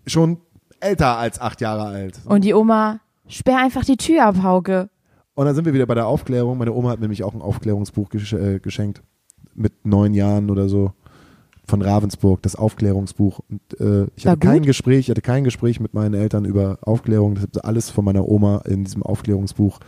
schon 0.07 0.37
älter 0.80 1.16
als 1.16 1.41
acht 1.41 1.62
Jahre 1.62 1.85
alt. 1.85 2.20
Und 2.26 2.45
die 2.45 2.53
Oma, 2.53 3.01
sperr 3.26 3.61
einfach 3.61 3.87
die 3.87 3.97
Tür 3.97 4.26
ab, 4.26 4.43
Hauke. 4.43 4.91
Und 5.32 5.47
dann 5.47 5.55
sind 5.55 5.64
wir 5.64 5.72
wieder 5.72 5.87
bei 5.87 5.95
der 5.95 6.09
Aufklärung. 6.09 6.59
Meine 6.59 6.74
Oma 6.74 6.91
hat 6.91 6.99
mir 6.99 7.05
nämlich 7.05 7.24
auch 7.24 7.32
ein 7.32 7.41
Aufklärungsbuch 7.41 8.11
äh, 8.12 8.59
geschenkt. 8.61 9.03
Mit 9.55 9.87
neun 9.87 10.12
Jahren 10.12 10.51
oder 10.51 10.68
so. 10.68 10.93
Von 11.66 11.80
Ravensburg, 11.80 12.42
das 12.42 12.56
Aufklärungsbuch. 12.56 13.40
Und 13.48 13.80
äh, 13.80 14.06
ich 14.16 14.26
War 14.26 14.32
hatte 14.32 14.46
kein? 14.46 14.62
Gespräch, 14.62 15.00
ich 15.00 15.10
hatte 15.10 15.22
kein 15.22 15.44
Gespräch 15.44 15.80
mit 15.80 15.94
meinen 15.94 16.14
Eltern 16.14 16.44
über 16.44 16.78
Aufklärung. 16.82 17.34
Das 17.36 17.44
habe 17.44 17.64
alles 17.64 17.90
von 17.90 18.04
meiner 18.04 18.28
Oma 18.28 18.62
in 18.66 18.84
diesem 18.84 19.02
Aufklärungsbuch 19.02 19.80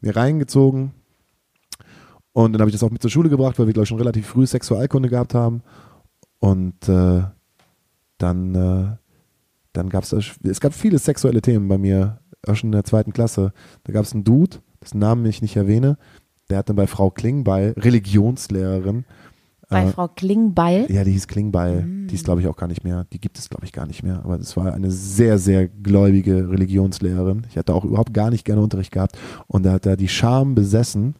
mir 0.00 0.16
reingezogen. 0.16 0.92
Und 2.32 2.52
dann 2.52 2.60
habe 2.60 2.70
ich 2.70 2.74
das 2.74 2.82
auch 2.82 2.90
mit 2.90 3.02
zur 3.02 3.10
Schule 3.10 3.28
gebracht, 3.28 3.58
weil 3.58 3.66
wir, 3.66 3.72
glaube 3.72 3.84
ich, 3.84 3.88
schon 3.88 3.98
relativ 3.98 4.26
früh 4.26 4.46
Sexualkunde 4.46 5.08
gehabt 5.08 5.34
haben. 5.34 5.62
Und 6.38 6.88
äh, 6.88 7.22
dann, 8.18 8.54
äh, 8.54 8.96
dann 9.72 9.88
gab 9.88 10.04
es, 10.04 10.12
es 10.12 10.60
gab 10.60 10.74
viele 10.74 10.98
sexuelle 10.98 11.42
Themen 11.42 11.68
bei 11.68 11.78
mir, 11.78 12.20
auch 12.46 12.56
schon 12.56 12.68
in 12.68 12.72
der 12.72 12.84
zweiten 12.84 13.12
Klasse. 13.12 13.52
Da 13.84 13.92
gab 13.92 14.04
es 14.04 14.12
einen 14.12 14.24
Dude, 14.24 14.58
dessen 14.82 14.98
Namen 14.98 15.24
ich 15.26 15.42
nicht 15.42 15.56
erwähne, 15.56 15.98
der 16.48 16.58
hat 16.58 16.68
dann 16.68 16.76
bei 16.76 16.86
Frau 16.86 17.10
Klingbeil, 17.10 17.74
Religionslehrerin, 17.76 19.04
Bei 19.70 19.84
äh, 19.84 19.92
Frau 19.92 20.08
Klingbeil. 20.08 20.90
ja, 20.90 21.04
die 21.04 21.12
hieß 21.12 21.28
Klingbeil. 21.28 21.84
Die 22.10 22.14
ist, 22.14 22.24
glaube 22.24 22.40
ich, 22.40 22.48
auch 22.48 22.56
gar 22.56 22.66
nicht 22.66 22.82
mehr. 22.84 23.06
Die 23.12 23.20
gibt 23.20 23.38
es, 23.38 23.48
glaube 23.48 23.64
ich, 23.64 23.72
gar 23.72 23.86
nicht 23.86 24.02
mehr. 24.02 24.20
Aber 24.24 24.36
das 24.36 24.56
war 24.56 24.74
eine 24.74 24.90
sehr, 24.90 25.38
sehr 25.38 25.68
gläubige 25.68 26.50
Religionslehrerin. 26.50 27.46
Ich 27.48 27.56
hatte 27.56 27.72
auch 27.72 27.84
überhaupt 27.84 28.12
gar 28.12 28.30
nicht 28.30 28.44
gerne 28.44 28.60
Unterricht 28.62 28.92
gehabt. 28.92 29.16
Und 29.46 29.64
da 29.64 29.72
hat 29.72 29.86
er 29.86 29.96
die 29.96 30.08
Scham 30.08 30.54
besessen. 30.54 31.14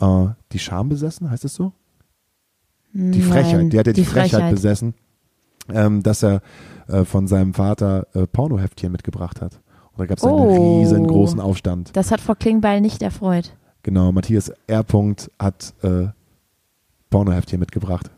Äh, 0.00 0.28
die 0.52 0.58
Scham 0.58 0.88
besessen, 0.88 1.30
heißt 1.30 1.44
es 1.44 1.54
so? 1.54 1.72
Die 2.94 3.20
Frechheit. 3.20 3.72
Die 3.72 3.78
hat 3.78 3.86
ja 3.86 3.92
die, 3.92 4.04
Frechheit, 4.04 4.50
besessen, 4.50 4.94
ähm, 5.72 6.02
dass 6.02 6.24
er 6.24 6.40
äh, 6.88 7.04
von 7.04 7.28
seinem 7.28 7.52
Vater 7.52 8.06
äh, 8.14 8.26
Pornoheftchen 8.26 8.90
mitgebracht 8.90 9.42
hat. 9.42 9.60
Und 9.92 9.98
da 10.00 10.06
gab 10.06 10.18
es 10.18 10.24
einen 10.24 10.34
Oh. 10.34 10.78
riesengroßen 10.80 11.38
Aufstand. 11.38 11.90
Das 11.94 12.10
hat 12.10 12.20
Frau 12.20 12.34
Klingbeil 12.34 12.80
nicht 12.80 13.02
erfreut. 13.02 13.52
Genau, 13.82 14.10
Matthias 14.10 14.50
R. 14.66 14.84
hat 15.38 15.74
äh, 15.82 16.08
Pornoheftchen 17.10 17.60
mitgebracht. 17.60 18.10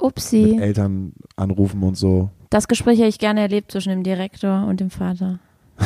Mit 0.00 0.06
Upsi. 0.06 0.58
Eltern 0.60 1.12
anrufen 1.36 1.82
und 1.82 1.96
so. 1.96 2.30
Das 2.50 2.68
Gespräch 2.68 2.98
hätte 2.98 3.08
ich 3.08 3.18
gerne 3.18 3.40
erlebt 3.40 3.72
zwischen 3.72 3.90
dem 3.90 4.02
Direktor 4.02 4.66
und 4.66 4.80
dem 4.80 4.90
Vater. 4.90 5.38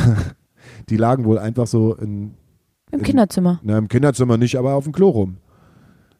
Die 0.89 0.97
lagen 0.97 1.25
wohl 1.25 1.39
einfach 1.39 1.67
so 1.67 1.95
in, 1.95 2.33
Im 2.91 2.99
In- 2.99 3.03
Kinderzimmer. 3.03 3.59
na, 3.63 3.77
im 3.77 3.87
Kinderzimmer 3.87 4.37
nicht, 4.37 4.57
aber 4.57 4.73
auf 4.75 4.83
dem 4.83 4.93
Klo 4.93 5.09
rum. 5.09 5.37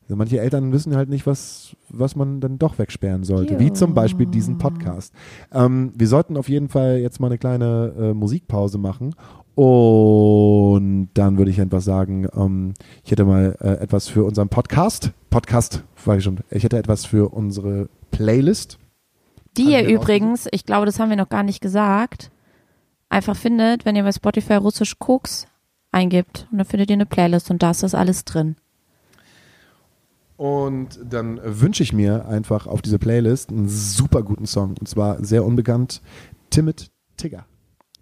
Also 0.03 0.15
manche 0.15 0.39
Eltern 0.39 0.71
wissen 0.71 0.95
halt 0.95 1.07
nicht, 1.09 1.27
was, 1.27 1.75
was 1.89 2.15
man 2.15 2.39
dann 2.39 2.57
doch 2.57 2.79
wegsperren 2.79 3.23
sollte. 3.23 3.59
Wie 3.59 3.67
Jo. 3.67 3.73
zum 3.73 3.93
Beispiel 3.93 4.25
diesen 4.25 4.57
Podcast. 4.57 5.13
Ähm, 5.51 5.91
wir 5.95 6.07
sollten 6.07 6.35
auf 6.35 6.49
jeden 6.49 6.67
Fall 6.67 6.97
jetzt 6.97 7.19
mal 7.19 7.27
eine 7.27 7.37
kleine 7.37 7.93
äh, 7.95 8.13
Musikpause 8.15 8.79
machen. 8.79 9.13
Und 9.61 11.09
dann 11.15 11.37
würde 11.37 11.51
ich 11.51 11.59
einfach 11.59 11.81
sagen, 11.81 12.25
ähm, 12.33 12.73
ich 13.03 13.11
hätte 13.11 13.25
mal 13.25 13.57
äh, 13.59 13.83
etwas 13.83 14.07
für 14.07 14.23
unseren 14.23 14.47
Podcast. 14.47 15.11
Podcast, 15.29 15.83
war 16.05 16.15
ich 16.15 16.23
schon. 16.23 16.39
Ich 16.49 16.63
hätte 16.63 16.77
etwas 16.77 17.03
für 17.03 17.33
unsere 17.33 17.89
Playlist. 18.09 18.79
Die 19.57 19.73
ihr 19.73 19.85
übrigens, 19.85 20.47
ich 20.53 20.65
glaube, 20.65 20.85
das 20.85 20.97
haben 20.97 21.09
wir 21.09 21.17
noch 21.17 21.27
gar 21.27 21.43
nicht 21.43 21.59
gesagt, 21.59 22.31
einfach 23.09 23.35
findet, 23.35 23.83
wenn 23.83 23.97
ihr 23.97 24.03
bei 24.03 24.13
Spotify 24.13 24.53
russisch 24.53 24.97
Koks 24.97 25.45
eingibt. 25.91 26.47
Und 26.53 26.59
dann 26.59 26.65
findet 26.65 26.89
ihr 26.89 26.95
eine 26.95 27.05
Playlist 27.05 27.51
und 27.51 27.61
da 27.61 27.71
ist 27.71 27.83
das 27.83 27.93
alles 27.93 28.23
drin. 28.23 28.55
Und 30.37 31.01
dann 31.03 31.41
wünsche 31.43 31.83
ich 31.83 31.91
mir 31.91 32.29
einfach 32.29 32.65
auf 32.65 32.81
diese 32.81 32.97
Playlist 32.97 33.49
einen 33.49 33.67
super 33.67 34.23
guten 34.23 34.45
Song. 34.45 34.75
Und 34.79 34.87
zwar 34.87 35.21
sehr 35.21 35.43
unbekannt. 35.43 36.01
Timid 36.49 36.91
Tigger. 37.17 37.45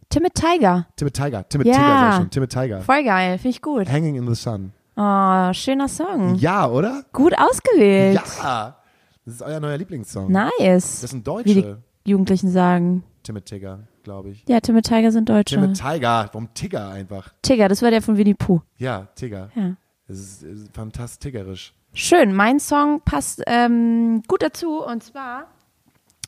Timid 0.09 0.33
Tiger. 0.35 0.87
Timid 0.95 1.13
Tiger. 1.13 1.47
Timid 1.49 1.67
Ja. 1.67 1.73
Tiger, 1.73 2.11
sehr 2.11 2.21
schön. 2.21 2.29
Timid 2.29 2.49
Tiger. 2.51 2.81
Voll 2.81 3.03
geil, 3.03 3.37
finde 3.37 3.49
ich 3.49 3.61
gut. 3.61 3.89
Hanging 3.89 4.15
in 4.15 4.27
the 4.27 4.35
Sun. 4.35 4.71
Oh, 4.95 5.53
schöner 5.53 5.87
Song. 5.87 6.35
Ja, 6.35 6.67
oder? 6.67 7.03
Gut 7.13 7.33
ausgewählt. 7.37 8.19
Ja. 8.41 8.77
Das 9.25 9.35
ist 9.35 9.41
euer 9.41 9.59
neuer 9.59 9.77
Lieblingssong. 9.77 10.31
Nice. 10.31 11.01
Das 11.01 11.11
sind 11.11 11.27
Wie 11.27 11.43
die 11.53 11.61
Deutsche. 11.61 11.77
Jugendlichen 12.05 12.49
sagen. 12.49 13.03
Timid 13.23 13.45
Tigger, 13.45 13.79
glaube 14.03 14.29
ich. 14.29 14.43
Ja, 14.47 14.61
Timid 14.61 14.85
Tiger 14.85 15.11
sind 15.11 15.27
Deutsche. 15.27 15.55
Timid 15.55 15.75
Tiger. 15.77 16.29
Warum 16.31 16.53
Tigger 16.53 16.89
einfach? 16.89 17.33
Tigger, 17.41 17.67
das 17.67 17.81
war 17.81 17.91
der 17.91 18.01
von 18.01 18.17
Winnie 18.17 18.33
Pooh. 18.33 18.61
Ja, 18.77 19.07
Tigger. 19.15 19.49
Ja. 19.53 19.75
Es 20.07 20.19
ist, 20.19 20.43
es 20.43 20.61
ist 20.61 20.73
fantastisch 20.73 21.19
tiggerisch. 21.19 21.73
Schön, 21.93 22.33
mein 22.33 22.59
Song 22.61 23.01
passt 23.01 23.43
ähm, 23.47 24.23
gut 24.27 24.41
dazu 24.41 24.81
und 24.83 25.03
zwar 25.03 25.47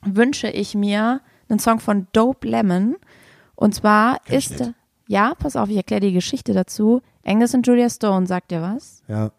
wünsche 0.03 0.49
ich 0.49 0.75
mir 0.75 1.21
einen 1.47 1.59
Song 1.59 1.79
von 1.79 2.07
Dope 2.11 2.47
Lemon 2.47 2.97
und 3.59 3.75
zwar 3.75 4.21
ist 4.29 4.57
nicht. 4.57 4.73
ja, 5.07 5.35
pass 5.35 5.57
auf, 5.57 5.67
ich 5.67 5.75
erkläre 5.75 5.99
die 5.99 6.13
Geschichte 6.13 6.53
dazu. 6.53 7.01
Angus 7.25 7.53
und 7.53 7.67
Julia 7.67 7.89
Stone, 7.89 8.25
sagt 8.25 8.53
ihr 8.53 8.61
was? 8.61 9.03
Ja. 9.09 9.31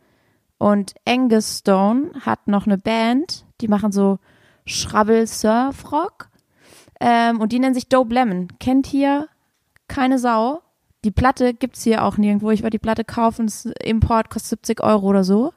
Und 0.59 0.93
Angus 1.07 1.61
Stone 1.61 2.11
hat 2.21 2.47
noch 2.47 2.67
eine 2.67 2.77
Band, 2.77 3.47
die 3.63 3.69
machen 3.69 3.93
so 3.93 4.19
Schrabbel 4.67 5.27
Surf 5.27 5.91
Rock 5.91 6.29
ähm, 7.01 7.41
und 7.41 7.53
die 7.53 7.59
nennen 7.59 7.75
sich 7.75 7.89
Dope 7.89 8.13
Lemon. 8.13 8.49
Kennt 8.61 8.87
hier 8.87 9.27
keine 9.89 10.19
Sau. 10.19 10.61
Die 11.03 11.11
Platte 11.11 11.55
gibt's 11.55 11.83
hier 11.83 12.05
auch 12.05 12.19
nirgendwo. 12.19 12.51
Ich 12.51 12.61
werde 12.61 12.77
die 12.77 12.79
Platte 12.79 13.05
kaufen, 13.05 13.47
das 13.47 13.65
ist 13.65 13.83
Import 13.83 14.29
kostet 14.29 14.67
70 14.67 14.83
Euro 14.83 15.07
oder 15.07 15.25
so. 15.25 15.55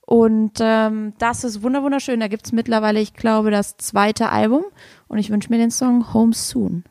Und 0.00 0.54
ähm, 0.58 1.12
das 1.18 1.44
ist 1.44 1.62
wunder 1.62 1.84
wunderschön. 1.84 2.18
Da 2.18 2.26
gibt's 2.26 2.50
mittlerweile, 2.50 2.98
ich 2.98 3.14
glaube, 3.14 3.52
das 3.52 3.76
zweite 3.76 4.30
Album. 4.30 4.64
Und 5.06 5.18
ich 5.18 5.30
wünsche 5.30 5.50
mir 5.50 5.58
den 5.58 5.70
Song 5.70 6.12
Home 6.12 6.34
Soon. 6.34 6.82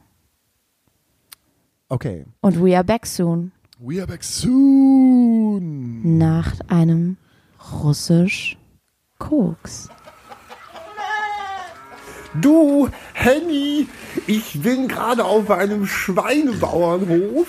Okay. 1.90 2.26
Und 2.42 2.64
We 2.64 2.76
Are 2.76 2.84
Back 2.84 3.06
Soon. 3.06 3.52
We 3.78 4.00
are 4.00 4.08
back 4.08 4.24
soon. 4.24 6.18
Nach 6.18 6.54
einem 6.70 7.18
Russisch 7.84 8.58
Koks. 9.20 9.90
Du, 12.36 12.90
Henny, 13.14 13.88
ich 14.28 14.62
bin 14.62 14.88
gerade 14.88 15.26
auf 15.26 15.52
einem 15.52 15.88
Schweinebauernhof 15.88 17.48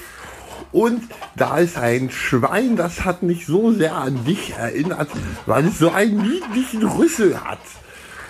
und 0.73 1.03
da 1.37 1.59
ist 1.59 1.79
ein 1.79 2.11
Schwein, 2.11 2.75
das 2.75 3.05
hat 3.05 3.23
mich 3.23 3.47
so 3.47 3.71
sehr 3.71 3.95
an 3.95 4.25
dich 4.25 4.55
erinnert, 4.55 5.11
weil 5.47 5.67
es 5.67 5.79
so 5.79 5.91
einen 5.91 6.23
niedlichen 6.23 6.83
Rüssel 6.83 7.41
hat. 7.41 7.61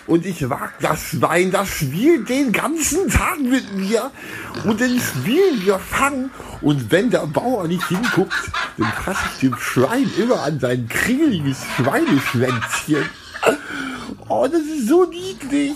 Und 0.07 0.25
ich 0.25 0.41
mag 0.43 0.75
das 0.81 1.03
Schwein, 1.03 1.51
das 1.51 1.69
spielt 1.69 2.29
den 2.29 2.53
ganzen 2.53 3.09
Tag 3.09 3.41
mit 3.41 3.75
mir 3.75 4.11
und 4.65 4.81
dann 4.81 5.01
spielen 5.01 5.65
wir 5.65 5.79
Fang. 5.81 6.31
Und 6.61 6.93
wenn 6.93 7.11
der 7.11 7.27
Bauer 7.27 7.67
nicht 7.67 7.87
hinguckt, 7.89 8.33
dann 8.79 8.93
fasse 8.93 9.25
ich 9.35 9.41
dem 9.41 9.57
Schwein 9.57 10.09
immer 10.17 10.43
an 10.43 10.61
sein 10.61 10.89
kringeliges 10.89 11.59
Schweineschwänzchen. 11.77 13.05
Oh, 14.29 14.47
das 14.47 14.61
ist 14.63 14.89
so 14.89 15.05
niedlich. 15.07 15.75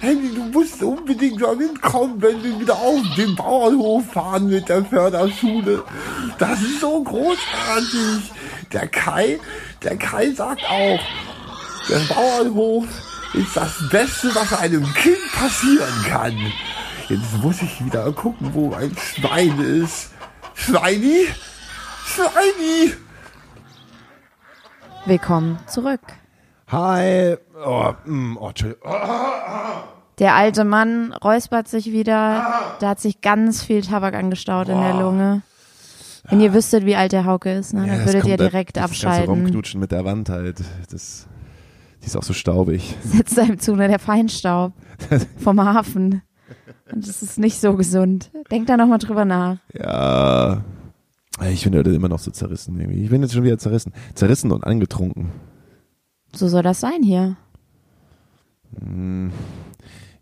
Henny, 0.00 0.32
du 0.34 0.44
musst 0.44 0.82
unbedingt 0.82 1.40
mal 1.40 1.56
mitkommen, 1.56 2.20
wenn 2.22 2.42
wir 2.42 2.60
wieder 2.60 2.76
auf 2.76 3.00
den 3.16 3.34
Bauernhof 3.34 4.12
fahren 4.12 4.48
mit 4.48 4.68
der 4.68 4.84
Förderschule. 4.84 5.82
Das 6.38 6.60
ist 6.62 6.80
so 6.80 7.02
großartig. 7.02 8.32
Der 8.72 8.86
Kai, 8.88 9.40
der 9.82 9.96
Kai 9.96 10.30
sagt 10.32 10.64
auch, 10.68 11.00
der 11.88 12.14
Bauernhof 12.14 12.86
ist 13.34 13.56
das 13.56 13.88
Beste, 13.90 14.34
was 14.34 14.52
einem 14.52 14.84
Kind 14.94 15.32
passieren 15.32 16.04
kann. 16.08 16.34
Jetzt 17.08 17.38
muss 17.42 17.62
ich 17.62 17.84
wieder 17.84 18.10
gucken, 18.12 18.50
wo 18.52 18.68
mein 18.68 18.94
Schwein 18.96 19.58
ist. 19.60 20.12
Schweini? 20.54 21.26
Schweini! 22.04 22.92
Willkommen 25.06 25.58
zurück. 25.66 26.00
Hi. 26.68 27.36
Oh, 27.64 27.92
mm, 28.04 28.36
oh, 28.38 28.48
Entschuldigung. 28.48 28.92
Der 30.18 30.34
alte 30.34 30.64
Mann 30.64 31.12
räuspert 31.12 31.68
sich 31.68 31.86
wieder. 31.86 32.76
Da 32.80 32.88
hat 32.90 33.00
sich 33.00 33.20
ganz 33.20 33.62
viel 33.62 33.82
Tabak 33.82 34.14
angestaut 34.14 34.68
in 34.68 34.80
der 34.80 34.94
Lunge. 34.94 35.42
Wenn 36.28 36.40
ihr 36.40 36.52
wüsstet, 36.52 36.84
wie 36.84 36.96
alt 36.96 37.12
der 37.12 37.24
Hauke 37.24 37.52
ist, 37.52 37.72
ne, 37.72 37.86
Ja, 37.86 37.86
dann 37.86 38.04
das 38.04 38.12
würdet 38.12 38.28
ihr 38.28 38.36
direkt 38.36 38.76
das 38.76 38.84
abschalten. 38.84 39.30
Rumknutschen 39.30 39.80
mit 39.80 39.92
der 39.92 40.04
Wand 40.04 40.28
halt. 40.28 40.58
Das, 40.90 41.26
die 42.02 42.06
ist 42.06 42.16
auch 42.16 42.22
so 42.22 42.32
staubig. 42.32 42.96
Setzt 43.04 43.38
einem 43.38 43.58
zu, 43.58 43.74
ne, 43.74 43.88
der 43.88 43.98
Feinstaub 43.98 44.72
vom 45.38 45.60
Hafen. 45.60 46.22
Und 46.90 47.06
das 47.06 47.22
ist 47.22 47.38
nicht 47.38 47.60
so 47.60 47.74
gesund. 47.74 48.30
Denkt 48.50 48.70
da 48.70 48.76
nochmal 48.76 48.98
drüber 48.98 49.24
nach. 49.24 49.58
Ja. 49.74 50.64
Ich 51.52 51.64
bin 51.64 51.76
heute 51.76 51.90
immer 51.90 52.08
noch 52.08 52.18
so 52.18 52.30
zerrissen 52.30 52.80
irgendwie. 52.80 53.04
Ich 53.04 53.10
bin 53.10 53.22
jetzt 53.22 53.34
schon 53.34 53.44
wieder 53.44 53.58
zerrissen. 53.58 53.92
Zerrissen 54.14 54.50
und 54.50 54.64
angetrunken. 54.64 55.30
So 56.34 56.48
soll 56.48 56.62
das 56.62 56.80
sein 56.80 57.02
hier. 57.02 57.36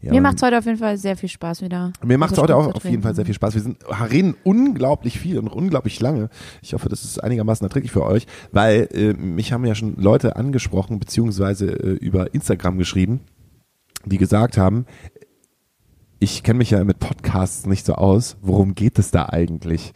Ja, 0.07 0.13
Mir 0.13 0.21
man- 0.21 0.31
macht's 0.31 0.43
heute 0.43 0.57
auf 0.59 0.65
jeden 0.67 0.79
Fall 0.79 0.97
sehr 0.99 1.17
viel 1.17 1.29
Spaß 1.29 1.63
wieder. 1.63 1.93
Mir 2.05 2.17
macht 2.17 2.31
es 2.31 2.37
so 2.37 2.43
heute 2.43 2.55
auch 2.55 2.73
auf 2.73 2.85
jeden. 2.85 3.03
Fall 3.03 3.15
sehr 3.17 3.25
viel 3.27 3.35
Spaß. 3.35 3.55
Wir 3.55 3.61
sind, 3.63 3.79
reden 4.11 4.37
unglaublich 4.45 5.19
viel 5.19 5.37
und 5.39 5.49
unglaublich 5.49 6.01
lange. 6.01 6.29
Ich 6.63 6.75
hoffe, 6.75 6.89
das 6.89 7.03
ist 7.03 7.23
einigermaßen 7.23 7.65
erträglich 7.65 7.91
für 7.91 8.05
euch, 8.05 8.27
weil 8.53 8.89
äh, 8.93 9.15
mich 9.15 9.53
haben 9.53 9.65
ja 9.65 9.75
schon 9.75 9.97
Leute 9.97 10.37
angesprochen, 10.37 11.01
beziehungsweise 11.01 11.67
äh, 11.67 11.93
über 11.95 12.33
Instagram 12.35 12.79
geschrieben, 12.79 13.21
die 14.05 14.19
gesagt 14.19 14.57
haben, 14.59 14.87
ich 16.21 16.43
kenne 16.45 16.59
mich 16.59 16.71
ja 16.71 16.83
mit 16.85 17.01
Podcasts 17.01 17.67
nicht 17.67 17.85
so 17.85 17.95
aus. 17.95 18.37
Worum 18.43 18.75
geht 18.77 18.99
es 19.01 19.11
da 19.11 19.27
eigentlich? 19.27 19.93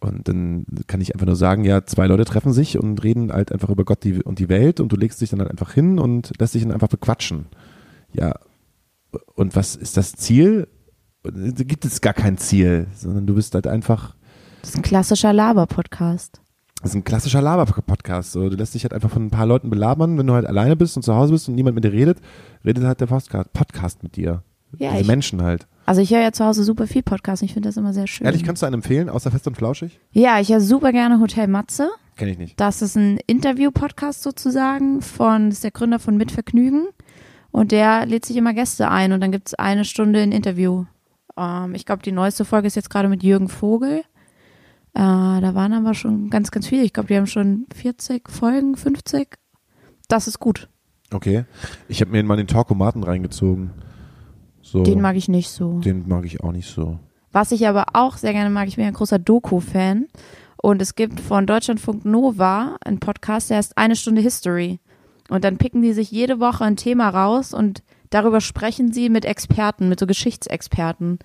Und 0.00 0.26
dann 0.26 0.64
kann 0.88 1.00
ich 1.00 1.14
einfach 1.14 1.26
nur 1.26 1.36
sagen, 1.36 1.64
ja, 1.64 1.84
zwei 1.84 2.06
Leute 2.06 2.24
treffen 2.24 2.52
sich 2.52 2.78
und 2.78 3.04
reden 3.04 3.32
halt 3.32 3.52
einfach 3.52 3.68
über 3.68 3.84
Gott 3.84 4.02
die, 4.02 4.22
und 4.22 4.38
die 4.40 4.48
Welt 4.48 4.80
und 4.80 4.90
du 4.90 4.96
legst 4.96 5.20
dich 5.20 5.30
dann 5.30 5.38
halt 5.40 5.50
einfach 5.50 5.74
hin 5.74 5.98
und 6.00 6.32
lässt 6.40 6.54
dich 6.54 6.62
dann 6.62 6.72
einfach 6.72 6.88
bequatschen. 6.88 7.46
Ja, 8.12 8.34
und 9.34 9.56
was 9.56 9.76
ist 9.76 9.96
das 9.96 10.12
Ziel? 10.12 10.68
Da 11.22 11.30
gibt 11.64 11.84
es 11.84 12.00
gar 12.00 12.14
kein 12.14 12.36
Ziel, 12.38 12.86
sondern 12.96 13.26
du 13.26 13.34
bist 13.34 13.54
halt 13.54 13.66
einfach, 13.66 14.16
Das 14.60 14.70
ist 14.70 14.76
ein 14.76 14.82
klassischer 14.82 15.32
Laber-Podcast. 15.32 16.40
das 16.82 16.90
ist 16.90 16.96
ein 16.96 17.04
klassischer 17.04 17.40
Laber-Podcast. 17.42 18.32
So, 18.32 18.48
du 18.48 18.56
lässt 18.56 18.74
dich 18.74 18.82
halt 18.82 18.92
einfach 18.92 19.10
von 19.10 19.26
ein 19.26 19.30
paar 19.30 19.46
Leuten 19.46 19.70
belabern, 19.70 20.18
wenn 20.18 20.26
du 20.26 20.32
halt 20.34 20.46
alleine 20.46 20.74
bist 20.76 20.96
und 20.96 21.02
zu 21.04 21.14
Hause 21.14 21.32
bist 21.32 21.48
und 21.48 21.54
niemand 21.54 21.74
mit 21.76 21.84
dir 21.84 21.92
redet, 21.92 22.18
redet 22.64 22.84
halt 22.84 23.00
der 23.00 23.06
Podcast, 23.06 24.02
mit 24.02 24.16
dir. 24.16 24.42
Ja, 24.78 24.90
Diese 24.90 25.02
ich, 25.02 25.06
Menschen 25.06 25.42
halt. 25.42 25.66
also 25.84 26.00
ich 26.00 26.12
höre 26.12 26.22
ja 26.22 26.32
zu 26.32 26.44
Hause 26.46 26.64
super 26.64 26.86
viel 26.86 27.02
Podcast. 27.02 27.42
Ich 27.42 27.52
finde 27.52 27.68
das 27.68 27.76
immer 27.76 27.92
sehr 27.92 28.06
schön. 28.06 28.24
Ehrlich, 28.26 28.42
kannst 28.42 28.62
du 28.62 28.66
einen 28.66 28.76
empfehlen, 28.76 29.10
außer 29.10 29.30
Fest 29.30 29.46
und 29.46 29.54
Flauschig? 29.54 30.00
Ja, 30.12 30.40
ich 30.40 30.48
höre 30.48 30.62
super 30.62 30.92
gerne 30.92 31.20
Hotel 31.20 31.46
Matze. 31.46 31.90
Kenn 32.16 32.28
ich 32.28 32.38
nicht. 32.38 32.58
Das 32.58 32.80
ist 32.82 32.96
ein 32.96 33.18
Interview-Podcast 33.26 34.22
sozusagen 34.22 35.02
von, 35.02 35.50
das 35.50 35.58
ist 35.58 35.64
der 35.64 35.70
Gründer 35.72 35.98
von 35.98 36.16
Mitvergnügen. 36.16 36.86
Und 37.52 37.70
der 37.70 38.06
lädt 38.06 38.24
sich 38.24 38.36
immer 38.36 38.54
Gäste 38.54 38.90
ein 38.90 39.12
und 39.12 39.20
dann 39.20 39.30
gibt's 39.32 39.54
eine 39.54 39.84
Stunde 39.84 40.20
ein 40.20 40.32
Interview. 40.32 40.86
Ähm, 41.36 41.74
ich 41.74 41.86
glaube, 41.86 42.02
die 42.02 42.12
neueste 42.12 42.44
Folge 42.44 42.66
ist 42.66 42.76
jetzt 42.76 42.90
gerade 42.90 43.08
mit 43.08 43.22
Jürgen 43.22 43.48
Vogel. 43.48 43.98
Äh, 44.94 45.00
da 45.40 45.54
waren 45.54 45.72
aber 45.72 45.94
schon 45.94 46.30
ganz, 46.30 46.50
ganz 46.50 46.66
viele. 46.66 46.82
Ich 46.82 46.92
glaube, 46.92 47.08
die 47.08 47.16
haben 47.16 47.26
schon 47.26 47.66
40 47.74 48.28
Folgen, 48.28 48.76
50. 48.76 49.38
Das 50.08 50.26
ist 50.26 50.38
gut. 50.38 50.68
Okay. 51.12 51.44
Ich 51.88 52.00
habe 52.00 52.10
mir 52.10 52.22
mal 52.24 52.36
den 52.36 52.46
Talkomaten 52.46 53.02
reingezogen. 53.04 53.70
So, 54.62 54.82
Den 54.82 55.00
mag 55.00 55.16
ich 55.16 55.28
nicht 55.28 55.50
so. 55.50 55.80
den 55.80 56.08
mag 56.08 56.24
ich 56.24 56.42
auch 56.42 56.52
nicht 56.52 56.70
so. 56.70 56.98
Was 57.32 57.52
ich 57.52 57.66
aber 57.66 57.86
auch 57.94 58.16
sehr 58.16 58.32
gerne 58.32 58.50
mag, 58.50 58.68
ich 58.68 58.76
bin 58.76 58.84
ja 58.84 58.88
ein 58.88 58.94
großer 58.94 59.18
Doku-Fan. 59.18 60.06
Und 60.56 60.80
es 60.80 60.94
gibt 60.94 61.18
von 61.20 61.46
Deutschlandfunk 61.46 62.04
Nova 62.04 62.76
einen 62.84 63.00
Podcast, 63.00 63.50
der 63.50 63.56
heißt 63.56 63.76
Eine 63.76 63.96
Stunde 63.96 64.20
History. 64.22 64.78
Und 65.32 65.44
dann 65.44 65.56
picken 65.56 65.82
die 65.82 65.92
sich 65.92 66.10
jede 66.10 66.40
Woche 66.40 66.64
ein 66.64 66.76
Thema 66.76 67.08
raus 67.08 67.54
und 67.54 67.82
darüber 68.10 68.40
sprechen 68.40 68.92
sie 68.92 69.08
mit 69.08 69.24
Experten, 69.24 69.88
mit 69.88 69.98
so 69.98 70.06
Geschichtsexperten. 70.06 71.18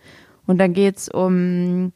Und 0.45 0.57
dann 0.59 0.73
geht's 0.73 1.09
um 1.09 1.91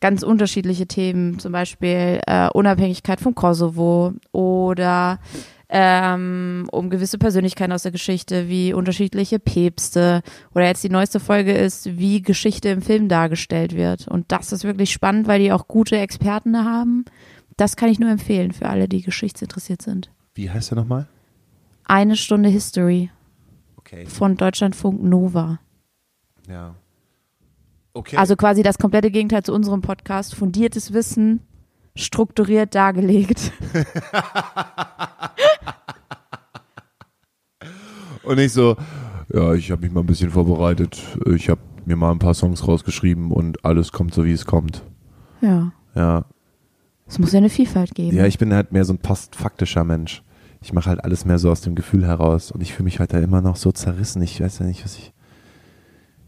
ganz 0.00 0.22
unterschiedliche 0.22 0.86
Themen, 0.86 1.38
zum 1.38 1.52
Beispiel 1.52 2.20
äh, 2.26 2.48
Unabhängigkeit 2.48 3.20
vom 3.20 3.34
Kosovo 3.34 4.14
oder 4.32 5.20
ähm, 5.68 6.68
um 6.72 6.90
gewisse 6.90 7.18
Persönlichkeiten 7.18 7.72
aus 7.72 7.82
der 7.82 7.92
Geschichte, 7.92 8.48
wie 8.48 8.72
unterschiedliche 8.72 9.38
Päpste. 9.38 10.22
Oder 10.54 10.66
jetzt 10.66 10.84
die 10.84 10.90
neueste 10.90 11.20
Folge 11.20 11.52
ist, 11.52 11.98
wie 11.98 12.20
Geschichte 12.22 12.70
im 12.70 12.82
Film 12.82 13.08
dargestellt 13.08 13.76
wird. 13.76 14.08
Und 14.08 14.32
das 14.32 14.52
ist 14.52 14.64
wirklich 14.64 14.90
spannend, 14.90 15.28
weil 15.28 15.40
die 15.40 15.52
auch 15.52 15.68
gute 15.68 15.96
Experten 15.98 16.54
da 16.54 16.64
haben. 16.64 17.04
Das 17.56 17.76
kann 17.76 17.90
ich 17.90 17.98
nur 17.98 18.10
empfehlen 18.10 18.52
für 18.52 18.68
alle, 18.68 18.88
die 18.88 19.02
geschichtsinteressiert 19.02 19.82
sind. 19.82 20.10
Wie 20.34 20.50
heißt 20.50 20.70
der 20.70 20.78
nochmal? 20.78 21.08
Eine 21.84 22.16
Stunde 22.16 22.48
History 22.48 23.10
Okay. 23.76 24.06
von 24.06 24.36
Deutschlandfunk 24.36 25.02
Nova. 25.02 25.58
Ja. 26.48 26.74
Okay. 27.94 28.16
Also 28.16 28.36
quasi 28.36 28.62
das 28.62 28.78
komplette 28.78 29.10
Gegenteil 29.10 29.42
zu 29.42 29.52
unserem 29.52 29.82
Podcast. 29.82 30.34
Fundiertes 30.34 30.92
Wissen, 30.94 31.40
strukturiert 31.94 32.74
dargelegt. 32.74 33.52
Und 38.22 38.38
ich 38.38 38.52
so, 38.52 38.76
ja, 39.32 39.52
ich 39.54 39.70
habe 39.70 39.82
mich 39.82 39.92
mal 39.92 40.00
ein 40.00 40.06
bisschen 40.06 40.30
vorbereitet. 40.30 41.02
Ich 41.34 41.48
habe 41.48 41.60
mir 41.84 41.96
mal 41.96 42.12
ein 42.12 42.18
paar 42.20 42.34
Songs 42.34 42.66
rausgeschrieben 42.66 43.32
und 43.32 43.64
alles 43.64 43.90
kommt 43.92 44.14
so, 44.14 44.24
wie 44.24 44.32
es 44.32 44.46
kommt. 44.46 44.82
Ja, 45.40 45.72
Ja, 45.96 46.24
es 47.08 47.18
muss 47.18 47.32
ja 47.32 47.38
eine 47.38 47.50
Vielfalt 47.50 47.94
geben. 47.94 48.16
ja 48.16 48.24
ich 48.26 48.38
bin 48.38 48.54
halt 48.54 48.70
mehr 48.72 48.84
so 48.84 48.92
ein 48.92 48.98
postfaktischer 48.98 49.82
Mensch. 49.84 50.22
Ich 50.62 50.72
mache 50.72 50.88
halt 50.88 51.04
alles 51.04 51.24
mehr 51.24 51.38
so 51.38 51.50
aus 51.50 51.60
dem 51.60 51.74
Gefühl 51.74 52.06
heraus 52.06 52.52
und 52.52 52.60
ich 52.60 52.72
fühle 52.72 52.84
mich 52.84 53.00
halt 53.00 53.12
da 53.12 53.18
immer 53.18 53.42
noch 53.42 53.56
so 53.56 53.72
zerrissen. 53.72 54.22
Ich 54.22 54.40
weiß 54.40 54.60
ja 54.60 54.66
nicht, 54.66 54.84
was 54.84 54.96
ich. 54.96 55.12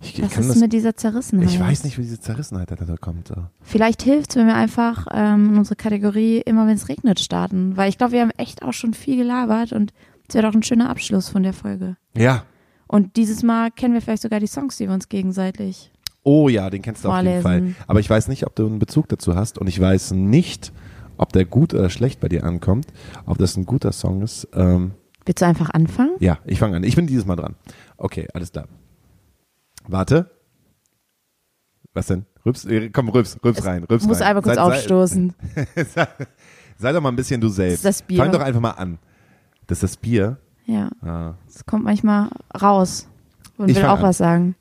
Ich, 0.03 0.19
ich 0.19 0.25
Was 0.25 0.33
kann 0.33 0.43
ist 0.43 0.51
das. 0.51 0.57
mit 0.59 0.73
dieser 0.73 0.97
Zerrissenheit? 0.97 1.49
Ich 1.49 1.59
weiß 1.59 1.85
nicht, 1.85 1.97
wie 1.97 2.03
diese 2.03 2.21
Zerrissenheit 2.21 2.71
da, 2.71 2.75
da 2.77 2.97
kommt. 2.97 3.33
Vielleicht 3.63 4.03
hilft's, 4.03 4.37
wenn 4.37 4.47
wir 4.47 4.55
einfach 4.55 5.07
ähm, 5.13 5.57
unsere 5.57 5.77
Kategorie 5.77 6.39
immer, 6.39 6.67
wenn 6.67 6.75
es 6.75 6.89
regnet, 6.89 7.21
starten. 7.21 7.77
Weil 7.77 7.89
ich 7.89 7.97
glaube, 7.97 8.13
wir 8.13 8.21
haben 8.21 8.33
echt 8.37 8.63
auch 8.63 8.75
schon 8.75 8.93
viel 8.93 9.17
gelabert 9.17 9.73
und 9.73 9.95
es 10.29 10.35
wäre 10.35 10.47
doch 10.47 10.55
ein 10.55 10.63
schöner 10.63 10.91
Abschluss 10.91 11.31
von 11.31 11.43
der 11.43 11.55
Folge. 11.55 11.97
Ja. 12.17 12.45
Und 12.87 13.17
dieses 13.17 13.43
Mal 13.43 13.71
kennen 13.71 13.95
wir 13.95 14.03
vielleicht 14.03 14.23
sogar 14.23 14.41
die 14.41 14.47
Songs, 14.47 14.77
die 14.77 14.87
wir 14.89 14.95
uns 14.95 15.09
gegenseitig. 15.09 15.91
Oh 16.23 16.49
ja, 16.49 16.71
den 16.71 16.83
kennst 16.83 17.05
du 17.05 17.09
auf 17.11 17.23
jeden 17.23 17.43
Fall. 17.43 17.59
Vorlesen. 17.59 17.77
Aber 17.87 18.01
ich 18.01 18.09
weiß 18.11 18.29
nicht, 18.29 18.47
ob 18.47 18.55
du 18.57 18.67
einen 18.67 18.79
Bezug 18.79 19.09
dazu 19.09 19.37
hast 19.37 19.59
und 19.59 19.69
ich 19.69 19.81
weiß 19.81 20.13
nicht, 20.13 20.73
ob 21.25 21.33
der 21.33 21.47
gut 21.47 21.73
oder 21.73 21.89
schlecht 21.89 22.21
bei 22.21 22.29
dir 22.29 22.45
ankommt. 22.45 22.87
Ob 23.25 23.39
das 23.39 23.57
ein 23.57 23.65
guter 23.65 23.93
Song 23.93 24.21
ist. 24.21 24.47
Ähm, 24.53 24.93
Willst 25.25 25.41
du 25.41 25.47
einfach 25.47 25.71
anfangen? 25.71 26.17
Ja, 26.21 26.39
ich 26.45 26.59
fange 26.59 26.77
an. 26.77 26.85
Ich 26.85 26.97
bin 26.97 27.07
dieses 27.07 27.25
Mal 27.25 27.37
dran. 27.37 27.55
Okay, 27.97 28.29
alles 28.35 28.53
klar. 28.53 28.69
Warte. 29.89 30.31
Was 31.95 32.09
denn? 32.09 32.27
Rübs, 32.45 32.67
äh, 32.67 32.91
komm, 32.91 33.09
rübs, 33.09 33.39
rübs 33.43 33.65
rein, 33.65 33.85
rübs 33.85 34.05
Muss 34.07 34.21
rein. 34.21 34.29
einfach 34.37 34.43
kurz 34.43 34.57
sei, 34.57 34.63
aufstoßen. 34.63 35.35
Sei, 35.95 36.09
sei, 36.79 36.93
doch 36.93 37.01
mal 37.01 37.09
ein 37.09 37.17
bisschen 37.17 37.41
du 37.41 37.49
selbst. 37.49 37.85
Das 37.85 37.97
ist 37.97 38.01
das 38.03 38.07
Bier. 38.07 38.19
Fang 38.19 38.33
doch 38.33 38.41
einfach 38.41 38.61
mal 38.61 38.73
an. 38.73 38.99
Das 39.67 39.79
ist 39.79 39.83
das 39.83 39.97
Bier. 39.97 40.37
Ja, 40.67 40.91
Ah. 41.03 41.35
es 41.49 41.65
kommt 41.65 41.85
manchmal 41.85 42.29
raus 42.61 43.09
und 43.57 43.71
Ich 43.71 43.77
will 43.77 43.85
auch 43.87 43.99
an. 43.99 44.03
was 44.03 44.19
sagen. 44.19 44.57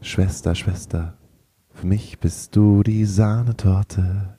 Schwester, 0.00 0.54
Schwester, 0.54 1.16
für 1.70 1.86
mich 1.86 2.18
bist 2.20 2.54
du 2.54 2.82
die 2.82 3.04
Sahnetorte. 3.04 4.38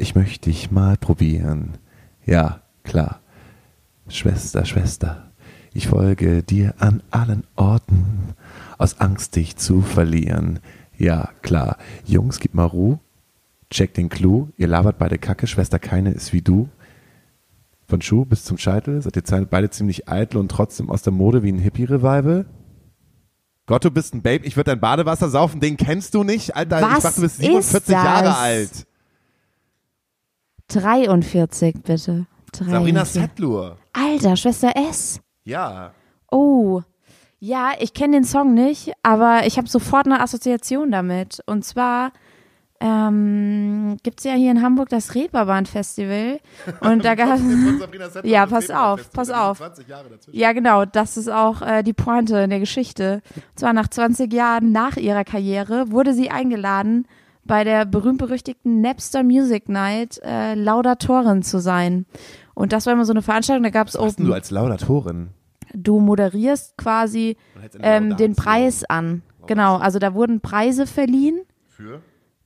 Ich 0.00 0.14
möchte 0.14 0.48
dich 0.48 0.70
mal 0.70 0.96
probieren. 0.96 1.76
Ja, 2.24 2.60
klar. 2.84 3.20
Schwester, 4.06 4.64
Schwester, 4.64 5.32
ich 5.74 5.88
folge 5.88 6.44
dir 6.44 6.74
an 6.78 7.02
allen 7.10 7.44
Orten, 7.56 8.34
aus 8.78 9.00
Angst 9.00 9.34
dich 9.34 9.56
zu 9.56 9.82
verlieren. 9.82 10.60
Ja, 10.96 11.30
klar. 11.42 11.78
Jungs, 12.06 12.38
gib 12.38 12.54
mal 12.54 12.64
Ruhe. 12.64 13.00
Check 13.70 13.92
den 13.94 14.08
Clou. 14.08 14.48
Ihr 14.56 14.68
labert 14.68 14.98
beide 14.98 15.18
Kacke. 15.18 15.48
Schwester 15.48 15.80
keine 15.80 16.12
ist 16.12 16.32
wie 16.32 16.42
du. 16.42 16.68
Von 17.88 18.00
Schuh 18.00 18.24
bis 18.24 18.44
zum 18.44 18.56
Scheitel 18.56 19.02
seid 19.02 19.16
ihr 19.16 19.46
beide 19.46 19.68
ziemlich 19.70 20.08
eitel 20.08 20.38
und 20.38 20.50
trotzdem 20.50 20.90
aus 20.90 21.02
der 21.02 21.12
Mode 21.12 21.42
wie 21.42 21.50
ein 21.50 21.58
Hippie-Revival. 21.58 22.46
Gott, 23.66 23.84
du 23.84 23.90
bist 23.90 24.14
ein 24.14 24.22
Babe, 24.22 24.46
ich 24.46 24.56
würde 24.56 24.70
dein 24.70 24.80
Badewasser 24.80 25.28
saufen, 25.28 25.60
den 25.60 25.76
kennst 25.76 26.14
du 26.14 26.24
nicht? 26.24 26.56
Alter, 26.56 26.80
ich 26.80 26.86
Was 26.86 27.02
dachte, 27.02 27.16
du 27.16 27.22
bist 27.22 27.40
ist 27.40 27.46
47 27.46 27.92
Jahre 27.92 28.36
alt. 28.36 28.87
43 30.68 31.82
bitte. 31.82 32.26
Sabrina 32.54 33.02
43. 33.02 33.22
Settlur. 33.22 33.76
Alter, 33.92 34.36
Schwester 34.36 34.72
S. 34.76 35.20
Ja. 35.44 35.92
Oh, 36.30 36.82
ja, 37.40 37.72
ich 37.78 37.94
kenne 37.94 38.16
den 38.18 38.24
Song 38.24 38.54
nicht, 38.54 38.92
aber 39.02 39.46
ich 39.46 39.58
habe 39.58 39.68
sofort 39.68 40.06
eine 40.06 40.20
Assoziation 40.20 40.90
damit. 40.90 41.40
Und 41.46 41.64
zwar 41.64 42.12
ähm, 42.80 43.96
gibt 44.02 44.20
es 44.20 44.24
ja 44.24 44.34
hier 44.34 44.50
in 44.50 44.62
Hamburg 44.62 44.88
das 44.88 45.14
Reeperbahn-Festival. 45.14 46.40
Und 46.80 47.04
da 47.04 47.14
gab 47.16 47.38
Ja, 48.24 48.46
pass 48.46 48.70
auf, 48.70 49.10
pass 49.12 49.30
auf. 49.30 49.62
Ja, 50.32 50.52
genau, 50.52 50.84
das 50.84 51.16
ist 51.16 51.28
auch 51.28 51.62
äh, 51.62 51.82
die 51.82 51.92
Pointe 51.92 52.38
in 52.38 52.50
der 52.50 52.60
Geschichte. 52.60 53.22
Und 53.34 53.58
zwar 53.58 53.72
nach 53.72 53.88
20 53.88 54.32
Jahren 54.32 54.72
nach 54.72 54.96
ihrer 54.96 55.24
Karriere 55.24 55.90
wurde 55.90 56.14
sie 56.14 56.30
eingeladen, 56.30 57.06
bei 57.48 57.64
der 57.64 57.84
berühmt-berüchtigten 57.84 58.80
Napster 58.80 59.24
Music 59.24 59.68
Night 59.68 60.20
äh, 60.22 60.54
Laudatorin 60.54 61.42
zu 61.42 61.58
sein. 61.58 62.06
Und 62.54 62.72
das 62.72 62.86
war 62.86 62.92
immer 62.92 63.04
so 63.04 63.12
eine 63.12 63.22
Veranstaltung, 63.22 63.64
da 63.64 63.70
gab 63.70 63.88
es 63.88 63.94
denn 63.94 64.26
du 64.26 64.32
als 64.32 64.52
Laudatorin? 64.52 65.30
du 65.74 66.00
moderierst 66.00 66.76
quasi 66.76 67.36
ähm, 67.80 68.16
den. 68.16 68.34
Preis 68.34 68.84
an. 68.84 69.22
Genau, 69.46 69.76
also 69.76 69.98
da 69.98 70.14
wurden 70.14 70.40
Preise 70.40 70.86
verliehen 70.86 71.40
Für? 71.68 72.00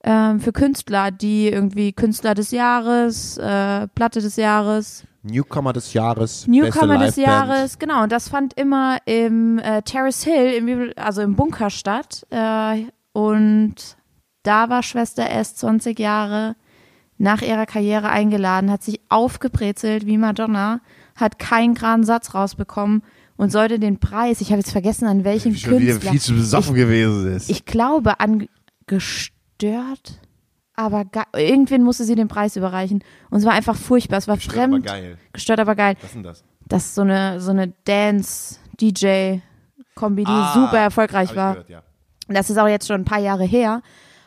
ähm, 0.05 0.41
für 0.41 0.53
Künstler, 0.53 1.11
die 1.11 1.49
irgendwie 1.49 1.93
Künstler 1.93 2.35
des 2.35 2.53
Jahres, 2.53 3.39
äh, 3.39 3.89
Platte 3.89 4.21
des 4.21 4.37
Jahres, 4.37 5.05
Newcomer 5.25 5.73
des 5.73 5.93
Jahres. 5.93 6.47
Newcomer 6.49 6.99
des. 6.99 7.17
Jahres, 7.17 7.79
genau. 7.79 8.03
Und 8.03 8.13
das 8.13 8.29
fand 8.29 8.55
immer 8.55 8.99
im 9.05 9.59
äh, 9.59 9.83
Terrace 9.83 10.25
Hill, 10.25 10.53
im, 10.55 10.93
also 10.97 11.23
im 11.23 11.37
Bunker 11.37 11.71
statt. 11.71 12.27
Äh, 12.31 12.87
und 13.13 13.75
da 14.43 14.69
war 14.69 14.83
Schwester 14.83 15.29
S 15.31 15.55
20 15.57 15.99
Jahre 15.99 16.57
nach 17.19 17.43
ihrer 17.43 17.67
Karriere 17.67 18.09
eingeladen, 18.09 18.71
hat 18.71 18.83
sich 18.83 19.01
aufgebrezelt 19.09 20.07
wie 20.07 20.19
Madonna, 20.19 20.81
hat 21.15 21.39
keinen 21.39 21.75
geraden 21.75 22.05
Satz 22.05 22.35
rausbekommen 22.35 23.03
und 23.37 23.53
sollte 23.53 23.79
den 23.79 23.99
Preis, 24.01 24.41
ich 24.41 24.49
habe 24.51 24.59
jetzt 24.61 24.73
vergessen, 24.73 25.07
an 25.07 25.25
welchen 25.25 25.55
Schon 25.55 25.79
wieder 25.79 25.93
Künstler. 25.93 26.11
viel 26.13 26.21
zu 26.21 26.35
besoffen 26.35 26.75
gewesen 26.75 27.33
ist. 27.35 27.49
Ich 27.51 27.65
glaube 27.65 28.19
an 28.21 28.49
gestört, 28.87 30.19
aber 30.75 31.05
ge- 31.05 31.23
irgendwen 31.37 31.85
musste 31.85 32.05
sie 32.05 32.15
den 32.17 32.29
Preis 32.29 32.57
überreichen. 32.57 33.05
Und 33.31 33.39
es 33.41 33.45
war 33.45 33.53
einfach 33.53 33.77
furchtbar. 33.77 34.19
Es 34.19 34.27
war 34.27 34.37
Gestört, 34.37 34.57
fremd. 34.57 34.75
aber 34.91 35.01
geil. 35.01 35.19
Gestört, 35.33 35.61
aber 35.61 35.75
geil. 35.77 35.95
Was 36.01 36.05
ist 36.09 36.15
denn 36.15 36.23
das? 36.23 36.45
Das 36.67 36.85
ist 36.87 36.95
so 36.95 37.03
eine, 37.03 37.41
so 37.41 37.51
eine 37.51 37.69
Dance-DJ-Kombi, 37.85 40.25
die 40.25 40.31
Ah, 40.31 40.55
super 40.55 40.79
erfolgreich 40.79 41.31
ich 41.31 41.37
war. 41.37 41.53
gehört, 41.53 41.69
ja. 41.71 41.83
Das 42.29 42.51
ist 42.51 42.59
auch 42.59 42.69
jetzt 42.69 42.87
schon 42.87 43.03
ein 43.03 43.05
paar 43.05 43.19
Jahre 43.21 43.45
her. 43.45 43.83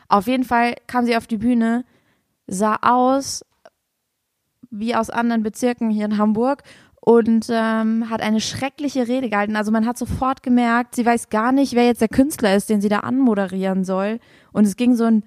Auf 0.08 0.26
jeden 0.26 0.44
Fall 0.44 0.74
kam 0.86 1.04
sie 1.04 1.16
auf 1.16 1.26
die 1.26 1.38
Bühne, 1.38 1.84
sah 2.46 2.78
aus 2.82 3.44
wie 4.70 4.94
aus 4.94 5.10
anderen 5.10 5.42
Bezirken 5.42 5.90
hier 5.90 6.04
in 6.04 6.18
Hamburg 6.18 6.62
und 7.00 7.46
ähm, 7.50 8.10
hat 8.10 8.20
eine 8.20 8.40
schreckliche 8.40 9.06
Rede 9.06 9.30
gehalten. 9.30 9.56
Also 9.56 9.70
man 9.70 9.86
hat 9.86 9.96
sofort 9.96 10.42
gemerkt, 10.42 10.96
sie 10.96 11.06
weiß 11.06 11.28
gar 11.28 11.52
nicht, 11.52 11.74
wer 11.74 11.86
jetzt 11.86 12.00
der 12.00 12.08
Künstler 12.08 12.56
ist, 12.56 12.68
den 12.68 12.80
sie 12.80 12.88
da 12.88 13.00
anmoderieren 13.00 13.84
soll. 13.84 14.18
Und 14.52 14.66
es 14.66 14.76
ging 14.76 14.96
so 14.96 15.04
ein 15.04 15.22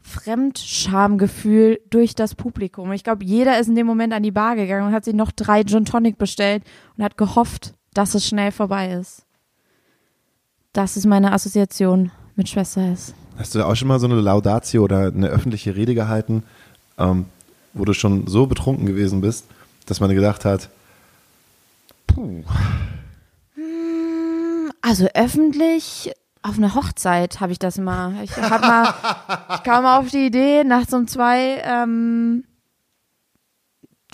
Fremdschamgefühl 0.00 1.80
durch 1.90 2.14
das 2.14 2.34
Publikum. 2.34 2.90
Ich 2.92 3.04
glaube, 3.04 3.24
jeder 3.24 3.60
ist 3.60 3.68
in 3.68 3.76
dem 3.76 3.86
Moment 3.86 4.12
an 4.12 4.22
die 4.22 4.32
Bar 4.32 4.56
gegangen 4.56 4.88
und 4.88 4.92
hat 4.92 5.04
sich 5.04 5.14
noch 5.14 5.30
drei 5.30 5.62
Gin 5.62 5.84
Tonic 5.84 6.18
bestellt 6.18 6.64
und 6.96 7.04
hat 7.04 7.16
gehofft, 7.16 7.74
dass 7.94 8.14
es 8.14 8.26
schnell 8.26 8.50
vorbei 8.50 8.92
ist. 8.92 9.26
Das 10.72 10.96
ist 10.96 11.06
meine 11.06 11.32
Assoziation 11.32 12.10
mit 12.34 12.48
Schwester 12.48 12.82
S. 12.82 13.14
Hast 13.38 13.54
du 13.54 13.58
da 13.58 13.66
auch 13.66 13.74
schon 13.74 13.88
mal 13.88 13.98
so 13.98 14.06
eine 14.06 14.20
Laudatio 14.20 14.82
oder 14.82 15.06
eine 15.06 15.28
öffentliche 15.28 15.74
Rede 15.76 15.94
gehalten, 15.94 16.42
ähm, 16.98 17.26
wo 17.72 17.84
du 17.84 17.94
schon 17.94 18.26
so 18.26 18.46
betrunken 18.46 18.86
gewesen 18.86 19.20
bist, 19.20 19.46
dass 19.86 20.00
man 20.00 20.14
gedacht 20.14 20.44
hat, 20.44 20.68
puh, 22.06 22.44
Also 24.82 25.06
öffentlich 25.14 26.12
auf 26.42 26.56
einer 26.56 26.74
Hochzeit 26.74 27.40
habe 27.40 27.52
ich 27.52 27.58
das 27.58 27.78
mal. 27.78 28.14
Ich 28.22 28.34
hab 28.36 28.62
mal, 28.62 28.94
ich 29.54 29.62
kam 29.62 29.84
mal 29.84 29.98
auf 29.98 30.08
die 30.08 30.26
Idee, 30.26 30.64
nachts 30.64 30.92
um 30.94 31.06
zwei 31.06 31.62
ähm, 31.64 32.44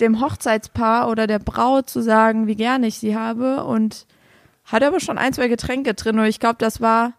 dem 0.01 0.21
Hochzeitspaar 0.21 1.09
oder 1.09 1.25
der 1.25 1.39
Braut 1.39 1.89
zu 1.89 2.03
sagen, 2.03 2.47
wie 2.47 2.55
gerne 2.55 2.87
ich 2.87 2.99
sie 2.99 3.15
habe 3.15 3.63
und 3.63 4.05
hatte 4.65 4.85
aber 4.87 4.99
schon 4.99 5.17
ein, 5.17 5.33
zwei 5.33 5.47
Getränke 5.47 5.93
drin 5.93 6.19
und 6.19 6.25
ich 6.25 6.39
glaube, 6.39 6.57
das 6.59 6.81
war 6.81 7.13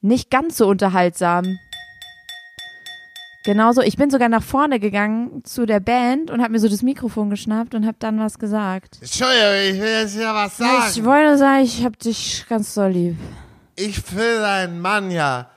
nicht 0.00 0.30
ganz 0.30 0.56
so 0.56 0.66
unterhaltsam. 0.68 1.58
Genauso, 3.44 3.80
ich 3.80 3.96
bin 3.96 4.10
sogar 4.10 4.28
nach 4.28 4.42
vorne 4.42 4.78
gegangen 4.80 5.42
zu 5.44 5.64
der 5.64 5.80
Band 5.80 6.30
und 6.30 6.42
habe 6.42 6.52
mir 6.52 6.58
so 6.60 6.68
das 6.68 6.82
Mikrofon 6.82 7.30
geschnappt 7.30 7.74
und 7.74 7.86
habe 7.86 7.96
dann 7.98 8.18
was 8.18 8.38
gesagt. 8.38 8.98
Entschuldigung, 9.00 9.54
ich 9.72 9.80
will 9.80 9.88
jetzt 10.02 10.14
hier 10.14 10.34
was 10.34 10.58
Ja, 10.58 10.66
ich 10.80 10.94
sagen. 10.94 11.06
wollte 11.06 11.28
nur 11.28 11.38
sagen, 11.38 11.64
ich 11.64 11.84
hab 11.84 11.98
dich 11.98 12.44
ganz 12.50 12.74
doll 12.74 12.90
lieb. 12.90 13.16
Ich 13.76 13.98
finde 13.98 14.40
deinen 14.40 14.80
Mann 14.80 15.10
ja 15.10 15.48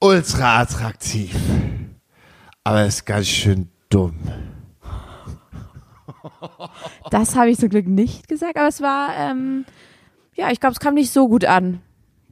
ultra 0.00 0.60
attraktiv. 0.60 1.34
Aber 2.64 2.80
er 2.80 2.86
ist 2.86 3.04
ganz 3.04 3.26
schön 3.26 3.68
dumm. 3.90 4.16
Das 7.10 7.36
habe 7.36 7.50
ich 7.50 7.58
zum 7.58 7.68
Glück 7.68 7.86
nicht 7.86 8.28
gesagt, 8.28 8.56
aber 8.56 8.68
es 8.68 8.80
war, 8.80 9.14
ähm, 9.16 9.64
ja, 10.34 10.50
ich 10.50 10.60
glaube, 10.60 10.72
es 10.74 10.80
kam 10.80 10.94
nicht 10.94 11.10
so 11.12 11.28
gut 11.28 11.44
an 11.44 11.80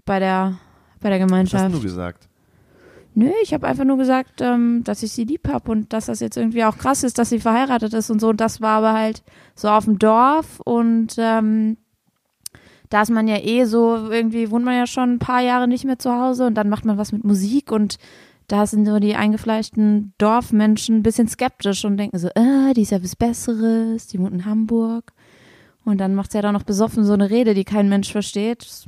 bei 0.05 0.19
der, 0.19 0.59
bei 1.06 1.10
der 1.10 1.20
was 1.20 1.30
hast 1.30 1.30
Gemeinschaft. 1.30 1.74
du 1.74 1.80
gesagt? 1.80 2.28
Nö, 3.14 3.30
ich 3.42 3.54
habe 3.54 3.66
einfach 3.66 3.84
nur 3.84 3.96
gesagt, 3.96 4.40
ähm, 4.40 4.82
dass 4.82 5.04
ich 5.04 5.12
sie 5.12 5.24
lieb 5.24 5.48
hab 5.48 5.68
und 5.68 5.92
dass 5.92 6.06
das 6.06 6.18
jetzt 6.18 6.36
irgendwie 6.36 6.64
auch 6.64 6.76
krass 6.76 7.04
ist, 7.04 7.18
dass 7.18 7.28
sie 7.28 7.38
verheiratet 7.38 7.94
ist 7.94 8.10
und 8.10 8.20
so. 8.20 8.28
Und 8.28 8.40
das 8.40 8.60
war 8.60 8.78
aber 8.78 8.92
halt 8.92 9.22
so 9.54 9.68
auf 9.68 9.84
dem 9.84 10.00
Dorf 10.00 10.60
und 10.64 11.14
ähm, 11.16 11.76
da 12.90 13.02
ist 13.02 13.10
man 13.10 13.28
ja 13.28 13.38
eh 13.38 13.64
so, 13.64 14.10
irgendwie 14.10 14.50
wohnt 14.50 14.64
man 14.64 14.74
ja 14.74 14.86
schon 14.86 15.14
ein 15.14 15.18
paar 15.18 15.40
Jahre 15.40 15.68
nicht 15.68 15.84
mehr 15.84 15.98
zu 15.98 16.12
Hause 16.12 16.46
und 16.46 16.54
dann 16.54 16.68
macht 16.68 16.84
man 16.84 16.98
was 16.98 17.12
mit 17.12 17.24
Musik 17.24 17.70
und 17.70 17.98
da 18.48 18.66
sind 18.66 18.84
so 18.84 18.98
die 18.98 19.14
eingefleischten 19.14 20.12
Dorfmenschen 20.18 20.96
ein 20.96 21.02
bisschen 21.02 21.28
skeptisch 21.28 21.84
und 21.84 21.96
denken 21.98 22.18
so, 22.18 22.28
äh, 22.34 22.74
die 22.74 22.82
ist 22.82 22.90
ja 22.90 23.02
was 23.02 23.16
Besseres, 23.16 24.08
die 24.08 24.18
wohnt 24.18 24.34
in 24.34 24.44
Hamburg. 24.44 25.12
Und 25.84 25.98
dann 25.98 26.16
macht 26.16 26.32
sie 26.32 26.38
ja 26.38 26.42
da 26.42 26.50
noch 26.52 26.64
besoffen 26.64 27.04
so 27.04 27.12
eine 27.12 27.30
Rede, 27.30 27.54
die 27.54 27.64
kein 27.64 27.88
Mensch 27.88 28.10
versteht. 28.10 28.86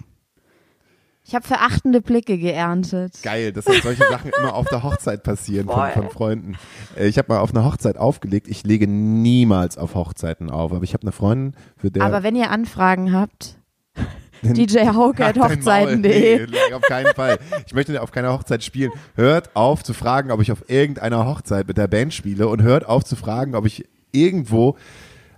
Ich 1.29 1.35
habe 1.35 1.47
verachtende 1.47 2.01
Blicke 2.01 2.39
geerntet. 2.39 3.23
Geil, 3.23 3.53
dass 3.53 3.67
halt 3.67 3.83
solche 3.83 4.03
Sachen 4.09 4.31
immer 4.39 4.55
auf 4.55 4.67
der 4.69 4.83
Hochzeit 4.83 5.23
passieren 5.23 5.69
von, 5.69 5.91
von 5.91 6.09
Freunden. 6.09 6.57
Äh, 6.97 7.09
Ich 7.09 7.19
habe 7.19 7.31
mal 7.31 7.41
auf 7.41 7.55
einer 7.55 7.67
Hochzeit 7.67 7.99
aufgelegt. 7.99 8.49
Ich 8.49 8.65
lege 8.65 8.87
niemals 8.87 9.77
auf 9.77 9.95
Hochzeiten 9.95 10.49
auf, 10.49 10.73
aber 10.73 10.85
ich 10.85 10.95
habe 10.95 11.03
eine 11.03 11.13
Freundin, 11.13 11.55
für 11.77 11.91
der 11.91 12.03
Aber 12.03 12.23
wenn 12.23 12.35
ihr 12.35 12.51
Anfragen 12.51 13.13
habt, 13.13 13.59
DJ 14.43 14.87
Hauke 14.87 15.23
at. 15.27 15.39
Hochzeiten.de. 15.39 16.47
Nee, 16.47 16.75
auf 16.75 16.81
keinen 16.81 17.13
Fall. 17.13 17.39
Ich 17.67 17.75
möchte 17.75 18.01
auf 18.01 18.11
keiner 18.11 18.33
Hochzeit 18.33 18.65
spielen. 18.65 18.93
Hört 19.15 19.55
auf 19.55 19.85
zu 19.85 19.93
fragen, 19.93 20.31
ob 20.31 20.41
ich 20.41 20.51
auf 20.51 20.71
irgendeiner 20.71 21.27
Hochzeit 21.27 21.69
mit 21.69 21.77
der 21.77 21.89
Band 21.89 22.15
spiele 22.15 22.49
und 22.49 22.63
hört 22.63 22.89
auf 22.89 23.05
zu 23.05 23.17
fragen, 23.17 23.55
ob 23.55 23.67
ich 23.67 23.87
irgendwo 24.13 24.77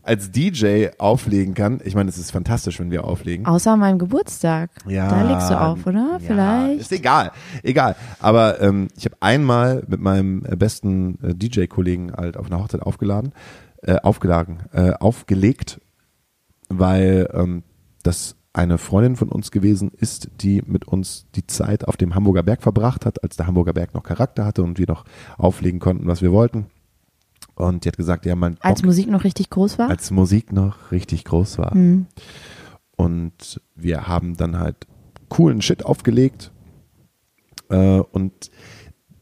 als 0.03 0.31
DJ 0.31 0.89
auflegen 0.99 1.55
kann. 1.55 1.81
Ich 1.85 1.95
meine, 1.95 2.09
es 2.09 2.19
ist 2.19 2.31
fantastisch, 2.31 2.81
wenn 2.81 2.91
wir 2.91 3.05
auflegen. 3.05 3.47
Außer 3.47 3.73
an 3.73 3.81
meinem 3.81 3.99
Geburtstag. 3.99 4.71
Ja, 4.87 5.09
Da 5.09 5.23
legst 5.23 5.51
du 5.51 5.61
auf, 5.61 5.87
oder? 5.87 6.19
Ja, 6.21 6.27
Vielleicht. 6.27 6.81
Ist 6.81 6.93
egal, 6.93 7.33
egal. 7.63 7.97
Aber 8.19 8.61
ähm, 8.61 8.89
ich 8.97 9.05
habe 9.05 9.17
einmal 9.21 9.85
mit 9.87 10.01
meinem 10.01 10.45
äh, 10.47 10.57
besten 10.57 11.19
äh, 11.23 11.35
DJ-Kollegen 11.35 12.13
halt 12.13 12.37
auf 12.37 12.47
einer 12.47 12.61
Hochzeit 12.63 12.83
aufgeladen, 12.83 13.33
äh, 13.83 13.97
aufgeladen, 13.97 14.61
äh, 14.73 14.93
aufgelegt, 14.93 15.81
weil 16.69 17.29
ähm, 17.33 17.63
das 18.03 18.37
eine 18.53 18.79
Freundin 18.79 19.17
von 19.17 19.29
uns 19.29 19.51
gewesen 19.51 19.93
ist, 19.97 20.29
die 20.41 20.63
mit 20.67 20.87
uns 20.89 21.27
die 21.37 21.47
Zeit 21.47 21.87
auf 21.87 21.97
dem 21.97 22.15
Hamburger 22.15 22.43
Berg 22.43 22.63
verbracht 22.63 23.07
hat, 23.07 23.23
als 23.23 23.37
der 23.37 23.47
Hamburger 23.47 23.73
Berg 23.73 23.95
noch 23.95 24.03
Charakter 24.03 24.45
hatte 24.45 24.63
und 24.63 24.79
wir 24.79 24.87
noch 24.89 25.05
auflegen 25.39 25.79
konnten, 25.79 26.07
was 26.09 26.21
wir 26.21 26.33
wollten. 26.33 26.67
Und 27.61 27.85
die 27.85 27.89
hat 27.89 27.97
gesagt, 27.97 28.27
ja, 28.27 28.35
mein 28.35 28.57
Als 28.61 28.83
Musik 28.83 29.09
noch 29.09 29.25
richtig 29.25 29.51
groß 29.51 29.79
war? 29.79 29.91
als 29.91 30.11
Musik 30.11 30.53
noch 30.53 30.91
richtig 30.93 31.25
groß 31.25 31.59
war. 31.59 31.75
Mhm. 31.77 32.07
Und 32.97 33.61
wir 33.75 34.07
haben 34.07 34.37
dann 34.37 34.59
halt 34.59 34.77
coolen 35.29 35.63
Shit 35.63 35.85
aufgelegt. 35.85 36.53
Äh, 37.69 38.01
und 38.01 38.51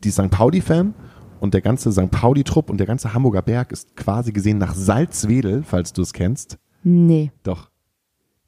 die 0.05 0.11
St. 0.11 0.31
Pauli-Fan 0.31 0.95
und 1.41 1.55
der 1.55 1.61
ganze 1.61 1.93
St. 1.93 2.11
Pauli-Trupp 2.11 2.71
und 2.71 2.79
der 2.79 2.87
ganze 2.87 3.13
Hamburger 3.15 3.43
Berg 3.43 3.73
ist 3.73 3.95
quasi 3.97 4.33
gesehen 4.33 4.59
nach 4.59 4.75
Salzwedel, 4.75 5.63
falls 5.63 5.93
du 5.93 6.03
es 6.03 6.13
kennst. 6.13 6.59
Nee. 6.83 7.31
Doch. 7.43 7.71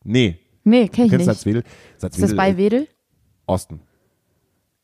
Nee, 0.04 0.38
Nee, 0.62 0.88
kenn 0.88 1.04
du 1.04 1.04
ich 1.06 1.10
kennst 1.10 1.12
nicht. 1.12 1.24
Salzwedel. 1.24 1.62
Ist 1.94 2.00
Salzwedel 2.02 2.28
das 2.28 2.36
bei 2.36 2.56
Wedel? 2.56 2.88
Osten. 3.46 3.80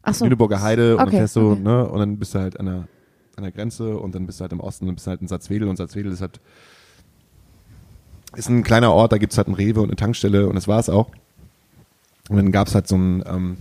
Ach 0.03 0.15
so. 0.15 0.25
Lüneburger 0.25 0.61
Heide 0.63 0.95
und 0.97 1.03
Okay, 1.03 1.11
dann 1.11 1.19
fährst 1.19 1.37
du, 1.37 1.51
okay. 1.53 1.61
ne, 1.61 1.89
und 1.89 1.99
dann 1.99 2.19
bist 2.19 2.35
du 2.35 2.39
halt 2.39 2.59
an 2.59 2.67
der, 2.67 2.89
an 3.37 3.45
der 3.45 3.53
Grenze 3.53 3.99
und 3.99 4.15
dann 4.15 4.27
bist 4.27 4.41
du 4.41 4.43
halt 4.43 4.53
im 4.53 4.61
Osten 4.61 4.89
und 4.89 4.95
bist 4.95 5.07
halt 5.07 5.21
in 5.21 5.29
Salzwedel 5.29 5.69
und 5.69 5.77
Salzwedel 5.77 6.13
ist 6.13 6.21
halt 6.21 6.41
ist 8.35 8.49
ein 8.49 8.63
kleiner 8.63 8.93
Ort, 8.93 9.13
da 9.13 9.19
gibt's 9.19 9.39
halt 9.39 9.49
ein 9.49 9.55
Rewe 9.55 9.81
und 9.81 9.89
eine 9.89 9.97
Tankstelle 9.97 10.49
und 10.49 10.55
das 10.55 10.69
war's 10.69 10.89
auch. 10.89 11.11
Und 12.29 12.37
dann 12.37 12.53
gab's 12.53 12.75
halt 12.75 12.89
so 12.89 12.97
ein, 12.97 13.23
ähm, 13.27 13.57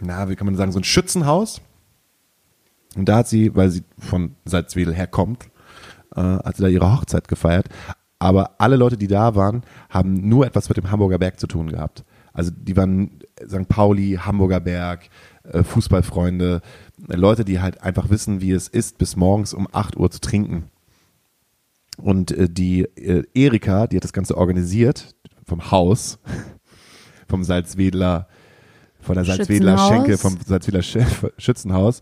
na, 0.00 0.28
wie 0.28 0.36
kann 0.36 0.46
man 0.46 0.56
sagen, 0.56 0.72
so 0.72 0.78
ein 0.78 0.84
Schützenhaus. 0.84 1.60
Und 2.96 3.08
da 3.08 3.18
hat 3.18 3.28
sie, 3.28 3.54
weil 3.54 3.70
sie 3.70 3.82
von 3.98 4.34
Salzwedel 4.44 4.94
herkommt, 4.94 5.48
äh, 6.14 6.20
hat 6.20 6.56
sie 6.56 6.62
da 6.62 6.68
ihre 6.68 6.90
Hochzeit 6.90 7.28
gefeiert. 7.28 7.68
Aber 8.18 8.52
alle 8.58 8.76
Leute, 8.76 8.96
die 8.96 9.08
da 9.08 9.34
waren, 9.34 9.62
haben 9.90 10.28
nur 10.28 10.46
etwas 10.46 10.68
mit 10.68 10.76
dem 10.76 10.90
Hamburger 10.90 11.18
Berg 11.18 11.38
zu 11.38 11.46
tun 11.46 11.70
gehabt. 11.70 12.04
Also 12.32 12.50
die 12.54 12.76
waren 12.76 13.20
St. 13.46 13.68
Pauli, 13.68 14.18
Hamburger 14.20 14.60
Berg, 14.60 15.10
Fußballfreunde, 15.62 16.60
äh, 17.08 17.16
Leute, 17.16 17.44
die 17.44 17.60
halt 17.60 17.82
einfach 17.82 18.10
wissen, 18.10 18.40
wie 18.40 18.52
es 18.52 18.68
ist, 18.68 18.98
bis 18.98 19.16
morgens 19.16 19.54
um 19.54 19.68
8 19.70 19.96
Uhr 19.96 20.10
zu 20.10 20.20
trinken. 20.20 20.64
Und 21.96 22.30
äh, 22.30 22.48
die 22.48 22.82
äh, 22.82 23.24
Erika, 23.34 23.86
die 23.86 23.96
hat 23.96 24.04
das 24.04 24.12
Ganze 24.12 24.36
organisiert 24.36 25.14
vom 25.44 25.70
Haus, 25.70 26.18
vom 27.28 27.42
Salzwedler, 27.44 28.28
von 29.00 29.14
der 29.14 29.24
Salzwedler. 29.24 29.78
Schenke, 29.78 30.18
vom 30.18 30.38
Salzwedler 30.44 30.80
Sch- 30.80 31.32
Schützenhaus. 31.38 32.00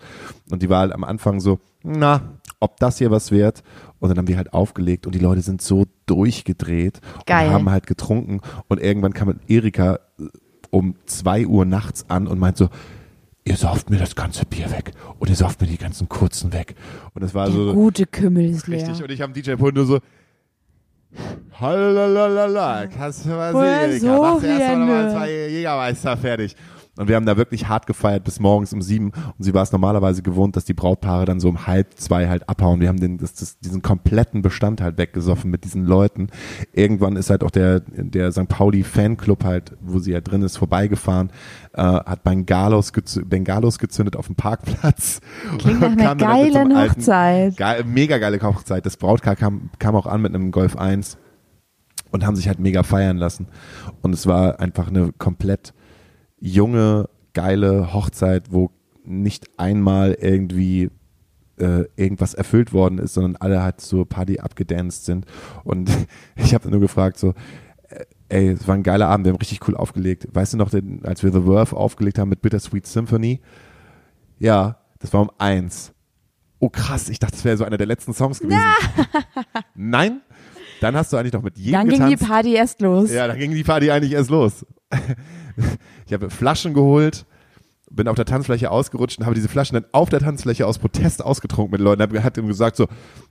Und 0.50 0.62
die 0.62 0.68
war 0.68 0.80
halt 0.80 0.92
am 0.92 1.04
Anfang 1.04 1.40
so, 1.40 1.60
na, 1.82 2.20
ob 2.60 2.78
das 2.78 2.98
hier 2.98 3.10
was 3.10 3.30
wird. 3.30 3.62
Und 3.98 4.10
dann 4.10 4.18
haben 4.18 4.26
die 4.26 4.36
halt 4.36 4.52
aufgelegt 4.52 5.06
und 5.06 5.14
die 5.14 5.18
Leute 5.20 5.40
sind 5.40 5.62
so 5.62 5.86
durchgedreht 6.04 7.00
Geil. 7.24 7.48
und 7.48 7.54
haben 7.54 7.70
halt 7.70 7.86
getrunken. 7.86 8.40
Und 8.68 8.80
irgendwann 8.80 9.14
kam 9.14 9.38
Erika 9.48 10.00
äh, 10.18 10.24
um 10.70 10.96
zwei 11.06 11.46
Uhr 11.46 11.64
nachts 11.64 12.04
an 12.10 12.26
und 12.26 12.38
meint 12.38 12.56
so, 12.58 12.68
ihr 13.46 13.56
sauft 13.56 13.88
mir 13.90 13.96
das 13.98 14.14
ganze 14.14 14.44
Bier 14.44 14.70
weg 14.70 14.90
und 15.18 15.30
ihr 15.30 15.36
sauft 15.36 15.60
mir 15.60 15.66
die 15.68 15.78
ganzen 15.78 16.08
kurzen 16.08 16.52
weg. 16.52 16.74
Und 17.14 17.22
das 17.22 17.32
war 17.32 17.46
Der 17.46 17.54
so 17.54 17.72
gute 17.72 18.04
Kümmel 18.04 18.50
ist 18.50 18.66
leer. 18.66 18.78
richtig. 18.86 19.02
Und 19.02 19.10
ich 19.10 19.22
am 19.22 19.32
DJ-Pult 19.32 19.74
nur 19.74 19.86
so, 19.86 20.00
Halalala, 21.58 22.86
kannst 22.88 23.24
du 23.24 23.30
mal 23.30 23.52
sehen, 23.52 24.00
so 24.00 24.06
Erika, 24.06 24.20
machst 24.34 24.44
erst 24.44 24.60
mal, 24.60 24.76
mal 24.86 25.00
viele? 25.04 25.12
zwei 25.12 25.30
Jägermeister 25.48 26.16
fertig. 26.16 26.56
Und 26.98 27.08
wir 27.08 27.16
haben 27.16 27.26
da 27.26 27.36
wirklich 27.36 27.68
hart 27.68 27.86
gefeiert 27.86 28.24
bis 28.24 28.40
morgens 28.40 28.72
um 28.72 28.80
sieben. 28.80 29.10
Und 29.10 29.42
sie 29.44 29.52
war 29.52 29.62
es 29.62 29.72
normalerweise 29.72 30.22
gewohnt, 30.22 30.56
dass 30.56 30.64
die 30.64 30.72
Brautpaare 30.74 31.26
dann 31.26 31.40
so 31.40 31.48
um 31.48 31.66
halb 31.66 31.94
zwei 31.98 32.28
halt 32.28 32.48
abhauen. 32.48 32.80
Wir 32.80 32.88
haben 32.88 32.98
den, 33.00 33.18
das, 33.18 33.34
das, 33.34 33.58
diesen 33.58 33.82
kompletten 33.82 34.40
Bestand 34.42 34.80
halt 34.80 34.96
weggesoffen 34.96 35.50
mit 35.50 35.64
diesen 35.64 35.84
Leuten. 35.84 36.28
Irgendwann 36.72 37.16
ist 37.16 37.28
halt 37.28 37.44
auch 37.44 37.50
der, 37.50 37.80
der 37.80 38.32
St. 38.32 38.48
Pauli 38.48 38.82
Fanclub 38.82 39.44
halt, 39.44 39.76
wo 39.80 39.98
sie 39.98 40.12
ja 40.12 40.20
drin 40.20 40.42
ist, 40.42 40.56
vorbeigefahren, 40.56 41.30
äh, 41.74 41.82
hat 41.82 42.24
Bengalos, 42.24 42.92
gezü 42.92 43.24
Bengalos 43.24 43.78
gezündet 43.78 44.16
auf 44.16 44.26
dem 44.26 44.36
Parkplatz. 44.36 45.20
Klingt 45.58 45.80
nach 45.80 45.92
einer 45.92 46.14
mit 46.14 46.20
so 46.20 46.26
geilen 46.26 46.72
alten- 46.76 46.96
Hochzeit. 46.96 47.56
Geil, 47.56 47.84
mega 47.84 48.18
geile 48.18 48.40
Hochzeit. 48.40 48.86
Das 48.86 48.96
Brautpaar 48.96 49.36
kam, 49.36 49.70
kam 49.78 49.94
auch 49.96 50.06
an 50.06 50.22
mit 50.22 50.34
einem 50.34 50.50
Golf 50.50 50.76
1 50.76 51.18
und 52.10 52.24
haben 52.24 52.36
sich 52.36 52.48
halt 52.48 52.58
mega 52.58 52.82
feiern 52.82 53.16
lassen. 53.18 53.48
Und 54.00 54.14
es 54.14 54.26
war 54.26 54.60
einfach 54.60 54.88
eine 54.88 55.12
komplett 55.18 55.74
junge, 56.40 57.08
geile 57.34 57.92
Hochzeit, 57.92 58.52
wo 58.52 58.70
nicht 59.04 59.58
einmal 59.58 60.16
irgendwie 60.20 60.90
äh, 61.58 61.84
irgendwas 61.96 62.34
erfüllt 62.34 62.72
worden 62.72 62.98
ist, 62.98 63.14
sondern 63.14 63.36
alle 63.36 63.62
halt 63.62 63.80
zur 63.80 64.08
Party 64.08 64.40
abgedanced 64.40 65.04
sind. 65.04 65.26
Und 65.64 65.90
ich 66.36 66.54
habe 66.54 66.70
nur 66.70 66.80
gefragt, 66.80 67.18
so, 67.18 67.34
äh, 67.88 68.04
ey, 68.28 68.48
es 68.50 68.66
war 68.66 68.74
ein 68.74 68.82
geiler 68.82 69.08
Abend, 69.08 69.26
wir 69.26 69.32
haben 69.32 69.38
richtig 69.38 69.66
cool 69.68 69.76
aufgelegt. 69.76 70.28
Weißt 70.32 70.52
du 70.52 70.56
noch, 70.58 70.70
den, 70.70 71.04
als 71.04 71.22
wir 71.22 71.32
The 71.32 71.44
Worth 71.44 71.72
aufgelegt 71.72 72.18
haben 72.18 72.28
mit 72.28 72.42
Bittersweet 72.42 72.86
Symphony? 72.86 73.40
Ja, 74.38 74.80
das 74.98 75.12
war 75.12 75.22
um 75.22 75.30
eins. 75.38 75.92
Oh 76.58 76.68
krass, 76.68 77.08
ich 77.08 77.18
dachte, 77.18 77.34
das 77.34 77.44
wäre 77.44 77.56
so 77.56 77.64
einer 77.64 77.76
der 77.76 77.86
letzten 77.86 78.14
Songs 78.14 78.40
gewesen. 78.40 78.60
Nein? 79.74 80.22
Dann 80.80 80.94
hast 80.96 81.12
du 81.12 81.16
eigentlich 81.16 81.32
noch 81.32 81.42
mit 81.42 81.56
jedem 81.58 81.72
Dann 81.72 81.88
ging 81.88 82.04
die 82.06 82.12
getanzt. 82.12 82.30
Party 82.30 82.54
erst 82.54 82.80
los. 82.80 83.10
Ja, 83.10 83.26
dann 83.26 83.38
ging 83.38 83.52
die 83.52 83.62
Party 83.62 83.90
eigentlich 83.90 84.12
erst 84.12 84.30
los. 84.30 84.66
Ich 86.06 86.12
habe 86.12 86.30
Flaschen 86.30 86.74
geholt, 86.74 87.24
bin 87.90 88.08
auf 88.08 88.16
der 88.16 88.24
Tanzfläche 88.24 88.70
ausgerutscht 88.70 89.18
und 89.18 89.26
habe 89.26 89.34
diese 89.34 89.48
Flaschen 89.48 89.74
dann 89.74 89.86
auf 89.92 90.08
der 90.10 90.20
Tanzfläche 90.20 90.66
aus 90.66 90.78
Protest 90.78 91.24
ausgetrunken 91.24 91.70
mit 91.72 91.80
Leuten. 91.80 92.02
Hab- 92.02 92.12
Hat 92.22 92.36
ihm 92.36 92.48
gesagt 92.48 92.76
so, 92.76 92.86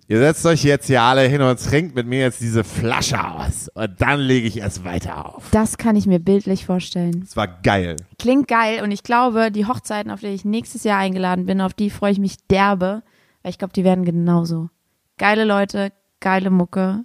ihr 0.08 0.20
setzt 0.20 0.46
euch 0.46 0.64
jetzt 0.64 0.88
hier 0.88 1.02
alle 1.02 1.22
hin 1.28 1.42
und 1.42 1.60
trinkt 1.60 1.94
mit 1.96 2.08
mir 2.08 2.20
jetzt 2.20 2.40
diese 2.42 2.64
Flasche 2.64 3.22
aus 3.24 3.70
und 3.74 4.00
dann 4.02 4.20
lege 4.22 4.48
ich 4.48 4.58
erst 4.58 4.84
weiter 4.86 5.36
auf. 5.36 5.50
Das 5.52 5.78
kann 5.78 5.96
ich 5.96 6.08
mir 6.08 6.20
bildlich 6.20 6.66
vorstellen. 6.66 7.22
Es 7.24 7.36
war 7.36 7.48
geil. 7.48 7.98
Klingt 8.18 8.48
geil 8.48 8.82
und 8.82 8.92
ich 8.92 9.04
glaube, 9.04 9.52
die 9.52 9.66
Hochzeiten, 9.66 10.10
auf 10.12 10.22
die 10.22 10.28
ich 10.28 10.46
nächstes 10.46 10.84
Jahr 10.86 11.00
eingeladen 11.00 11.46
bin, 11.46 11.60
auf 11.62 11.74
die 11.74 11.90
freue 11.90 12.12
ich 12.14 12.20
mich 12.20 12.38
derbe, 12.50 13.04
weil 13.44 13.50
ich 13.52 13.58
glaube, 13.58 13.74
die 13.74 13.84
werden 13.84 14.06
genauso. 14.06 14.70
Geile 15.18 15.44
Leute, 15.44 15.92
geile 16.22 16.50
Mucke, 16.50 17.04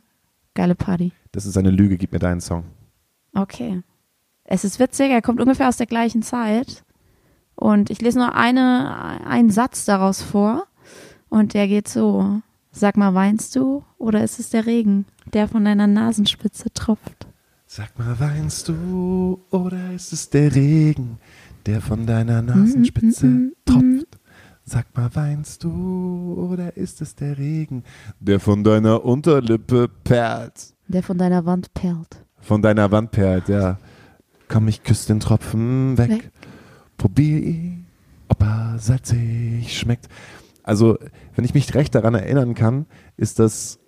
geile 0.55 0.75
Party. 0.77 1.13
Das 1.33 1.47
ist 1.47 1.57
eine 1.59 1.71
Lüge, 1.71 1.97
gib 1.99 2.13
mir 2.13 2.19
deinen 2.21 2.41
Song. 2.41 2.65
Okay. 3.35 3.83
Es 4.53 4.65
ist 4.65 4.81
witzig, 4.81 5.13
er 5.13 5.23
kommt 5.23 5.41
ungefähr 5.41 5.69
aus 5.69 5.77
der 5.77 5.87
gleichen 5.87 6.23
Zeit. 6.23 6.83
Und 7.55 7.89
ich 7.89 8.03
lese 8.03 8.19
nur 8.19 8.35
eine, 8.35 9.25
einen 9.25 9.51
Satz 9.51 9.85
daraus 9.85 10.23
vor. 10.23 10.67
Und 11.29 11.55
der 11.55 11.69
geht 11.69 11.87
so. 11.87 12.43
Sag 12.73 12.97
mal, 12.97 13.15
weinst 13.15 13.55
du 13.55 13.85
oder 13.97 14.25
ist 14.25 14.41
es 14.41 14.51
der 14.51 14.67
Regen, 14.67 15.07
der 15.33 15.47
von 15.47 15.65
deiner 15.65 15.87
Nasenspitze 15.87 16.67
tropft? 16.75 17.29
Sag 17.67 17.97
mal, 17.97 18.19
weinst 18.19 18.69
du 18.69 19.41
oder 19.53 19.93
ist 19.95 20.13
es 20.13 20.29
der 20.31 20.53
Regen, 20.53 21.19
der 21.65 21.81
von 21.81 22.05
deiner 22.05 22.43
Nasenspitze 22.43 23.53
tropft? 23.65 24.19
Sag 24.65 24.87
mal, 24.97 25.11
weinst 25.15 25.63
du 25.63 26.49
oder 26.51 26.77
ist 26.77 27.01
es 27.01 27.15
der 27.15 27.39
Regen, 27.39 27.85
der 28.19 28.41
von 28.41 28.65
deiner 28.65 29.05
Unterlippe 29.05 29.89
perlt? 30.03 30.75
Der 30.89 31.05
von 31.05 31.19
deiner 31.19 31.47
Wand 31.47 31.73
perlt. 31.73 32.25
Von 32.41 32.63
deiner 32.63 32.91
Wand 32.91 33.13
perlt, 33.13 33.49
ja. 33.49 33.79
Komm, 34.51 34.67
ich 34.67 34.83
küsse 34.83 35.07
den 35.07 35.21
Tropfen 35.21 35.97
weg. 35.97 36.11
Weg. 36.11 36.31
Probier 36.97 37.39
ihn, 37.41 37.87
ob 38.29 38.43
er 38.43 38.79
salzig 38.81 39.79
schmeckt. 39.79 40.09
Also, 40.65 40.99
wenn 41.37 41.45
ich 41.45 41.55
mich 41.55 41.73
recht 41.75 41.95
daran 41.95 42.15
erinnern 42.15 42.55
kann, 42.55 42.87
ist 43.17 43.39
das 43.39 43.79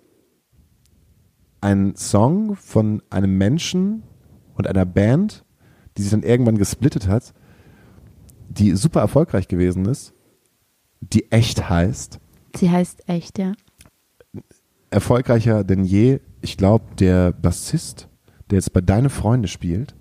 ein 1.59 1.95
Song 1.97 2.55
von 2.55 3.03
einem 3.09 3.37
Menschen 3.37 4.03
und 4.55 4.67
einer 4.67 4.85
Band, 4.85 5.43
die 5.97 6.01
sich 6.01 6.11
dann 6.11 6.23
irgendwann 6.23 6.57
gesplittet 6.57 7.07
hat, 7.07 7.33
die 8.47 8.71
super 8.75 9.01
erfolgreich 9.01 9.49
gewesen 9.49 9.85
ist, 9.85 10.13
die 11.01 11.29
echt 11.29 11.69
heißt, 11.69 12.19
Sie 12.55 12.69
heißt 12.69 13.09
echt, 13.09 13.37
ja. 13.37 13.53
erfolgreicher 14.91 15.63
denn 15.63 15.83
je. 15.83 16.19
Ich 16.41 16.55
glaube, 16.55 16.85
der 16.99 17.31
Bassist, 17.31 18.07
der 18.49 18.59
jetzt 18.59 18.71
bei 18.73 18.81
Deine 18.81 19.09
Freunde 19.09 19.47
spielt, 19.47 19.95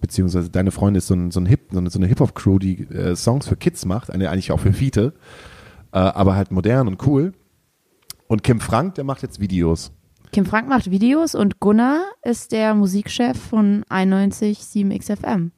beziehungsweise 0.00 0.50
Deine 0.50 0.70
Freunde 0.70 0.98
ist 0.98 1.06
so, 1.06 1.14
ein, 1.14 1.30
so, 1.30 1.40
ein 1.40 1.46
Hip, 1.46 1.68
so 1.70 1.78
eine, 1.78 1.90
so 1.90 1.98
eine 1.98 2.06
Hip-Hop-Crew, 2.06 2.58
die 2.58 2.82
äh, 2.84 3.16
Songs 3.16 3.48
für 3.48 3.56
Kids 3.56 3.84
macht, 3.84 4.10
eine, 4.10 4.30
eigentlich 4.30 4.52
auch 4.52 4.60
für 4.60 4.72
Fiete, 4.72 5.14
äh, 5.92 5.98
aber 5.98 6.34
halt 6.36 6.50
modern 6.50 6.88
und 6.88 7.06
cool. 7.06 7.32
Und 8.26 8.42
Kim 8.42 8.60
Frank, 8.60 8.94
der 8.94 9.04
macht 9.04 9.22
jetzt 9.22 9.40
Videos. 9.40 9.92
Kim 10.32 10.46
Frank 10.46 10.68
macht 10.68 10.90
Videos 10.90 11.34
und 11.34 11.58
Gunnar 11.58 12.02
ist 12.22 12.52
der 12.52 12.74
Musikchef 12.74 13.36
von 13.36 13.84
91.7 13.90 14.96
XFM, 14.96 15.50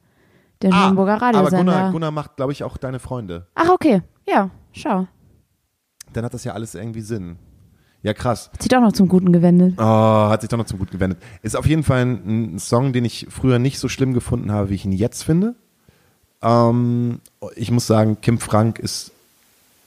Hamburger 0.71 1.13
Ah, 1.13 1.15
aber 1.15 1.25
Radiosender. 1.27 1.57
Gunnar, 1.73 1.91
Gunnar 1.91 2.11
macht, 2.11 2.35
glaube 2.37 2.51
ich, 2.51 2.63
auch 2.63 2.77
Deine 2.77 2.99
Freunde. 2.99 3.47
Ach, 3.55 3.69
okay. 3.69 4.01
Ja, 4.27 4.49
schau. 4.71 5.07
Dann 6.13 6.25
hat 6.25 6.33
das 6.33 6.43
ja 6.43 6.53
alles 6.53 6.75
irgendwie 6.75 7.01
Sinn. 7.01 7.37
Ja, 8.03 8.13
krass. 8.13 8.49
Hat 8.51 8.61
sich 8.61 8.69
doch 8.69 8.81
noch 8.81 8.91
zum 8.91 9.07
Guten 9.07 9.31
gewendet. 9.31 9.75
Oh, 9.77 9.81
hat 9.81 10.41
sich 10.41 10.49
doch 10.49 10.57
noch 10.57 10.65
zum 10.65 10.77
Guten 10.77 10.91
gewendet. 10.91 11.19
Ist 11.41 11.55
auf 11.55 11.65
jeden 11.65 11.83
Fall 11.83 12.01
ein, 12.01 12.55
ein 12.55 12.59
Song, 12.59 12.91
den 12.91 13.05
ich 13.05 13.27
früher 13.29 13.59
nicht 13.59 13.79
so 13.79 13.87
schlimm 13.87 14.13
gefunden 14.13 14.51
habe, 14.51 14.69
wie 14.69 14.75
ich 14.75 14.83
ihn 14.83 14.91
jetzt 14.91 15.23
finde. 15.23 15.55
Ähm, 16.41 17.21
ich 17.55 17.71
muss 17.71 17.87
sagen, 17.87 18.17
Kim 18.21 18.39
Frank 18.39 18.77
ist, 18.77 19.11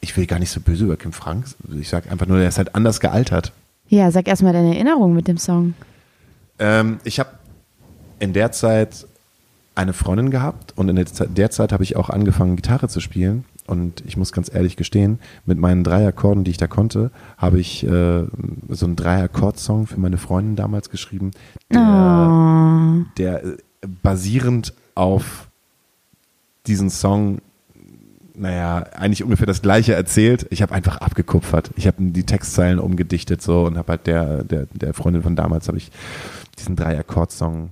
ich 0.00 0.16
will 0.16 0.26
gar 0.26 0.38
nicht 0.38 0.50
so 0.50 0.60
böse 0.60 0.84
über 0.84 0.96
Kim 0.96 1.12
Frank. 1.12 1.44
Ich 1.78 1.90
sage 1.90 2.10
einfach 2.10 2.26
nur, 2.26 2.38
der 2.38 2.48
ist 2.48 2.56
halt 2.56 2.74
anders 2.74 3.00
gealtert. 3.00 3.52
Ja, 3.88 4.10
sag 4.10 4.26
erstmal 4.26 4.54
deine 4.54 4.74
Erinnerung 4.74 5.14
mit 5.14 5.28
dem 5.28 5.36
Song. 5.36 5.74
Ähm, 6.58 6.98
ich 7.04 7.20
habe 7.20 7.30
in 8.18 8.32
der 8.32 8.50
Zeit 8.50 9.06
eine 9.74 9.92
Freundin 9.92 10.30
gehabt 10.30 10.72
und 10.76 10.88
in 10.88 10.96
der 10.96 11.04
Zeit, 11.04 11.36
der 11.36 11.50
Zeit 11.50 11.70
habe 11.70 11.84
ich 11.84 11.96
auch 11.96 12.08
angefangen, 12.08 12.56
Gitarre 12.56 12.88
zu 12.88 13.00
spielen. 13.00 13.44
Und 13.66 14.02
ich 14.06 14.16
muss 14.16 14.32
ganz 14.32 14.52
ehrlich 14.52 14.76
gestehen, 14.76 15.18
mit 15.44 15.58
meinen 15.58 15.84
drei 15.84 16.06
Akkorden, 16.06 16.44
die 16.44 16.50
ich 16.52 16.56
da 16.56 16.66
konnte, 16.66 17.10
habe 17.36 17.58
ich 17.60 17.84
äh, 17.86 18.24
so 18.68 18.86
einen 18.86 18.96
Drei-Akkord-Song 18.96 19.86
für 19.86 19.98
meine 20.00 20.18
Freundin 20.18 20.56
damals 20.56 20.90
geschrieben, 20.90 21.32
der, 21.72 21.80
Oh. 21.80 23.04
der 23.18 23.44
äh, 23.44 23.56
basierend 24.02 24.72
auf 24.94 25.48
diesen 26.66 26.90
Song, 26.90 27.38
naja, 28.34 28.84
eigentlich 28.94 29.22
ungefähr 29.24 29.46
das 29.46 29.62
gleiche 29.62 29.94
erzählt. 29.94 30.46
Ich 30.50 30.62
habe 30.62 30.74
einfach 30.74 30.98
abgekupfert. 30.98 31.70
Ich 31.76 31.86
habe 31.86 31.96
die 32.00 32.24
Textzeilen 32.24 32.78
umgedichtet 32.78 33.40
so 33.42 33.64
und 33.64 33.78
habe 33.78 33.92
halt 33.92 34.06
der, 34.06 34.44
der, 34.44 34.66
der 34.72 34.94
Freundin 34.94 35.22
von 35.22 35.36
damals 35.36 35.68
habe 35.68 35.78
ich 35.78 35.90
diesen 36.58 36.76
Drei-Akkord-Song 36.76 37.70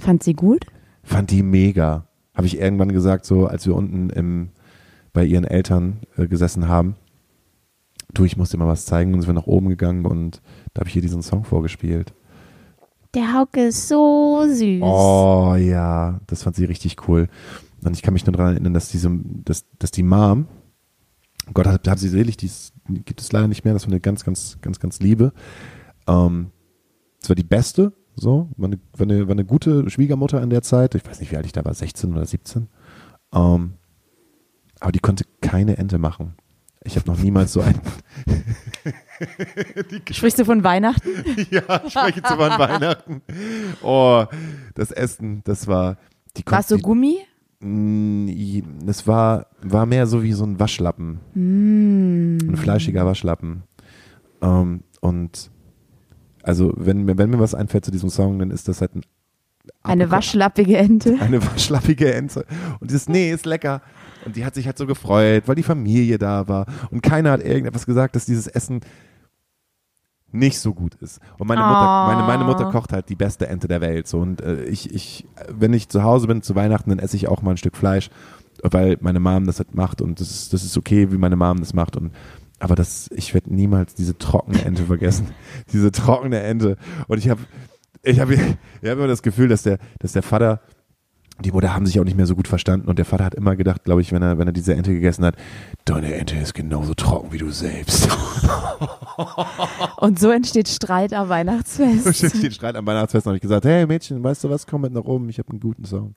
Fand 0.00 0.22
sie 0.22 0.34
gut? 0.34 0.66
fand 1.02 1.30
die 1.30 1.42
mega. 1.42 2.06
Habe 2.34 2.46
ich 2.46 2.58
irgendwann 2.58 2.90
gesagt, 2.90 3.26
so 3.26 3.46
als 3.46 3.66
wir 3.66 3.74
unten 3.76 4.10
im, 4.10 4.48
bei 5.14 5.24
ihren 5.24 5.44
Eltern 5.44 6.00
äh, 6.18 6.26
gesessen 6.26 6.68
haben. 6.68 6.96
Du, 8.12 8.24
ich 8.24 8.36
muss 8.36 8.50
dir 8.50 8.58
mal 8.58 8.68
was 8.68 8.84
zeigen 8.84 9.14
und 9.14 9.22
sind 9.22 9.30
wir 9.30 9.34
nach 9.34 9.46
oben 9.46 9.70
gegangen 9.70 10.04
und 10.04 10.42
da 10.74 10.80
habe 10.80 10.90
ich 10.90 10.96
ihr 10.96 11.02
diesen 11.02 11.22
Song 11.22 11.44
vorgespielt. 11.44 12.12
Der 13.14 13.32
Hauke 13.32 13.68
ist 13.68 13.88
so 13.88 14.44
süß. 14.46 14.82
Oh 14.82 15.54
ja, 15.56 16.20
das 16.26 16.42
fand 16.42 16.56
sie 16.56 16.64
richtig 16.64 17.08
cool. 17.08 17.28
Und 17.82 17.96
ich 17.96 18.02
kann 18.02 18.12
mich 18.12 18.26
nur 18.26 18.32
daran 18.32 18.54
erinnern, 18.54 18.74
dass 18.74 18.88
diese, 18.88 19.10
dass, 19.44 19.64
dass 19.78 19.92
die 19.92 20.02
Mom, 20.02 20.48
Gott 21.52 21.66
hat, 21.66 21.86
hat 21.86 21.98
sie 21.98 22.08
selig, 22.08 22.36
die 22.36 22.50
gibt 23.04 23.20
es 23.20 23.30
leider 23.30 23.48
nicht 23.48 23.64
mehr, 23.64 23.72
das 23.72 23.84
war 23.84 23.92
eine 23.92 24.00
ganz, 24.00 24.24
ganz, 24.24 24.58
ganz, 24.60 24.80
ganz 24.80 25.00
liebe. 25.00 25.32
Ähm, 26.08 26.50
das 27.20 27.28
war 27.28 27.36
die 27.36 27.44
beste 27.44 27.92
So, 28.16 28.48
war 28.56 28.66
eine, 28.66 28.80
war, 28.96 29.06
eine, 29.06 29.28
war 29.28 29.32
eine 29.32 29.44
gute 29.44 29.88
Schwiegermutter 29.88 30.42
in 30.42 30.50
der 30.50 30.62
Zeit. 30.62 30.94
Ich 30.94 31.06
weiß 31.06 31.20
nicht, 31.20 31.30
wie 31.30 31.36
alt 31.36 31.46
ich 31.46 31.52
da 31.52 31.64
war, 31.64 31.74
16 31.74 32.12
oder 32.12 32.26
17. 32.26 32.68
Ähm, 33.32 33.74
aber 34.84 34.92
die 34.92 34.98
konnte 35.00 35.24
keine 35.40 35.78
Ente 35.78 35.96
machen. 35.98 36.34
Ich 36.84 36.96
habe 36.96 37.10
noch 37.10 37.18
niemals 37.18 37.52
so 37.54 37.62
ein. 37.62 37.80
Sprichst 40.10 40.38
du 40.38 40.44
von 40.44 40.62
Weihnachten? 40.64 41.08
ja, 41.50 41.82
ich 41.84 41.92
spreche 41.92 42.22
zu 42.22 42.34
von 42.36 42.50
Weihnachten. 42.58 43.22
Oh, 43.82 44.24
das 44.74 44.90
Essen, 44.90 45.40
das 45.44 45.66
war. 45.66 45.96
Die 46.36 46.42
War 46.46 46.60
es 46.60 46.68
so 46.68 46.76
die- 46.76 46.82
Gummi? 46.82 47.16
Mm, 47.60 48.28
Es 48.86 49.06
war, 49.06 49.46
war 49.62 49.86
mehr 49.86 50.06
so 50.06 50.22
wie 50.22 50.32
so 50.34 50.44
ein 50.44 50.60
Waschlappen. 50.60 51.20
Mm. 51.34 52.50
Ein 52.50 52.56
fleischiger 52.56 53.06
Waschlappen. 53.06 53.62
Ähm, 54.42 54.82
und 55.00 55.50
also, 56.42 56.74
wenn, 56.76 57.04
mir- 57.04 57.16
wenn 57.16 57.30
mir 57.30 57.38
was 57.40 57.54
einfällt 57.54 57.86
zu 57.86 57.90
diesem 57.92 58.10
Song, 58.10 58.38
dann 58.38 58.50
ist 58.50 58.68
das 58.68 58.82
halt 58.82 58.94
ein 58.96 59.02
Eine 59.82 60.10
waschlappige 60.10 60.76
Ente. 60.76 61.16
Eine 61.20 61.42
waschlappige 61.42 62.12
Ente. 62.12 62.44
Und 62.80 62.90
dieses, 62.90 63.08
nee, 63.08 63.30
ist 63.32 63.46
lecker. 63.46 63.80
Und 64.26 64.36
die 64.36 64.44
hat 64.44 64.54
sich 64.54 64.66
halt 64.66 64.78
so 64.78 64.86
gefreut, 64.86 65.44
weil 65.46 65.54
die 65.54 65.62
Familie 65.62 66.18
da 66.18 66.48
war. 66.48 66.66
Und 66.90 67.02
keiner 67.02 67.30
hat 67.32 67.42
irgendetwas 67.42 67.86
gesagt, 67.86 68.16
dass 68.16 68.24
dieses 68.26 68.46
Essen 68.46 68.80
nicht 70.32 70.58
so 70.58 70.74
gut 70.74 70.94
ist. 70.96 71.20
Und 71.38 71.46
meine 71.46 71.60
Mutter, 71.60 72.06
Oh. 72.08 72.12
meine, 72.12 72.22
meine 72.26 72.44
Mutter 72.44 72.70
kocht 72.72 72.92
halt 72.92 73.08
die 73.08 73.14
beste 73.14 73.46
Ente 73.46 73.68
der 73.68 73.80
Welt. 73.80 74.08
So. 74.08 74.18
Und 74.18 74.40
äh, 74.40 74.64
ich, 74.64 74.92
ich, 74.92 75.26
wenn 75.48 75.72
ich 75.72 75.88
zu 75.88 76.02
Hause 76.02 76.26
bin 76.26 76.42
zu 76.42 76.56
Weihnachten, 76.56 76.90
dann 76.90 76.98
esse 76.98 77.16
ich 77.16 77.28
auch 77.28 77.40
mal 77.42 77.52
ein 77.52 77.56
Stück 77.56 77.76
Fleisch, 77.76 78.10
weil 78.62 78.96
meine 79.00 79.20
Mom 79.20 79.46
das 79.46 79.58
halt 79.58 79.74
macht 79.76 80.00
und 80.02 80.18
das 80.20 80.30
ist, 80.30 80.52
das 80.52 80.64
ist 80.64 80.76
okay, 80.76 81.12
wie 81.12 81.18
meine 81.18 81.36
Mom 81.36 81.60
das 81.60 81.72
macht. 81.72 81.96
Und 81.96 82.12
aber 82.58 82.74
das, 82.74 83.08
ich 83.14 83.32
werde 83.34 83.54
niemals 83.54 83.94
diese 83.94 84.18
trockene 84.18 84.64
Ente 84.64 84.82
vergessen. 84.86 85.28
diese 85.72 85.92
trockene 85.92 86.40
Ente. 86.40 86.78
Und 87.06 87.18
ich 87.18 87.28
habe 87.28 87.42
ich 88.02 88.18
habe 88.18 88.34
ich 88.34 88.40
hab 88.40 88.98
immer 88.98 89.06
das 89.06 89.22
Gefühl, 89.22 89.48
dass 89.48 89.62
der, 89.62 89.78
dass 90.00 90.12
der 90.12 90.22
Vater, 90.22 90.60
die 91.40 91.50
Mutter 91.50 91.74
haben 91.74 91.84
sich 91.84 91.98
auch 91.98 92.04
nicht 92.04 92.16
mehr 92.16 92.26
so 92.26 92.36
gut 92.36 92.46
verstanden 92.46 92.88
und 92.88 92.98
der 92.98 93.04
Vater 93.04 93.24
hat 93.24 93.34
immer 93.34 93.56
gedacht, 93.56 93.84
glaube 93.84 94.00
ich, 94.00 94.12
wenn 94.12 94.22
er, 94.22 94.38
wenn 94.38 94.46
er 94.46 94.52
diese 94.52 94.74
Ente 94.74 94.92
gegessen 94.92 95.24
hat, 95.24 95.36
deine 95.84 96.14
Ente 96.14 96.36
ist 96.36 96.54
genauso 96.54 96.94
trocken 96.94 97.32
wie 97.32 97.38
du 97.38 97.50
selbst. 97.50 98.08
Und 99.96 100.18
so 100.18 100.30
entsteht 100.30 100.68
Streit 100.68 101.12
am 101.12 101.28
Weihnachtsfest. 101.28 102.34
den 102.42 102.52
Streit 102.52 102.76
am 102.76 102.86
Weihnachtsfest 102.86 103.26
habe 103.26 103.36
ich 103.36 103.42
gesagt, 103.42 103.64
hey 103.64 103.86
Mädchen, 103.86 104.22
weißt 104.22 104.44
du 104.44 104.50
was, 104.50 104.66
komm 104.66 104.82
mit 104.82 104.92
nach 104.92 105.04
oben, 105.04 105.28
ich 105.28 105.38
habe 105.38 105.50
einen 105.50 105.60
guten 105.60 105.84
Song. 105.84 106.14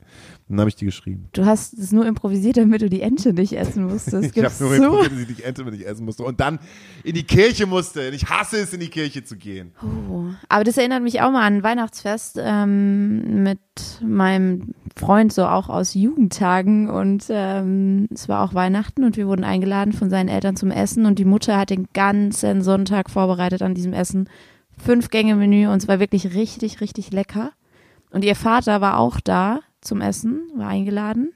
Dann 0.48 0.60
habe 0.60 0.70
ich 0.70 0.76
die 0.76 0.86
geschrieben. 0.86 1.30
Du 1.34 1.46
hast 1.46 1.74
es 1.74 1.92
nur 1.92 2.06
improvisiert, 2.06 2.58
damit 2.58 2.82
du 2.82 2.90
die 2.90 3.02
Ente 3.02 3.34
nicht 3.34 3.54
essen 3.54 3.86
musstest. 3.86 4.18
Ich 4.38 4.44
habe 4.44 4.54
nur 4.60 4.76
informiert, 4.76 5.12
dass 5.12 5.20
ich 5.20 5.36
die 5.36 5.44
Ente 5.44 5.64
nicht 5.66 5.86
essen 5.86 6.06
musste 6.06 6.24
und 6.24 6.40
dann 6.40 6.60
in 7.04 7.16
die 7.16 7.24
Kirche 7.24 7.66
musste. 7.66 8.08
Und 8.08 8.14
ich 8.14 8.30
hasse 8.30 8.58
es, 8.58 8.74
in 8.74 8.80
die 8.80 8.90
Kirche 8.90 9.24
zu 9.24 9.36
gehen. 9.36 9.72
Oh. 9.82 10.26
Aber 10.50 10.64
das 10.64 10.78
erinnert 10.78 11.02
mich 11.02 11.22
auch 11.22 11.32
mal 11.32 11.46
an 11.46 11.58
ein 11.58 11.64
Weihnachtsfest 11.64 12.40
ähm, 12.40 13.44
mit 13.44 13.60
meinem 14.02 14.74
Freund, 14.96 15.07
so 15.30 15.46
auch 15.46 15.70
aus 15.70 15.94
Jugendtagen. 15.94 16.90
Und 16.90 17.26
ähm, 17.30 18.08
es 18.14 18.28
war 18.30 18.44
auch 18.44 18.54
Weihnachten 18.54 19.04
und 19.04 19.18
wir 19.18 19.28
wurden 19.28 19.44
eingeladen 19.44 19.94
von 19.94 20.10
seinen 20.10 20.30
Eltern 20.30 20.56
zum 20.56 20.72
Essen. 20.72 21.06
Und 21.06 21.20
die 21.20 21.26
Mutter 21.26 21.58
hat 21.58 21.70
den 21.70 21.88
ganzen 21.94 22.62
Sonntag 22.62 23.10
vorbereitet 23.10 23.62
an 23.62 23.74
diesem 23.74 23.94
Essen. 23.94 24.30
Fünf 24.78 25.10
Gänge 25.10 25.36
Menü 25.36 25.68
und 25.68 25.78
es 25.78 25.88
war 25.88 26.00
wirklich 26.00 26.36
richtig, 26.36 26.82
richtig 26.82 27.12
lecker. 27.12 27.52
Und 28.12 28.24
ihr 28.24 28.36
Vater 28.36 28.82
war 28.82 29.00
auch 29.00 29.20
da 29.20 29.62
zum 29.82 30.02
Essen, 30.02 30.42
war 30.56 30.68
eingeladen. 30.68 31.34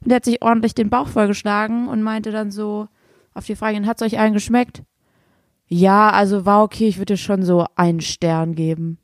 Und 0.00 0.10
der 0.10 0.16
hat 0.16 0.24
sich 0.24 0.42
ordentlich 0.42 0.74
den 0.74 0.90
Bauch 0.90 1.08
vollgeschlagen 1.08 1.88
und 1.88 2.02
meinte 2.02 2.30
dann 2.30 2.50
so 2.50 2.88
auf 3.32 3.46
die 3.46 3.56
Frage, 3.56 3.84
hat 3.86 4.00
es 4.00 4.06
euch 4.06 4.18
allen 4.18 4.34
geschmeckt? 4.34 4.82
Ja, 5.66 6.10
also 6.10 6.44
war 6.44 6.62
okay, 6.62 6.88
ich 6.88 6.98
würde 6.98 7.16
schon 7.16 7.42
so 7.42 7.66
einen 7.74 8.00
Stern 8.00 8.54
geben. 8.54 8.98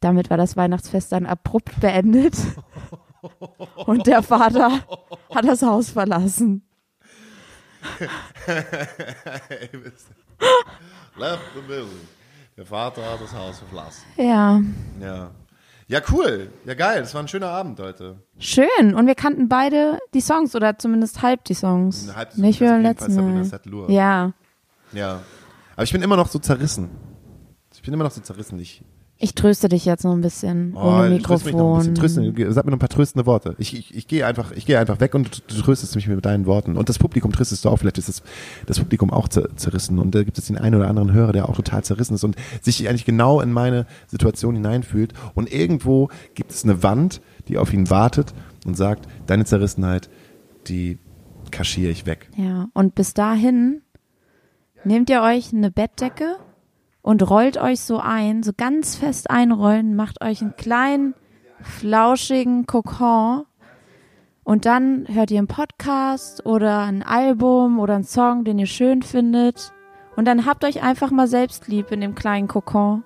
Damit 0.00 0.30
war 0.30 0.36
das 0.36 0.56
Weihnachtsfest 0.56 1.12
dann 1.12 1.26
abrupt 1.26 1.80
beendet. 1.80 2.34
Und 3.86 4.06
der 4.06 4.22
Vater 4.22 4.70
hat 5.34 5.44
das 5.46 5.62
Haus 5.62 5.90
verlassen. 5.90 6.62
Left 11.16 11.40
the 11.54 11.60
building. 11.66 12.08
Der 12.56 12.66
Vater 12.66 13.02
hat 13.10 13.20
das 13.20 13.34
Haus 13.34 13.58
verlassen. 13.60 14.04
Ja, 14.16 14.60
Ja. 15.00 15.30
Ja, 15.88 16.00
cool. 16.12 16.50
Ja, 16.64 16.74
geil. 16.74 16.98
Das 17.00 17.14
war 17.14 17.22
ein 17.22 17.28
schöner 17.28 17.48
Abend 17.50 17.78
heute. 17.78 18.16
schön. 18.40 18.66
Und 18.94 19.06
wir 19.06 19.14
kannten 19.14 19.48
beide 19.48 20.00
die 20.14 20.20
Songs 20.20 20.56
oder 20.56 20.76
zumindest 20.78 21.22
halb 21.22 21.44
die 21.44 21.54
Songs. 21.54 22.12
Halb 22.16 22.32
die 22.32 22.40
Nicht 22.40 22.60
wie 22.60 22.66
Songs, 22.66 22.82
beim 22.82 22.96
Fall 22.96 23.36
letzten 23.44 23.70
Mal. 23.76 23.92
Ja, 23.92 24.32
Ja. 24.92 25.20
Aber 25.76 25.84
ich 25.84 25.92
bin 25.92 26.02
immer 26.02 26.16
noch 26.16 26.26
so 26.28 26.40
zerrissen. 26.40 26.90
Ich 27.72 27.82
bin 27.82 27.94
immer 27.94 28.02
noch 28.02 28.10
so 28.10 28.20
zerrissen. 28.20 28.58
Ich, 28.58 28.82
ich 29.18 29.34
tröste 29.34 29.68
dich 29.68 29.86
jetzt 29.86 30.04
noch 30.04 30.12
ein 30.12 30.20
bisschen 30.20 30.74
oh, 30.74 30.80
ohne 30.80 31.20
tröst 31.22 31.46
mich 31.46 31.54
noch 31.54 31.78
ein 31.78 31.94
bisschen. 31.94 32.24
Mikrofon. 32.24 32.34
Trösten, 32.34 32.52
sag 32.52 32.64
mir 32.66 32.72
noch 32.72 32.76
ein 32.76 32.80
paar 32.80 32.90
tröstende 32.90 33.24
Worte. 33.24 33.54
Ich, 33.58 33.76
ich, 33.76 33.94
ich 33.94 34.08
gehe 34.08 34.26
einfach, 34.26 34.52
ich 34.52 34.66
gehe 34.66 34.78
einfach 34.78 35.00
weg 35.00 35.14
und 35.14 35.42
du 35.50 35.62
tröstest 35.62 35.96
mich 35.96 36.06
mit 36.06 36.22
deinen 36.24 36.44
Worten. 36.44 36.76
Und 36.76 36.90
das 36.90 36.98
Publikum 36.98 37.32
tröstest 37.32 37.64
du 37.64 37.70
auch. 37.70 37.78
Vielleicht 37.78 37.96
ist 37.96 38.10
das, 38.10 38.22
das 38.66 38.78
Publikum 38.78 39.10
auch 39.10 39.28
zer, 39.28 39.56
zerrissen. 39.56 39.98
Und 39.98 40.14
da 40.14 40.22
gibt 40.22 40.36
es 40.36 40.46
den 40.46 40.58
einen 40.58 40.74
oder 40.74 40.88
anderen 40.88 41.12
Hörer, 41.12 41.32
der 41.32 41.48
auch 41.48 41.56
total 41.56 41.82
zerrissen 41.82 42.14
ist 42.14 42.24
und 42.24 42.36
sich 42.60 42.86
eigentlich 42.88 43.06
genau 43.06 43.40
in 43.40 43.52
meine 43.52 43.86
Situation 44.06 44.54
hineinfühlt. 44.54 45.14
Und 45.34 45.50
irgendwo 45.50 46.10
gibt 46.34 46.50
es 46.50 46.64
eine 46.64 46.82
Wand, 46.82 47.22
die 47.48 47.56
auf 47.56 47.72
ihn 47.72 47.88
wartet 47.88 48.34
und 48.66 48.76
sagt, 48.76 49.08
deine 49.26 49.46
Zerrissenheit, 49.46 50.10
die 50.68 50.98
kaschiere 51.50 51.90
ich 51.90 52.04
weg. 52.04 52.28
Ja, 52.36 52.68
und 52.74 52.94
bis 52.94 53.14
dahin 53.14 53.80
nehmt 54.84 55.08
ihr 55.08 55.22
euch 55.22 55.54
eine 55.54 55.70
Bettdecke 55.70 56.36
und 57.06 57.30
rollt 57.30 57.56
euch 57.56 57.82
so 57.82 58.00
ein, 58.00 58.42
so 58.42 58.50
ganz 58.52 58.96
fest 58.96 59.30
einrollen, 59.30 59.94
macht 59.94 60.24
euch 60.24 60.42
einen 60.42 60.56
kleinen, 60.56 61.14
flauschigen 61.60 62.66
Kokon 62.66 63.44
und 64.42 64.66
dann 64.66 65.06
hört 65.08 65.30
ihr 65.30 65.38
einen 65.38 65.46
Podcast 65.46 66.44
oder 66.44 66.80
ein 66.80 67.04
Album 67.04 67.78
oder 67.78 67.94
einen 67.94 68.02
Song, 68.02 68.42
den 68.42 68.58
ihr 68.58 68.66
schön 68.66 69.02
findet 69.02 69.72
und 70.16 70.26
dann 70.26 70.46
habt 70.46 70.64
euch 70.64 70.82
einfach 70.82 71.12
mal 71.12 71.28
selbst 71.28 71.68
lieb 71.68 71.92
in 71.92 72.00
dem 72.00 72.16
kleinen 72.16 72.48
Kokon 72.48 73.04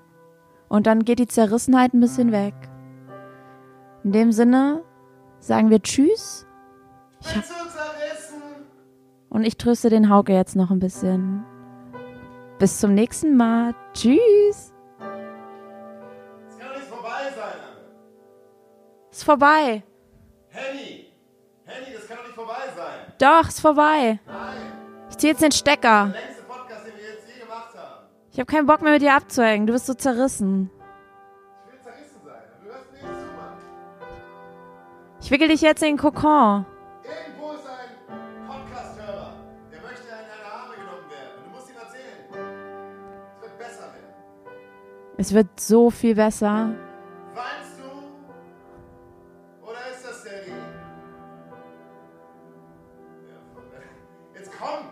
und 0.71 0.87
dann 0.87 1.05
geht 1.05 1.19
die 1.19 1.29
Zerrissenheit 1.29 1.93
ein 1.93 2.01
bisschen 2.01 2.33
weg. 2.33 2.55
In 4.03 4.13
dem 4.13 4.33
Sinne 4.33 4.83
sagen 5.41 5.69
wir 5.69 5.83
Tschüss. 5.83 6.47
Ich 7.21 7.37
hab 7.37 7.45
und 9.29 9.45
ich 9.45 9.59
tröste 9.59 9.91
den 9.91 10.09
Hauke 10.09 10.33
jetzt 10.33 10.57
noch 10.57 10.71
ein 10.71 10.79
bisschen. 10.79 11.45
Bis 12.61 12.79
zum 12.79 12.93
nächsten 12.93 13.37
Mal. 13.39 13.75
Tschüss. 13.95 14.21
Es 14.21 14.73
kann 16.59 16.69
doch 16.69 16.77
nicht 16.77 16.89
vorbei 16.89 17.31
sein. 17.35 17.55
Ist 19.11 19.25
vorbei. 19.25 19.83
Henny! 20.49 21.07
Henny, 21.65 21.95
das 21.95 22.07
kann 22.07 22.19
doch 22.19 22.25
nicht 22.25 22.35
vorbei 22.35 22.69
sein. 22.77 23.15
Doch, 23.19 23.49
ist 23.49 23.61
vorbei. 23.61 24.21
Ich 25.09 25.17
zieh 25.17 25.29
jetzt 25.29 25.41
den 25.41 25.53
Stecker. 25.53 26.13
Längste 26.13 26.43
Podcast, 26.43 26.87
den 26.87 26.99
wir 26.99 27.13
jetzt 27.15 27.27
je 27.35 27.41
gemacht 27.41 27.75
haben. 27.75 28.05
Ich 28.31 28.39
habe 28.39 28.53
keinen 28.53 28.67
Bock 28.67 28.83
mehr 28.83 28.93
mit 28.93 29.01
dir 29.01 29.15
abzuhängen. 29.15 29.67
Du 29.67 29.73
bist 29.73 29.87
so 29.87 29.95
zerrissen. 29.95 30.71
Ich 31.65 31.73
will 31.73 31.81
zerrissen 31.83 32.21
sein. 32.23 32.43
Du 32.63 32.69
hörst 32.69 32.93
mir 32.93 32.99
nicht 32.99 33.09
zu, 33.21 33.27
Mann. 33.39 33.57
Ich 35.23 35.31
wickel 35.31 35.49
dich 35.49 35.63
jetzt 35.63 35.83
in 35.83 35.97
den 35.97 35.99
Kokon. 35.99 36.67
Es 45.21 45.35
wird 45.35 45.61
so 45.61 45.91
viel 45.91 46.15
besser. 46.15 46.71
Weinst 47.35 47.79
du? 47.79 47.85
Oder 49.63 49.91
ist 49.93 50.03
das 50.03 50.25
der 50.25 50.47
Rie? 50.47 50.63
Jetzt 54.35 54.51
komm! 54.59 54.87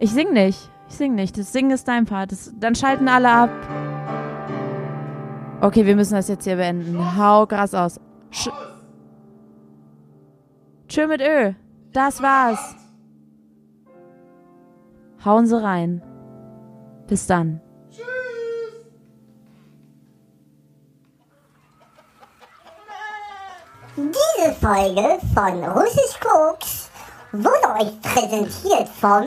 Ich 0.00 0.10
sing 0.10 0.32
nicht. 0.32 0.68
Ich 0.88 0.96
sing 0.96 1.14
nicht. 1.14 1.38
Das 1.38 1.52
Singen 1.52 1.70
ist 1.70 1.86
dein 1.86 2.06
Part. 2.06 2.32
Das, 2.32 2.52
dann 2.58 2.74
schalten 2.74 3.06
alle 3.06 3.30
ab. 3.30 3.50
Okay, 5.60 5.86
wir 5.86 5.94
müssen 5.94 6.14
das 6.14 6.26
jetzt 6.26 6.42
hier 6.42 6.56
beenden. 6.56 7.16
Hau 7.16 7.46
Gras 7.46 7.72
aus. 7.72 8.00
Sch 8.32 8.50
Tschö 10.88 11.06
mit 11.06 11.20
Ö. 11.20 11.52
Das 11.92 12.20
war's. 12.20 12.74
Hauen 15.24 15.46
Sie 15.46 15.62
rein. 15.62 16.02
Bis 17.06 17.28
dann. 17.28 17.60
Diese 23.98 24.54
Folge 24.60 25.18
von 25.32 25.64
Russisch 25.64 26.20
Koks 26.20 26.90
wurde 27.32 27.80
euch 27.80 28.00
präsentiert 28.02 28.88
von 29.00 29.26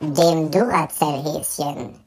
dem 0.00 0.48
Duracell-Häschen. 0.48 1.99